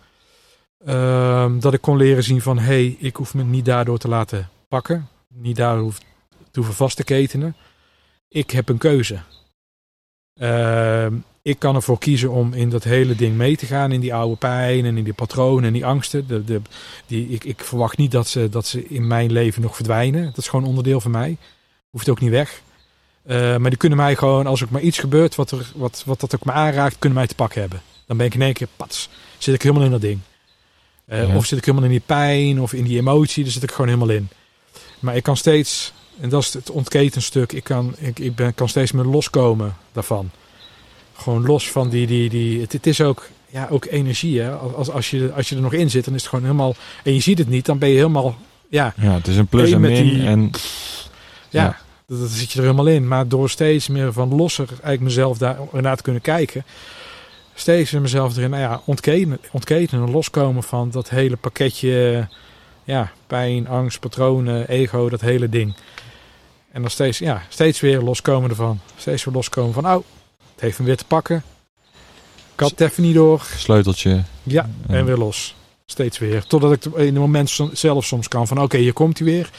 Uh, 0.86 1.52
dat 1.58 1.74
ik 1.74 1.80
kon 1.80 1.96
leren 1.96 2.22
zien 2.22 2.40
van 2.40 2.58
hé, 2.58 2.64
hey, 2.64 2.96
ik 2.98 3.16
hoef 3.16 3.34
me 3.34 3.42
niet 3.44 3.64
daardoor 3.64 3.98
te 3.98 4.08
laten 4.08 4.48
pakken. 4.68 5.08
Niet 5.28 5.56
daardoor 5.56 5.82
hoef 5.82 5.98
te 6.50 6.58
hoeven 6.58 6.74
vast 6.74 6.96
te 6.96 7.04
ketenen. 7.04 7.56
Ik 8.28 8.50
heb 8.50 8.68
een 8.68 8.78
keuze. 8.78 9.20
Uh, 10.42 11.06
ik 11.42 11.58
kan 11.58 11.74
ervoor 11.74 11.98
kiezen 11.98 12.30
om 12.30 12.52
in 12.52 12.70
dat 12.70 12.84
hele 12.84 13.14
ding 13.14 13.36
mee 13.36 13.56
te 13.56 13.66
gaan. 13.66 13.92
In 13.92 14.00
die 14.00 14.14
oude 14.14 14.36
pijn 14.36 14.84
en 14.84 14.96
in 14.96 15.04
die 15.04 15.12
patronen 15.12 15.64
en 15.64 15.72
die 15.72 15.86
angsten. 15.86 16.26
De, 16.26 16.44
de, 16.44 16.60
die, 17.06 17.28
ik, 17.28 17.44
ik 17.44 17.64
verwacht 17.64 17.96
niet 17.96 18.10
dat 18.10 18.28
ze, 18.28 18.48
dat 18.48 18.66
ze 18.66 18.88
in 18.88 19.06
mijn 19.06 19.32
leven 19.32 19.62
nog 19.62 19.74
verdwijnen. 19.74 20.24
Dat 20.24 20.36
is 20.36 20.48
gewoon 20.48 20.66
onderdeel 20.66 21.00
van 21.00 21.10
mij. 21.10 21.36
Hoeft 21.90 22.08
ook 22.08 22.20
niet 22.20 22.30
weg. 22.30 22.62
Uh, 23.26 23.56
maar 23.56 23.70
die 23.70 23.78
kunnen 23.78 23.98
mij 23.98 24.16
gewoon, 24.16 24.46
als 24.46 24.60
er 24.60 24.66
maar 24.70 24.80
iets 24.80 24.98
gebeurt 24.98 25.34
wat, 25.34 25.50
er, 25.50 25.72
wat, 25.74 26.02
wat 26.06 26.20
dat 26.20 26.34
ook 26.34 26.44
me 26.44 26.52
aanraakt, 26.52 26.98
kunnen 26.98 27.18
mij 27.18 27.26
te 27.26 27.34
pakken 27.34 27.60
hebben. 27.60 27.82
Dan 28.06 28.16
ben 28.16 28.26
ik 28.26 28.34
in 28.34 28.42
één 28.42 28.52
keer, 28.52 28.68
pats, 28.76 29.08
zit 29.38 29.54
ik 29.54 29.62
helemaal 29.62 29.84
in 29.84 29.90
dat 29.90 30.00
ding. 30.00 30.20
Uh, 31.08 31.28
ja. 31.28 31.36
Of 31.36 31.46
zit 31.46 31.58
ik 31.58 31.64
helemaal 31.64 31.86
in 31.86 31.92
die 31.92 32.02
pijn 32.06 32.60
of 32.60 32.72
in 32.72 32.84
die 32.84 32.98
emotie, 32.98 33.42
daar 33.42 33.52
zit 33.52 33.62
ik 33.62 33.70
gewoon 33.70 33.86
helemaal 33.86 34.14
in. 34.16 34.28
Maar 34.98 35.16
ik 35.16 35.22
kan 35.22 35.36
steeds, 35.36 35.92
en 36.20 36.28
dat 36.28 36.42
is 36.42 36.52
het 36.52 36.70
ontketenstuk, 36.70 37.52
ik 37.52 37.64
kan, 37.64 37.94
ik, 37.98 38.18
ik 38.18 38.34
ben, 38.34 38.54
kan 38.54 38.68
steeds 38.68 38.92
meer 38.92 39.04
loskomen 39.04 39.76
daarvan. 39.92 40.30
Gewoon 41.12 41.46
los 41.46 41.70
van 41.70 41.88
die, 41.88 42.06
die, 42.06 42.28
die 42.28 42.60
het, 42.60 42.72
het 42.72 42.86
is 42.86 43.00
ook, 43.00 43.28
ja, 43.46 43.68
ook 43.70 43.84
energie. 43.84 44.40
Hè? 44.40 44.50
Als, 44.52 44.90
als, 44.90 45.10
je, 45.10 45.32
als 45.32 45.48
je 45.48 45.54
er 45.54 45.62
nog 45.62 45.72
in 45.72 45.90
zit, 45.90 46.04
dan 46.04 46.14
is 46.14 46.20
het 46.20 46.30
gewoon 46.30 46.44
helemaal, 46.44 46.74
en 47.04 47.14
je 47.14 47.20
ziet 47.20 47.38
het 47.38 47.48
niet, 47.48 47.66
dan 47.66 47.78
ben 47.78 47.88
je 47.88 47.94
helemaal, 47.94 48.36
ja. 48.68 48.94
Ja, 48.96 49.12
het 49.12 49.26
is 49.26 49.36
een 49.36 49.46
plus 49.46 49.72
en 49.72 49.80
min. 49.80 50.04
Die, 50.04 50.26
en, 50.26 50.50
ja, 51.48 51.62
ja. 51.62 51.78
Dat, 52.06 52.20
dat 52.20 52.30
zit 52.30 52.52
je 52.52 52.58
er 52.58 52.64
helemaal 52.64 52.86
in. 52.86 53.08
Maar 53.08 53.28
door 53.28 53.50
steeds 53.50 53.88
meer 53.88 54.12
van 54.12 54.34
losser 54.34 54.68
eigenlijk 54.68 55.00
mezelf 55.00 55.38
daar 55.38 55.58
naar 55.72 55.96
te 55.96 56.02
kunnen 56.02 56.22
kijken. 56.22 56.64
Steeds 57.54 57.92
in 57.92 58.02
mezelf 58.02 58.36
erin, 58.36 58.50
nou 58.50 58.62
ja, 58.62 58.82
ontketen, 58.84 59.38
ontketen 59.50 60.02
en 60.02 60.10
loskomen 60.10 60.62
van 60.62 60.90
dat 60.90 61.10
hele 61.10 61.36
pakketje, 61.36 62.28
ja, 62.84 63.12
pijn, 63.26 63.68
angst, 63.68 64.00
patronen, 64.00 64.68
ego, 64.68 65.08
dat 65.08 65.20
hele 65.20 65.48
ding. 65.48 65.74
En 66.72 66.80
dan 66.80 66.90
steeds, 66.90 67.18
ja, 67.18 67.42
steeds 67.48 67.80
weer 67.80 68.00
loskomen 68.00 68.50
ervan. 68.50 68.80
Steeds 68.96 69.24
weer 69.24 69.34
loskomen 69.34 69.72
van, 69.74 69.86
oh, 69.86 69.92
het 70.52 70.60
heeft 70.60 70.76
hem 70.76 70.86
weer 70.86 70.96
te 70.96 71.04
pakken. 71.04 71.42
Ik 72.54 72.60
had 72.60 72.70
het 72.70 72.80
even 72.80 73.02
niet 73.02 73.14
door. 73.14 73.42
Sleuteltje. 73.56 74.22
Ja, 74.42 74.68
en 74.88 75.04
weer 75.04 75.16
los. 75.16 75.54
Steeds 75.86 76.18
weer. 76.18 76.44
Totdat 76.46 76.72
ik 76.72 76.84
in 76.84 77.04
het 77.04 77.14
moment 77.14 77.58
zelf 77.72 78.04
soms 78.04 78.28
kan 78.28 78.46
van, 78.46 78.56
oké, 78.56 78.64
okay, 78.66 78.80
hier 78.80 78.92
komt 78.92 79.18
hij 79.18 79.26
weer. 79.26 79.50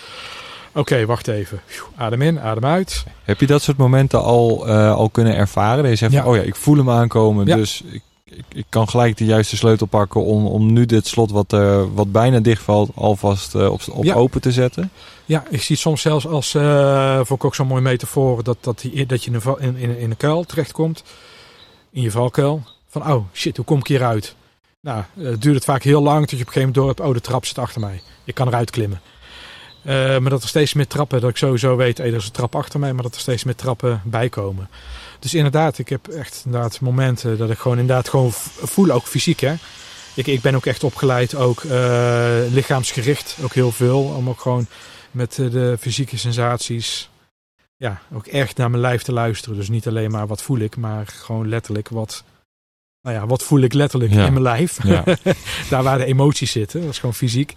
Oké, 0.74 1.06
wacht 1.06 1.28
even. 1.28 1.62
Adem 1.96 2.22
in, 2.22 2.40
adem 2.40 2.66
uit. 2.66 3.04
Heb 3.24 3.40
je 3.40 3.48
dat 3.48 3.62
soort 3.62 3.78
momenten 3.78 4.22
al, 4.24 4.68
uh, 4.70 4.94
al 4.96 5.10
kunnen 5.10 5.36
ervaren? 5.36 5.82
Dat 5.84 5.92
je 5.92 5.98
zegt, 5.98 6.12
Ja. 6.12 6.22
van, 6.22 6.32
oh 6.32 6.36
ja, 6.38 6.42
ik 6.42 6.56
voel 6.56 6.78
hem 6.78 6.90
aankomen, 6.90 7.46
Ja. 7.48 7.56
dus 7.56 7.82
ik, 7.92 8.02
ik, 8.32 8.46
ik 8.54 8.66
kan 8.70 8.90
gelijk 8.90 9.18
de 9.18 9.26
juiste 9.26 9.58
sleutel 9.58 9.88
pakken 9.88 10.24
om, 10.24 10.46
om 10.46 10.74
nu 10.74 10.86
dit 10.86 11.08
slot 11.08 11.32
wat, 11.32 11.54
eh, 11.54 11.84
wat 11.94 12.12
bijna 12.12 12.40
dichtvalt 12.40 12.90
alvast 12.96 13.56
eh, 13.56 13.72
op, 13.72 13.82
op 13.92 14.04
Ja. 14.04 14.14
open 14.14 14.42
te 14.42 14.52
zetten? 14.52 14.92
Ja, 15.26 15.44
ik 15.50 15.62
zie 15.62 15.76
het 15.76 15.80
soms 15.80 16.02
zelfs 16.02 16.28
als, 16.28 16.54
eh 16.54 17.16
vond 17.16 17.30
ik 17.40 17.46
ook 17.46 17.56
zo'n 17.56 17.68
mooie 17.68 17.82
metafoor, 17.82 18.44
dat, 18.44 18.58
dat, 18.62 18.80
die, 18.80 19.06
dat 19.06 19.24
je 19.24 19.32
in 19.32 19.76
in, 19.76 19.98
in, 19.98 20.10
een 20.10 20.18
kuil 20.18 20.44
terechtkomt. 20.44 21.04
In 21.92 22.02
je 22.02 22.12
valkuil. 22.12 22.64
Van, 22.90 23.12
oh 23.12 23.26
shit, 23.34 23.56
hoe 23.56 23.66
kom 23.66 23.80
ik 23.80 23.88
hieruit? 23.88 24.36
Nou, 24.82 25.04
eh, 25.18 25.24
duurt 25.40 25.56
het 25.56 25.64
vaak 25.64 25.84
heel 25.84 26.02
lang 26.02 26.20
tot 26.28 26.30
je 26.30 26.36
op 26.36 26.48
een 26.48 26.54
gegeven 26.54 26.60
moment 26.60 26.76
door 26.76 26.88
hebt, 26.88 27.00
oh 27.00 27.14
de 27.14 27.22
trap 27.22 27.46
zit 27.46 27.58
achter 27.58 27.82
mij. 27.82 28.02
Ik 28.24 28.36
kan 28.36 28.48
eruit 28.48 28.70
klimmen. 28.70 29.02
Maar 29.84 30.30
dat 30.30 30.42
er 30.44 30.48
steeds 30.50 30.74
meer 30.74 30.88
trappen, 30.88 31.22
dat 31.22 31.30
ik 31.30 31.38
sowieso 31.38 31.76
weet, 31.76 31.98
hey, 31.98 32.08
er 32.08 32.16
is 32.16 32.26
een 32.26 32.32
trap 32.32 32.56
achter 32.56 32.80
mij, 32.80 32.94
maar 32.94 33.04
dat 33.04 33.16
er 33.16 33.22
steeds 33.22 33.44
meer 33.44 33.56
trappen 33.56 34.02
bij 34.06 34.30
komen. 34.30 34.70
Dus 35.22 35.34
inderdaad, 35.34 35.78
ik 35.78 35.90
heb 35.90 36.08
echt 36.08 36.42
inderdaad 36.46 36.80
momenten 36.80 37.38
dat 37.38 37.50
ik 37.50 37.58
gewoon 37.58 37.80
inderdaad 37.80 38.10
gewoon 38.10 38.32
voel, 38.32 38.90
ook 38.90 39.06
fysiek 39.06 39.40
hè. 39.40 39.54
Ik, 40.16 40.28
ik 40.28 40.42
ben 40.42 40.56
ook 40.56 40.66
echt 40.66 40.84
opgeleid, 40.84 41.36
ook 41.36 41.64
eh, 41.64 42.40
lichaamsgericht, 42.52 43.38
ook 43.44 43.54
heel 43.54 43.72
veel. 43.72 44.02
Om 44.04 44.30
ook 44.30 44.40
gewoon 44.40 44.68
met 45.12 45.40
eh, 45.40 45.52
de 45.52 45.78
fysieke 45.80 46.18
sensaties, 46.18 47.10
ja, 47.78 48.02
ook 48.14 48.28
echt 48.28 48.58
naar 48.58 48.70
mijn 48.70 48.82
lijf 48.82 49.02
te 49.02 49.12
luisteren. 49.14 49.58
Dus 49.58 49.70
niet 49.70 49.88
alleen 49.88 50.12
maar 50.12 50.28
wat 50.28 50.42
voel 50.42 50.58
ik, 50.60 50.78
maar 50.78 51.08
gewoon 51.08 51.50
letterlijk 51.50 51.90
wat, 51.90 52.24
nou 53.02 53.16
ja, 53.16 53.28
wat 53.28 53.44
voel 53.44 53.60
ik 53.62 53.74
letterlijk 53.74 54.14
Ja. 54.14 54.26
in 54.26 54.32
mijn 54.32 54.44
lijf. 54.44 54.84
Ja. 54.84 55.04
Daar 55.70 55.84
waar 55.84 55.98
de 55.98 56.06
emoties 56.06 56.52
zitten, 56.52 56.82
dat 56.82 56.90
is 56.90 57.00
gewoon 57.00 57.16
fysiek. 57.16 57.54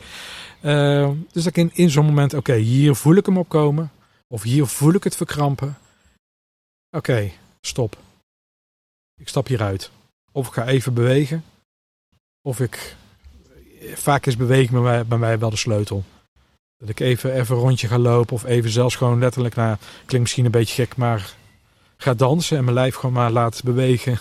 Eh, 0.61 1.11
dus 1.33 1.43
dat 1.45 1.47
ik 1.47 1.57
in, 1.57 1.71
in 1.75 1.91
zo'n 1.91 2.07
moment, 2.07 2.35
oké, 2.35 2.55
hier 2.55 2.95
voel 2.95 3.15
ik 3.15 3.27
hem 3.27 3.39
opkomen. 3.39 3.91
Of 4.29 4.43
hier 4.43 4.67
voel 4.67 4.95
ik 4.95 5.05
het 5.05 5.17
verkrampen. 5.17 5.79
Oké, 6.91 7.31
stop. 7.67 7.97
Ik 9.21 9.29
stap 9.29 9.47
hieruit. 9.47 9.91
Of 10.33 10.47
ik 10.47 10.53
ga 10.53 10.67
even 10.67 10.95
bewegen. 10.95 11.45
Of 12.43 12.61
ik... 12.61 12.97
Vaak 13.95 14.27
is 14.27 14.37
beweging 14.37 14.71
bij 14.71 14.81
mij, 14.81 15.07
bij 15.07 15.19
mij 15.19 15.39
wel 15.39 15.51
de 15.51 15.57
sleutel. 15.57 16.05
Dat 16.77 16.89
ik 16.89 17.01
even, 17.01 17.33
even 17.33 17.57
een 17.57 17.63
rondje 17.63 17.89
ga 17.89 17.99
lopen. 17.99 18.35
Of 18.35 18.45
even 18.45 18.71
zelfs 18.71 18.97
gewoon 18.97 19.19
letterlijk, 19.19 19.55
nou, 19.55 19.77
klinkt 19.95 20.19
misschien 20.19 20.45
een 20.45 20.51
beetje 20.51 20.75
gek, 20.75 20.97
maar 20.97 21.35
ga 21.97 22.15
dansen. 22.15 22.57
En 22.57 22.65
mijn 22.65 22.77
lijf 22.77 22.95
gewoon 22.95 23.15
maar 23.15 23.31
laat 23.31 23.63
bewegen 23.65 24.19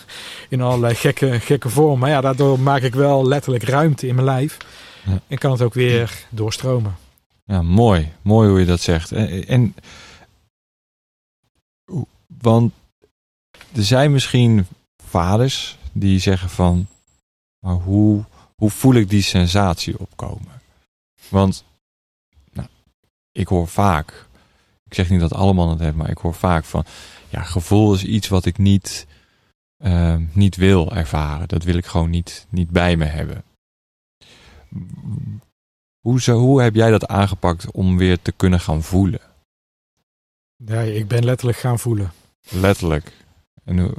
in 0.50 0.62
allerlei 0.62 0.96
gekke, 0.96 1.40
gekke 1.40 1.70
vormen. 1.70 2.00
Maar 2.00 2.10
ja, 2.10 2.22
daardoor 2.22 2.60
maak 2.60 2.82
ik 2.82 2.96
wel 2.96 3.28
letterlijk 3.28 3.64
ruimte 3.64 4.08
in 4.08 4.16
mijn 4.16 4.28
lijf. 4.28 4.58
Ja. 5.06 5.22
En 5.28 5.38
kan 5.38 5.52
het 5.52 5.62
ook 5.62 5.74
weer 5.74 6.26
doorstromen. 6.30 6.96
Ja, 7.46 7.62
mooi. 7.62 8.12
Mooi 8.22 8.50
hoe 8.50 8.60
je 8.60 8.66
dat 8.66 8.82
zegt. 8.82 9.12
En, 9.12 9.48
en 9.48 9.76
want 12.28 12.74
er 13.74 13.84
zijn 13.84 14.12
misschien 14.12 14.68
vaders 15.04 15.78
die 15.92 16.20
zeggen 16.20 16.50
van, 16.50 16.88
maar 17.60 17.76
hoe, 17.76 18.24
hoe 18.56 18.70
voel 18.70 18.94
ik 18.94 19.10
die 19.10 19.22
sensatie 19.22 20.00
opkomen? 20.00 20.62
Want 21.30 21.64
nou, 22.52 22.68
ik 23.32 23.48
hoor 23.48 23.68
vaak, 23.68 24.28
ik 24.84 24.94
zeg 24.94 25.10
niet 25.10 25.20
dat 25.20 25.34
alle 25.34 25.54
mannen 25.54 25.76
het 25.76 25.84
hebben, 25.84 26.02
maar 26.02 26.12
ik 26.12 26.18
hoor 26.18 26.34
vaak 26.34 26.64
van, 26.66 26.86
ja, 27.30 27.44
gevoel 27.44 27.94
is 27.94 28.04
iets 28.04 28.28
wat 28.28 28.46
ik 28.46 28.58
niet, 28.58 29.08
eh, 29.78 30.16
niet 30.32 30.56
wil 30.56 30.96
ervaren. 30.96 31.48
Dat 31.48 31.64
wil 31.64 31.76
ik 31.76 31.86
gewoon 31.86 32.10
niet, 32.10 32.46
niet 32.50 32.70
bij 32.70 32.98
me 32.98 33.06
hebben. 33.06 33.44
Hoe, 36.00 36.22
zo, 36.22 36.38
hoe 36.38 36.62
heb 36.62 36.76
jij 36.76 36.90
dat 36.90 37.08
aangepakt 37.08 37.72
om 37.72 37.98
weer 37.98 38.22
te 38.22 38.32
kunnen 38.32 38.60
gaan 38.60 38.84
voelen? 38.84 39.22
Ja, 40.56 40.82
ik 40.82 41.08
ben 41.08 41.26
letterlijk 41.26 41.58
gaan 41.58 41.80
voelen. 41.80 42.12
Letterlijk. 42.50 43.23
En 43.66 43.80
hoe, 43.80 43.94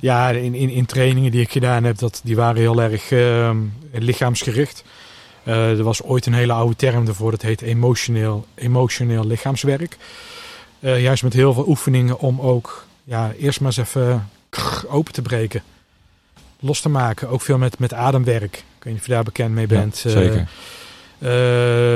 Ja, 0.00 0.28
in, 0.30 0.54
in, 0.54 0.70
in 0.70 0.86
trainingen 0.86 1.30
die 1.30 1.40
ik 1.40 1.50
gedaan 1.50 1.84
heb, 1.84 1.98
dat, 1.98 2.20
die 2.24 2.36
waren 2.36 2.60
heel 2.60 2.82
erg 2.82 3.10
ehm, 3.10 3.56
lichaamsgericht. 3.92 4.84
Eh, 5.42 5.78
er 5.78 5.82
was 5.82 6.02
ooit 6.02 6.26
een 6.26 6.34
hele 6.34 6.52
oude 6.52 6.76
term 6.76 7.06
ervoor, 7.06 7.30
dat 7.30 7.42
heet 7.42 7.60
emotioneel, 7.62 8.46
emotioneel 8.54 9.26
lichaamswerk. 9.26 9.96
Eh, 10.80 11.02
juist 11.02 11.22
met 11.22 11.32
heel 11.32 11.54
veel 11.54 11.68
oefeningen 11.68 12.18
om 12.18 12.40
ook 12.40 12.86
ja, 13.04 13.32
eerst 13.38 13.60
maar 13.60 13.68
eens 13.76 13.88
even 13.88 14.28
open 14.88 15.12
te 15.12 15.22
breken. 15.22 15.62
Los 16.60 16.80
te 16.80 16.88
maken. 16.88 17.28
Ook 17.28 17.40
veel 17.42 17.58
met, 17.58 17.78
met 17.78 17.92
ademwerk. 17.94 18.56
Ik 18.56 18.84
weet 18.84 18.92
niet 18.92 19.00
of 19.02 19.06
je 19.06 19.12
daar 19.12 19.22
bekend 19.24 19.54
mee 19.54 19.66
bent. 19.66 19.98
Ja, 19.98 20.10
Eh, 20.10 20.16
zeker. 20.16 20.48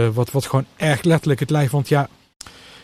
eh, 0.08 0.14
wat, 0.14 0.30
wat 0.30 0.46
gewoon 0.46 0.66
echt 0.76 1.04
letterlijk 1.04 1.40
het 1.40 1.50
lijf. 1.50 1.70
Want 1.70 1.88
ja, 1.88 2.08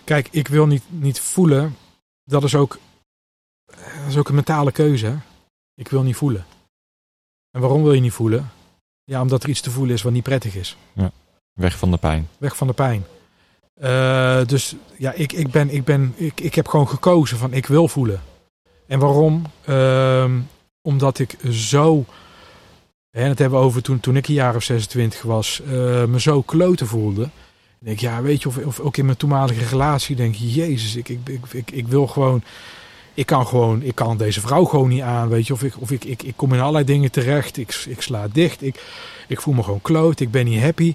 kijk, 0.05 0.29
ik 0.31 0.49
wil 0.49 0.67
niet, 0.67 0.83
niet 0.89 1.21
voelen. 1.21 1.77
Dat 2.25 2.45
is, 2.45 2.55
ook, 2.55 2.79
dat 3.99 4.09
is 4.09 4.17
ook 4.17 4.29
een 4.29 4.35
mentale 4.35 4.73
keuze. 4.73 5.07
hè. 5.07 5.15
Ik 5.75 5.89
wil 5.89 6.03
niet 6.03 6.17
voelen. 6.17 6.45
En 7.51 7.61
waarom 7.61 7.83
wil 7.83 7.93
je 7.93 8.01
niet 8.01 8.13
voelen? 8.13 8.51
Ja, 9.05 9.21
omdat 9.21 9.43
er 9.43 9.49
iets 9.49 9.61
te 9.61 9.71
voelen 9.71 9.95
is 9.95 10.03
wat 10.03 10.13
niet 10.13 10.23
prettig 10.23 10.55
is. 10.55 10.77
Weg 11.53 11.79
van 11.79 11.91
de 11.91 11.97
pijn. 11.97 12.29
Weg 12.39 12.57
van 12.57 12.67
de 12.67 12.73
pijn. 12.73 13.05
Eh, 13.75 14.45
dus 14.47 14.75
ja, 14.99 15.13
ik, 15.13 15.33
ik, 15.33 15.51
ben, 15.51 15.71
ik, 15.71 15.85
ben, 15.85 16.13
ik, 16.17 16.41
ik 16.41 16.55
heb 16.55 16.69
gewoon 16.69 16.89
gekozen 16.89 17.39
van 17.39 17.53
ik 17.53 17.67
wil 17.67 17.89
voelen. 17.89 18.23
En 18.87 18.99
waarom? 18.99 19.43
Ehm, 19.65 20.41
omdat 20.83 21.19
ik 21.19 21.37
zo, 21.51 22.05
en 23.11 23.29
dat 23.29 23.39
hebben 23.39 23.59
we 23.59 23.65
over 23.65 23.83
toen, 23.83 24.01
toen 24.01 24.17
ik 24.17 24.29
een 24.29 24.35
jaar 24.35 24.55
of 24.55 24.63
26 24.63 25.23
was, 25.23 25.61
eh, 25.61 26.05
me 26.05 26.21
zo 26.21 26.43
kloten 26.43 26.87
voelde. 26.87 27.23
Ik 27.23 27.91
denk, 27.91 27.99
ja, 27.99 28.23
weet 28.23 28.43
je, 28.43 28.49
of, 28.49 28.59
of 28.59 28.81
ook 28.81 28.97
in 28.97 29.05
mijn 29.05 29.17
toenmalige 29.17 29.65
relatie 29.65 30.17
denk 30.17 30.35
je, 30.35 30.53
jezus, 30.53 30.97
ik, 30.97 31.09
ik, 31.09 31.29
ik, 31.29 31.41
ik, 31.53 31.71
ik 31.71 31.89
wil 31.89 32.07
gewoon, 32.07 32.43
ik 33.15 33.27
kan 33.27 33.47
gewoon, 33.47 33.83
ik 33.83 33.95
kan 33.95 34.17
deze 34.17 34.41
vrouw 34.41 34.65
gewoon 34.65 34.89
niet 34.89 35.03
aan, 35.03 35.29
weet 35.29 35.47
je, 35.47 35.53
of 35.53 35.63
ik, 35.63 35.75
of 35.79 35.91
ik, 35.91 36.05
ik, 36.05 36.23
ik 36.23 36.33
kom 36.37 36.53
in 36.53 36.61
allerlei 36.61 36.85
dingen 36.85 37.11
terecht, 37.11 37.57
ik, 37.57 37.85
ik 37.89 38.01
sla 38.01 38.29
dicht, 38.33 38.63
ik, 38.63 38.83
ik 39.29 39.41
voel 39.41 39.55
me 39.55 39.63
gewoon 39.63 39.83
kloot, 39.83 40.21
ik 40.21 40.31
ben 40.31 40.45
niet 40.45 40.61
happy, 40.61 40.95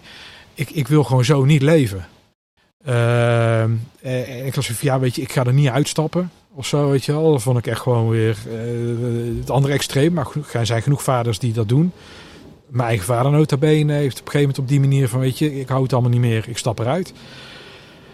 ik, 0.53 0.70
ik 0.70 0.88
wil 0.88 1.03
gewoon 1.03 1.26
zo 1.26 1.45
niet 1.45 1.61
leven. 1.61 2.07
Ehm, 2.86 3.72
en 4.01 4.45
ik 4.45 4.55
was 4.55 4.67
van, 4.67 4.76
ja, 4.82 4.99
weet 4.99 5.15
je, 5.15 5.22
ik 5.22 5.32
ga 5.32 5.45
er 5.45 5.53
niet 5.53 5.67
uitstappen 5.67 6.32
of 6.53 6.65
zo, 6.65 6.89
weet 6.89 7.05
je 7.05 7.11
wel. 7.11 7.32
Dat 7.32 7.41
vond 7.41 7.57
ik 7.57 7.67
echt 7.67 7.82
gewoon 7.82 8.09
weer 8.09 8.38
eh, 8.47 9.39
het 9.39 9.49
andere 9.49 9.74
extreem. 9.74 10.13
Maar 10.13 10.28
er 10.53 10.65
zijn 10.65 10.82
genoeg 10.82 11.03
vaders 11.03 11.39
die 11.39 11.53
dat 11.53 11.70
doen. 11.70 11.91
Mijn 12.67 12.88
eigen 12.88 13.05
vader 13.05 13.32
nota 13.32 13.57
bene 13.57 13.93
heeft 13.93 14.20
op 14.20 14.26
een 14.26 14.32
gegeven 14.32 14.39
moment 14.39 14.59
op 14.59 14.67
die 14.67 14.80
manier 14.80 15.09
van, 15.09 15.20
weet 15.20 15.38
je, 15.38 15.59
ik 15.59 15.70
hou 15.70 15.84
het 15.84 15.93
allemaal 15.93 16.11
niet 16.11 16.20
meer, 16.20 16.45
ik 16.47 16.57
stap 16.57 16.80
eruit. 16.80 17.13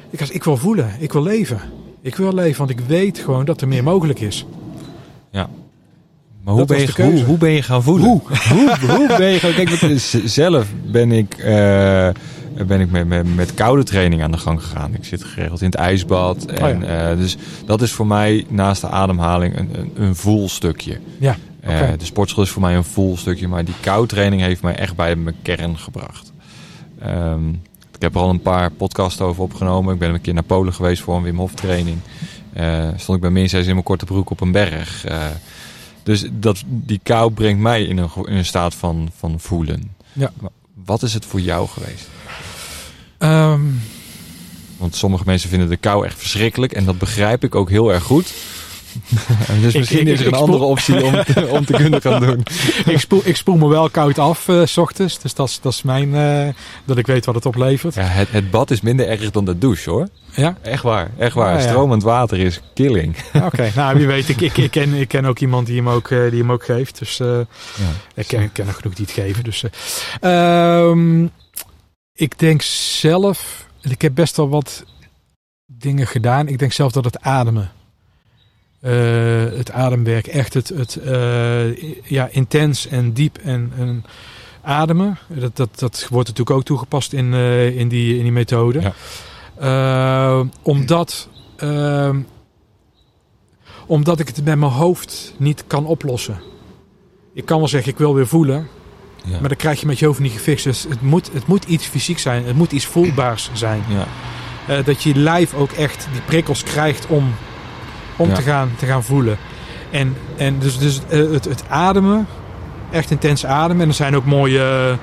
Ik, 0.10 0.20
was, 0.20 0.30
ik 0.30 0.43
wil 0.43 0.58
voelen, 0.58 0.95
ik 0.99 1.14
wil 1.14 1.24
leven. 1.24 1.62
Ik 2.06 2.16
wil 2.16 2.34
leven, 2.34 2.58
want 2.58 2.70
ik 2.70 2.80
weet 2.80 3.20
gewoon 3.20 3.45
dat 3.45 3.62
er 3.62 3.68
meer 3.68 3.84
mogelijk 3.84 4.20
is. 4.20 4.45
Maar 6.43 6.53
hoe 6.53 6.66
ben, 6.66 6.80
je, 6.80 7.03
hoe, 7.03 7.24
hoe 7.24 7.38
ben 7.38 7.51
je 7.51 7.62
gaan 7.62 7.84
voelen? 7.84 8.06
Hoe? 8.06 8.22
hoe, 8.88 9.16
ben 9.18 9.30
je 9.30 9.39
gaan... 9.39 9.53
Kijk, 9.66 9.99
zelf 10.26 10.68
ben 10.86 11.12
ik, 11.12 11.34
eh, 11.38 12.10
ben 12.68 12.80
ik 12.80 12.91
met, 12.91 13.08
met, 13.08 13.36
met 13.36 13.53
koude 13.53 13.84
training 13.84 14.24
aan 14.24 14.32
de 14.32 14.38
gang 14.38 14.62
gegaan. 14.62 14.93
Ik 14.93 15.06
zit 15.06 15.24
geregeld 15.24 15.60
in 15.62 15.66
het 15.66 15.76
ijsbad. 15.76 16.45
En, 16.45 17.10
eh, 17.10 17.18
dus 17.18 17.38
dat 17.66 17.82
is 17.82 17.91
voor 17.91 18.08
mij 18.08 18.45
naast 18.49 18.82
de 18.82 18.89
ademhaling 18.89 19.58
een, 19.58 19.70
een, 19.74 19.91
een 19.95 20.16
voelstukje. 20.16 20.99
Ja, 21.20 21.36
Eh, 21.60 21.76
oké. 21.82 21.97
de 21.97 22.06
sportschool 22.06 22.43
is 22.43 22.49
voor 22.49 22.62
mij 22.62 22.76
een 22.76 22.84
voelstukje. 22.84 23.47
Maar 23.47 23.66
die 23.66 23.76
koudtraining 23.80 24.41
heeft 24.41 24.62
mij 24.62 24.76
echt 24.76 24.95
bij 24.95 25.16
mijn 25.16 25.36
kern 25.41 25.78
gebracht. 25.78 26.32
Ehm, 26.99 27.41
heb 28.06 28.16
er 28.16 28.22
al 28.22 28.30
een 28.30 28.41
paar 28.41 28.72
podcasts 28.72 29.22
over 29.22 29.43
opgenomen. 29.43 29.93
Ik 29.93 29.99
ben 29.99 30.14
een 30.14 30.22
keer 30.22 30.34
naar 30.34 30.43
Polen 30.43 30.74
geweest 30.74 31.01
voor 31.01 31.16
een 31.16 31.24
Wim 31.24 31.38
Hof 31.38 31.53
training. 31.53 31.97
Eh, 32.53 32.88
stond 32.95 33.18
ik 33.18 33.22
bij 33.22 33.30
min 33.30 33.49
6 33.49 33.66
in 33.66 33.72
mijn 33.72 33.84
korte 33.84 34.06
broek 34.06 34.30
op 34.30 34.41
een 34.41 34.51
berg. 34.51 35.06
Eh, 35.06 35.28
dus 36.03 36.26
dat, 36.32 36.64
die 36.66 36.99
kou 37.03 37.32
brengt 37.32 37.62
mij 37.62 37.84
in 37.84 37.97
een, 37.97 38.10
in 38.16 38.36
een 38.36 38.45
staat 38.45 38.76
van, 38.76 39.10
van 39.18 39.39
voelen. 39.39 39.95
Ja. 40.14 40.32
Wat 40.86 41.03
is 41.03 41.14
het 41.14 41.26
voor 41.26 41.39
jou 41.39 41.68
geweest? 41.68 42.08
Ehm, 43.18 43.62
Want 44.78 44.95
sommige 44.95 45.24
mensen 45.26 45.49
vinden 45.49 45.70
de 45.70 45.78
kou 45.78 46.06
echt 46.06 46.18
verschrikkelijk. 46.18 46.72
En 46.72 46.86
dat 46.86 46.97
begrijp 46.97 47.43
ik 47.43 47.56
ook 47.56 47.70
heel 47.70 47.93
erg 47.93 48.03
goed. 48.03 48.34
dus 49.62 49.74
misschien 49.76 50.08
ik- 50.08 50.14
is 50.14 50.20
er 50.20 50.26
een 50.28 50.34
spoel- 50.34 50.43
andere 50.46 50.64
optie 50.64 51.04
om 51.04 51.24
te, 51.24 51.48
om 51.48 51.66
te 51.66 51.74
kunnen 51.74 52.02
gaan 52.02 52.22
doen. 52.22 52.43
ik, 52.93 53.00
spoel, 53.00 53.22
ik 53.24 53.36
spoel 53.36 53.56
me 53.56 53.68
wel 53.68 53.89
koud 53.89 54.20
af 54.20 54.48
eh, 54.48 54.66
s 54.66 54.78
ochtends. 54.78 55.20
Dus 55.20 55.34
dat 55.34 55.48
is, 55.48 55.60
dat 55.62 55.74
is 55.74 55.82
mijn, 55.82 56.16
eh, 56.16 56.54
dat 56.86 56.98
ik 56.98 57.08
weet 57.08 57.26
wat 57.26 57.36
het 57.36 57.46
oplevert. 57.46 57.93
Ja, 57.96 58.02
het, 58.02 58.32
het 58.32 58.52
bad 58.52 58.72
is 58.72 58.82
minder 58.82 59.08
erg 59.08 59.32
dan 59.32 59.46
de 59.46 59.58
douche 59.58 59.89
hoor. 59.89 60.08
Ja? 60.32 60.58
Echt 60.62 60.84
waar, 60.84 61.10
echt 61.18 61.34
waar. 61.36 61.56
Ah, 61.56 61.62
ja. 61.62 61.68
Stromend 61.68 62.04
water 62.04 62.38
is 62.39 62.62
killing. 62.74 63.16
Oké, 63.43 63.72
nou 63.76 63.98
wie 63.98 64.08
weet, 64.08 64.30
ik, 64.30 64.41
ik, 64.41 64.58
ik, 64.58 64.72
ken, 64.72 64.93
ik 64.93 65.08
ken 65.08 65.26
ook 65.26 65.39
iemand 65.39 65.68
die 65.68 65.76
hem 65.78 65.89
ook, 65.89 66.12
eh, 66.12 66.30
die 66.30 66.39
hem 66.39 66.52
ook 66.52 66.66
geeft. 66.66 67.00
Dus 67.00 67.20
eh, 67.20 67.39
ik 68.14 68.28
ken, 68.28 68.41
ik 68.41 68.50
ken 68.54 68.68
er 68.68 68.74
genoeg 68.74 68.93
die 68.93 69.06
het 69.06 69.14
geven. 69.14 69.43
Dus, 69.43 69.64
eh. 70.22 70.80
Ehm, 70.80 71.24
ik 72.14 72.39
denk 72.39 72.62
zelf, 72.62 73.68
ik 73.82 74.02
heb 74.02 74.16
best 74.16 74.38
wel 74.38 74.50
wat 74.50 74.84
dingen 75.66 76.08
gedaan. 76.08 76.48
Ik 76.48 76.60
denk 76.60 76.72
zelf 76.72 76.91
dat 76.91 77.04
het 77.06 77.22
ademen. 77.22 77.72
Eh, 78.86 79.58
het 79.58 79.72
ademwerk, 79.72 80.28
echt 80.28 80.54
het, 80.54 80.70
het 80.70 80.96
eh, 80.96 81.94
ja, 82.04 82.28
intens 82.32 82.88
en 82.88 83.14
diep 83.14 83.38
en, 83.38 83.72
en 83.78 84.06
ademen. 84.62 85.18
Dat, 85.28 85.56
dat, 85.56 85.70
dat 85.80 86.08
wordt 86.10 86.28
natuurlijk 86.28 86.58
ook 86.58 86.64
toegepast 86.64 87.14
in, 87.14 87.34
eh, 87.34 87.78
in, 87.78 87.88
die, 87.88 88.18
in 88.18 88.24
die 88.24 88.32
methode. 88.32 88.94
Ja. 89.60 90.46
Omdat, 90.62 91.30
omdat 93.86 94.20
ik 94.20 94.28
het 94.28 94.46
met 94.46 94.58
mijn 94.58 94.72
hoofd 94.72 95.34
niet 95.38 95.64
kan 95.68 95.86
oplossen. 95.86 96.42
Ik 97.34 97.46
kan 97.46 97.58
wel 97.58 97.68
zeggen, 97.68 97.92
ik 97.92 97.98
wil 97.98 98.16
weer 98.16 98.28
voelen. 98.28 98.68
Ja. 99.24 99.40
Maar 99.40 99.50
dan 99.50 99.58
krijg 99.58 99.80
je 99.80 99.86
met 99.86 100.00
je 100.00 100.06
hoofd 100.06 100.20
niet 100.20 100.32
gefixt. 100.32 100.64
Dus 100.64 100.86
het 100.90 101.02
moet, 101.02 101.30
het 101.34 101.48
moet 101.48 101.64
iets 101.64 101.86
fysiek 101.86 102.20
zijn. 102.20 102.46
Het 102.46 102.56
moet 102.56 102.72
iets 102.72 102.86
voelbaars 102.86 103.50
zijn. 103.54 103.84
Ja. 103.88 104.08
Uh, 104.70 104.86
dat 104.86 105.04
je 105.04 105.16
lijf 105.16 105.54
ook 105.54 105.72
echt 105.72 106.08
die 106.12 106.22
prikkels 106.22 106.64
krijgt 106.64 107.08
om, 107.08 107.34
om 108.16 108.34
te, 108.34 108.41
gaan, 108.41 108.72
te 108.78 108.86
gaan 108.86 109.03
voelen. 109.03 109.38
En, 109.91 110.16
en 110.38 110.59
dus, 110.59 110.78
dus 110.78 111.01
uh, 111.09 111.32
het, 111.32 111.45
het 111.45 111.63
ademen, 111.70 112.28
echt 112.91 113.11
intens 113.11 113.45
ademen. 113.45 113.82
En 113.82 113.88
er 113.88 113.93
zijn 113.93 114.16
ook 114.16 114.26
mooie, 114.26 114.97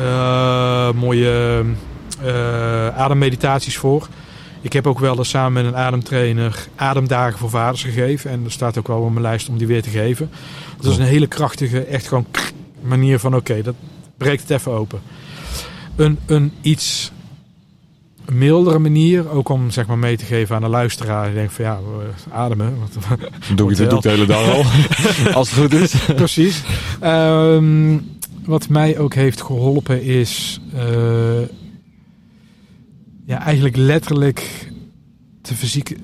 uh, 0.00 0.90
mooie 0.92 1.64
ademmeditaties 2.96 3.76
voor. 3.76 4.08
Ik 4.60 4.72
heb 4.72 4.86
ook 4.86 4.98
wel 4.98 5.18
eens 5.18 5.28
samen 5.28 5.52
met 5.52 5.72
een 5.72 5.78
ademtrainer 5.78 6.66
ademdagen 6.76 7.38
voor 7.38 7.50
vaders 7.50 7.82
gegeven. 7.82 8.30
En 8.30 8.44
er 8.44 8.50
staat 8.50 8.78
ook 8.78 8.86
wel 8.86 9.00
op 9.00 9.10
mijn 9.10 9.22
lijst 9.22 9.48
om 9.48 9.58
die 9.58 9.66
weer 9.66 9.82
te 9.82 9.90
geven. 9.90 10.30
Dat 10.80 10.92
is 10.92 10.98
een 10.98 11.04
hele 11.04 11.26
krachtige, 11.26 11.84
echt 11.84 12.08
gewoon 12.08 12.26
manier 12.80 13.18
van 13.18 13.36
oké, 13.36 13.62
dat 13.62 13.74
breekt 14.16 14.42
het 14.42 14.50
even 14.50 14.72
open. 14.72 15.00
Een, 15.96 16.18
een 16.26 16.52
iets 16.60 17.12
mildere 18.32 18.78
manier, 18.78 19.30
ook 19.30 19.48
om 19.48 19.70
zeg 19.70 19.86
maar 19.86 19.98
mee 19.98 20.16
te 20.16 20.24
geven 20.24 20.56
aan 20.56 20.62
de 20.62 20.68
luisteraar. 20.68 21.28
Ik 21.28 21.34
denk 21.34 21.50
van 21.50 21.64
ja, 21.64 21.78
ademen. 22.30 22.78
Wat, 22.78 23.18
doe 23.56 23.68
het 23.68 24.02
de 24.02 24.08
hele 24.08 24.26
dag 24.26 24.50
al, 24.50 24.64
als 25.38 25.50
het 25.50 25.60
goed 25.60 25.72
is. 25.72 25.94
Precies. 26.14 26.62
Um, 27.04 28.06
wat 28.44 28.68
mij 28.68 28.98
ook 28.98 29.14
heeft 29.14 29.42
geholpen 29.42 30.02
is 30.02 30.60
uh, 30.74 31.40
ja, 33.24 33.40
eigenlijk 33.40 33.76
letterlijk 33.76 34.70
te 35.42 35.54
fysiek. 35.54 35.96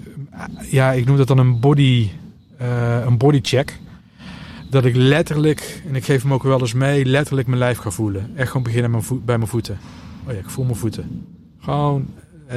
Ja, 0.70 0.93
ik 0.93 1.07
noem 1.07 1.16
dat 1.16 1.27
dan 1.27 1.39
een 1.39 1.61
body, 1.61 2.09
uh, 2.62 3.05
een 3.05 3.18
body 3.18 3.41
check 3.43 3.79
dat 4.70 4.85
ik 4.85 4.97
letterlijk, 4.97 5.83
en 5.89 5.95
ik 5.95 6.05
geef 6.05 6.22
hem 6.22 6.33
ook 6.33 6.43
wel 6.43 6.61
eens 6.61 6.72
mee, 6.72 7.05
letterlijk 7.05 7.47
mijn 7.47 7.59
lijf 7.59 7.79
ga 7.79 7.91
voelen. 7.91 8.31
Echt 8.37 8.49
gewoon 8.49 8.62
beginnen 8.62 9.03
bij 9.25 9.37
mijn 9.37 9.51
voeten. 9.51 9.79
Oh 10.27 10.33
ja, 10.33 10.39
ik 10.39 10.51
voel 10.51 10.64
mijn 10.64 10.77
voeten. 10.77 11.27
Gewoon, 11.65 12.07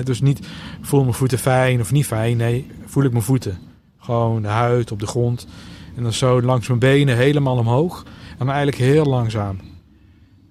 dus 0.03 0.21
niet 0.21 0.47
voel 0.81 1.01
mijn 1.01 1.13
voeten 1.13 1.39
fijn 1.39 1.79
of 1.79 1.91
niet 1.91 2.05
fijn. 2.05 2.37
Nee, 2.37 2.67
voel 2.85 3.03
ik 3.03 3.11
mijn 3.11 3.23
voeten. 3.23 3.57
Gewoon 3.97 4.41
de 4.41 4.47
huid 4.47 4.91
op 4.91 4.99
de 4.99 5.07
grond. 5.07 5.47
En 5.95 6.03
dan 6.03 6.13
zo 6.13 6.41
langs 6.41 6.67
mijn 6.67 6.79
benen 6.79 7.15
helemaal 7.15 7.57
omhoog. 7.57 8.05
En 8.37 8.47
eigenlijk 8.47 8.77
heel 8.77 9.05
langzaam. 9.05 9.59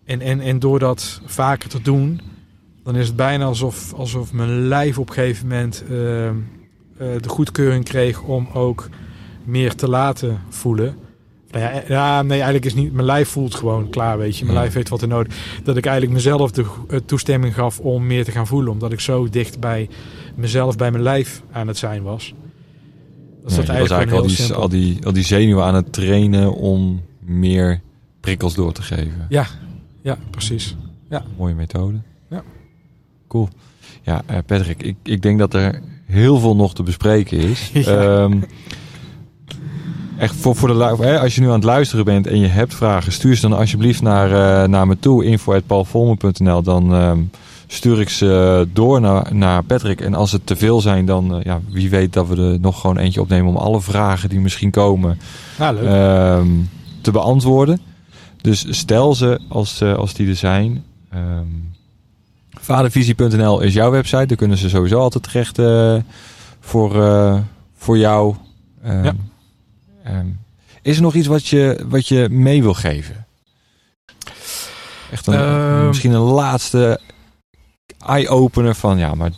En, 0.04 0.20
en, 0.20 0.40
en 0.40 0.58
door 0.58 0.78
dat 0.78 1.20
vaker 1.24 1.68
te 1.68 1.82
doen, 1.82 2.20
dan 2.82 2.96
is 2.96 3.06
het 3.06 3.16
bijna 3.16 3.44
alsof, 3.44 3.92
alsof 3.92 4.32
mijn 4.32 4.68
lijf 4.68 4.98
op 4.98 5.08
een 5.08 5.14
gegeven 5.14 5.48
moment 5.48 5.84
uh, 5.90 6.26
uh, 6.26 6.32
de 6.96 7.28
goedkeuring 7.28 7.84
kreeg 7.84 8.22
om 8.22 8.48
ook 8.52 8.88
meer 9.44 9.74
te 9.74 9.88
laten 9.88 10.40
voelen. 10.48 10.96
Nou 11.56 11.74
ja, 11.74 11.82
ja, 11.88 12.22
nee, 12.22 12.36
eigenlijk 12.36 12.64
is 12.64 12.74
niet. 12.74 12.92
Mijn 12.92 13.06
lijf 13.06 13.28
voelt 13.28 13.54
gewoon 13.54 13.90
klaar, 13.90 14.18
weet 14.18 14.38
je. 14.38 14.44
Mijn 14.44 14.56
lijf 14.56 14.72
weet 14.72 14.88
wat 14.88 15.02
er 15.02 15.08
nodig 15.08 15.36
Dat 15.64 15.76
ik 15.76 15.86
eigenlijk 15.86 16.14
mezelf 16.14 16.50
de 16.50 16.64
toestemming 17.06 17.54
gaf 17.54 17.78
om 17.80 18.06
meer 18.06 18.24
te 18.24 18.30
gaan 18.30 18.46
voelen. 18.46 18.72
Omdat 18.72 18.92
ik 18.92 19.00
zo 19.00 19.28
dicht 19.28 19.60
bij 19.60 19.88
mezelf, 20.34 20.76
bij 20.76 20.90
mijn 20.90 21.02
lijf 21.02 21.42
aan 21.52 21.66
het 21.66 21.76
zijn 21.76 22.02
was. 22.02 22.34
Dat 23.42 23.50
is 23.50 23.56
eigenlijk, 23.56 23.90
eigenlijk 23.90 24.22
al, 24.22 24.46
die, 24.46 24.54
al, 24.54 24.68
die, 24.68 25.06
al 25.06 25.12
die 25.12 25.24
zenuwen 25.24 25.64
aan 25.64 25.74
het 25.74 25.92
trainen 25.92 26.54
om 26.54 27.02
meer 27.20 27.80
prikkels 28.20 28.54
door 28.54 28.72
te 28.72 28.82
geven. 28.82 29.26
Ja, 29.28 29.46
ja 30.02 30.18
precies. 30.30 30.76
Ja. 31.10 31.24
Mooie 31.36 31.54
methode. 31.54 31.98
Ja. 32.30 32.42
Cool. 33.28 33.48
Ja, 34.02 34.22
uh, 34.30 34.36
Patrick, 34.46 34.82
ik, 34.82 34.96
ik 35.02 35.22
denk 35.22 35.38
dat 35.38 35.54
er 35.54 35.82
heel 36.04 36.38
veel 36.38 36.56
nog 36.56 36.74
te 36.74 36.82
bespreken 36.82 37.38
is. 37.38 37.70
um, 37.86 38.44
echt 40.18 40.34
voor, 40.36 40.56
voor 40.56 40.68
de 40.68 40.96
hè, 41.00 41.20
als 41.20 41.34
je 41.34 41.40
nu 41.40 41.46
aan 41.46 41.52
het 41.52 41.64
luisteren 41.64 42.04
bent 42.04 42.26
en 42.26 42.40
je 42.40 42.46
hebt 42.46 42.74
vragen, 42.74 43.12
stuur 43.12 43.34
ze 43.34 43.48
dan 43.48 43.58
alsjeblieft 43.58 44.02
naar, 44.02 44.30
uh, 44.30 44.68
naar 44.68 44.86
me 44.86 44.98
toe, 44.98 45.24
info.paulvolmer.nl. 45.24 46.62
Dan 46.62 46.94
uh, 46.94 47.12
stuur 47.66 48.00
ik 48.00 48.08
ze 48.08 48.68
door 48.72 49.00
naar, 49.00 49.34
naar 49.34 49.62
Patrick. 49.62 50.00
En 50.00 50.14
als 50.14 50.32
het 50.32 50.46
te 50.46 50.56
veel 50.56 50.80
zijn, 50.80 51.06
dan 51.06 51.36
uh, 51.36 51.44
ja, 51.44 51.60
wie 51.68 51.90
weet 51.90 52.12
dat 52.12 52.28
we 52.28 52.36
er 52.36 52.60
nog 52.60 52.80
gewoon 52.80 52.98
eentje 52.98 53.20
opnemen 53.20 53.48
om 53.48 53.56
alle 53.56 53.80
vragen 53.80 54.28
die 54.28 54.40
misschien 54.40 54.70
komen 54.70 55.18
ja, 55.58 55.72
te 57.00 57.10
beantwoorden. 57.10 57.80
Dus 58.40 58.66
stel 58.68 59.14
ze 59.14 59.40
als, 59.48 59.82
uh, 59.82 59.94
als 59.94 60.14
die 60.14 60.28
er 60.28 60.36
zijn. 60.36 60.84
Um, 61.14 61.74
vadervisie.nl 62.60 63.60
is 63.60 63.74
jouw 63.74 63.90
website. 63.90 64.26
Daar 64.26 64.36
kunnen 64.36 64.58
ze 64.58 64.68
sowieso 64.68 64.98
altijd 64.98 65.22
terecht 65.22 65.60
voor, 66.60 66.92
voor 67.76 67.98
jou. 67.98 68.34
Ja. 68.84 69.14
Um, 70.08 70.44
is 70.82 70.96
er 70.96 71.02
nog 71.02 71.14
iets 71.14 71.26
wat 71.26 71.46
je, 71.46 71.84
wat 71.88 72.08
je 72.08 72.28
mee 72.28 72.62
wil 72.62 72.74
geven? 72.74 73.26
Echt 75.10 75.26
een, 75.26 75.34
uh, 75.34 75.86
misschien 75.86 76.12
een 76.12 76.20
laatste 76.20 77.00
eye-opener 77.98 78.74
van 78.74 78.98
ja, 78.98 79.14
maar 79.14 79.30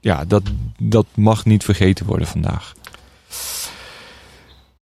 ja, 0.00 0.24
dat, 0.24 0.42
dat 0.78 1.06
mag 1.14 1.44
niet 1.44 1.64
vergeten 1.64 2.06
worden 2.06 2.26
vandaag. 2.26 2.74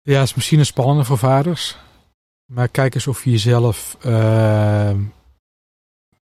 Ja, 0.01 0.19
het 0.19 0.27
is 0.27 0.33
misschien 0.33 0.59
een 0.59 0.65
spannende 0.65 1.05
voor 1.05 1.17
vaders. 1.17 1.77
Maar 2.45 2.67
kijk 2.67 2.95
eens 2.95 3.07
of 3.07 3.23
je 3.23 3.31
jezelf. 3.31 3.97
Uh, 4.05 4.91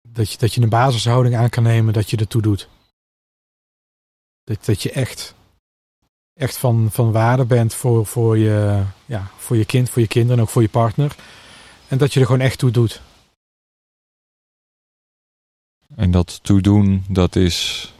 dat, 0.02 0.32
je, 0.32 0.38
dat 0.38 0.54
je 0.54 0.62
een 0.62 0.70
basishouding 0.70 1.36
aan 1.36 1.50
kan 1.50 1.64
nemen 1.64 1.93
dat 1.93 2.10
je 2.10 2.18
ertoe 2.18 2.41
doet. 2.41 2.70
Dat, 4.43 4.66
dat 4.66 4.84
je 4.84 4.91
echt 4.91 5.36
echt 6.38 6.58
van, 6.58 6.90
van 6.92 7.12
waarde 7.12 7.46
bent 7.46 7.74
voor, 7.74 8.06
voor, 8.06 8.38
je, 8.38 8.82
ja, 9.06 9.28
voor 9.38 9.58
je 9.58 9.66
kind, 9.66 9.90
voor 9.90 10.02
je 10.02 10.08
kinderen 10.08 10.38
en 10.38 10.44
ook 10.44 10.50
voor 10.50 10.62
je 10.62 10.70
partner. 10.70 11.16
En 11.88 11.98
dat 11.98 12.14
je 12.14 12.20
er 12.20 12.26
gewoon 12.26 12.42
echt 12.42 12.60
toe 12.60 12.72
doet. 12.72 13.02
En 15.96 16.12
dat 16.12 16.40
toedoen, 16.44 17.04
dat 17.10 17.36
is 17.36 17.94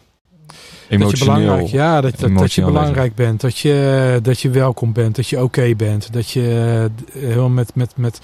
emotioneel. 0.90 1.10
Dat 1.10 1.20
je 1.20 1.26
belangrijk, 1.26 1.68
ja, 1.68 2.02
dat, 2.02 2.20
dat, 2.20 2.38
dat 2.38 2.54
je 2.54 2.66
belangrijk 2.66 3.16
bent. 3.16 3.42
Dat 3.42 3.58
je, 3.58 4.20
dat 4.22 4.40
je 4.40 4.50
welkom 4.50 4.94
bent. 4.94 5.16
Dat 5.16 5.28
je 5.28 5.44
oké 5.44 5.76
bent. 5.76 6.14
Dat 6.14 6.30
je 6.30 6.90
heel 7.12 7.50
met, 7.50 7.76
met, 7.76 7.98
met, 7.98 8.20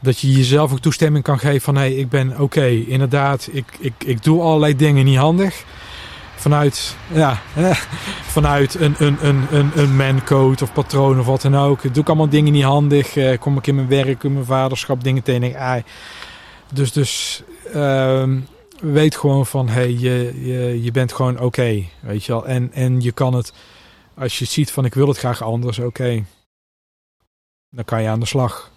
dat 0.00 0.18
je 0.18 0.32
jezelf 0.32 0.72
ook 0.72 0.80
toestemming 0.80 1.24
kan 1.24 1.38
geven 1.38 1.60
van 1.60 1.74
hé, 1.74 1.80
hey, 1.80 1.94
ik 1.94 2.08
ben 2.08 2.40
oké. 2.40 2.66
Inderdaad, 2.66 3.48
ik, 3.52 3.76
ik, 3.78 3.94
ik 4.04 4.22
doe 4.22 4.40
allerlei 4.40 4.76
dingen 4.76 5.04
niet 5.04 5.18
handig 5.18 5.64
vanuit, 6.38 6.96
ja, 7.12 7.40
vanuit 8.36 8.74
een, 8.74 8.94
een, 8.98 9.26
een, 9.26 9.46
een, 9.50 9.70
een 9.74 9.96
mancode 9.96 10.62
of 10.62 10.72
patroon 10.72 11.18
of 11.18 11.26
wat 11.26 11.42
dan 11.42 11.56
ook. 11.56 11.82
Doe 11.82 12.02
ik 12.02 12.08
allemaal 12.08 12.28
dingen 12.28 12.52
niet 12.52 12.64
handig. 12.64 13.16
Eh, 13.16 13.38
kom 13.38 13.56
ik 13.56 13.66
in 13.66 13.74
mijn 13.74 13.88
werk, 13.88 14.22
in 14.24 14.32
mijn 14.32 14.44
vaderschap, 14.44 15.04
dingen 15.04 15.22
tegen. 15.22 15.84
Dus 16.72 16.92
dus 16.92 17.42
uh, 17.74 18.28
weet 18.80 19.16
gewoon 19.16 19.46
van, 19.46 19.68
hey, 19.68 19.90
je, 19.90 20.46
je, 20.46 20.82
je 20.82 20.90
bent 20.90 21.12
gewoon 21.12 21.40
oké, 21.40 21.84
weet 22.00 22.24
je 22.24 22.32
wel. 22.32 22.46
En, 22.46 22.72
en 22.72 23.00
je 23.00 23.12
kan 23.12 23.34
het, 23.34 23.52
als 24.14 24.38
je 24.38 24.44
ziet 24.44 24.70
van 24.70 24.84
ik 24.84 24.94
wil 24.94 25.08
het 25.08 25.18
graag 25.18 25.42
anders, 25.42 25.78
oké. 25.78 26.24
Dan 27.70 27.84
kan 27.84 28.02
je 28.02 28.08
aan 28.08 28.20
de 28.20 28.26
slag 28.26 28.70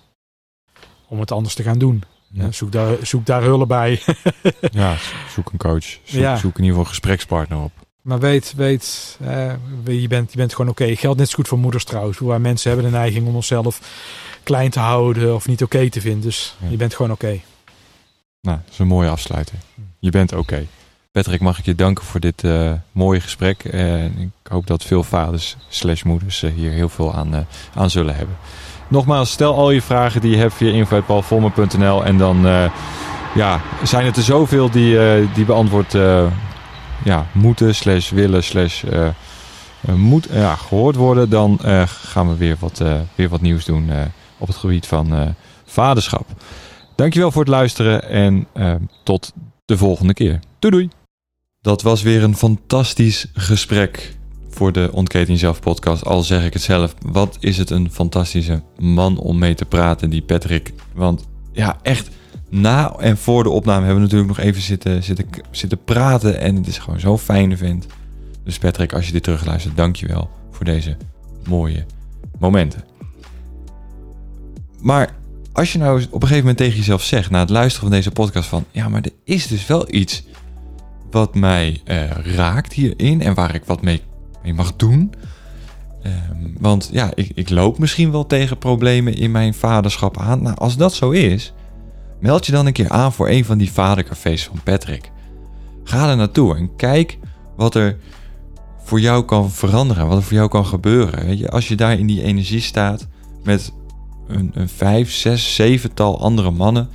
om 1.07 1.19
het 1.19 1.31
anders 1.31 1.55
te 1.55 1.63
gaan 1.63 1.79
doen. 1.79 2.03
Ja. 2.31 2.51
Zoek, 2.51 2.71
daar, 2.71 2.95
zoek 3.01 3.25
daar 3.25 3.41
hulp 3.41 3.67
bij. 3.67 4.01
ja, 4.71 4.95
zoek 5.33 5.51
een 5.51 5.57
coach. 5.57 5.85
Zoek, 6.03 6.21
ja. 6.21 6.35
zoek 6.35 6.57
in 6.57 6.63
ieder 6.63 6.67
geval 6.67 6.79
een 6.79 6.87
gesprekspartner 6.87 7.59
op. 7.59 7.71
Maar 8.01 8.19
weet, 8.19 8.53
weet 8.55 9.17
uh, 9.21 9.53
je, 9.83 10.07
bent, 10.07 10.31
je 10.31 10.37
bent 10.37 10.51
gewoon 10.51 10.71
oké. 10.71 10.83
Okay. 10.83 10.95
Geldt 10.95 11.19
net 11.19 11.29
zo 11.29 11.35
goed 11.35 11.47
voor 11.47 11.57
moeders 11.57 11.83
trouwens. 11.83 12.17
Waar 12.17 12.41
mensen 12.41 12.71
hebben 12.71 12.91
de 12.91 12.97
neiging 12.97 13.27
om 13.27 13.35
onszelf 13.35 13.79
klein 14.43 14.69
te 14.69 14.79
houden 14.79 15.35
of 15.35 15.47
niet 15.47 15.63
oké 15.63 15.75
okay 15.75 15.89
te 15.89 16.01
vinden. 16.01 16.21
Dus 16.21 16.55
ja. 16.61 16.69
je 16.69 16.77
bent 16.77 16.95
gewoon 16.95 17.11
oké. 17.11 17.25
Okay. 17.25 17.43
Nou, 18.41 18.57
dat 18.63 18.73
is 18.73 18.79
een 18.79 18.87
mooie 18.87 19.09
afsluiting. 19.09 19.61
Je 19.99 20.09
bent 20.09 20.33
oké. 20.33 20.67
Patrick, 21.11 21.41
mag 21.41 21.59
ik 21.59 21.65
je 21.65 21.75
danken 21.75 22.05
voor 22.05 22.19
dit 22.19 22.43
uh, 22.43 22.73
mooie 22.91 23.21
gesprek. 23.21 23.63
En 23.63 24.17
ik 24.19 24.51
hoop 24.51 24.67
dat 24.67 24.83
veel 24.83 25.03
vaders 25.03 25.55
slash 25.69 26.03
moeders 26.03 26.43
uh, 26.43 26.53
hier 26.53 26.71
heel 26.71 26.89
veel 26.89 27.13
aan, 27.13 27.47
aan 27.73 27.89
zullen 27.89 28.15
hebben. 28.15 28.35
Nogmaals, 28.91 29.31
stel 29.31 29.55
al 29.55 29.71
je 29.71 29.81
vragen 29.81 30.21
die 30.21 30.31
je 30.31 30.37
hebt 30.37 30.53
via 30.53 30.71
info.paulvolmer.nl 30.71 32.05
en 32.05 32.17
dan 32.17 32.45
uh, 32.45 32.71
ja, 33.35 33.61
zijn 33.83 34.05
het 34.05 34.17
er 34.17 34.23
zoveel 34.23 34.69
die, 34.69 34.93
uh, 34.93 35.33
die 35.33 35.45
beantwoord 35.45 35.93
uh, 35.93 36.25
ja, 37.03 37.25
moeten, 37.31 37.75
slash 37.75 38.09
willen, 38.09 38.43
slash 38.43 38.83
moet, 39.95 40.27
ja, 40.31 40.55
gehoord 40.55 40.95
worden. 40.95 41.29
Dan 41.29 41.59
gaan 41.85 42.29
we 42.29 42.35
weer 42.37 42.55
wat, 42.59 42.83
weer 43.15 43.29
wat 43.29 43.41
nieuws 43.41 43.65
doen 43.65 43.89
op 44.37 44.47
het 44.47 44.57
gebied 44.57 44.87
van 44.87 45.35
vaderschap. 45.65 46.25
Dankjewel 46.95 47.31
voor 47.31 47.41
het 47.41 47.51
luisteren 47.51 48.09
en 48.09 48.47
tot 49.03 49.33
de 49.65 49.77
volgende 49.77 50.13
keer. 50.13 50.39
Doei 50.59 50.73
doei! 50.73 50.89
Dat 51.61 51.81
was 51.81 52.01
weer 52.01 52.23
een 52.23 52.35
fantastisch 52.35 53.25
gesprek 53.33 54.15
voor 54.51 54.71
de 54.71 54.89
Ontketen 54.93 55.33
Jezelf 55.33 55.59
podcast, 55.59 56.05
al 56.05 56.23
zeg 56.23 56.45
ik 56.45 56.53
het 56.53 56.61
zelf. 56.61 56.95
Wat 57.05 57.37
is 57.39 57.57
het 57.57 57.69
een 57.69 57.91
fantastische 57.91 58.61
man 58.77 59.17
om 59.17 59.39
mee 59.39 59.53
te 59.53 59.65
praten, 59.65 60.09
die 60.09 60.21
Patrick. 60.21 60.73
Want 60.93 61.27
ja, 61.51 61.77
echt 61.81 62.09
na 62.49 62.95
en 62.99 63.17
voor 63.17 63.43
de 63.43 63.49
opname 63.49 63.85
hebben 63.85 63.95
we 63.95 64.01
natuurlijk 64.01 64.37
nog 64.37 64.45
even 64.45 64.61
zitten, 64.61 65.03
zitten, 65.51 65.83
praten. 65.85 66.39
En 66.39 66.55
het 66.55 66.67
is 66.67 66.77
gewoon 66.77 66.99
zo'n 66.99 67.17
fijne 67.17 67.57
vent. 67.57 67.85
Dus 68.43 68.57
Patrick, 68.57 68.93
als 68.93 69.05
je 69.05 69.11
dit 69.11 69.23
terugluistert, 69.23 69.77
dank 69.77 69.95
je 69.95 70.07
wel 70.07 70.29
voor 70.51 70.65
deze 70.65 70.97
mooie 71.47 71.85
momenten. 72.39 72.83
Maar 74.81 75.15
als 75.53 75.71
je 75.71 75.77
nou 75.77 76.03
op 76.03 76.13
een 76.13 76.19
gegeven 76.21 76.39
moment 76.39 76.57
tegen 76.57 76.77
jezelf 76.77 77.03
zegt, 77.03 77.29
na 77.29 77.39
het 77.39 77.49
luisteren 77.49 77.87
van 77.87 77.97
deze 77.97 78.11
podcast, 78.11 78.49
van 78.49 78.65
ja, 78.71 78.89
maar 78.89 79.01
er 79.01 79.11
is 79.23 79.47
dus 79.47 79.67
wel 79.67 79.93
iets 79.93 80.23
wat 81.11 81.35
mij 81.35 81.81
uh, 81.85 82.09
raakt 82.09 82.73
hierin 82.73 83.21
en 83.21 83.33
waar 83.33 83.55
ik 83.55 83.65
wat 83.65 83.81
mee, 83.81 84.01
mee 84.43 84.53
mag 84.53 84.75
doen. 84.75 85.13
Um, 86.05 86.53
want 86.59 86.89
ja, 86.91 87.11
ik, 87.15 87.31
ik 87.33 87.49
loop 87.49 87.77
misschien 87.77 88.11
wel 88.11 88.27
tegen 88.27 88.57
problemen 88.57 89.15
in 89.15 89.31
mijn 89.31 89.53
vaderschap 89.53 90.17
aan. 90.17 90.41
Nou, 90.41 90.57
als 90.57 90.77
dat 90.77 90.93
zo 90.93 91.09
is, 91.09 91.53
meld 92.19 92.45
je 92.45 92.51
dan 92.51 92.65
een 92.65 92.73
keer 92.73 92.89
aan 92.89 93.13
voor 93.13 93.29
een 93.29 93.45
van 93.45 93.57
die 93.57 93.71
vadercafés 93.71 94.43
van 94.43 94.63
Patrick. 94.63 95.11
Ga 95.83 96.09
er 96.09 96.17
naartoe 96.17 96.55
en 96.55 96.75
kijk 96.75 97.17
wat 97.55 97.75
er 97.75 97.97
voor 98.83 98.99
jou 98.99 99.25
kan 99.25 99.51
veranderen, 99.51 100.07
wat 100.07 100.17
er 100.17 100.23
voor 100.23 100.37
jou 100.37 100.49
kan 100.49 100.65
gebeuren. 100.65 101.25
Weet 101.25 101.39
je, 101.39 101.49
als 101.49 101.67
je 101.67 101.75
daar 101.75 101.99
in 101.99 102.07
die 102.07 102.23
energie 102.23 102.61
staat 102.61 103.07
met 103.43 103.73
een, 104.27 104.51
een 104.53 104.69
vijf, 104.69 105.11
zes, 105.11 105.55
zevental 105.55 106.21
andere 106.21 106.51
mannen, 106.51 106.89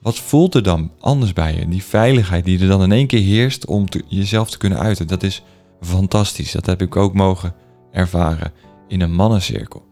wat 0.00 0.18
voelt 0.18 0.54
er 0.54 0.62
dan 0.62 0.90
anders 1.00 1.32
bij 1.32 1.54
je? 1.54 1.68
Die 1.68 1.82
veiligheid 1.84 2.44
die 2.44 2.60
er 2.60 2.68
dan 2.68 2.82
in 2.82 2.92
één 2.92 3.06
keer 3.06 3.22
heerst 3.22 3.66
om 3.66 3.84
jezelf 4.08 4.50
te 4.50 4.58
kunnen 4.58 4.78
uiten, 4.78 5.06
dat 5.06 5.22
is 5.22 5.42
fantastisch. 5.80 6.52
Dat 6.52 6.66
heb 6.66 6.82
ik 6.82 6.96
ook 6.96 7.14
mogen 7.14 7.54
ervaren 7.92 8.52
in 8.88 9.00
een 9.00 9.14
mannencirkel. 9.14 9.88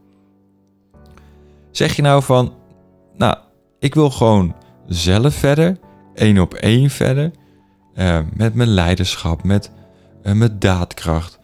Zeg 1.70 1.97
je 1.97 2.02
nou 2.02 2.23
van, 2.23 2.52
nou, 3.16 3.36
ik 3.78 3.94
wil 3.94 4.10
gewoon 4.10 4.55
zelf 4.86 5.35
verder, 5.35 5.78
één 6.15 6.39
op 6.39 6.55
één 6.55 6.90
verder, 6.90 7.31
uh, 7.94 8.19
met 8.35 8.55
mijn 8.55 8.69
leiderschap, 8.69 9.44
met 9.44 9.70
uh, 10.23 10.32
mijn 10.32 10.59
daadkracht. 10.59 11.39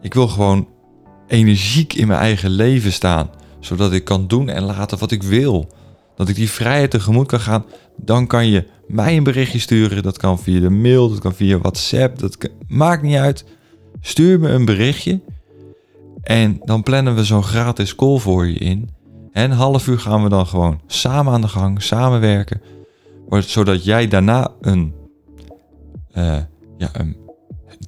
Ik 0.00 0.14
wil 0.14 0.28
gewoon 0.28 0.68
energiek 1.26 1.92
in 1.92 2.06
mijn 2.06 2.20
eigen 2.20 2.50
leven 2.50 2.92
staan, 2.92 3.30
zodat 3.60 3.92
ik 3.92 4.04
kan 4.04 4.26
doen 4.26 4.48
en 4.48 4.62
laten 4.62 4.98
wat 4.98 5.10
ik 5.10 5.22
wil. 5.22 5.68
Dat 6.14 6.28
ik 6.28 6.34
die 6.34 6.50
vrijheid 6.50 6.90
tegemoet 6.90 7.26
kan 7.26 7.40
gaan, 7.40 7.64
dan 7.96 8.26
kan 8.26 8.46
je 8.46 8.66
mij 8.86 9.16
een 9.16 9.24
berichtje 9.24 9.58
sturen. 9.58 10.02
Dat 10.02 10.18
kan 10.18 10.38
via 10.38 10.60
de 10.60 10.70
mail, 10.70 11.08
dat 11.08 11.18
kan 11.18 11.34
via 11.34 11.58
WhatsApp, 11.58 12.18
dat 12.18 12.36
maakt 12.68 13.02
niet 13.02 13.16
uit. 13.16 13.44
Stuur 14.00 14.40
me 14.40 14.48
een 14.48 14.64
berichtje 14.64 15.20
en 16.22 16.60
dan 16.64 16.82
plannen 16.82 17.14
we 17.14 17.24
zo'n 17.24 17.42
gratis 17.42 17.94
call 17.94 18.18
voor 18.18 18.46
je 18.46 18.58
in. 18.58 18.90
En 19.32 19.50
half 19.50 19.86
uur 19.86 19.98
gaan 19.98 20.22
we 20.22 20.28
dan 20.28 20.46
gewoon 20.46 20.80
samen 20.86 21.32
aan 21.32 21.40
de 21.40 21.48
gang, 21.48 21.82
samenwerken. 21.82 22.60
Zodat 23.28 23.84
jij 23.84 24.08
daarna 24.08 24.48
een, 24.60 24.94
uh, 26.14 26.36
ja, 26.78 26.88
een, 26.92 27.16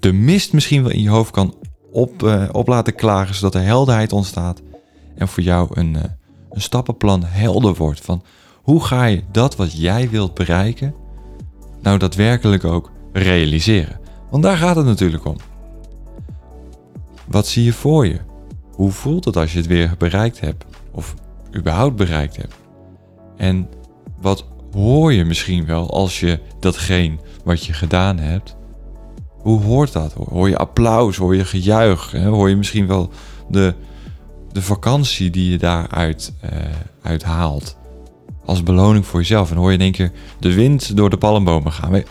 de 0.01 0.12
mist 0.12 0.52
misschien 0.52 0.82
wel 0.82 0.93
in 0.93 1.02
je 1.02 1.09
hoofd 1.09 1.30
kan 1.30 1.55
op, 1.90 2.22
op 2.52 2.68
laten 2.68 2.94
klagen. 2.94 3.34
Zodat 3.34 3.55
er 3.55 3.62
helderheid 3.62 4.12
ontstaat. 4.12 4.62
En 5.14 5.28
voor 5.28 5.43
jou 5.43 5.68
een, 5.72 5.94
uh, 5.94 6.02
een 6.51 6.60
stappenplan 6.60 7.24
helder 7.24 7.74
wordt. 7.74 8.01
Van 8.01 8.22
hoe 8.62 8.84
ga 8.84 9.05
je 9.05 9.22
dat 9.30 9.56
wat 9.56 9.80
jij 9.80 10.10
wilt 10.10 10.34
bereiken, 10.34 10.94
nou 11.82 11.98
daadwerkelijk 11.98 12.64
ook 12.64 12.90
realiseren? 13.12 14.01
Want 14.30 14.43
daar 14.43 14.56
gaat 14.56 14.76
het 14.76 14.86
natuurlijk 14.86 15.24
om. 15.24 15.36
Wat 17.32 17.46
zie 17.46 17.64
je 17.64 17.72
voor 17.72 18.06
je? 18.06 18.18
Hoe 18.72 18.90
voelt 18.90 19.24
het 19.24 19.36
als 19.36 19.52
je 19.52 19.59
het 19.59 19.66
weer 19.66 19.94
bereikt 19.98 20.40
hebt? 20.40 20.64
Of 20.90 21.14
überhaupt 21.56 21.96
bereikt 21.96 22.36
hebt? 22.36 22.54
En 23.36 23.68
wat 24.20 24.46
hoor 24.72 25.12
je 25.12 25.24
misschien 25.24 25.66
wel 25.66 25.90
als 25.90 26.20
je 26.20 26.40
datgene 26.60 27.16
wat 27.44 27.64
je 27.64 27.72
gedaan 27.72 28.18
hebt? 28.18 28.56
Hoe 29.28 29.62
hoort 29.62 29.92
dat? 29.92 30.12
Hoor 30.12 30.48
je 30.48 30.56
applaus? 30.56 31.16
Hoor 31.16 31.36
je 31.36 31.44
gejuich? 31.44 32.12
Hoor 32.12 32.48
je 32.48 32.56
misschien 32.56 32.86
wel 32.86 33.10
de, 33.48 33.74
de 34.52 34.62
vakantie 34.62 35.30
die 35.30 35.50
je 35.50 35.59
daaruit 35.59 36.34
uit 37.02 37.22
haalt? 37.22 37.76
Als 38.44 38.62
beloning 38.62 39.06
voor 39.06 39.20
jezelf. 39.20 39.50
En 39.50 39.56
hoor 39.56 39.68
je 39.70 39.76
in 39.76 39.82
één 39.82 39.92
keer 39.92 40.12
de 40.38 40.54
wind 40.54 40.96
door 40.96 41.10
de 41.10 41.18
palmbomen 41.18 41.72
gaan. 41.72 42.02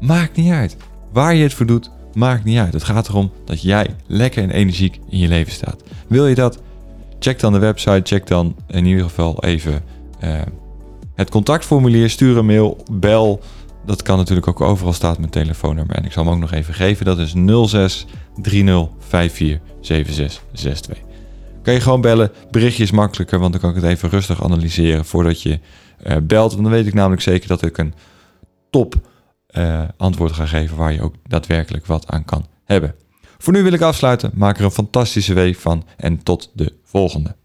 Maakt 0.00 0.36
niet 0.36 0.52
uit. 0.52 0.76
Waar 1.12 1.34
je 1.34 1.42
het 1.42 1.54
voor 1.54 1.66
doet, 1.66 1.90
Maakt 2.18 2.44
niet 2.44 2.58
uit. 2.58 2.72
Het 2.72 2.84
gaat 2.84 3.08
erom 3.08 3.30
dat 3.44 3.62
jij 3.62 3.86
lekker 4.06 4.42
en 4.42 4.50
energiek 4.50 5.00
in 5.08 5.18
je 5.18 5.28
leven 5.28 5.52
staat. 5.52 5.82
Wil 6.06 6.26
je 6.26 6.34
dat? 6.34 6.58
Check 7.18 7.40
dan 7.40 7.52
de 7.52 7.58
website. 7.58 8.00
Check 8.02 8.26
dan 8.26 8.56
in 8.66 8.86
ieder 8.86 9.02
geval 9.02 9.44
even 9.44 9.82
uh, 10.24 10.40
het 11.14 11.30
contactformulier. 11.30 12.10
Stuur 12.10 12.36
een 12.36 12.46
mail. 12.46 12.82
Bel. 12.92 13.40
Dat 13.86 14.02
kan 14.02 14.16
natuurlijk 14.16 14.48
ook 14.48 14.60
overal 14.60 14.92
staat 14.92 15.18
mijn 15.18 15.30
telefoonnummer. 15.30 15.96
En 15.96 16.04
ik 16.04 16.12
zal 16.12 16.24
hem 16.24 16.32
ook 16.32 16.40
nog 16.40 16.52
even 16.52 16.74
geven. 16.74 17.04
Dat 17.04 17.18
is 17.18 17.32
06 17.66 18.06
30 18.42 18.88
54 18.98 19.60
7662. 19.80 20.98
Kan 21.62 21.74
je 21.74 21.80
gewoon 21.80 22.00
bellen. 22.00 22.30
Berichtje 22.50 22.82
is 22.82 22.90
makkelijker, 22.90 23.38
want 23.38 23.52
dan 23.52 23.60
kan 23.60 23.70
ik 23.70 23.76
het 23.76 23.84
even 23.84 24.08
rustig 24.08 24.44
analyseren 24.44 25.04
voordat 25.04 25.42
je 25.42 25.60
uh, 26.06 26.16
belt. 26.22 26.50
Want 26.52 26.62
dan 26.62 26.72
weet 26.72 26.86
ik 26.86 26.94
namelijk 26.94 27.22
zeker 27.22 27.48
dat 27.48 27.62
ik 27.62 27.78
een 27.78 27.94
top 28.70 28.94
uh, 29.56 29.82
antwoord 29.96 30.32
gaan 30.32 30.48
geven 30.48 30.76
waar 30.76 30.92
je 30.92 31.02
ook 31.02 31.14
daadwerkelijk 31.26 31.86
wat 31.86 32.06
aan 32.06 32.24
kan 32.24 32.46
hebben. 32.64 32.94
Voor 33.38 33.52
nu 33.52 33.62
wil 33.62 33.72
ik 33.72 33.80
afsluiten. 33.80 34.30
Maak 34.34 34.58
er 34.58 34.64
een 34.64 34.70
fantastische 34.70 35.34
week 35.34 35.56
van 35.56 35.84
en 35.96 36.22
tot 36.22 36.50
de 36.54 36.72
volgende. 36.84 37.36